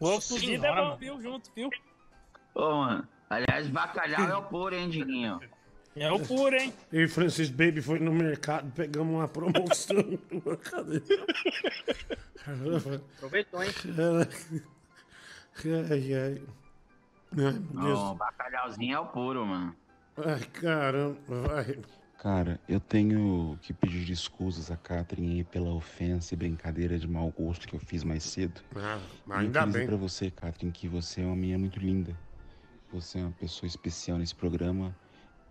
[0.00, 0.96] O ovo cozido é Senhora, bom, mano.
[0.98, 1.20] viu?
[1.22, 1.70] Junto, viu?
[2.54, 3.08] Ô, mano.
[3.32, 5.40] Aliás, bacalhau é o puro, hein, Diguinho?
[5.96, 6.72] É o puro, hein?
[6.92, 9.96] Eu e Francis Baby foi no mercado, pegamos uma promoção.
[13.16, 13.70] Aproveitou, hein?
[15.90, 16.42] Ai, ai.
[17.38, 17.98] Ai, meu Deus.
[17.98, 19.74] Ó, bacalhauzinho é o puro, mano.
[20.18, 21.78] Ai, caramba, vai.
[22.18, 27.30] Cara, eu tenho que pedir desculpas a Catherine aí pela ofensa e brincadeira de mau
[27.30, 28.60] gosto que eu fiz mais cedo.
[28.76, 29.86] Ah, E ainda bem.
[29.86, 32.14] pra você, Catherine, que você é uma menina muito linda.
[32.92, 34.94] Você é uma pessoa especial nesse programa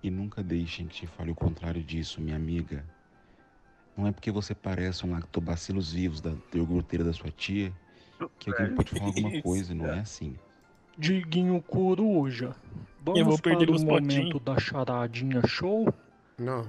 [0.04, 2.86] e nunca deixem que te fale o contrário disso, minha amiga.
[3.98, 7.74] Não é porque você parece um lactobacilos vivos da iogurteira da sua tia
[8.40, 10.36] que alguém pode falar alguma coisa, não é assim.
[10.98, 12.56] Diguinho Coruja,
[13.02, 14.44] vamos Eu vou perder para o momento potinhos.
[14.44, 15.92] da charadinha show?
[16.38, 16.68] Não.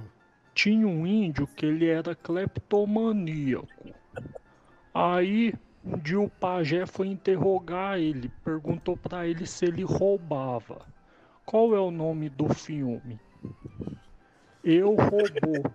[0.55, 3.93] Tinha um índio que ele era cleptomaníaco.
[4.93, 10.85] Aí, um dia o pajé foi interrogar ele, perguntou pra ele se ele roubava.
[11.45, 13.19] Qual é o nome do filme?
[14.63, 15.71] Eu roubou.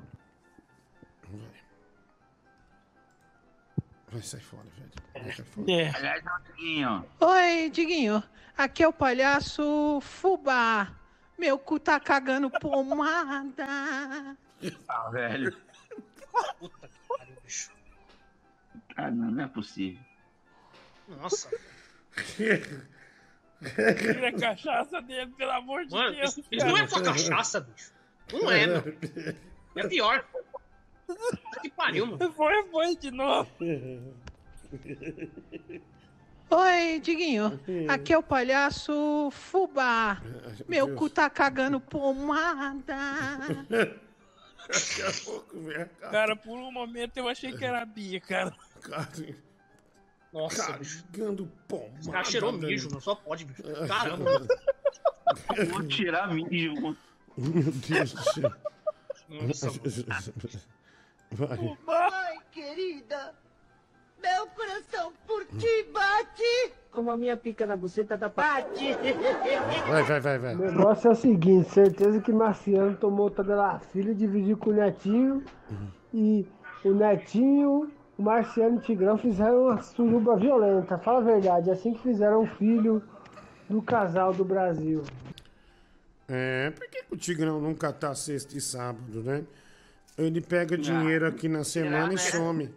[4.11, 4.91] Vai sair fora, velho.
[5.13, 5.67] Vai sair fora.
[5.97, 8.23] Aliás, ó, Diguinho, Oi, Diguinho.
[8.57, 10.91] Aqui é o palhaço Fubá.
[11.39, 14.37] Meu cu tá cagando pomada.
[14.89, 15.57] Ah, velho.
[18.99, 20.03] Ah, não, não é possível.
[21.07, 21.49] Nossa.
[22.37, 26.37] Tira a cachaça dele, pelo amor de Mano, Deus.
[26.37, 27.93] isso, isso não é só cachaça, bicho.
[28.33, 28.83] Não é, meu.
[29.77, 30.25] É pior.
[31.63, 32.33] Que pariu, mano.
[32.33, 33.49] Foi, foi de novo.
[36.51, 37.61] Oi, Diguinho.
[37.89, 40.21] Aqui é o palhaço Fubá.
[40.67, 42.97] Meu cu tá cagando pomada.
[44.69, 48.21] Daqui a pouco vem a Cara, por um momento eu achei que era a Bia,
[48.21, 48.55] cara.
[50.33, 51.05] Nossa, bicho.
[51.13, 52.13] Cagando pomada.
[52.13, 53.63] Cara cheirou mijo, não só pode, bicho.
[53.87, 54.47] Caramba.
[55.71, 56.97] Vou tirar mijo.
[57.37, 58.53] Meu Deus do céu.
[59.29, 59.71] Nossa,
[61.31, 61.77] Vai.
[61.87, 63.35] Ai, querida.
[64.21, 66.73] Meu coração por ti bate.
[66.91, 68.95] Como a minha pica na buceta da bate.
[69.87, 70.55] Vai, vai, vai, vai.
[70.55, 74.73] O negócio é o seguinte, certeza que Marciano tomou outra da filha, dividiu com o
[74.73, 75.45] Netinho
[76.13, 76.47] e
[76.85, 80.99] o Netinho, o Marciano e o Tigrão fizeram uma suruba violenta.
[80.99, 83.03] Fala a verdade, é assim que fizeram o filho
[83.71, 85.05] do casal do Brasil.
[86.29, 89.45] É, por que, que o Tigrão nunca tá sexta e sábado, né?
[90.19, 92.75] Ele pega dinheiro aqui na semana e some.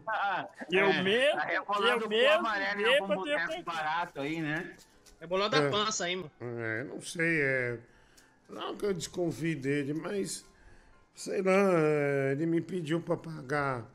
[0.71, 4.71] Eu É, mesmo, Tá eu mesmo, amarelo em algum eu boteco barato aí, né?
[5.19, 5.61] É bolando É.
[5.61, 6.31] da pança aí, mano.
[6.39, 7.77] É, não sei, é.
[8.47, 10.45] Não que eu desconfie dele, mas.
[11.15, 13.85] Sei lá, é, ele me pediu pra pagar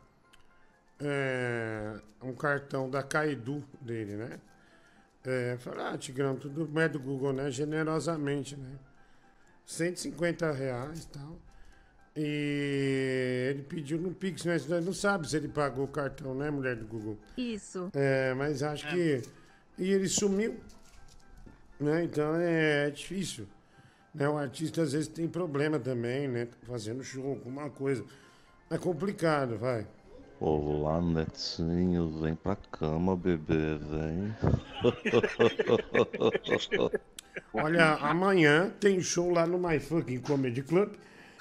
[1.00, 4.40] é, um cartão da Caidu dele, né?
[5.24, 7.50] É, falei, ah, Tigrão, tudo bem do Google, né?
[7.50, 8.78] Generosamente, né?
[9.64, 11.40] 150 reais e tal.
[12.16, 16.50] E ele pediu no Pix, mas nós não sabe se ele pagou o cartão, né,
[16.50, 17.18] mulher do Google?
[17.36, 17.90] Isso.
[17.92, 19.20] É, mas acho que.
[19.76, 20.58] E ele sumiu.
[21.78, 22.04] Né?
[22.04, 23.46] Então é, difícil.
[24.14, 24.26] Né?
[24.26, 26.46] O artista às vezes tem problema também, né?
[26.46, 28.02] Tá Fazendo show, alguma coisa.
[28.70, 29.86] É complicado, vai.
[30.38, 34.36] Olá, netinho, vem pra cama, bebê, vem.
[37.54, 40.92] Olha, amanhã tem show lá no My Fucking Comedy Club.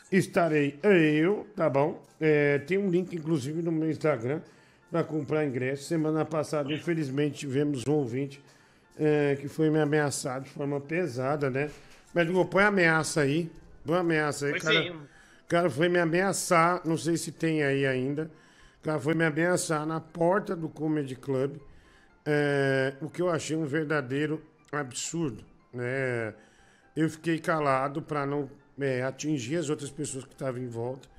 [0.09, 2.01] Estarei eu, tá bom?
[2.21, 4.39] É, tem um link, inclusive, no meu Instagram
[4.89, 5.83] para comprar ingresso.
[5.83, 8.41] Semana passada, infelizmente, tivemos um ouvinte
[8.97, 11.69] é, que foi me ameaçado de forma pesada, né?
[12.13, 13.51] Mas Google, põe ameaça aí.
[13.85, 14.95] Põe ameaça aí, Foi cara.
[14.95, 18.31] O cara foi me ameaçar, não sei se tem aí ainda.
[18.85, 21.57] O cara foi me ameaçar na porta do Comedy Club.
[22.23, 24.39] É, o que eu achei um verdadeiro
[24.71, 26.35] absurdo, né?
[26.95, 28.47] Eu fiquei calado para não
[28.79, 31.09] é, atingir as outras pessoas que estavam em volta,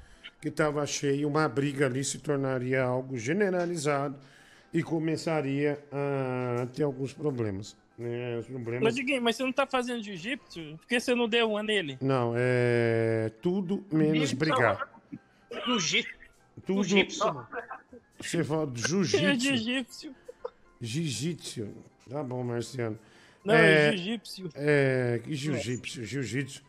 [0.40, 4.16] que estava cheio, uma briga ali se tornaria algo generalizado
[4.72, 7.76] e começaria a ter alguns problemas.
[7.98, 8.38] Né?
[8.38, 10.76] Os Mas, problemas Diguinho, mas você não tá fazendo jiu-jitsu?
[10.78, 11.98] Por que você não deu uma nele?
[12.00, 14.88] não, é tudo menos brigar.
[15.66, 16.25] Jiu-jitsu.
[16.64, 16.86] Tudo.
[17.18, 17.46] Mano.
[18.20, 18.82] Você fala de
[19.16, 20.14] É jiu-jitsu.
[20.80, 21.68] jiu-jitsu.
[22.08, 22.98] Tá bom, Marciano.
[23.44, 24.50] Não, é jiu-jitsu.
[24.54, 26.62] É, que jiu-jitsu, jiu-jitsu.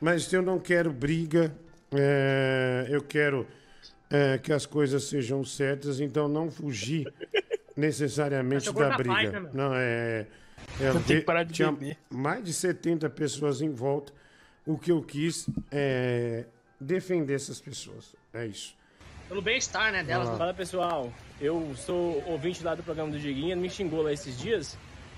[0.00, 1.56] Mas eu não quero briga,
[1.92, 3.46] é, eu quero
[4.10, 7.12] é, que as coisas sejam certas, então não fugir
[7.76, 9.40] necessariamente da briga.
[9.40, 10.26] né, não, é.
[10.80, 11.96] é Eu tenho que parar de tinha beber.
[12.10, 14.12] mais de 70 pessoas em volta.
[14.66, 16.44] O que eu quis é
[16.80, 18.14] defender essas pessoas.
[18.32, 18.76] É isso.
[19.32, 20.28] Pelo bem-estar, né, delas.
[20.28, 20.32] Ah.
[20.32, 20.36] né?
[20.36, 24.38] Fala pessoal, eu sou ouvinte lá do programa do Diguinho, ele me xingou lá esses
[24.38, 24.76] dias.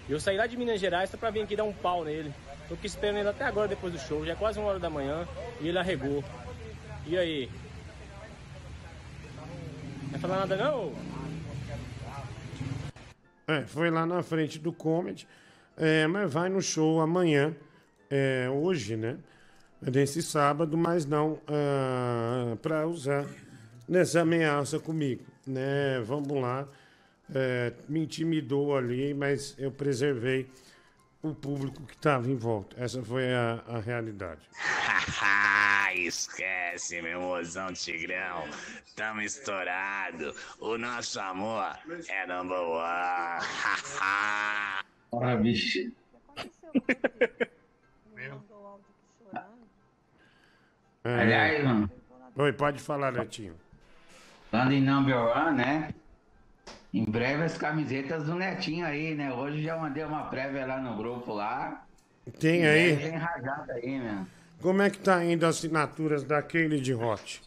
[0.08, 2.32] Eu saí lá de Minas Gerais só pra vir aqui dar um pau nele.
[2.68, 4.88] Tô aqui esperando ele até agora depois do show, já é quase uma hora da
[4.88, 5.26] manhã
[5.60, 6.22] e ele arregou.
[7.08, 7.50] E aí?
[10.02, 10.92] Não vai falar nada não?
[13.48, 15.26] É, foi lá na frente do comedy.
[15.76, 17.52] É, mas vai no show amanhã,
[18.08, 19.16] é, hoje, né?
[19.82, 23.26] Nesse sábado, mas não ah, para usar
[23.88, 26.00] nessa ameaça comigo, né?
[26.04, 26.66] Vamos lá.
[27.34, 30.48] É, me intimidou ali, mas eu preservei
[31.22, 32.76] o público que estava em volta.
[32.78, 34.42] Essa foi a, a realidade.
[35.94, 38.44] Esquece, meu mozão Tigrão.
[38.96, 40.34] Tamo estourado.
[40.58, 43.46] O nosso amor é number one.
[45.12, 45.92] Ora, bicho.
[51.04, 51.20] É.
[51.20, 51.90] Aliás, mano.
[52.36, 53.54] Oi, pode falar, Netinho.
[54.54, 55.92] Falando em number one, né?
[56.92, 59.32] Em breve as camisetas do Netinho aí, né?
[59.32, 61.84] Hoje já mandei uma prévia lá no grupo lá.
[62.38, 62.92] Tem Em aí?
[62.94, 64.24] Vem rajada aí, né?
[64.62, 67.42] Como é que tá indo as assinaturas daquele de Hot?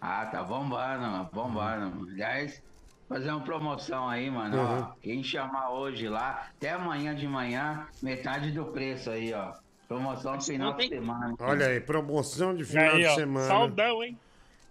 [0.00, 1.28] Ah, tá bombando, mano.
[1.30, 1.90] Bombando.
[1.90, 2.08] mano.
[2.10, 2.62] Aliás,
[3.06, 4.56] fazer uma promoção aí, mano.
[4.56, 4.78] Uhum.
[4.78, 9.52] Ó, quem chamar hoje lá, até amanhã de manhã, metade do preço aí, ó.
[9.86, 11.34] Promoção no final de semana.
[11.38, 13.46] Olha aí, promoção de final Aí, de ó, semana.
[13.46, 14.18] Saldão, hein?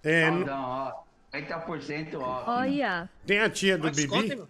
[0.03, 1.06] É, Saldão, ó.
[1.33, 2.49] 50% off.
[2.49, 3.09] Olha.
[3.25, 4.43] Tem a tia do Desconto, Bibi?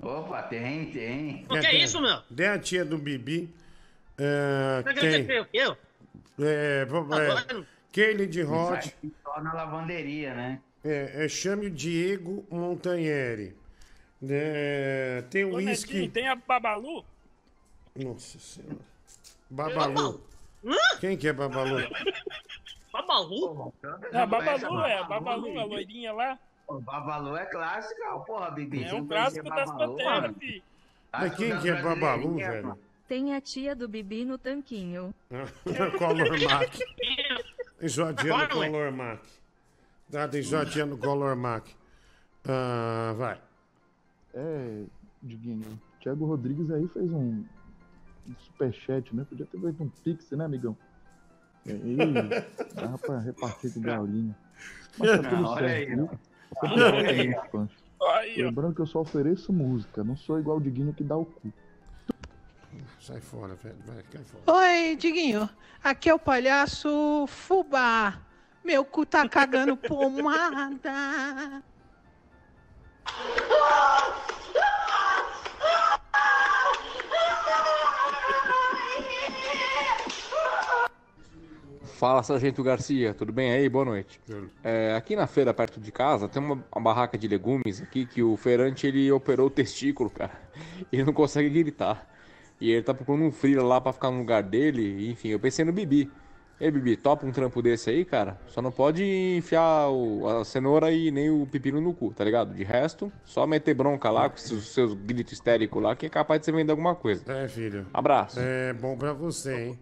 [0.00, 1.46] Opa, tem, tem.
[1.48, 2.20] O que é isso, meu?
[2.34, 3.48] Tem a tia do Bibi.
[4.18, 5.26] É, Não tem.
[5.26, 5.76] que eu.
[6.38, 8.94] É, vamos- é, Agora- Kelly de Hot.
[9.22, 10.60] só na lavanderia, né?
[10.84, 13.56] É, é, chame o Diego Montanheri.
[14.28, 16.08] É, tem o uísque.
[16.08, 17.04] tem a Babalu?
[17.96, 18.76] Nossa senhora.
[19.48, 20.20] Babalu.
[21.00, 21.78] Quem que é Babalu?
[22.94, 23.72] Babalu?
[24.12, 24.98] É, Babalu, é.
[24.98, 26.38] A Babalu, a loirinha lá.
[26.68, 28.20] O Babalu é clássico, ó.
[28.20, 28.84] porra, Bibi.
[28.84, 30.62] É um clássico das panteras, fi.
[31.12, 32.78] Mas quem que é Babalu, velho?
[33.08, 35.12] Tem a tia do Bibi no tanquinho.
[35.98, 36.72] Color Mac.
[37.78, 38.48] Tem joadia no.
[38.48, 39.20] Color Mac.
[40.10, 41.66] Tá, tem joadia no Color Mac.
[42.46, 43.40] Ah, vai.
[44.34, 44.84] É,
[45.20, 47.44] Diguinho, o Thiago Rodrigues aí fez um,
[48.28, 49.26] um superchat, né?
[49.28, 50.76] Podia ter feito um pix, né, amigão?
[51.66, 51.96] E aí,
[52.74, 54.34] dava pra repartir com o Gaulinho.
[54.98, 57.68] Mas tá tudo Não, certo, aí, volta
[58.10, 58.42] aí.
[58.42, 61.52] Lembrando que eu só ofereço música, não sou igual o Diguinho que dá o cu.
[63.00, 63.76] Sai fora, velho.
[63.86, 64.58] Vai, cai fora.
[64.58, 65.48] Oi, Diguinho.
[65.82, 68.18] Aqui é o palhaço Fubá.
[68.64, 71.62] Meu cu tá cagando pomada.
[81.94, 83.68] Fala, Sargento Garcia, tudo bem aí?
[83.68, 84.20] Boa noite.
[84.64, 88.20] É, aqui na feira, perto de casa, tem uma, uma barraca de legumes aqui que
[88.22, 90.32] o feirante ele operou o testículo, cara.
[90.92, 92.08] Ele não consegue gritar.
[92.60, 95.10] E ele tá procurando um freela lá pra ficar no lugar dele.
[95.10, 96.10] Enfim, eu pensei no Bibi.
[96.60, 98.40] Ei, Bibi, topa um trampo desse aí, cara?
[98.46, 99.04] Só não pode
[99.36, 102.54] enfiar o- a cenoura e nem o pepino no cu, tá ligado?
[102.54, 106.40] De resto, só meter bronca lá com os seus gritos histéricos lá que é capaz
[106.40, 107.24] de você vender alguma coisa.
[107.30, 107.86] É, filho.
[107.92, 108.38] Abraço.
[108.40, 109.78] É bom pra você, hein?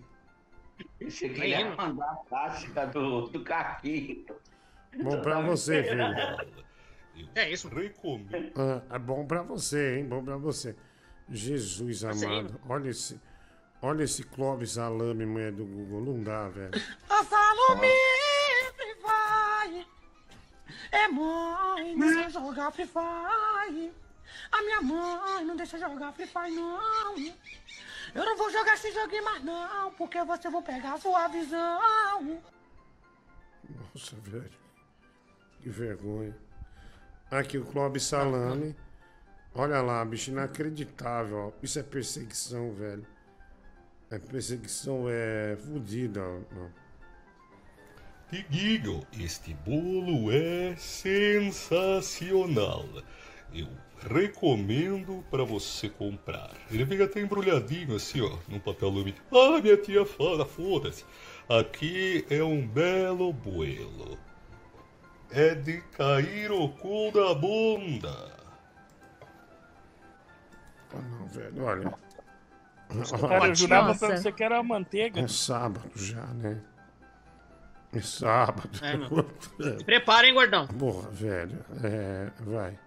[1.01, 4.25] Você queria mandar a tática do, do Caquinho.
[5.03, 6.03] Bom pra você, filho.
[7.35, 7.69] É isso.
[7.69, 8.53] Recomendo.
[8.57, 10.05] Ah, é bom pra você, hein?
[10.07, 10.77] Bom pra você.
[11.29, 12.61] Jesus aí, amado.
[12.69, 13.21] Olha esse,
[13.81, 16.01] olha esse Clóvis Alame, mulher do Google.
[16.01, 16.71] Não dá, velho.
[17.09, 17.89] A Salome
[19.03, 19.87] vai.
[20.91, 23.93] É mãe, não deixa jogar Free Fire.
[24.51, 27.15] A minha mãe não deixa jogar Free Fire, não.
[28.15, 31.81] Eu não vou jogar esse joguinho mais, não, porque você vou pegar a sua visão.
[33.69, 34.51] Nossa, velho.
[35.61, 36.37] Que vergonha.
[37.31, 38.77] Aqui o Clóvis Salame.
[39.55, 41.37] Olha lá, bicho, inacreditável.
[41.37, 41.53] ó.
[41.63, 43.07] Isso é perseguição, velho.
[44.11, 46.21] É perseguição, é fodida.
[48.31, 52.85] Diguinho, este bolo é sensacional.
[53.55, 53.69] Eu
[54.09, 56.51] recomendo para você comprar.
[56.71, 59.21] Ele vem até embrulhadinho assim, ó, num papel alumínio.
[59.31, 61.05] Ah, minha tia fala, foda-se.
[61.49, 64.19] Aqui é um belo buelo.
[65.31, 68.33] É de cair o cu da bunda.
[70.95, 71.95] Ah, não, velho, olha.
[73.21, 75.21] Cara, eu jurava pra você que era manteiga.
[75.21, 76.61] É sábado já, né?
[77.95, 78.71] É sábado.
[78.83, 79.09] É, meu.
[80.25, 80.67] Hein, gordão.
[80.67, 81.65] Porra, velho.
[81.83, 82.79] É, vai.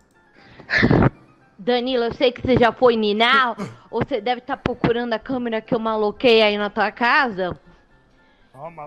[1.58, 3.56] Danilo, eu sei que você já foi ninar,
[3.90, 7.60] ou você deve estar procurando a câmera que eu maloquei aí na tua casa.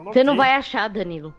[0.04, 1.34] Você não vai achar, Danilo.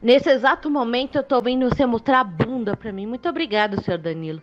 [0.00, 3.06] Nesse exato momento eu tô vendo você mostrar a bunda pra mim.
[3.06, 4.42] Muito obrigado, senhor Danilo.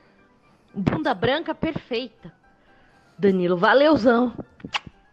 [0.73, 2.31] Bunda branca perfeita.
[3.17, 4.33] Danilo, valeuzão.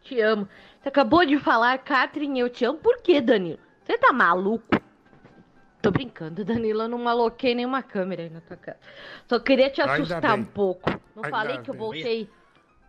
[0.03, 0.49] Te amo.
[0.81, 2.79] Você acabou de falar, Catherine, eu te amo.
[2.79, 3.59] Por quê, Danilo?
[3.85, 4.81] Você tá maluco?
[5.87, 6.83] Tô brincando, Danilo.
[6.83, 8.79] Eu não maloquei nenhuma câmera aí na tua casa.
[9.29, 10.91] Só queria te assustar um pouco.
[11.15, 12.29] Não Ainda falei que eu voltei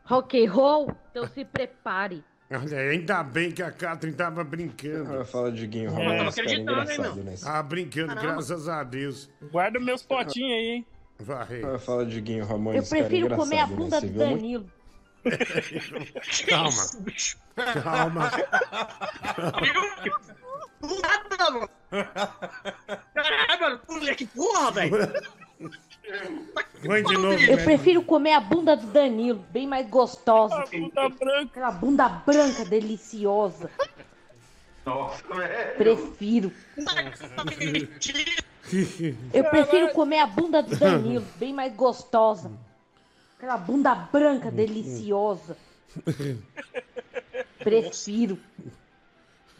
[0.03, 2.23] rock and roll, então se prepare.
[2.49, 5.23] Olha, ainda bem que a Catherine tava brincando.
[5.25, 5.89] Fala, Diguinho.
[5.89, 7.15] É, Romano, tava esse cara é acreditando, hein, meu?
[7.23, 7.35] né?
[7.45, 8.33] Ah, brincando, Caramba.
[8.33, 9.29] graças a Deus.
[9.51, 10.85] Guarda meus potinhos aí, hein?
[11.19, 11.61] Vai.
[11.63, 13.75] Ah, Fala, Diguinho, Ramon, Eu é prefiro comer a né?
[13.75, 14.65] bunda Você do Danilo.
[16.49, 16.83] Calma.
[17.83, 18.31] Calma.
[20.81, 21.69] Não dá, mano.
[23.13, 23.79] Caralho, mano.
[23.89, 24.91] Moleque, porra, velho.
[26.85, 27.63] Vai de novo, Eu velho.
[27.63, 30.63] prefiro comer a bunda do Danilo, bem mais gostosa.
[30.71, 31.49] bunda branca.
[31.51, 33.69] Aquela bunda branca deliciosa.
[34.85, 35.75] Nossa, velho.
[35.77, 36.51] Prefiro.
[39.33, 42.51] Eu prefiro comer a bunda do Danilo, bem mais gostosa.
[43.37, 45.57] Aquela bunda branca deliciosa.
[47.59, 48.37] Prefiro.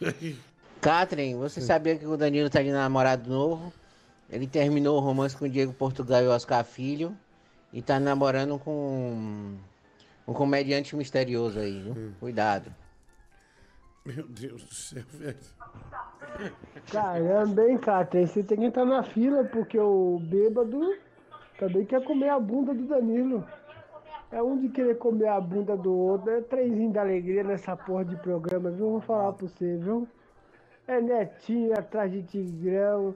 [0.80, 3.72] Catherine, você sabia que o Danilo tá de namorado novo?
[4.30, 7.16] Ele terminou o romance com o Diego Portugal e Oscar Filho.
[7.72, 9.56] E tá namorando com
[10.26, 12.12] um comediante misterioso aí, viu?
[12.18, 12.74] Cuidado.
[14.06, 15.36] Meu Deus do céu, velho.
[16.90, 18.26] Caramba, hein, Catherine?
[18.26, 20.94] Você tem que entrar na fila, porque o bêbado
[21.58, 23.44] também quer comer a bunda do Danilo.
[24.30, 26.30] É um de querer comer a bunda do outro.
[26.30, 28.90] É trenzinho da alegria nessa porra de programa, viu?
[28.90, 30.08] Vou falar pra você, viu?
[30.88, 33.14] É Netinho atrás de Tigrão.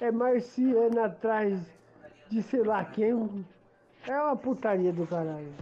[0.00, 1.60] É Marciana atrás
[2.28, 3.46] de sei lá quem.
[4.04, 5.54] É uma putaria do caralho.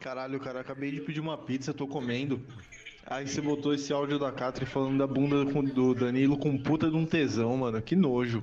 [0.00, 2.42] Caralho, cara, acabei de pedir uma pizza, tô comendo.
[3.06, 6.96] Aí você botou esse áudio da Catri falando da bunda do Danilo com puta de
[6.96, 7.82] um tesão, mano.
[7.82, 8.42] Que nojo.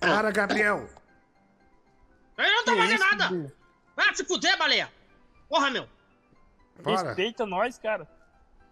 [0.00, 0.88] Para, Gabriel.
[2.36, 3.54] Eu não tô Que fazendo isso, nada.
[3.94, 4.97] Vai se fuder, baleia.
[5.48, 5.88] Porra, meu.
[6.84, 8.06] Respeita nós, cara.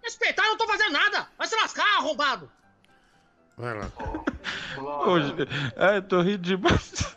[0.02, 1.28] Respeitar, eu não tô fazendo nada.
[1.36, 2.50] Vai se lascar, arrombado.
[3.56, 3.90] Vai lá.
[5.06, 5.34] Hoje,
[5.76, 7.16] é, tô rindo demais.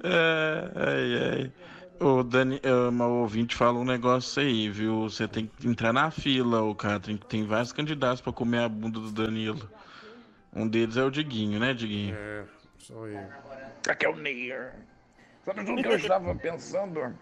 [0.00, 1.52] É, ai, ai.
[2.00, 5.10] O Dani, é, uma ouvinte fala um negócio aí, viu?
[5.10, 9.00] Você tem que entrar na fila, o que tem vários candidatos pra comer a bunda
[9.00, 9.68] do Danilo.
[10.52, 12.14] Um deles é o Diguinho, né, Diguinho?
[12.16, 12.44] É,
[12.78, 13.28] sou eu.
[13.88, 14.72] Aqui é o Neir.
[15.44, 17.14] Sabe o que eu estava pensando?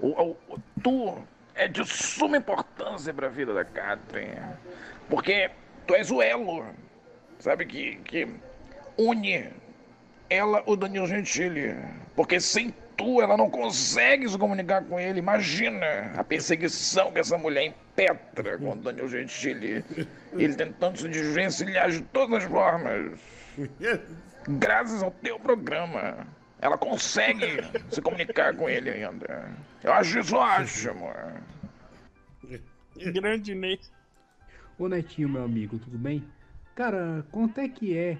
[0.00, 1.22] O, o, o- tu
[1.54, 4.40] é de suma importância para a vida da Catherine.
[5.08, 5.50] Porque
[5.86, 6.64] tu és o elo,
[7.38, 8.28] sabe, que, que
[8.98, 9.50] une
[10.28, 11.76] ela, o Danilo Gentili.
[12.16, 15.18] Porque sem tu, ela não consegue se comunicar com ele.
[15.18, 19.84] Imagina a perseguição que essa mulher impetra com o Danilo Gentili.
[20.32, 23.20] Ele tentando se desvencilhar de todas as formas.
[24.48, 26.26] Graças ao teu programa,
[26.64, 27.44] ela consegue
[27.90, 29.54] se comunicar com ele ainda.
[29.82, 31.12] Eu acho isso ótimo.
[33.12, 33.78] Grande Ney.
[34.78, 36.26] Ô Netinho, meu amigo, tudo bem?
[36.74, 38.16] Cara, quanto é que é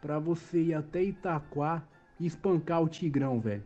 [0.00, 1.82] pra você ir até Itaquá
[2.20, 3.64] e espancar o Tigrão, velho?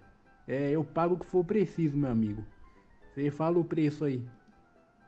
[0.48, 2.42] É, eu pago o que for preciso, meu amigo.
[3.14, 4.26] Você fala o preço aí.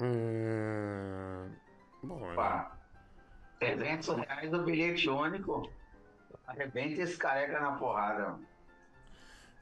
[0.03, 1.49] Hum,
[2.03, 2.70] bom, Opa,
[3.61, 5.73] 300 reais do bilhete único.
[6.47, 8.39] Arrebenta esse careca na porrada.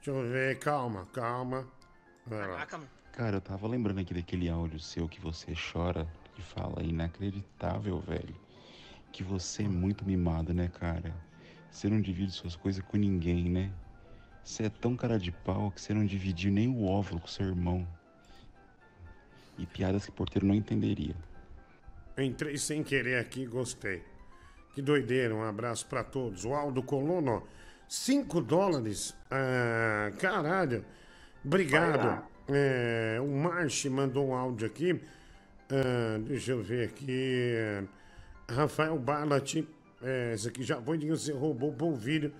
[0.05, 1.67] Deixa eu ver, calma, calma.
[2.27, 2.67] Vai lá.
[3.11, 8.35] Cara, eu tava lembrando aqui daquele áudio seu que você chora e fala inacreditável, velho.
[9.11, 11.11] Que você é muito mimado, né, cara?
[11.71, 13.71] Você não divide suas coisas com ninguém, né?
[14.43, 17.47] Você é tão cara de pau que você não dividiu nem o óvulo com seu
[17.47, 17.87] irmão.
[19.57, 21.15] E piadas que o porteiro não entenderia.
[22.15, 24.03] Entrei sem querer aqui, gostei.
[24.73, 26.45] Que doideira, um abraço pra todos.
[26.45, 27.41] O Aldo Colono,
[27.87, 29.15] 5 dólares.
[29.29, 30.83] Ah, caralho,
[31.43, 32.23] obrigado.
[32.47, 34.99] É, o Marche mandou um áudio aqui.
[35.69, 37.53] Ah, deixa eu ver aqui.
[38.49, 39.55] Rafael Ballat,
[40.03, 42.33] é, esse aqui já foi de você roubou o polvilho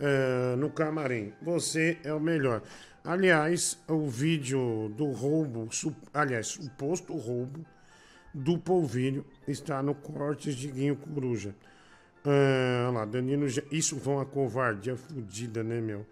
[0.00, 1.32] ah, no camarim.
[1.42, 2.62] Você é o melhor.
[3.04, 7.64] Aliás, o vídeo do roubo, su- aliás, suposto roubo
[8.32, 11.54] do polvilho está no Cortes de Guinho Coruja.
[12.24, 16.06] Ah, lá, Danilo, isso foi uma covardia fodida, né, meu?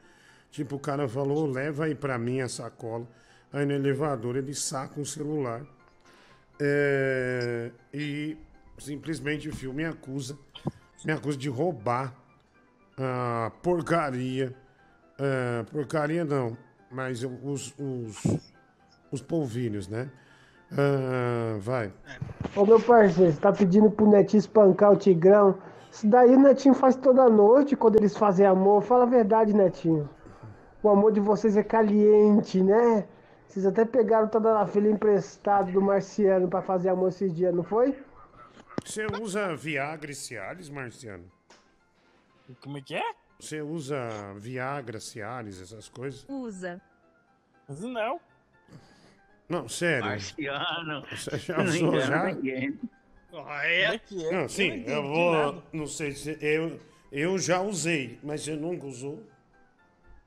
[0.50, 3.06] Tipo, o cara falou, leva aí pra mim a sacola.
[3.52, 5.62] Aí no elevador ele saca um celular.
[6.60, 8.36] É, e
[8.78, 10.36] simplesmente o filme me acusa,
[11.04, 12.14] me acusa de roubar
[12.98, 14.54] a porcaria.
[15.18, 16.56] ah, porcaria não,
[16.90, 18.40] mas os, os,
[19.10, 20.10] os polvilhos, né?
[20.72, 21.92] Ah, vai.
[22.56, 25.58] Ô meu parceiro, você tá pedindo pro Netinho espancar o Tigrão?
[25.90, 28.82] Isso daí o Netinho faz toda noite quando eles fazem amor.
[28.82, 30.08] Fala a verdade, Netinho.
[30.82, 33.06] O amor de vocês é caliente, né?
[33.46, 37.64] Vocês até pegaram toda a filha emprestado do Marciano pra fazer amor esses dias, não
[37.64, 37.98] foi?
[38.84, 41.24] Você usa Viagra e Cialis, Marciano?
[42.62, 43.02] Como é que é?
[43.38, 43.98] Você usa
[44.36, 46.24] Viagra, Cialis, essas coisas?
[46.28, 46.80] Usa.
[47.68, 48.20] Mas não.
[49.48, 50.06] Não, sério.
[50.06, 51.02] Marciano.
[51.10, 52.24] Você já Não usou já?
[52.26, 52.78] ninguém.
[53.62, 54.00] É?
[54.32, 55.62] Não, sim, eu vou.
[55.72, 56.38] Não sei se.
[56.40, 56.80] Eu,
[57.12, 59.22] eu já usei, mas você nunca usou?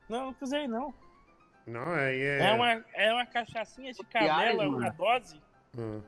[0.10, 0.94] Não, não usei não.
[1.66, 2.50] Não, aí é.
[2.50, 5.42] É, uma, é uma cachaçinha de canela, uma dose.
[5.78, 6.00] Ah.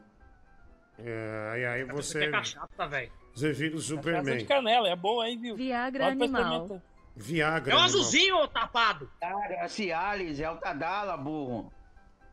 [0.99, 2.25] É, aí, aí você.
[2.25, 3.11] é cachaça, velho.
[3.33, 4.37] Você vira o Cachaça Superman.
[4.37, 5.55] de canela, é boa, hein, viu?
[5.55, 6.81] Viagra Pode animal.
[7.15, 7.73] Viagra.
[7.73, 7.83] É o animal.
[7.83, 9.11] azulzinho, ô tapado.
[9.19, 11.71] Cara, é a Cialis, é o Tadala, burro.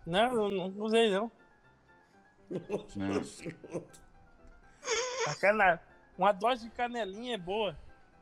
[0.07, 1.31] Não, eu não usei não.
[2.53, 4.12] A
[5.41, 5.81] cana...
[6.19, 7.77] Uma dose de canelinha é boa.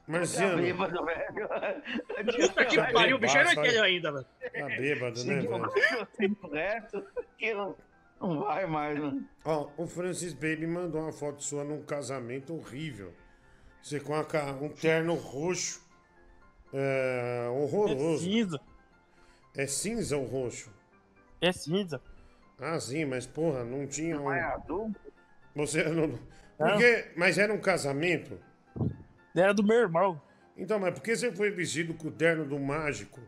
[0.07, 0.57] Marciano.
[0.57, 1.35] Tá bêbado, velho.
[2.49, 3.83] Puta que Tá pariu, o bicho não entendeu olha.
[3.83, 4.27] ainda, velho.
[4.41, 6.03] Tá bêbado, né, Seguiu velho?
[6.03, 7.07] o tempo reto,
[7.37, 7.77] que não,
[8.21, 9.25] não vai mais, mano.
[9.45, 13.13] Ó, o Francis Baby mandou uma foto sua num casamento horrível.
[13.83, 15.81] Você com a ca- um terno roxo.
[16.73, 18.25] É, horroroso.
[18.25, 18.61] É cinza.
[19.57, 20.73] É cinza ou roxo?
[21.41, 22.01] É cinza.
[22.59, 24.33] Ah, sim, mas porra, não tinha um.
[24.33, 24.93] é azul?
[25.57, 26.19] Você não.
[26.69, 27.07] Porque...
[27.17, 28.39] Mas era um casamento?
[29.35, 30.21] Era do meu irmão.
[30.57, 33.21] Então, mas por que você foi vestido com o terno do mágico?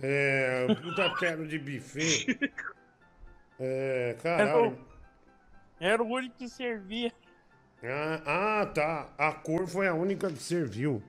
[0.00, 0.66] É.
[0.80, 2.38] Puta terno de buffet.
[3.62, 4.16] É.
[4.22, 4.78] Caralho.
[5.78, 7.12] Era o único que servia.
[7.84, 8.22] Ah,
[8.62, 9.12] ah, tá.
[9.18, 11.02] A cor foi a única que serviu.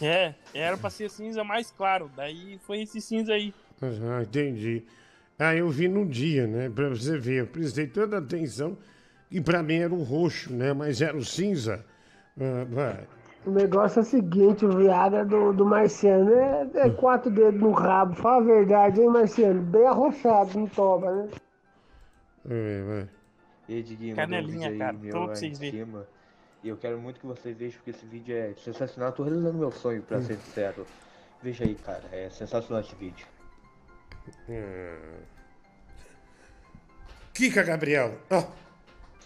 [0.00, 2.10] É, era pra ser cinza mais claro.
[2.14, 3.54] Daí foi esse cinza aí.
[3.80, 4.84] Ah, entendi.
[5.38, 6.68] Ah, eu vi no dia, né?
[6.68, 8.76] Pra você ver, eu prestei tanta atenção
[9.32, 10.72] que pra mim era o roxo, né?
[10.72, 11.84] Mas era o cinza.
[12.70, 13.06] Vai.
[13.44, 17.72] O negócio é o seguinte, o Viagra do, do Marciano é, é quatro dedos no
[17.72, 18.14] rabo.
[18.14, 19.60] Fala a verdade, hein, Marciano?
[19.60, 21.28] Bem arrochado no toba, né?
[22.48, 23.08] É, vai.
[23.68, 25.84] E aí, Diguinho, Canelinha, vídeo cara, aí, tô meu pra vocês em verem.
[25.84, 26.06] cima.
[26.62, 29.10] E eu quero muito que vocês vejam, porque esse vídeo é sensacional.
[29.10, 30.86] Eu tô realizando meu sonho, pra ser sincero.
[31.42, 33.26] Veja aí, cara, é sensacional esse vídeo.
[34.48, 35.18] Hum.
[37.34, 38.14] Kika, Gabriel.
[38.30, 38.44] Ó.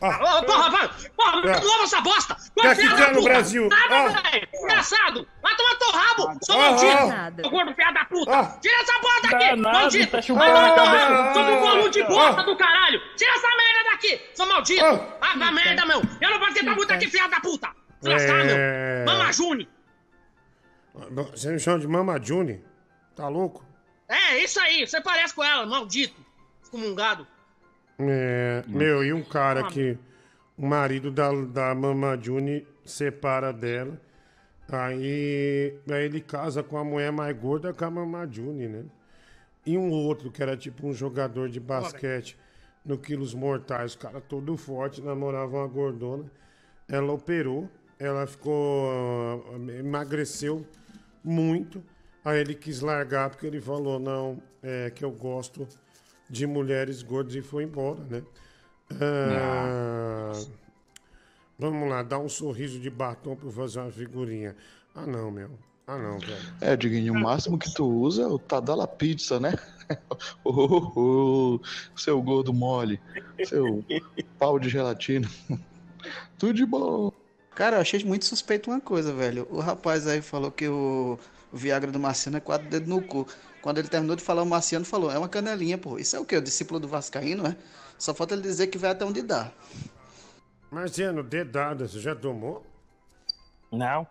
[0.01, 0.09] Ó.
[0.39, 0.89] Ô, porra, vai!
[1.17, 1.61] Porra, Ah.
[1.65, 2.35] lava essa bosta!
[2.35, 3.29] Tá Vai, filha da quicando o puta!
[3.33, 3.69] Brasil.
[3.69, 4.31] Nada, Ah.
[4.31, 4.49] velho!
[4.55, 5.29] Engraçado!
[5.43, 7.13] Vai tomar teu rabo, seu Ah, maldito!
[7.13, 7.33] ah.
[7.41, 8.59] Seu gordo filha da puta!
[8.61, 10.11] Tira essa porra daqui, maldito!
[10.11, 10.89] tá Vai tomar teu Ah.
[10.89, 12.07] rabo, seu bolo de Ah.
[12.07, 13.01] bosta do caralho!
[13.17, 14.85] Tira essa merda daqui, seu maldito!
[14.85, 15.17] Ah.
[15.23, 16.03] Ah, da merda, meu!
[16.21, 17.71] Eu não posso ter pra puta aqui, filha da puta!
[18.03, 19.05] Desgraçado, É.
[19.05, 19.15] meu!
[19.15, 19.69] Mama June!
[21.33, 22.63] Você me chama de Mama June?
[23.15, 23.65] Tá louco?
[24.09, 26.25] É, isso aí, você parece com ela, maldito!
[26.63, 27.27] Excomungado!
[27.99, 29.99] É, meu, e um cara que
[30.57, 34.01] o marido da, da Mama June separa dela.
[34.69, 38.85] Aí, aí ele casa com a mulher mais gorda que a Mama June, né?
[39.65, 42.37] E um outro que era tipo um jogador de basquete
[42.85, 46.31] no Quilos Mortais, o cara todo forte, namorava uma gordona.
[46.89, 47.69] Ela operou,
[47.99, 49.45] ela ficou.
[49.79, 50.65] emagreceu
[51.23, 51.83] muito.
[52.25, 55.67] Aí ele quis largar porque ele falou: não, é que eu gosto
[56.29, 58.23] de mulheres gordas e foi embora, né?
[59.01, 60.33] Ah,
[61.59, 64.55] Vamos lá, dá um sorriso de batom pra eu fazer uma figurinha.
[64.95, 65.51] Ah, não, meu.
[65.87, 66.37] Ah, não, velho.
[66.61, 69.55] É, Diguinho, o máximo que tu usa é o Tadala Pizza, né?
[70.45, 71.61] Ô, ô, ô,
[71.97, 73.01] seu gordo mole,
[73.45, 73.85] seu
[74.39, 75.29] pau de gelatina.
[76.39, 77.13] Tudo de bom.
[77.55, 79.47] Cara, eu achei muito suspeito uma coisa, velho.
[79.51, 81.19] O rapaz aí falou que o,
[81.53, 83.27] o Viagra do Marciano é quatro dedos no cu.
[83.67, 85.99] Quando ele terminou de falar, o Marciano falou, é uma canelinha, pô.
[85.99, 86.37] Isso é o quê?
[86.37, 87.57] O discípulo do Vascaíno, é?
[87.99, 89.51] Só falta ele dizer que vai até onde dá.
[90.71, 92.65] Marciano, dedada, você já tomou?
[93.73, 94.07] Não.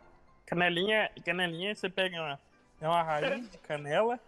[0.45, 2.39] Canelinha, canelinha você pega uma,
[2.81, 4.19] é uma raiz de canela,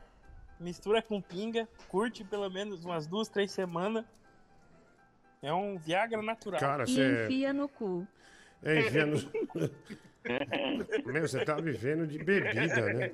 [0.61, 4.05] mistura com pinga, curte pelo menos umas duas, três semanas.
[5.41, 6.61] É um Viagra natural.
[6.61, 7.25] Cara, E você.
[7.25, 8.07] enfia no cu.
[8.63, 9.29] É, vivendo.
[11.05, 13.11] Meu, você tá vivendo de bebida, né?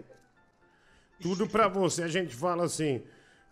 [1.22, 2.03] Tudo pra você.
[2.03, 3.01] A gente fala assim.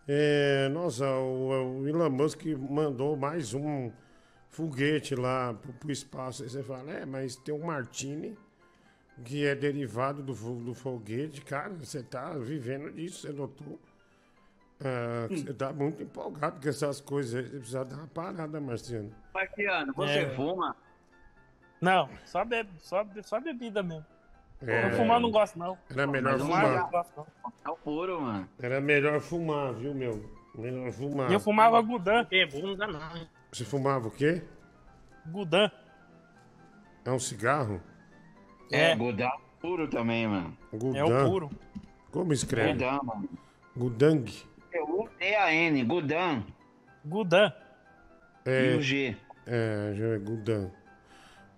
[0.06, 3.90] é, nossa, o, o Elon Musk mandou mais um
[4.50, 6.42] foguete lá pro, pro espaço.
[6.42, 8.36] Aí você fala, é, mas tem um Martini
[9.24, 11.40] que é derivado do, do foguete.
[11.42, 13.78] Cara, você tá vivendo disso, você notou?
[14.84, 17.34] Ah, você tá muito empolgado com essas coisas.
[17.36, 17.44] aí.
[17.50, 19.14] Você precisa dar uma parada, Marciano.
[19.32, 20.34] Marciano, você É.
[20.34, 20.76] fuma?
[21.80, 24.04] Não, só, bebe, só, só bebida mesmo.
[24.66, 24.90] É.
[24.92, 25.76] Fumar não gosto, não.
[25.90, 27.26] Era melhor Mas fumar não gosto, não.
[27.64, 28.48] É o puro, mano.
[28.60, 30.24] Era melhor fumar, viu, meu?
[30.54, 31.30] Melhor fumar.
[31.30, 32.24] E eu fumava Gudan.
[32.26, 33.28] Que bunda não, hein?
[33.50, 34.42] Você fumava o quê?
[35.26, 35.70] Gudan.
[37.04, 37.80] É um cigarro?
[38.70, 40.56] É, Gudang puro também, mano.
[40.72, 40.98] Gudan.
[40.98, 41.50] É o puro.
[42.10, 42.72] Como escreve?
[42.72, 43.28] Gudang, mano.
[43.76, 44.32] Gudang.
[44.74, 46.44] U-D-A-N, Gudang.
[47.04, 47.52] Gudan.
[48.44, 49.16] É, E o G.
[49.46, 50.70] É, já é Gudan.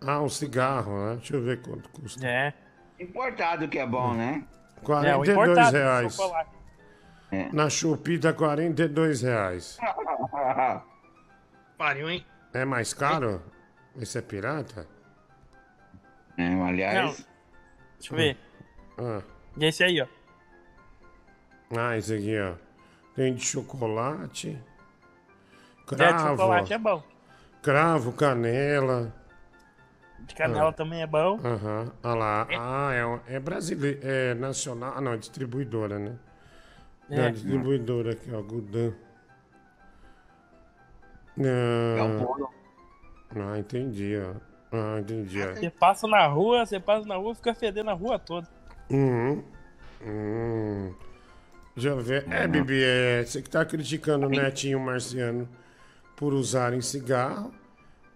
[0.01, 1.17] Ah, um cigarro, né?
[1.17, 2.27] Deixa eu ver quanto custa.
[2.27, 2.53] É.
[2.99, 4.45] Importado que é bom, né?
[4.83, 6.15] 42 reais.
[6.15, 6.51] chocolate.
[7.53, 7.69] Na
[8.19, 9.79] tá 42 reais.
[11.77, 12.25] Pariu, hein?
[12.53, 13.43] É mais caro?
[14.01, 14.87] Esse é pirata?
[16.39, 17.27] É, aliás.
[17.99, 18.37] Deixa eu ver.
[18.99, 19.23] Ah,
[19.57, 20.07] E esse aí, ó.
[21.77, 22.55] ah esse aqui, ó.
[23.15, 24.51] Tem de chocolate.
[24.51, 26.37] É, de Cravo.
[26.37, 27.03] chocolate é bom.
[27.63, 29.13] Cravo, canela.
[30.27, 30.73] De canela Ah.
[30.73, 31.39] também é bom.
[31.45, 31.93] Aham.
[32.03, 32.47] Olha lá.
[32.59, 34.01] Ah, é, é brasileiro.
[34.03, 34.95] É nacional.
[34.97, 36.17] Ah, não, é distribuidora, né?
[37.11, 37.17] É.
[37.17, 38.41] Da distribuidora aqui, ó.
[38.43, 38.93] Gudan.
[41.39, 42.51] É Ah, um bolo.
[43.37, 44.35] ah, entendi, ó.
[44.73, 45.53] Ah, entendi, ó.
[45.55, 48.49] Você passa na rua, você passa na rua, fica fedendo a rua toda.
[48.91, 49.43] Uhum.
[50.03, 50.95] Hum.
[51.75, 52.25] Deixa eu ver.
[52.31, 55.49] É, Bibi, é, você que tá criticando o netinho marciano
[56.17, 57.53] por usarem cigarro,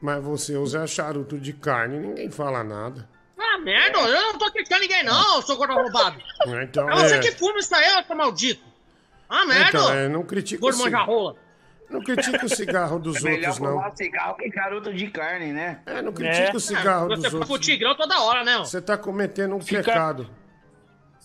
[0.01, 3.09] mas você usa charuto de carne ninguém fala nada.
[3.39, 6.21] Ah, merda, eu não tô criticando ninguém, não, seu gordo roubado.
[6.63, 8.63] Então, É você é, que fuma isso aí, seu maldito.
[9.29, 9.69] Ah, merda.
[9.69, 11.07] então, é, não critica o Gordo cigarro.
[11.07, 11.37] manjarrola.
[11.91, 13.71] Não critica o cigarro dos É melhor outros, não.
[13.73, 15.81] fumar cigarro que charuto de carne, né?
[15.87, 17.59] É, não critica o cigarro dos Você fuma outros.
[17.59, 18.59] o tigrão toda hora, né?
[18.59, 18.65] ó?
[18.65, 20.29] Você tá cometendo um Fica- pecado.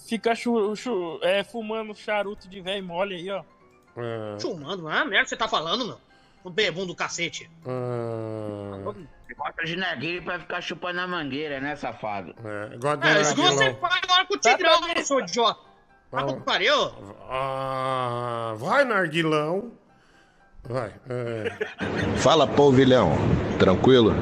[0.07, 3.43] Fica chu, chu- é, fumando charuto de velho mole aí, ó.
[3.97, 5.97] É, Fumando, ah, merda que você tá falando, meu.
[6.43, 7.49] O bebum do cacete.
[7.63, 12.35] Você gosta de narguilha pra ficar chupando a mangueira, né, safado?
[12.43, 15.59] é, igual É, isso que você faz agora com o tigrão, né, seu idiota.
[16.11, 16.91] Vai pro pariu.
[17.29, 19.71] Ah, vai, Narguilão.
[20.63, 20.91] Vai.
[21.09, 21.49] É.
[22.17, 23.13] Fala, polvilhão.
[23.57, 24.13] Tranquilo?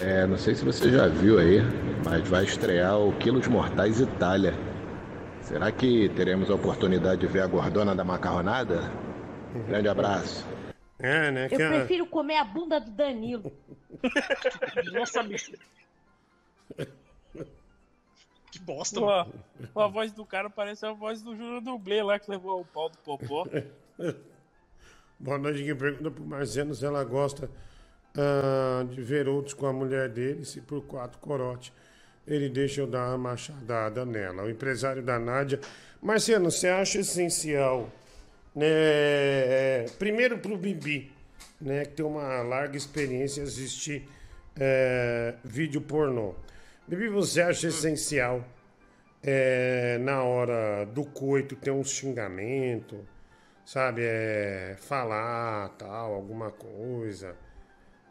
[0.00, 1.60] É, não sei se você já viu aí,
[2.04, 4.54] mas vai estrear o Quilos Mortais Itália.
[5.42, 8.90] Será que teremos a oportunidade de ver a gordona da macarronada?
[9.68, 10.46] Grande abraço.
[11.02, 11.46] É, né?
[11.46, 13.52] Eu que a- prefiro comer a bunda do Danilo.
[14.92, 15.52] Nossa, bicho.
[18.50, 19.32] Que bosta, mano.
[19.74, 22.88] a voz do cara parece a voz do Júnior Dublê lá que levou o pau
[22.88, 23.46] do Popó.
[25.18, 25.62] Boa noite.
[25.62, 27.50] Quem pergunta pro Marciano se ela gosta
[28.16, 31.72] ah, de ver outros com a mulher dele, se por quatro corote
[32.26, 34.44] ele deixa eu dar uma machadada nela.
[34.44, 35.60] O empresário da Nádia.
[36.00, 37.90] Marciano, você acha essencial?
[38.56, 41.12] É, Primeiro pro Bibi,
[41.60, 41.84] né?
[41.84, 44.08] Que tem uma larga experiência em assistir
[44.58, 46.34] é, vídeo pornô.
[46.86, 48.44] Bibi, você acha essencial
[49.22, 53.06] é, na hora do coito ter um xingamento?
[53.70, 57.36] sabe, é, falar tal, alguma coisa.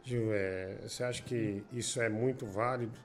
[0.05, 2.97] Gil, é, você acha que isso é muito válido?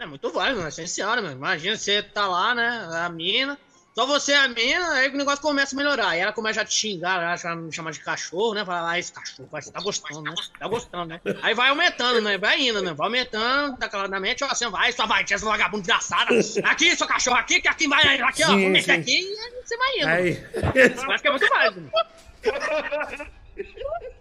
[0.00, 1.30] É muito válido, é essencial, né?
[1.30, 2.88] Imagina, você tá lá, né?
[2.92, 3.56] A mina.
[3.94, 6.10] Só você e a mina, aí o negócio começa a melhorar.
[6.10, 8.64] Aí ela começa a te xingar, ela já me chamar de cachorro, né?
[8.64, 10.34] Fala, ah, esse cachorro, vai, você tá gostando, né?
[10.58, 11.20] Tá gostando, né?
[11.42, 12.38] Aí vai aumentando, né?
[12.38, 12.94] Vai indo, né?
[12.94, 16.30] Vai aumentando, declaradamente, ó, assim, vai, sua vai, essa vagabunda desgraçada.
[16.64, 19.76] Aqui, seu cachorro, aqui, que aqui vai, aqui, ó, vou meter aqui e aí você
[19.76, 20.08] vai indo.
[20.08, 20.44] Aí.
[21.12, 21.80] Acho que é muito válido.
[21.80, 21.90] né?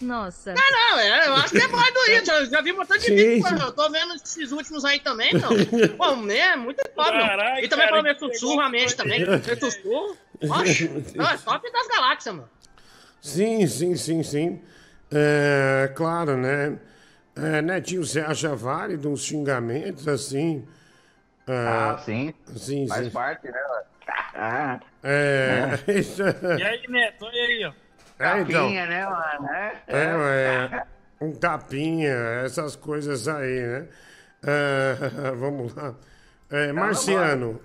[0.00, 0.54] Nossa.
[0.54, 2.30] Não, não, é, eu acho que é válido isso.
[2.30, 5.48] Eu já vi um montão de vídeo, eu tô vendo esses últimos aí também, não.
[5.96, 7.10] Pô, né, é muito top.
[7.10, 9.24] Caralho, E também cara, pra ver sussurro a mente também.
[9.40, 10.16] Ver sussurro.
[10.40, 12.48] Oxe, não, é top das galáxias, mano.
[13.20, 14.62] Sim, sim, sim, sim.
[15.10, 16.78] É, claro, né?
[17.34, 20.66] É, Netinho, você acha válido uns xingamentos assim?
[21.48, 22.32] Ah, sim.
[22.56, 23.10] Sim, Faz sim.
[23.10, 23.60] parte, né?
[24.34, 27.87] Ah, É, isso E é, aí, Neto, olha aí, ó.
[28.18, 28.62] É, então.
[28.64, 29.48] Tapinha, né, mano?
[29.48, 30.86] É, É, é,
[31.20, 32.14] um tapinha,
[32.44, 33.88] essas coisas aí, né?
[34.42, 35.94] É, vamos lá.
[36.50, 37.60] É, Marciano,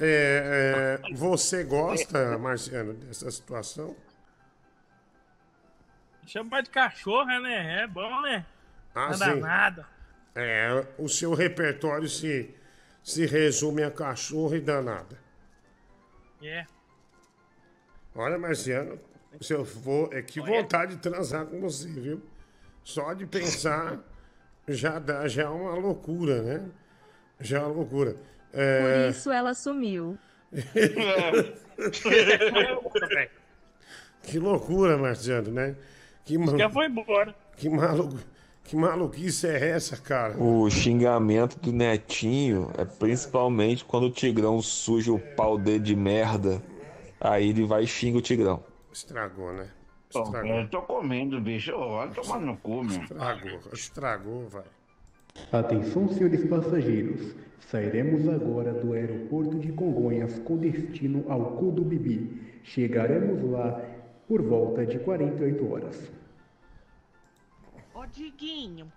[0.00, 3.96] é, é, você gosta, Marciano, dessa situação?
[6.26, 7.82] Chamar de cachorro, né?
[7.82, 8.46] É bom, né?
[8.94, 9.40] Ah, Nada sim.
[9.40, 9.86] nada.
[10.34, 12.54] É, o seu repertório se,
[13.02, 15.18] se resume a cachorro e danada.
[16.42, 16.64] É.
[18.14, 18.98] Olha, Marciano,
[19.40, 22.22] se eu for, é que vontade de transar com você, viu?
[22.84, 23.98] Só de pensar
[24.68, 26.64] já dá, já é uma loucura, né?
[27.40, 28.12] Já é uma loucura.
[28.12, 30.16] Por É, isso ela sumiu.
[34.22, 35.74] que loucura, Marciano, né?
[36.24, 37.34] Que, Já foi embora.
[37.56, 38.16] que, malu...
[38.62, 40.38] que maluquice é essa, cara?
[40.38, 46.62] O xingamento do netinho é principalmente quando o Tigrão suja o pau dele de merda.
[47.24, 48.62] Aí ele vai e xinga o Tigrão.
[48.92, 49.70] Estragou, né?
[50.10, 50.50] Estragou.
[50.50, 51.74] eu tô comendo, bicho.
[51.74, 53.00] Olha, tomar no cu, meu.
[53.00, 54.64] Estragou, estragou, vai.
[55.50, 57.34] Atenção, senhores passageiros.
[57.60, 62.60] Sairemos agora do aeroporto de Congonhas com destino ao Cu do Bibi.
[62.62, 63.80] Chegaremos lá
[64.28, 66.12] por volta de 48 horas.
[67.94, 68.92] Ô, Diguinho,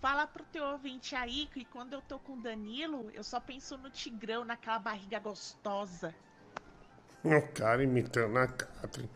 [0.00, 3.76] fala pro teu ouvinte aí que quando eu tô com o Danilo, eu só penso
[3.76, 6.14] no Tigrão, naquela barriga gostosa.
[7.24, 9.10] O cara imitando a Catherine.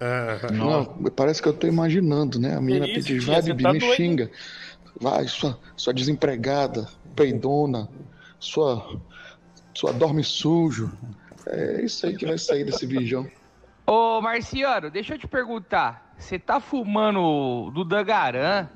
[0.00, 2.56] Ah, Não, parece que eu tô imaginando, né?
[2.56, 4.30] A menina pede, tia, vai, Bibi, tá me doido, xinga.
[5.00, 7.88] Vai, sua, sua desempregada, peidona,
[8.40, 9.00] sua,
[9.72, 10.90] sua dorme sujo.
[11.46, 13.30] É isso aí que vai sair desse bijão.
[13.86, 16.14] Ô, Marciano, deixa eu te perguntar.
[16.18, 18.68] Você tá fumando do Dangarã?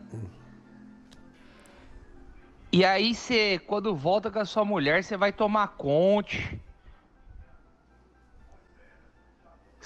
[2.72, 6.60] E aí você, quando volta com a sua mulher, você vai tomar conte.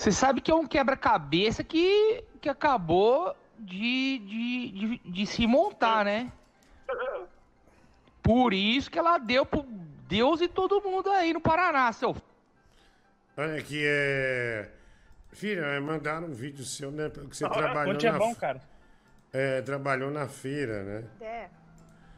[0.01, 6.07] Você sabe que é um quebra-cabeça que, que acabou de, de, de, de se montar,
[6.07, 6.33] né?
[8.23, 9.63] Por isso que ela deu pro
[10.09, 12.17] Deus e todo mundo aí no Paraná, seu.
[13.37, 14.71] Olha aqui, é.
[15.33, 17.11] Filha, é, mandaram um vídeo seu, né?
[17.11, 18.19] Que você Ah, trabalhou conte é na.
[18.19, 18.63] bom, cara.
[19.35, 21.05] É, trabalhou na feira, né?
[21.21, 21.49] É.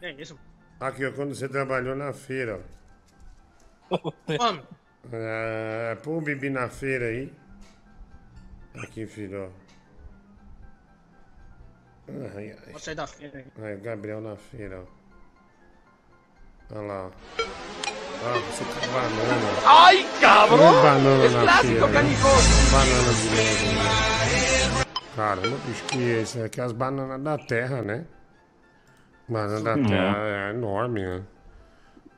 [0.02, 0.38] É isso.
[0.78, 2.60] Aqui, ó, quando você trabalhou na feira,
[3.90, 4.12] ó.
[4.38, 4.64] Mano,
[5.12, 7.41] É, pô o Bibi na feira aí.
[8.76, 9.49] Aqui, filho, ó.
[12.36, 12.70] Ai, ai.
[12.73, 13.76] vou sair da feira aí.
[13.76, 14.84] Gabriel na feira, ó.
[16.75, 17.10] Olha lá.
[18.25, 19.51] Ah, você tá banana.
[19.67, 20.59] Ai, cabrão!
[20.59, 21.89] Olha banana Esse na clássico feira.
[21.92, 22.70] canijoso.
[22.73, 24.83] Banana de novo.
[25.17, 26.60] Caramba, bicho, que é isso aqui?
[26.60, 28.07] As bananas da terra, né?
[29.28, 29.86] Banana da Hum.
[29.86, 31.23] terra é enorme, né?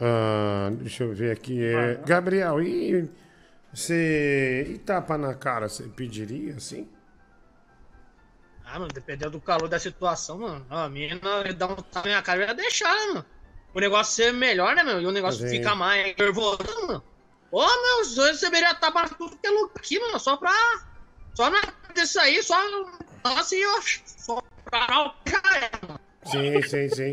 [0.00, 1.64] Ah, deixa eu ver aqui.
[1.64, 1.94] É...
[2.06, 3.10] Gabriel, e
[3.74, 4.66] você.
[4.68, 6.88] E tapa na cara, você pediria assim?
[8.64, 10.66] Ah, mano, dependendo do calor da situação, mano.
[10.70, 11.20] A mina
[11.56, 13.26] dá um tapa na minha cara, eu ia deixar, né, mano?
[13.74, 15.00] O negócio ser melhor, né, meu?
[15.00, 17.02] E o negócio Mas é- ficar mais nervoso, mano.
[17.50, 20.18] Ô, meu, os dois deveria tapa na tudo que é lugar aqui, mano.
[20.18, 20.52] Só pra.
[21.34, 21.60] Só na
[21.94, 22.56] disso aí, só.
[23.22, 23.80] Assim, ó.
[24.06, 25.14] Só pra.
[25.26, 26.00] Já é, mano.
[26.24, 27.12] Sim, sim, sim.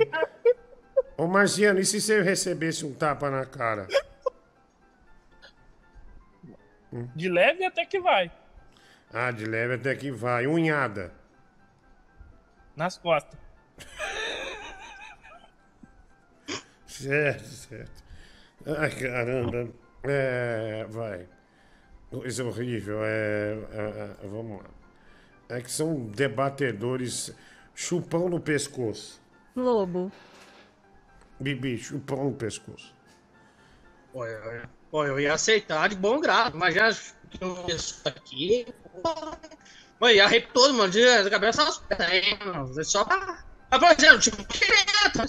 [1.18, 3.88] Ô Marciano, e se você recebesse um tapa na cara?
[7.16, 8.32] De leve até que vai.
[9.14, 10.48] Ah, de leve até que vai.
[10.48, 11.14] Unhada.
[12.76, 13.40] Nas costas.
[16.86, 18.04] Certo, certo.
[18.78, 19.70] Ai, caramba.
[20.04, 21.28] É, vai.
[22.12, 23.04] Coisa horrível.
[23.04, 24.70] É, é, é, vamos lá.
[25.50, 27.36] É que são debatedores
[27.74, 29.20] chupão no pescoço.
[29.56, 30.12] Lobo.
[31.40, 32.94] Bibi, chupão no pescoço.
[34.14, 34.62] Pô, eu,
[34.92, 36.94] pô, eu ia aceitar de bom grado, mas já
[37.30, 38.68] que eu isso aqui.
[39.98, 42.80] Pô, ia rir todo, mano, de cabeça aos pés, hein, mano.
[42.80, 43.44] É Só pra.
[43.72, 45.22] Mas, por exemplo, tipo, quieto.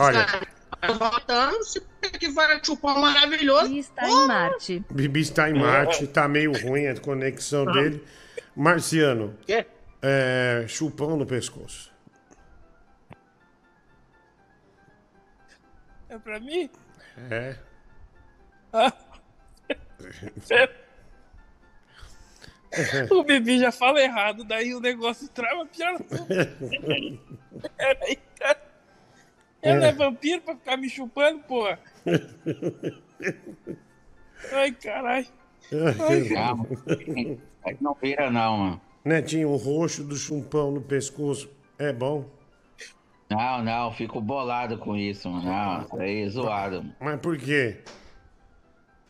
[0.00, 0.26] Olha.
[0.98, 1.80] Voltando, se
[2.18, 3.72] que vai chupar um maravilhoso.
[3.72, 4.84] Está em Marte.
[4.90, 8.04] Bibi está em Marte, tá meio ruim a conexão dele.
[8.56, 9.38] Marciano.
[9.46, 9.64] Quê?
[10.02, 11.92] É, chupão no pescoço.
[16.08, 16.68] É pra mim?
[17.30, 17.56] É.
[23.10, 25.98] O bebê já fala errado, daí o negócio trava pior.
[27.76, 28.62] Peraí, cara.
[29.60, 31.78] Ela é vampiro pra ficar me chupando, porra.
[34.52, 35.26] Ai, caralho.
[36.08, 36.66] Ai, Calma.
[37.80, 38.80] Não vira não, mano.
[39.04, 42.24] Netinho, o roxo do chupão no pescoço é bom.
[43.36, 45.44] Não, não, fico bolado com isso, mano.
[45.44, 46.76] Não, isso aí é zoado.
[46.78, 46.94] mano.
[47.00, 47.78] Mas por quê?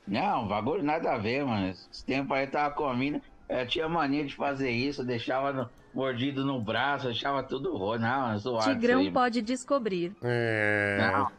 [0.06, 1.68] Não, bagulho nada a ver, mano.
[1.68, 5.70] Esse tempo aí tava com a mina, eu tinha mania de fazer isso, deixava no-
[5.94, 8.00] mordido no braço, deixava tudo roxo.
[8.02, 9.10] Não, é zoado Tigrão aí.
[9.10, 10.12] pode descobrir.
[10.22, 10.98] É.
[11.12, 11.30] Não.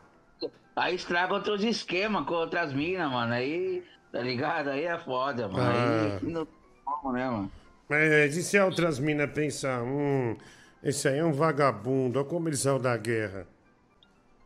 [0.75, 3.33] Aí estraga outros esquemas com outras minas, mano.
[3.33, 4.69] Aí, tá ligado?
[4.69, 5.69] Aí é foda, mano.
[5.69, 6.19] Ah.
[6.21, 6.47] Aí não
[6.85, 7.51] como, né, mano?
[7.89, 10.35] Mas e se outras minas pensar, hum,
[10.83, 13.47] esse aí é um vagabundo, olha como ele saiu da guerra.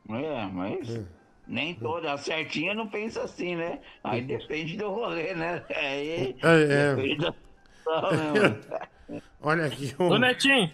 [0.09, 1.05] É, mas
[1.47, 3.79] nem toda certinha não pensa assim, né?
[4.03, 5.65] Aí depende do rolê, né?
[5.75, 6.95] Aí É, é.
[6.95, 7.33] depende da
[7.77, 9.21] situação, né?
[9.41, 10.17] Olha aqui, Ô, um...
[10.19, 10.69] Netinho,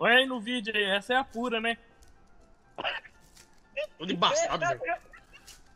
[0.00, 1.78] olha aí no vídeo aí, essa é a pura, né?
[3.96, 4.80] Tudo embaçado, velho.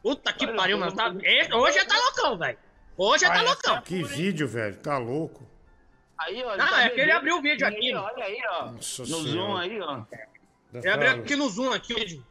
[0.02, 0.92] Puta que pariu, mano.
[0.92, 1.08] Tá...
[1.08, 2.58] Hoje já tá loucão, velho.
[2.96, 3.82] Hoje já tá loucão.
[3.82, 5.48] Que vídeo, velho, tá louco?
[6.25, 7.94] Aí, ó, Ah, tá é que ele abriu o vídeo aqui.
[7.94, 8.70] Olha aí, ó.
[8.73, 9.28] Nossa no Senhora.
[9.31, 10.05] zoom aí, ó.
[10.75, 12.26] Ele abriu aqui no Zoom, aqui o vídeo.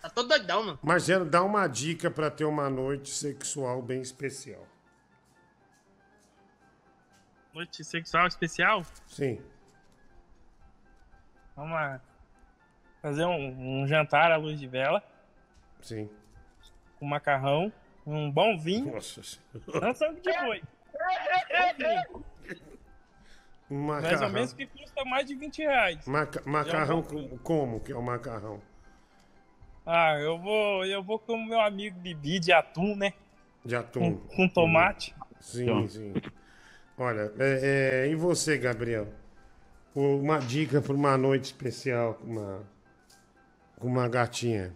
[0.00, 0.78] Tá todo doidão, mano.
[0.82, 4.66] Marcelo, dá uma dica pra ter uma noite sexual bem especial.
[7.54, 8.82] Noite sexual especial?
[9.06, 9.40] Sim.
[11.54, 12.00] Vamos lá.
[13.02, 15.02] Fazer um, um jantar à luz de vela,
[15.82, 16.08] Sim.
[16.98, 17.70] com macarrão,
[18.06, 18.94] um bom vinho.
[18.94, 19.86] Nossa Senhora.
[19.86, 20.62] Não sabe o que foi.
[23.72, 24.32] Um Mais ou macarrão.
[24.34, 26.06] menos que custa mais de 20 reais.
[26.06, 28.60] Maca- macarrão com- como que é o macarrão?
[29.86, 33.14] Ah, eu vou, eu vou com o meu amigo Bibi de atum, né?
[33.64, 34.16] De atum.
[34.18, 35.14] Com, com tomate.
[35.40, 35.88] Sim, Então.
[35.88, 36.12] sim.
[36.98, 39.08] Olha, é, é, e você, Gabriel?
[39.94, 42.62] Uma dica para uma noite especial com uma,
[43.78, 44.74] com uma gatinha.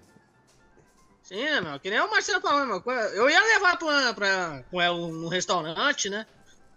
[1.22, 1.78] Sim, meu?
[1.80, 2.94] Que nem o Marcelo falou, meu.
[3.12, 6.26] Eu ia levar pra, pra, com ela no restaurante, né?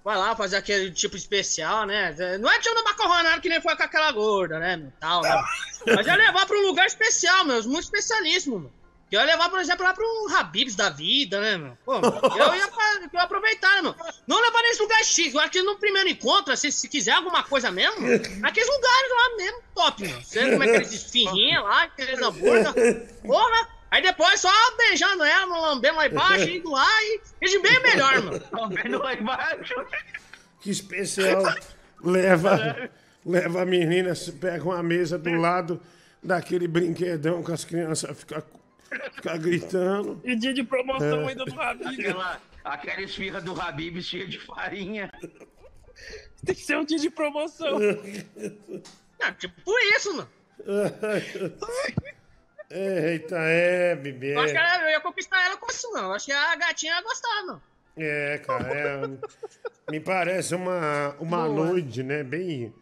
[0.03, 2.15] Vai lá fazer aquele tipo especial, né?
[2.39, 4.81] Não é tipo no macarronado que nem foi com aquela gorda, né?
[4.99, 5.43] Tal, né?
[5.85, 7.61] Mas ia levar pra um lugar especial, meu.
[7.63, 8.71] Muito especialíssimo, meu.
[9.09, 11.75] Que eu ia levar, por exemplo, lá um Habibs da vida, né, meu?
[11.83, 13.95] Pô, eu ia, eu ia aproveitar, né, meu?
[14.27, 15.35] Não levar nesse lugar chique.
[15.35, 18.01] Eu acho que no primeiro encontro, assim, se quiser alguma coisa mesmo,
[18.39, 20.21] naqueles lugares lá mesmo, top, meu.
[20.21, 22.71] Você come aqueles esfirrinha lá, aqueles hambúrguer.
[23.25, 23.78] Porra!
[23.92, 28.42] Aí depois só beijando ela, lambendo lá embaixo, indo lá e, de bem melhor, mano.
[28.53, 29.74] Lambendo lá embaixo.
[30.61, 31.43] Que especial.
[32.03, 32.90] leva,
[33.26, 35.82] leva a menina, pega uma mesa do lado
[36.22, 38.43] daquele brinquedão que as crianças ficam
[39.14, 40.19] fica gritando.
[40.24, 41.30] E dia de promoção É.
[41.30, 41.88] ainda do Habib.
[42.00, 45.11] Aquela, aquela esfirra do Habib cheia de farinha.
[46.45, 47.77] Tem que ser um dia de promoção.
[49.22, 49.61] Ah, tipo
[49.95, 50.30] isso, mano.
[52.69, 54.35] Eita, é, bebê.
[54.35, 56.06] Eu acho que ela- eu ia conquistar ela com isso, não.
[56.06, 57.61] Eu acho que a gatinha ia gostar, não.
[57.98, 59.07] É, cara, é,
[59.91, 61.65] me parece uma, uma Boa.
[61.67, 62.23] noite, né?
[62.23, 62.73] Bem,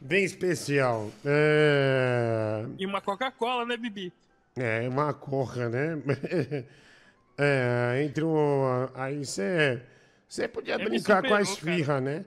[0.00, 1.10] bem especial.
[1.24, 4.12] É, E uma Coca-Cola, né, Bibi?
[4.56, 5.98] é uma corra, né?
[7.38, 8.90] É, entre o.
[8.94, 9.80] Aí você.
[10.28, 12.24] Você podia É, brincar com a esfirra, né?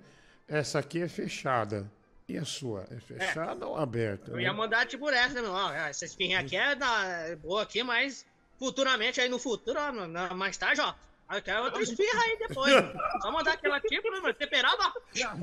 [0.48, 1.90] Essa aqui é fechada.
[2.28, 2.86] E a sua?
[2.90, 4.32] É fechada ou aberta?
[4.32, 4.44] Eu né?
[4.44, 5.52] ia mandar tipo essa, meu?
[5.52, 8.26] Ó, essa espinha aqui é, da, é boa aqui, mas
[8.58, 10.94] futuramente, aí no futuro, ó, na- na- mais tarde, ó.
[11.28, 12.74] Aí eu quero outra esfirra aí depois.
[13.22, 14.34] Só mandar aquela tipo, né, mano?
[14.34, 14.92] Temperada.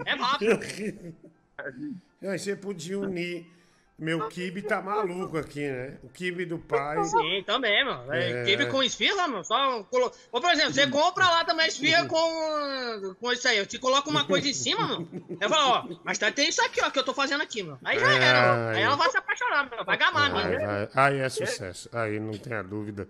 [0.06, 1.14] É rápido.
[2.22, 3.46] Aí você podia unir.
[3.98, 5.96] Meu kibe tá maluco aqui, né?
[6.02, 7.04] O kibe do pai.
[7.04, 8.12] Sim, também, mano.
[8.12, 8.42] É.
[8.42, 8.44] É.
[8.44, 9.44] Kibe com esfirra, mano.
[9.44, 10.10] Só colo...
[10.32, 13.58] Ou, por exemplo, você compra lá também esfirra com, com isso aí.
[13.58, 15.08] Eu te coloco uma coisa em cima, mano.
[15.40, 17.78] Eu falo, ó, mas tá, tem isso aqui, ó, que eu tô fazendo aqui, mano.
[17.84, 18.76] Aí já É, era, mano.
[18.76, 19.84] Aí ela vai se apaixonar, mano.
[19.84, 20.56] Vai gamar, mano.
[20.94, 21.88] Aí é sucesso.
[21.92, 23.08] Aí não tem a dúvida.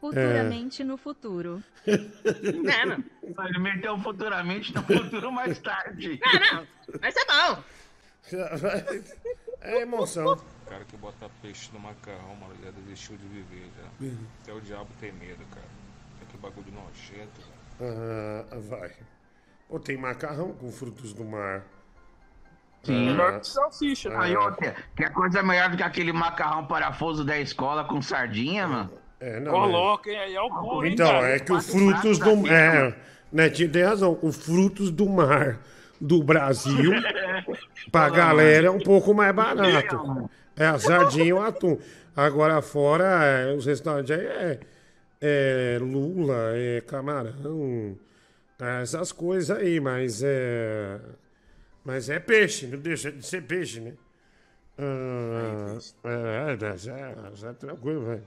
[0.00, 1.62] Futuramente no futuro.
[1.86, 3.04] É, mano.
[3.22, 6.18] Ele meteu futuramente no futuro mais tarde.
[6.24, 6.66] Não, não.
[6.98, 7.62] Mas é bom.
[9.60, 10.32] É emoção.
[10.32, 14.04] O cara que bota peixe no macarrão, mano, já desistiu de viver já.
[14.06, 14.26] Uhum.
[14.42, 15.66] Até o diabo tem medo, cara.
[16.30, 17.40] Que bagulho nojento,
[17.78, 18.46] cara.
[18.52, 18.92] Ah, vai.
[19.68, 21.62] Pô, tem macarrão com frutos do mar.
[22.84, 23.08] Sim.
[23.08, 24.18] Ah, Melhor que salsicha.
[24.18, 28.66] Aí, outra, que é coisa melhor do que aquele macarrão parafuso da escola com sardinha,
[28.66, 28.90] mano.
[29.18, 30.18] É, não, Coloca, hein?
[30.18, 31.28] Aí é o puro, hein, Então, cara?
[31.28, 32.94] é que o frutos do é,
[33.30, 34.18] Netinho tem razão.
[34.22, 35.58] O frutos do mar
[36.00, 36.92] do Brasil,
[37.92, 40.30] pra galera, é um pouco mais barato.
[40.56, 41.78] É a sardinha e o atum.
[42.16, 44.60] Agora fora, é, os restaurantes aí é,
[45.20, 47.96] é lula, é camarão,
[48.58, 51.00] é essas coisas aí, mas é.
[51.84, 53.94] Mas é peixe, não deixa de ser peixe, né?
[54.78, 58.24] Ah, é, é, é, é tranquilo, velho.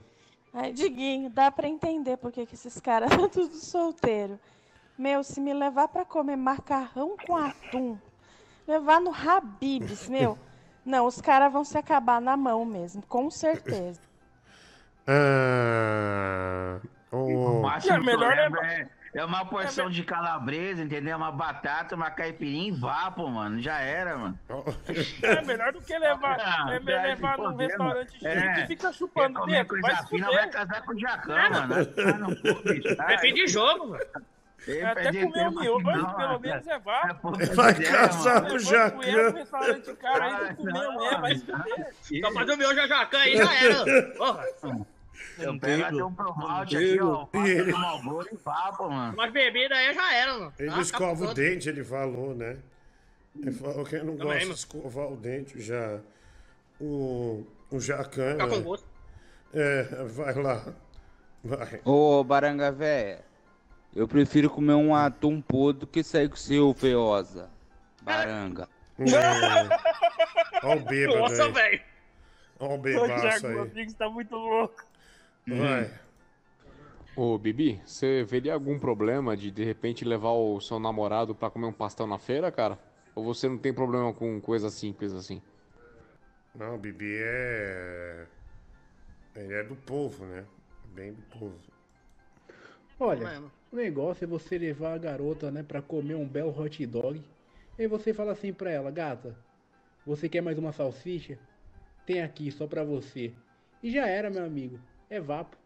[0.52, 4.38] Ai, Diguinho, dá pra entender por que que esses caras estão tudo solteiro.
[4.96, 7.98] Meu, se me levar pra comer macarrão com atum,
[8.66, 10.38] levar no Habibs, meu,
[10.86, 14.00] não, os caras vão se acabar na mão mesmo, com certeza.
[15.06, 16.78] Ah,
[17.12, 18.88] O o- máximo É, melhor que é- é,
[19.20, 21.16] é uma porção de calabresa, entendeu?
[21.18, 23.60] Uma batata, uma caipirinha e vapo, mano.
[23.60, 24.38] Já era, mano.
[25.22, 28.60] É melhor do que levar, Ah, é melhor levar que num restaurante chique é.
[28.64, 29.68] e fica chupando dentro.
[29.78, 31.74] coisa Vai fina, vai casar com o Jacão, mano.
[31.98, 33.10] Ah, não deixar.
[33.12, 34.04] É de jogo, mano.
[34.66, 37.20] Ele Até perde comer o tempo miojo, não, pelo menos é vá.
[37.54, 39.30] Vai casar com o Jacan.
[39.32, 41.94] restaurante cara ainda comeu mesmo, vai se fuder.
[42.22, 44.02] Só fazer o meu jacan aí já era.
[44.16, 44.44] Porra.
[45.38, 47.26] Eu pego até um promalte aqui, ó.
[47.34, 49.12] E ele- malboro e vapo, mano.
[49.14, 50.52] Umas bebidas aí já era, mano.
[50.58, 51.30] Ele Ah, escova acabou.
[51.30, 52.56] o dente, ele falou, né?
[53.38, 55.98] Ele falou que não Também, gosta de escovar o dente já.
[56.80, 58.32] O, o Jacan.
[58.32, 58.62] Fica com né?
[58.62, 58.86] gosto.
[59.52, 60.64] É, vai lá.
[61.44, 61.80] Vai.
[61.84, 63.20] Ô, baranga véia,
[63.94, 67.50] eu prefiro comer um atum podre do que sair com o seu, feiosa.
[68.02, 68.68] Baranga.
[70.62, 71.52] Olha o bêbado Nossa, aí.
[71.52, 71.82] velho.
[72.60, 73.54] Olha o O bebaço Thiago aí.
[73.56, 74.84] Rodrigues tá muito louco.
[75.46, 75.90] Vai.
[77.16, 81.66] Ô, Bibi, você veria algum problema de de repente levar o seu namorado pra comer
[81.66, 82.78] um pastel na feira, cara?
[83.14, 85.40] Ou você não tem problema com coisa simples assim?
[86.54, 88.26] Não, o Bibi é.
[89.36, 90.44] Ele é do povo, né?
[90.94, 91.54] Bem do povo.
[93.04, 97.22] Olha, o negócio é você levar a garota, né, pra comer um belo hot dog
[97.78, 99.36] E você fala assim pra ela, gata,
[100.06, 101.38] você quer mais uma salsicha?
[102.06, 103.32] Tem aqui, só pra você.
[103.82, 104.78] E já era, meu amigo.
[105.10, 105.56] É vapo.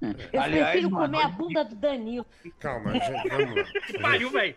[0.00, 2.26] Eu prefiro comer a bunda do Danilo.
[2.60, 3.64] Calma, gente, vamos lá.
[3.86, 4.56] Que pariu, velho.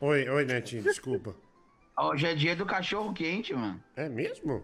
[0.00, 1.36] Oi, oi, Netinho, desculpa.
[1.98, 3.82] Hoje é dia do cachorro quente, mano.
[3.94, 4.62] É mesmo?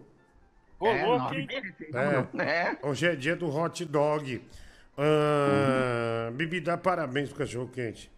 [0.81, 2.41] É, louco, É.
[2.43, 2.77] é.
[2.81, 4.41] Hoje é dia do hot dog.
[5.01, 8.11] Ah, Bibi, dá parabéns pro cachorro quente.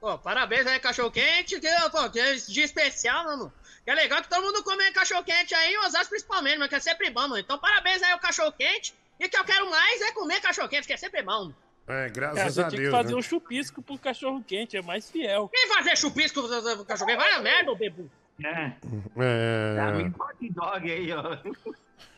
[0.00, 1.60] Pô, parabéns aí, cachorro quente.
[1.60, 3.52] Que, pô, que esse dia especial, mano.
[3.84, 6.76] Que é legal que todo mundo come cachorro quente aí, em Osasco principalmente, mas que
[6.76, 7.38] é sempre bom, mano.
[7.38, 8.94] Então, parabéns aí ao cachorro quente.
[9.20, 11.52] E o que eu quero mais é comer cachorro quente, que é sempre bom.
[11.86, 12.90] É, Cara, graças você a tinha Deus.
[12.92, 13.18] que fazer né?
[13.18, 15.50] um chupisco pro cachorro quente, é mais fiel.
[15.52, 17.18] Quem fazer chupisco pro cachorro quente?
[17.18, 18.10] Vai a merda, ô bebu.
[18.44, 18.72] É.
[19.18, 19.76] É.
[19.76, 21.38] Tá vindo hot dog aí, ó.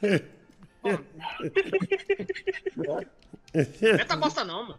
[3.97, 4.79] Meta bosta não, mano.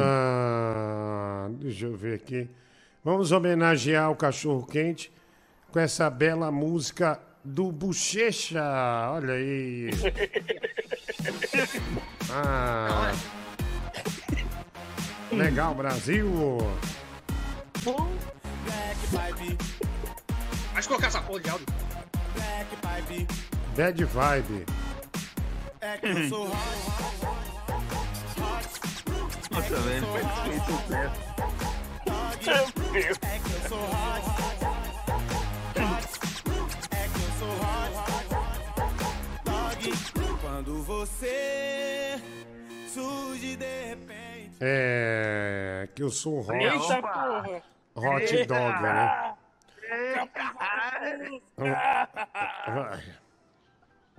[0.00, 2.48] Ah, deixa eu ver aqui.
[3.04, 5.12] Vamos homenagear o cachorro quente
[5.70, 8.62] com essa bela música do Bochecha.
[9.12, 9.90] Olha aí.
[12.34, 13.12] Ah.
[15.30, 16.26] Legal, Brasil.
[20.72, 21.66] Vai colocar essa porra de áudio.
[23.76, 24.66] Bad vibe.
[29.50, 30.06] Nossa, velho,
[30.44, 31.20] fez sucesso.
[40.40, 42.20] Quando você
[42.86, 44.56] surge de repente.
[44.60, 45.88] É.
[45.96, 46.52] Que eu sou hot.
[46.52, 47.62] Eita porra!
[47.96, 49.34] Hot dog, né?
[52.68, 53.22] Vai.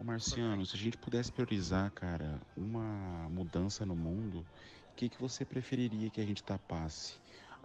[0.04, 4.46] Ô Marciano, se a gente pudesse priorizar, cara, uma mudança no mundo,
[4.92, 7.14] o que, que você preferiria que a gente tapasse?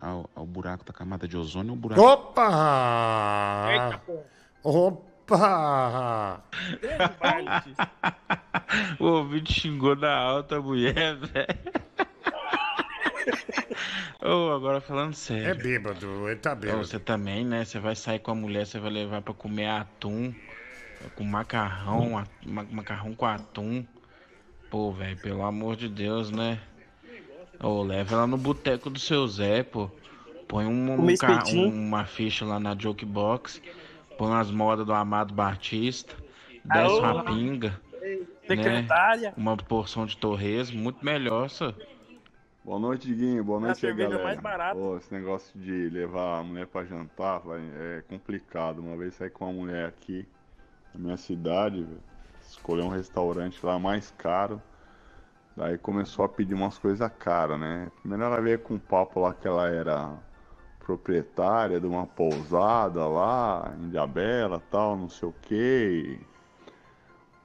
[0.00, 2.00] Ao, ao buraco da camada de ozônio ou o buraco...
[2.00, 3.67] Opa!
[3.73, 4.00] Eita.
[4.62, 6.44] Opa!
[9.00, 11.58] o ouvinte xingou na alta a mulher, velho.
[14.23, 15.49] Ô, agora falando sério.
[15.49, 16.86] É bêbado, ele tá bêbado.
[16.86, 17.65] Você também, né?
[17.65, 20.33] Você vai sair com a mulher, você vai levar pra comer atum,
[21.15, 23.85] com macarrão, a- ma- macarrão com atum.
[24.70, 26.60] Pô, velho, pelo amor de Deus, né?
[27.62, 29.91] Ô, leva ela no boteco do seu Zé, pô.
[30.47, 31.68] Põe um, um espetinho.
[31.70, 33.60] uma ficha lá na Jokebox.
[34.17, 36.15] Põe umas modas do Amado Batista.
[36.65, 37.01] Desce Alô?
[37.01, 37.81] uma pinga.
[38.47, 39.28] Secretária.
[39.31, 39.35] Né?
[39.36, 41.73] Uma porção de torresmo, muito melhor, só.
[42.65, 43.43] Boa noite, Diguinho.
[43.44, 44.25] Boa A noite aí, cerveja galera.
[44.25, 44.75] mais barata.
[44.78, 48.78] Pô, esse negócio de levar a mulher pra jantar vai, é complicado.
[48.81, 50.27] Uma vez saí com uma mulher aqui
[50.94, 51.86] na minha cidade,
[52.49, 54.60] escolheu um restaurante lá mais caro.
[55.57, 57.91] Daí começou a pedir umas coisas caras, né?
[58.00, 60.17] Primeiro ela veio com um papo lá que ela era
[60.78, 66.20] proprietária de uma pousada lá em Diabela tal, não sei o que.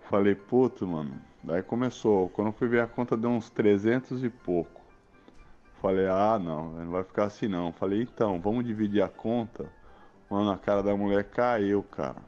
[0.10, 1.20] Falei, puto, mano.
[1.44, 2.30] Daí começou.
[2.30, 4.82] Quando eu fui ver a conta, deu uns 300 e pouco.
[5.82, 7.74] Falei, ah, não, não vai ficar assim não.
[7.74, 9.66] Falei, então, vamos dividir a conta.
[10.30, 12.22] Mano, a cara da mulher caiu, cara.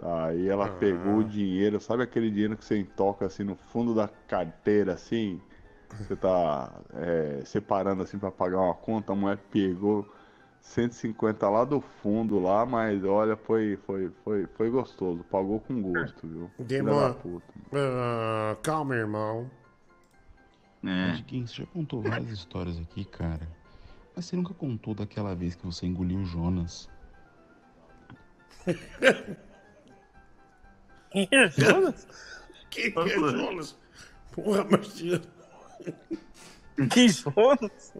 [0.00, 4.08] Daí ela pegou o dinheiro, sabe aquele dinheiro que você toca assim no fundo da
[4.28, 5.40] carteira, assim?
[5.90, 10.08] Você tá é, separando assim pra pagar uma conta, a mulher pegou
[10.60, 16.28] 150 lá do fundo lá, mas olha, foi, foi, foi, foi gostoso, pagou com gosto,
[16.28, 16.50] viu?
[16.58, 17.14] Demora.
[17.14, 17.52] puta.
[17.72, 19.50] Ah, calma, irmão.
[20.84, 23.48] Ô, Diguinho, você já contou várias histórias aqui, cara.
[24.14, 26.88] Mas você nunca contou daquela vez que você engoliu o Jonas.
[31.10, 32.06] Quem é Jonas?
[32.70, 33.76] Quem é Jonas?
[34.32, 35.24] Porra, Marciano.
[36.90, 37.92] Que Jonas?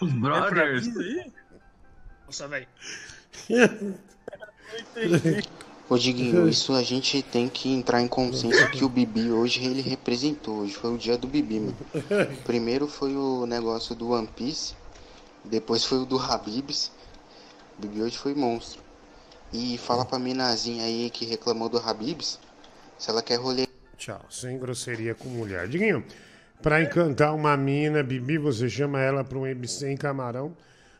[0.00, 0.88] Os brothers.
[2.26, 2.66] Nossa, velho.
[5.88, 9.82] Ô Diguinho, isso a gente tem que entrar em consenso que o Bibi hoje ele
[9.82, 10.60] representou.
[10.60, 11.76] Hoje foi o dia do Bibi, mano.
[12.44, 14.74] Primeiro foi o negócio do One Piece,
[15.44, 16.92] depois foi o do Habibs.
[17.76, 18.80] O Bibi hoje foi monstro.
[19.52, 22.38] E fala pra minazinha aí que reclamou do Habibs,
[22.98, 23.66] se ela quer rolê.
[23.96, 25.66] Tchau, sem grosseria com mulher.
[25.68, 26.04] Diguinho,
[26.62, 30.56] pra encantar uma mina, Bibi, você chama ela pra um MC em Camarão,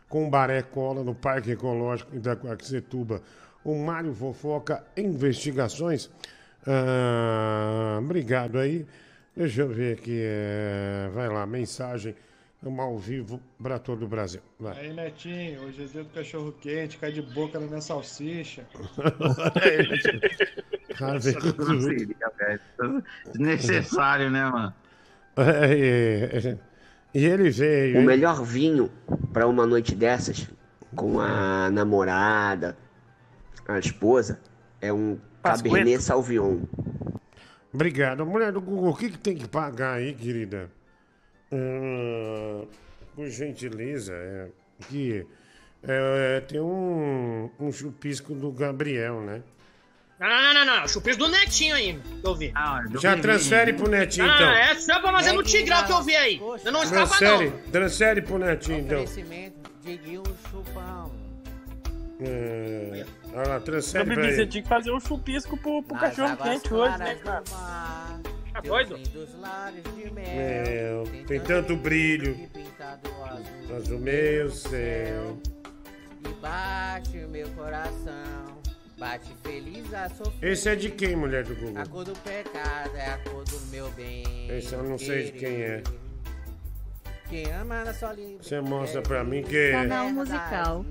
[0.08, 3.22] com baré cola no Parque Ecológico da Coaxetuba.
[3.64, 6.10] O Mário Fofoca Investigações.
[6.66, 8.86] Ah, obrigado aí.
[9.36, 10.18] Deixa eu ver aqui.
[10.22, 12.14] é, Vai lá, mensagem.
[12.62, 14.42] Um ao vivo pra todo o Brasil.
[14.58, 14.78] Vai.
[14.78, 18.66] Aí, Netinho, hoje é dia do cachorro quente, cai de boca na minha salsicha.
[23.32, 24.74] Desnecessário, né, mano?
[25.38, 26.58] É, é, é.
[27.14, 27.98] E ele veio.
[27.98, 28.90] O melhor vinho
[29.32, 30.46] pra uma noite dessas,
[30.94, 32.76] com a namorada,
[33.66, 34.38] a esposa,
[34.82, 35.76] é um Pasqueta.
[35.76, 36.60] Cabernet Sauvignon.
[37.72, 38.26] Obrigado.
[38.26, 40.70] Mulher do Google, o que, que tem que pagar aí, querida?
[41.52, 42.64] Ah,
[43.14, 44.48] por gentileza, é,
[44.88, 45.26] que
[45.82, 49.42] é, tem um, um chupisco do Gabriel, né?
[50.18, 50.88] Não, não, não, não, não.
[50.88, 52.52] Chupis do Netinho aí, que eu vi.
[53.00, 54.50] Já transfere pro Netinho, Ah, então.
[54.52, 56.38] é só pra fazer no Tigrão que eu vi aí.
[56.62, 57.70] Eu não escapa, Transfere, não.
[57.72, 59.04] transfere pro Netinho, então.
[59.82, 61.10] Diguinho Chupão.
[62.20, 66.36] É, olha lá, Ô, transfere Bibi, você tinha que fazer um chupisco pro, pro cachorro
[66.36, 67.42] quente hoje, né, cara?
[68.60, 68.98] Tá doido?
[70.12, 72.36] Meu, tem tanto brilho.
[73.74, 75.38] Azul meu céu.
[76.24, 78.60] E bate o meu coração.
[78.98, 80.52] Bate feliz a sofrer.
[80.52, 81.80] Esse é de quem, mulher do Google?
[81.80, 84.24] A cor do pecado é a cor do meu bem.
[84.50, 85.82] Esse eu não sei de quem é.
[87.30, 88.42] Quem ama na solidão.
[88.42, 89.56] Você mostra pra mim que.
[89.56, 89.72] é.
[89.72, 90.84] Canal musical.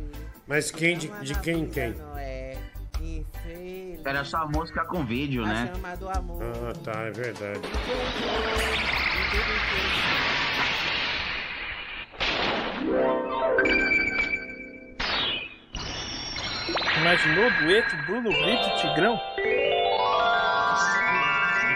[0.48, 1.94] Mas quem de, de quem quem?
[4.04, 5.72] Era só música com vídeo, né?
[5.84, 7.62] Ah, tá, é verdade.
[16.98, 19.20] Imaginou o dueto Bruno Brito e Tigrão?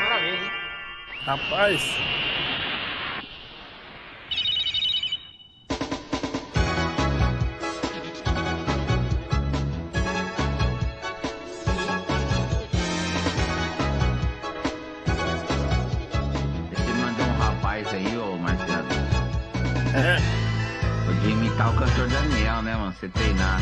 [0.01, 0.51] Maravilha, hein?
[1.25, 1.81] Rapaz.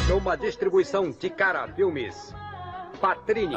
[0.08, 2.34] Numa distribuição de cara filmes.
[3.00, 3.56] Patrini.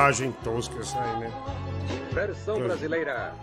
[0.00, 1.30] Montagem tosca essa aí, né?
[2.12, 3.34] Versão brasileira.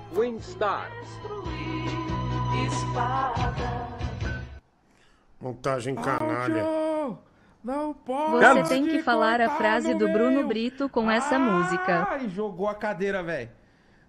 [2.65, 3.87] Espada.
[5.39, 6.65] Montagem canalha.
[7.63, 8.43] Não pode.
[8.43, 12.07] Você tem que falar a frase do Bruno Brito com essa música.
[12.09, 13.51] Ai, jogou a cadeira, velho.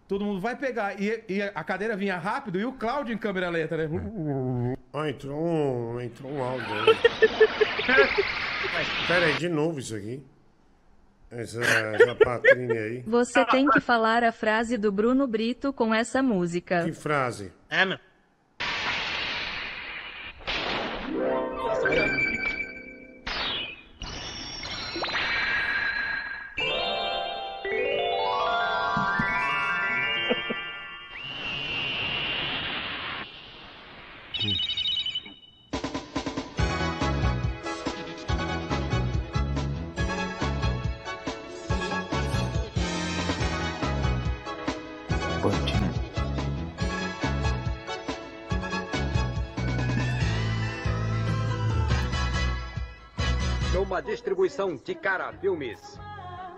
[0.06, 0.98] Todo mundo vai pegar.
[0.98, 3.90] E, e a cadeira vinha rápido e o Cláudio em câmera lenta, né?
[4.90, 6.96] Ó, entrou um, entrou um áudio aí.
[9.06, 10.24] Pera aí, de novo isso aqui.
[11.30, 13.02] Essa, essa patrine aí.
[13.06, 16.84] Você tem que falar a frase do Bruno Brito com essa música.
[16.84, 17.52] Que frase?
[17.68, 17.98] É, meu.
[53.98, 55.98] Numa distribuição de cara filmes.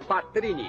[0.07, 0.69] Patrini.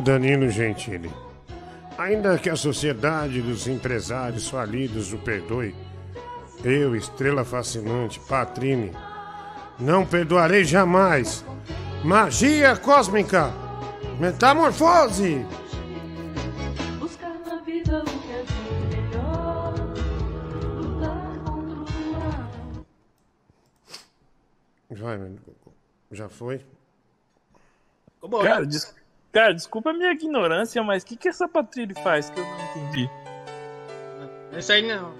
[0.00, 1.12] Danilo Gentili.
[1.96, 5.76] Ainda que a sociedade dos empresários falidos o perdoe,
[6.64, 8.90] eu, estrela fascinante, Patrine,
[9.78, 11.44] não perdoarei jamais.
[12.02, 13.52] Magia cósmica!
[14.18, 15.46] Metamorfose!
[24.94, 25.36] Vai, meu.
[26.12, 26.60] Já foi?
[28.42, 28.94] Cara, des-
[29.32, 32.60] cara, desculpa a minha ignorância, mas o que, que essa Patrícia faz que eu não
[32.86, 33.10] entendi?
[34.56, 35.12] Isso aí não.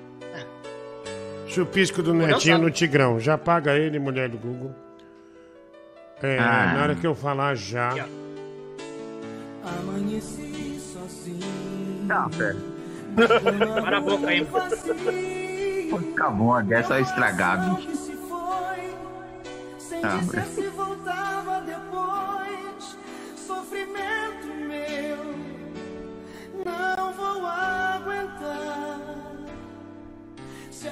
[1.47, 3.21] Chupisco do Netinho no Tigrão.
[3.21, 4.75] Já paga ele, mulher do Google.
[6.23, 6.73] É, Ah.
[6.75, 7.91] na hora que eu falar já.
[9.63, 12.05] Amanheci sozinho.
[12.05, 12.57] Não, pera.
[13.83, 14.47] Para a boca aí,
[16.13, 18.04] Acabou, é só estragar, bicho.
[20.05, 22.97] Se Ah, mas- se voltava depois.
[23.37, 25.17] Sofrimento meu,
[26.65, 29.01] não vou aguentar.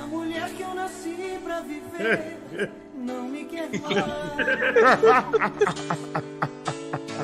[0.08, 2.36] mulher que eu nasci pra viver
[2.94, 3.92] não me quer mais.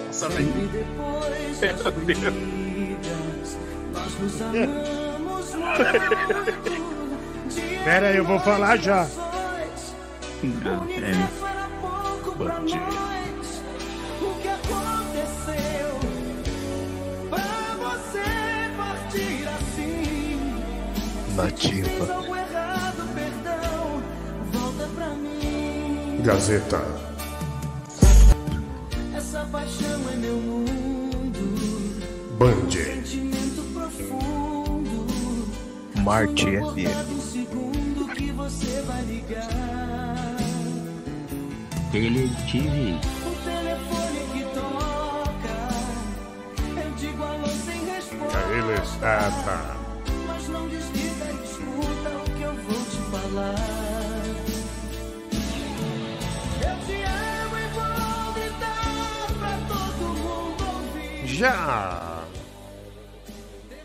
[0.06, 2.34] Nossa, E depois das brigas,
[3.92, 5.78] nós nos amamos muito.
[7.84, 9.06] Pera aí, eu vou falar já.
[10.42, 11.57] Universo era
[12.44, 13.62] nós.
[14.20, 15.98] O que aconteceu
[17.30, 18.22] pra você
[18.76, 20.38] partir assim?
[21.34, 21.88] Nativa.
[21.88, 24.02] Fez algo errado, perdão.
[24.52, 26.20] Volta pra mim.
[26.22, 26.82] Gazeta.
[29.16, 30.78] Essa paixão é meu mundo.
[32.38, 32.70] Band.
[32.70, 35.06] Sentimento profundo.
[36.02, 37.18] Marte FM.
[47.68, 48.38] Sem resposta.
[48.50, 48.98] Eles.
[49.02, 49.76] Ah, tá.
[50.26, 53.54] Mas não desliga, escuta o que eu vou te falar.
[56.60, 61.26] Eu te amo e vou gritar pra todo mundo ouvir.
[61.26, 62.24] Já!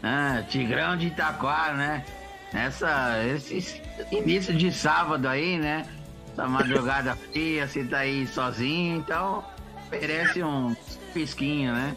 [0.04, 2.06] Ah, Tigrão de Itaquá, né?
[2.54, 5.86] Essa, esse início de sábado aí, né?
[6.34, 9.44] Essa madrugada fria, você tá aí sozinho, então
[9.92, 10.76] merece um
[11.14, 11.96] pisquinho, né?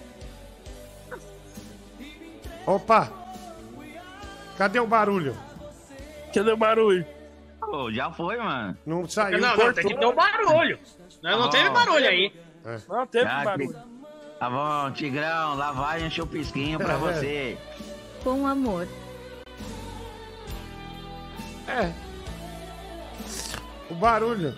[2.67, 3.11] Opa!
[4.59, 5.35] Cadê o barulho?
[6.35, 7.07] Cadê o barulho?
[7.61, 8.77] Pô, já foi, mano.
[8.85, 9.41] Não saiu.
[9.41, 10.79] Não, não, tem que ter o barulho.
[11.23, 12.33] Não, não teve barulho aí.
[12.89, 13.77] Não teve Já barulho.
[14.39, 16.97] Tá bom, Tigrão, lá vai encher o pisquinho pra É.
[16.99, 17.59] você.
[18.23, 18.87] Com amor.
[21.69, 21.91] É.
[23.91, 24.57] O barulho.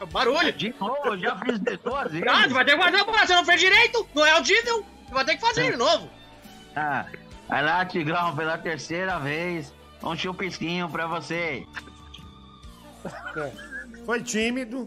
[0.00, 0.52] O barulho.
[0.52, 2.26] De novo, já fiz duas vezes.
[2.28, 4.08] Ah, tu vai ter que fazer, você não fez direito.
[4.14, 4.84] Não é audível.
[5.08, 6.10] Tu vai ter que fazer de novo.
[6.76, 7.06] Ah,
[7.48, 9.72] vai lá, Tigrão, pela terceira vez.
[10.02, 11.66] Um chupisquinho pra você.
[13.36, 13.52] É.
[14.04, 14.84] Foi tímido,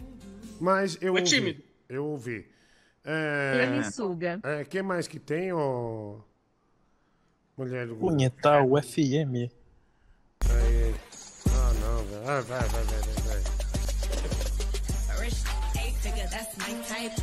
[0.60, 1.24] mas eu Foi ouvi.
[1.24, 1.64] tímido.
[1.90, 2.48] Eu ouvi.
[3.04, 3.84] É...
[3.92, 4.40] Suga.
[4.44, 6.20] É, que mais que tem, ô...
[7.58, 9.50] Mulher do Punhetar o FM.
[10.50, 10.96] Aí.
[11.50, 12.30] Ah, não, velho.
[12.30, 13.17] Ah, vai, vai, vai, vai,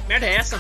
[0.09, 0.59] Merda é essa?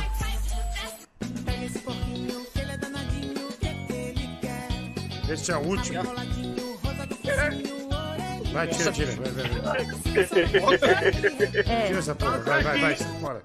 [5.28, 6.02] Esse é o último.
[8.52, 9.12] Vai, tira, tira.
[9.16, 9.80] Vai, vai, vai.
[11.66, 11.86] É.
[11.86, 12.38] Tira essa porra.
[12.38, 12.96] Vai, vai, vai.
[12.96, 13.42] Fora.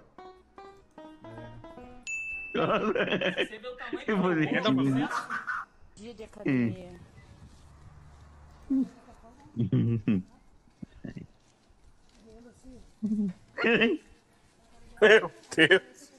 [4.05, 5.09] Que bonitinho.
[5.95, 6.99] Dia de academia.
[15.01, 16.11] Meu Deus.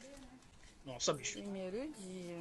[0.86, 1.40] Nossa, bicho.
[1.40, 2.38] Primeiro dia.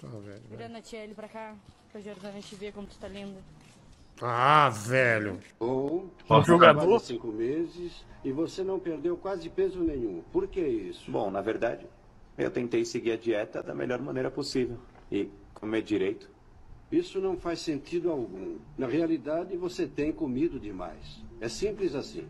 [0.00, 0.56] Tá, velho, vai.
[0.58, 1.54] Virando a tia L pra cá,
[1.90, 3.40] pra Jordana te ver como tu tá linda.
[4.20, 5.40] Ah, velho.
[5.58, 7.00] Ou Ó, jogador.
[7.00, 10.22] cinco meses e você não perdeu quase peso nenhum.
[10.32, 11.10] Por que isso?
[11.10, 11.86] Bom, na verdade,
[12.38, 14.78] eu tentei seguir a dieta da melhor maneira possível
[15.10, 16.30] e comer direito.
[16.92, 18.58] Isso não faz sentido algum.
[18.78, 21.20] Na realidade, você tem comido demais.
[21.40, 22.28] É simples assim.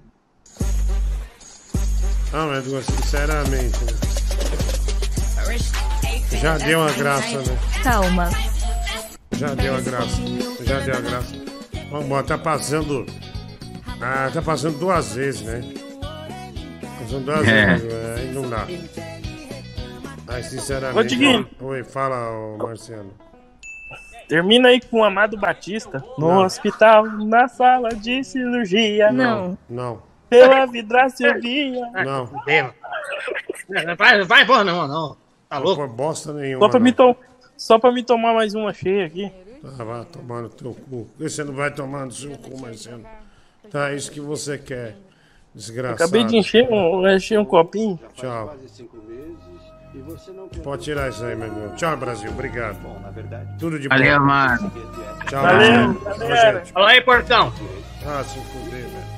[2.36, 3.92] Ah, mas Edgar, sinceramente, né?
[6.40, 7.58] Já deu a graça, né?
[7.82, 8.30] Calma.
[9.32, 10.16] Já deu a graça.
[10.64, 11.34] Já deu a graça.
[11.90, 13.06] Vamos embora, tá passando.
[14.00, 15.60] Ah, tá passando duas vezes, né?
[17.00, 17.66] Passando duas É.
[17.76, 18.66] vezes, é, aí não dá.
[20.26, 20.98] Mas sinceramente.
[20.98, 21.48] Ô, Diguinho.
[21.60, 23.12] Oi, fala, ô, Marciano.
[24.28, 26.44] Termina aí com o Amado Batista no Não.
[26.44, 29.12] hospital, na sala de cirurgia.
[29.12, 29.56] Não.
[29.68, 30.02] Não,
[30.40, 31.80] Pela vidraça via.
[32.04, 32.30] não.
[33.96, 35.16] Vai, vai, porra, não, não.
[35.48, 35.82] Tá Não louco?
[35.86, 36.64] foi bosta nenhuma.
[36.64, 36.84] Só pra, não.
[36.84, 37.16] me to...
[37.56, 39.32] Só pra me tomar mais uma cheia aqui.
[39.62, 41.08] Tá, vai tomar no teu cu.
[41.18, 43.04] Você não vai tomar no seu cu, Marciano?
[43.70, 44.96] Tá, é isso que você quer.
[45.54, 46.02] Desgraçado.
[46.02, 47.98] Acabei de encher um, encher um copinho.
[48.14, 48.56] Tchau.
[49.94, 51.74] Não Pode tirar isso aí, meu irmão.
[51.76, 52.28] Tchau, Brasil.
[52.30, 52.76] Obrigado.
[53.60, 54.26] Tudo de Valeu, bom.
[54.26, 54.72] mano.
[55.28, 56.26] Tchau, Valeu, Brasil.
[56.26, 56.72] Ô, gente.
[56.72, 57.52] Fala aí, portão.
[58.04, 59.13] Ah, se fuder, velho.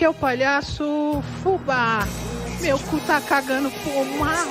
[0.00, 2.08] aqui é o palhaço Fubá.
[2.62, 4.46] Meu cu tá cagando pomar.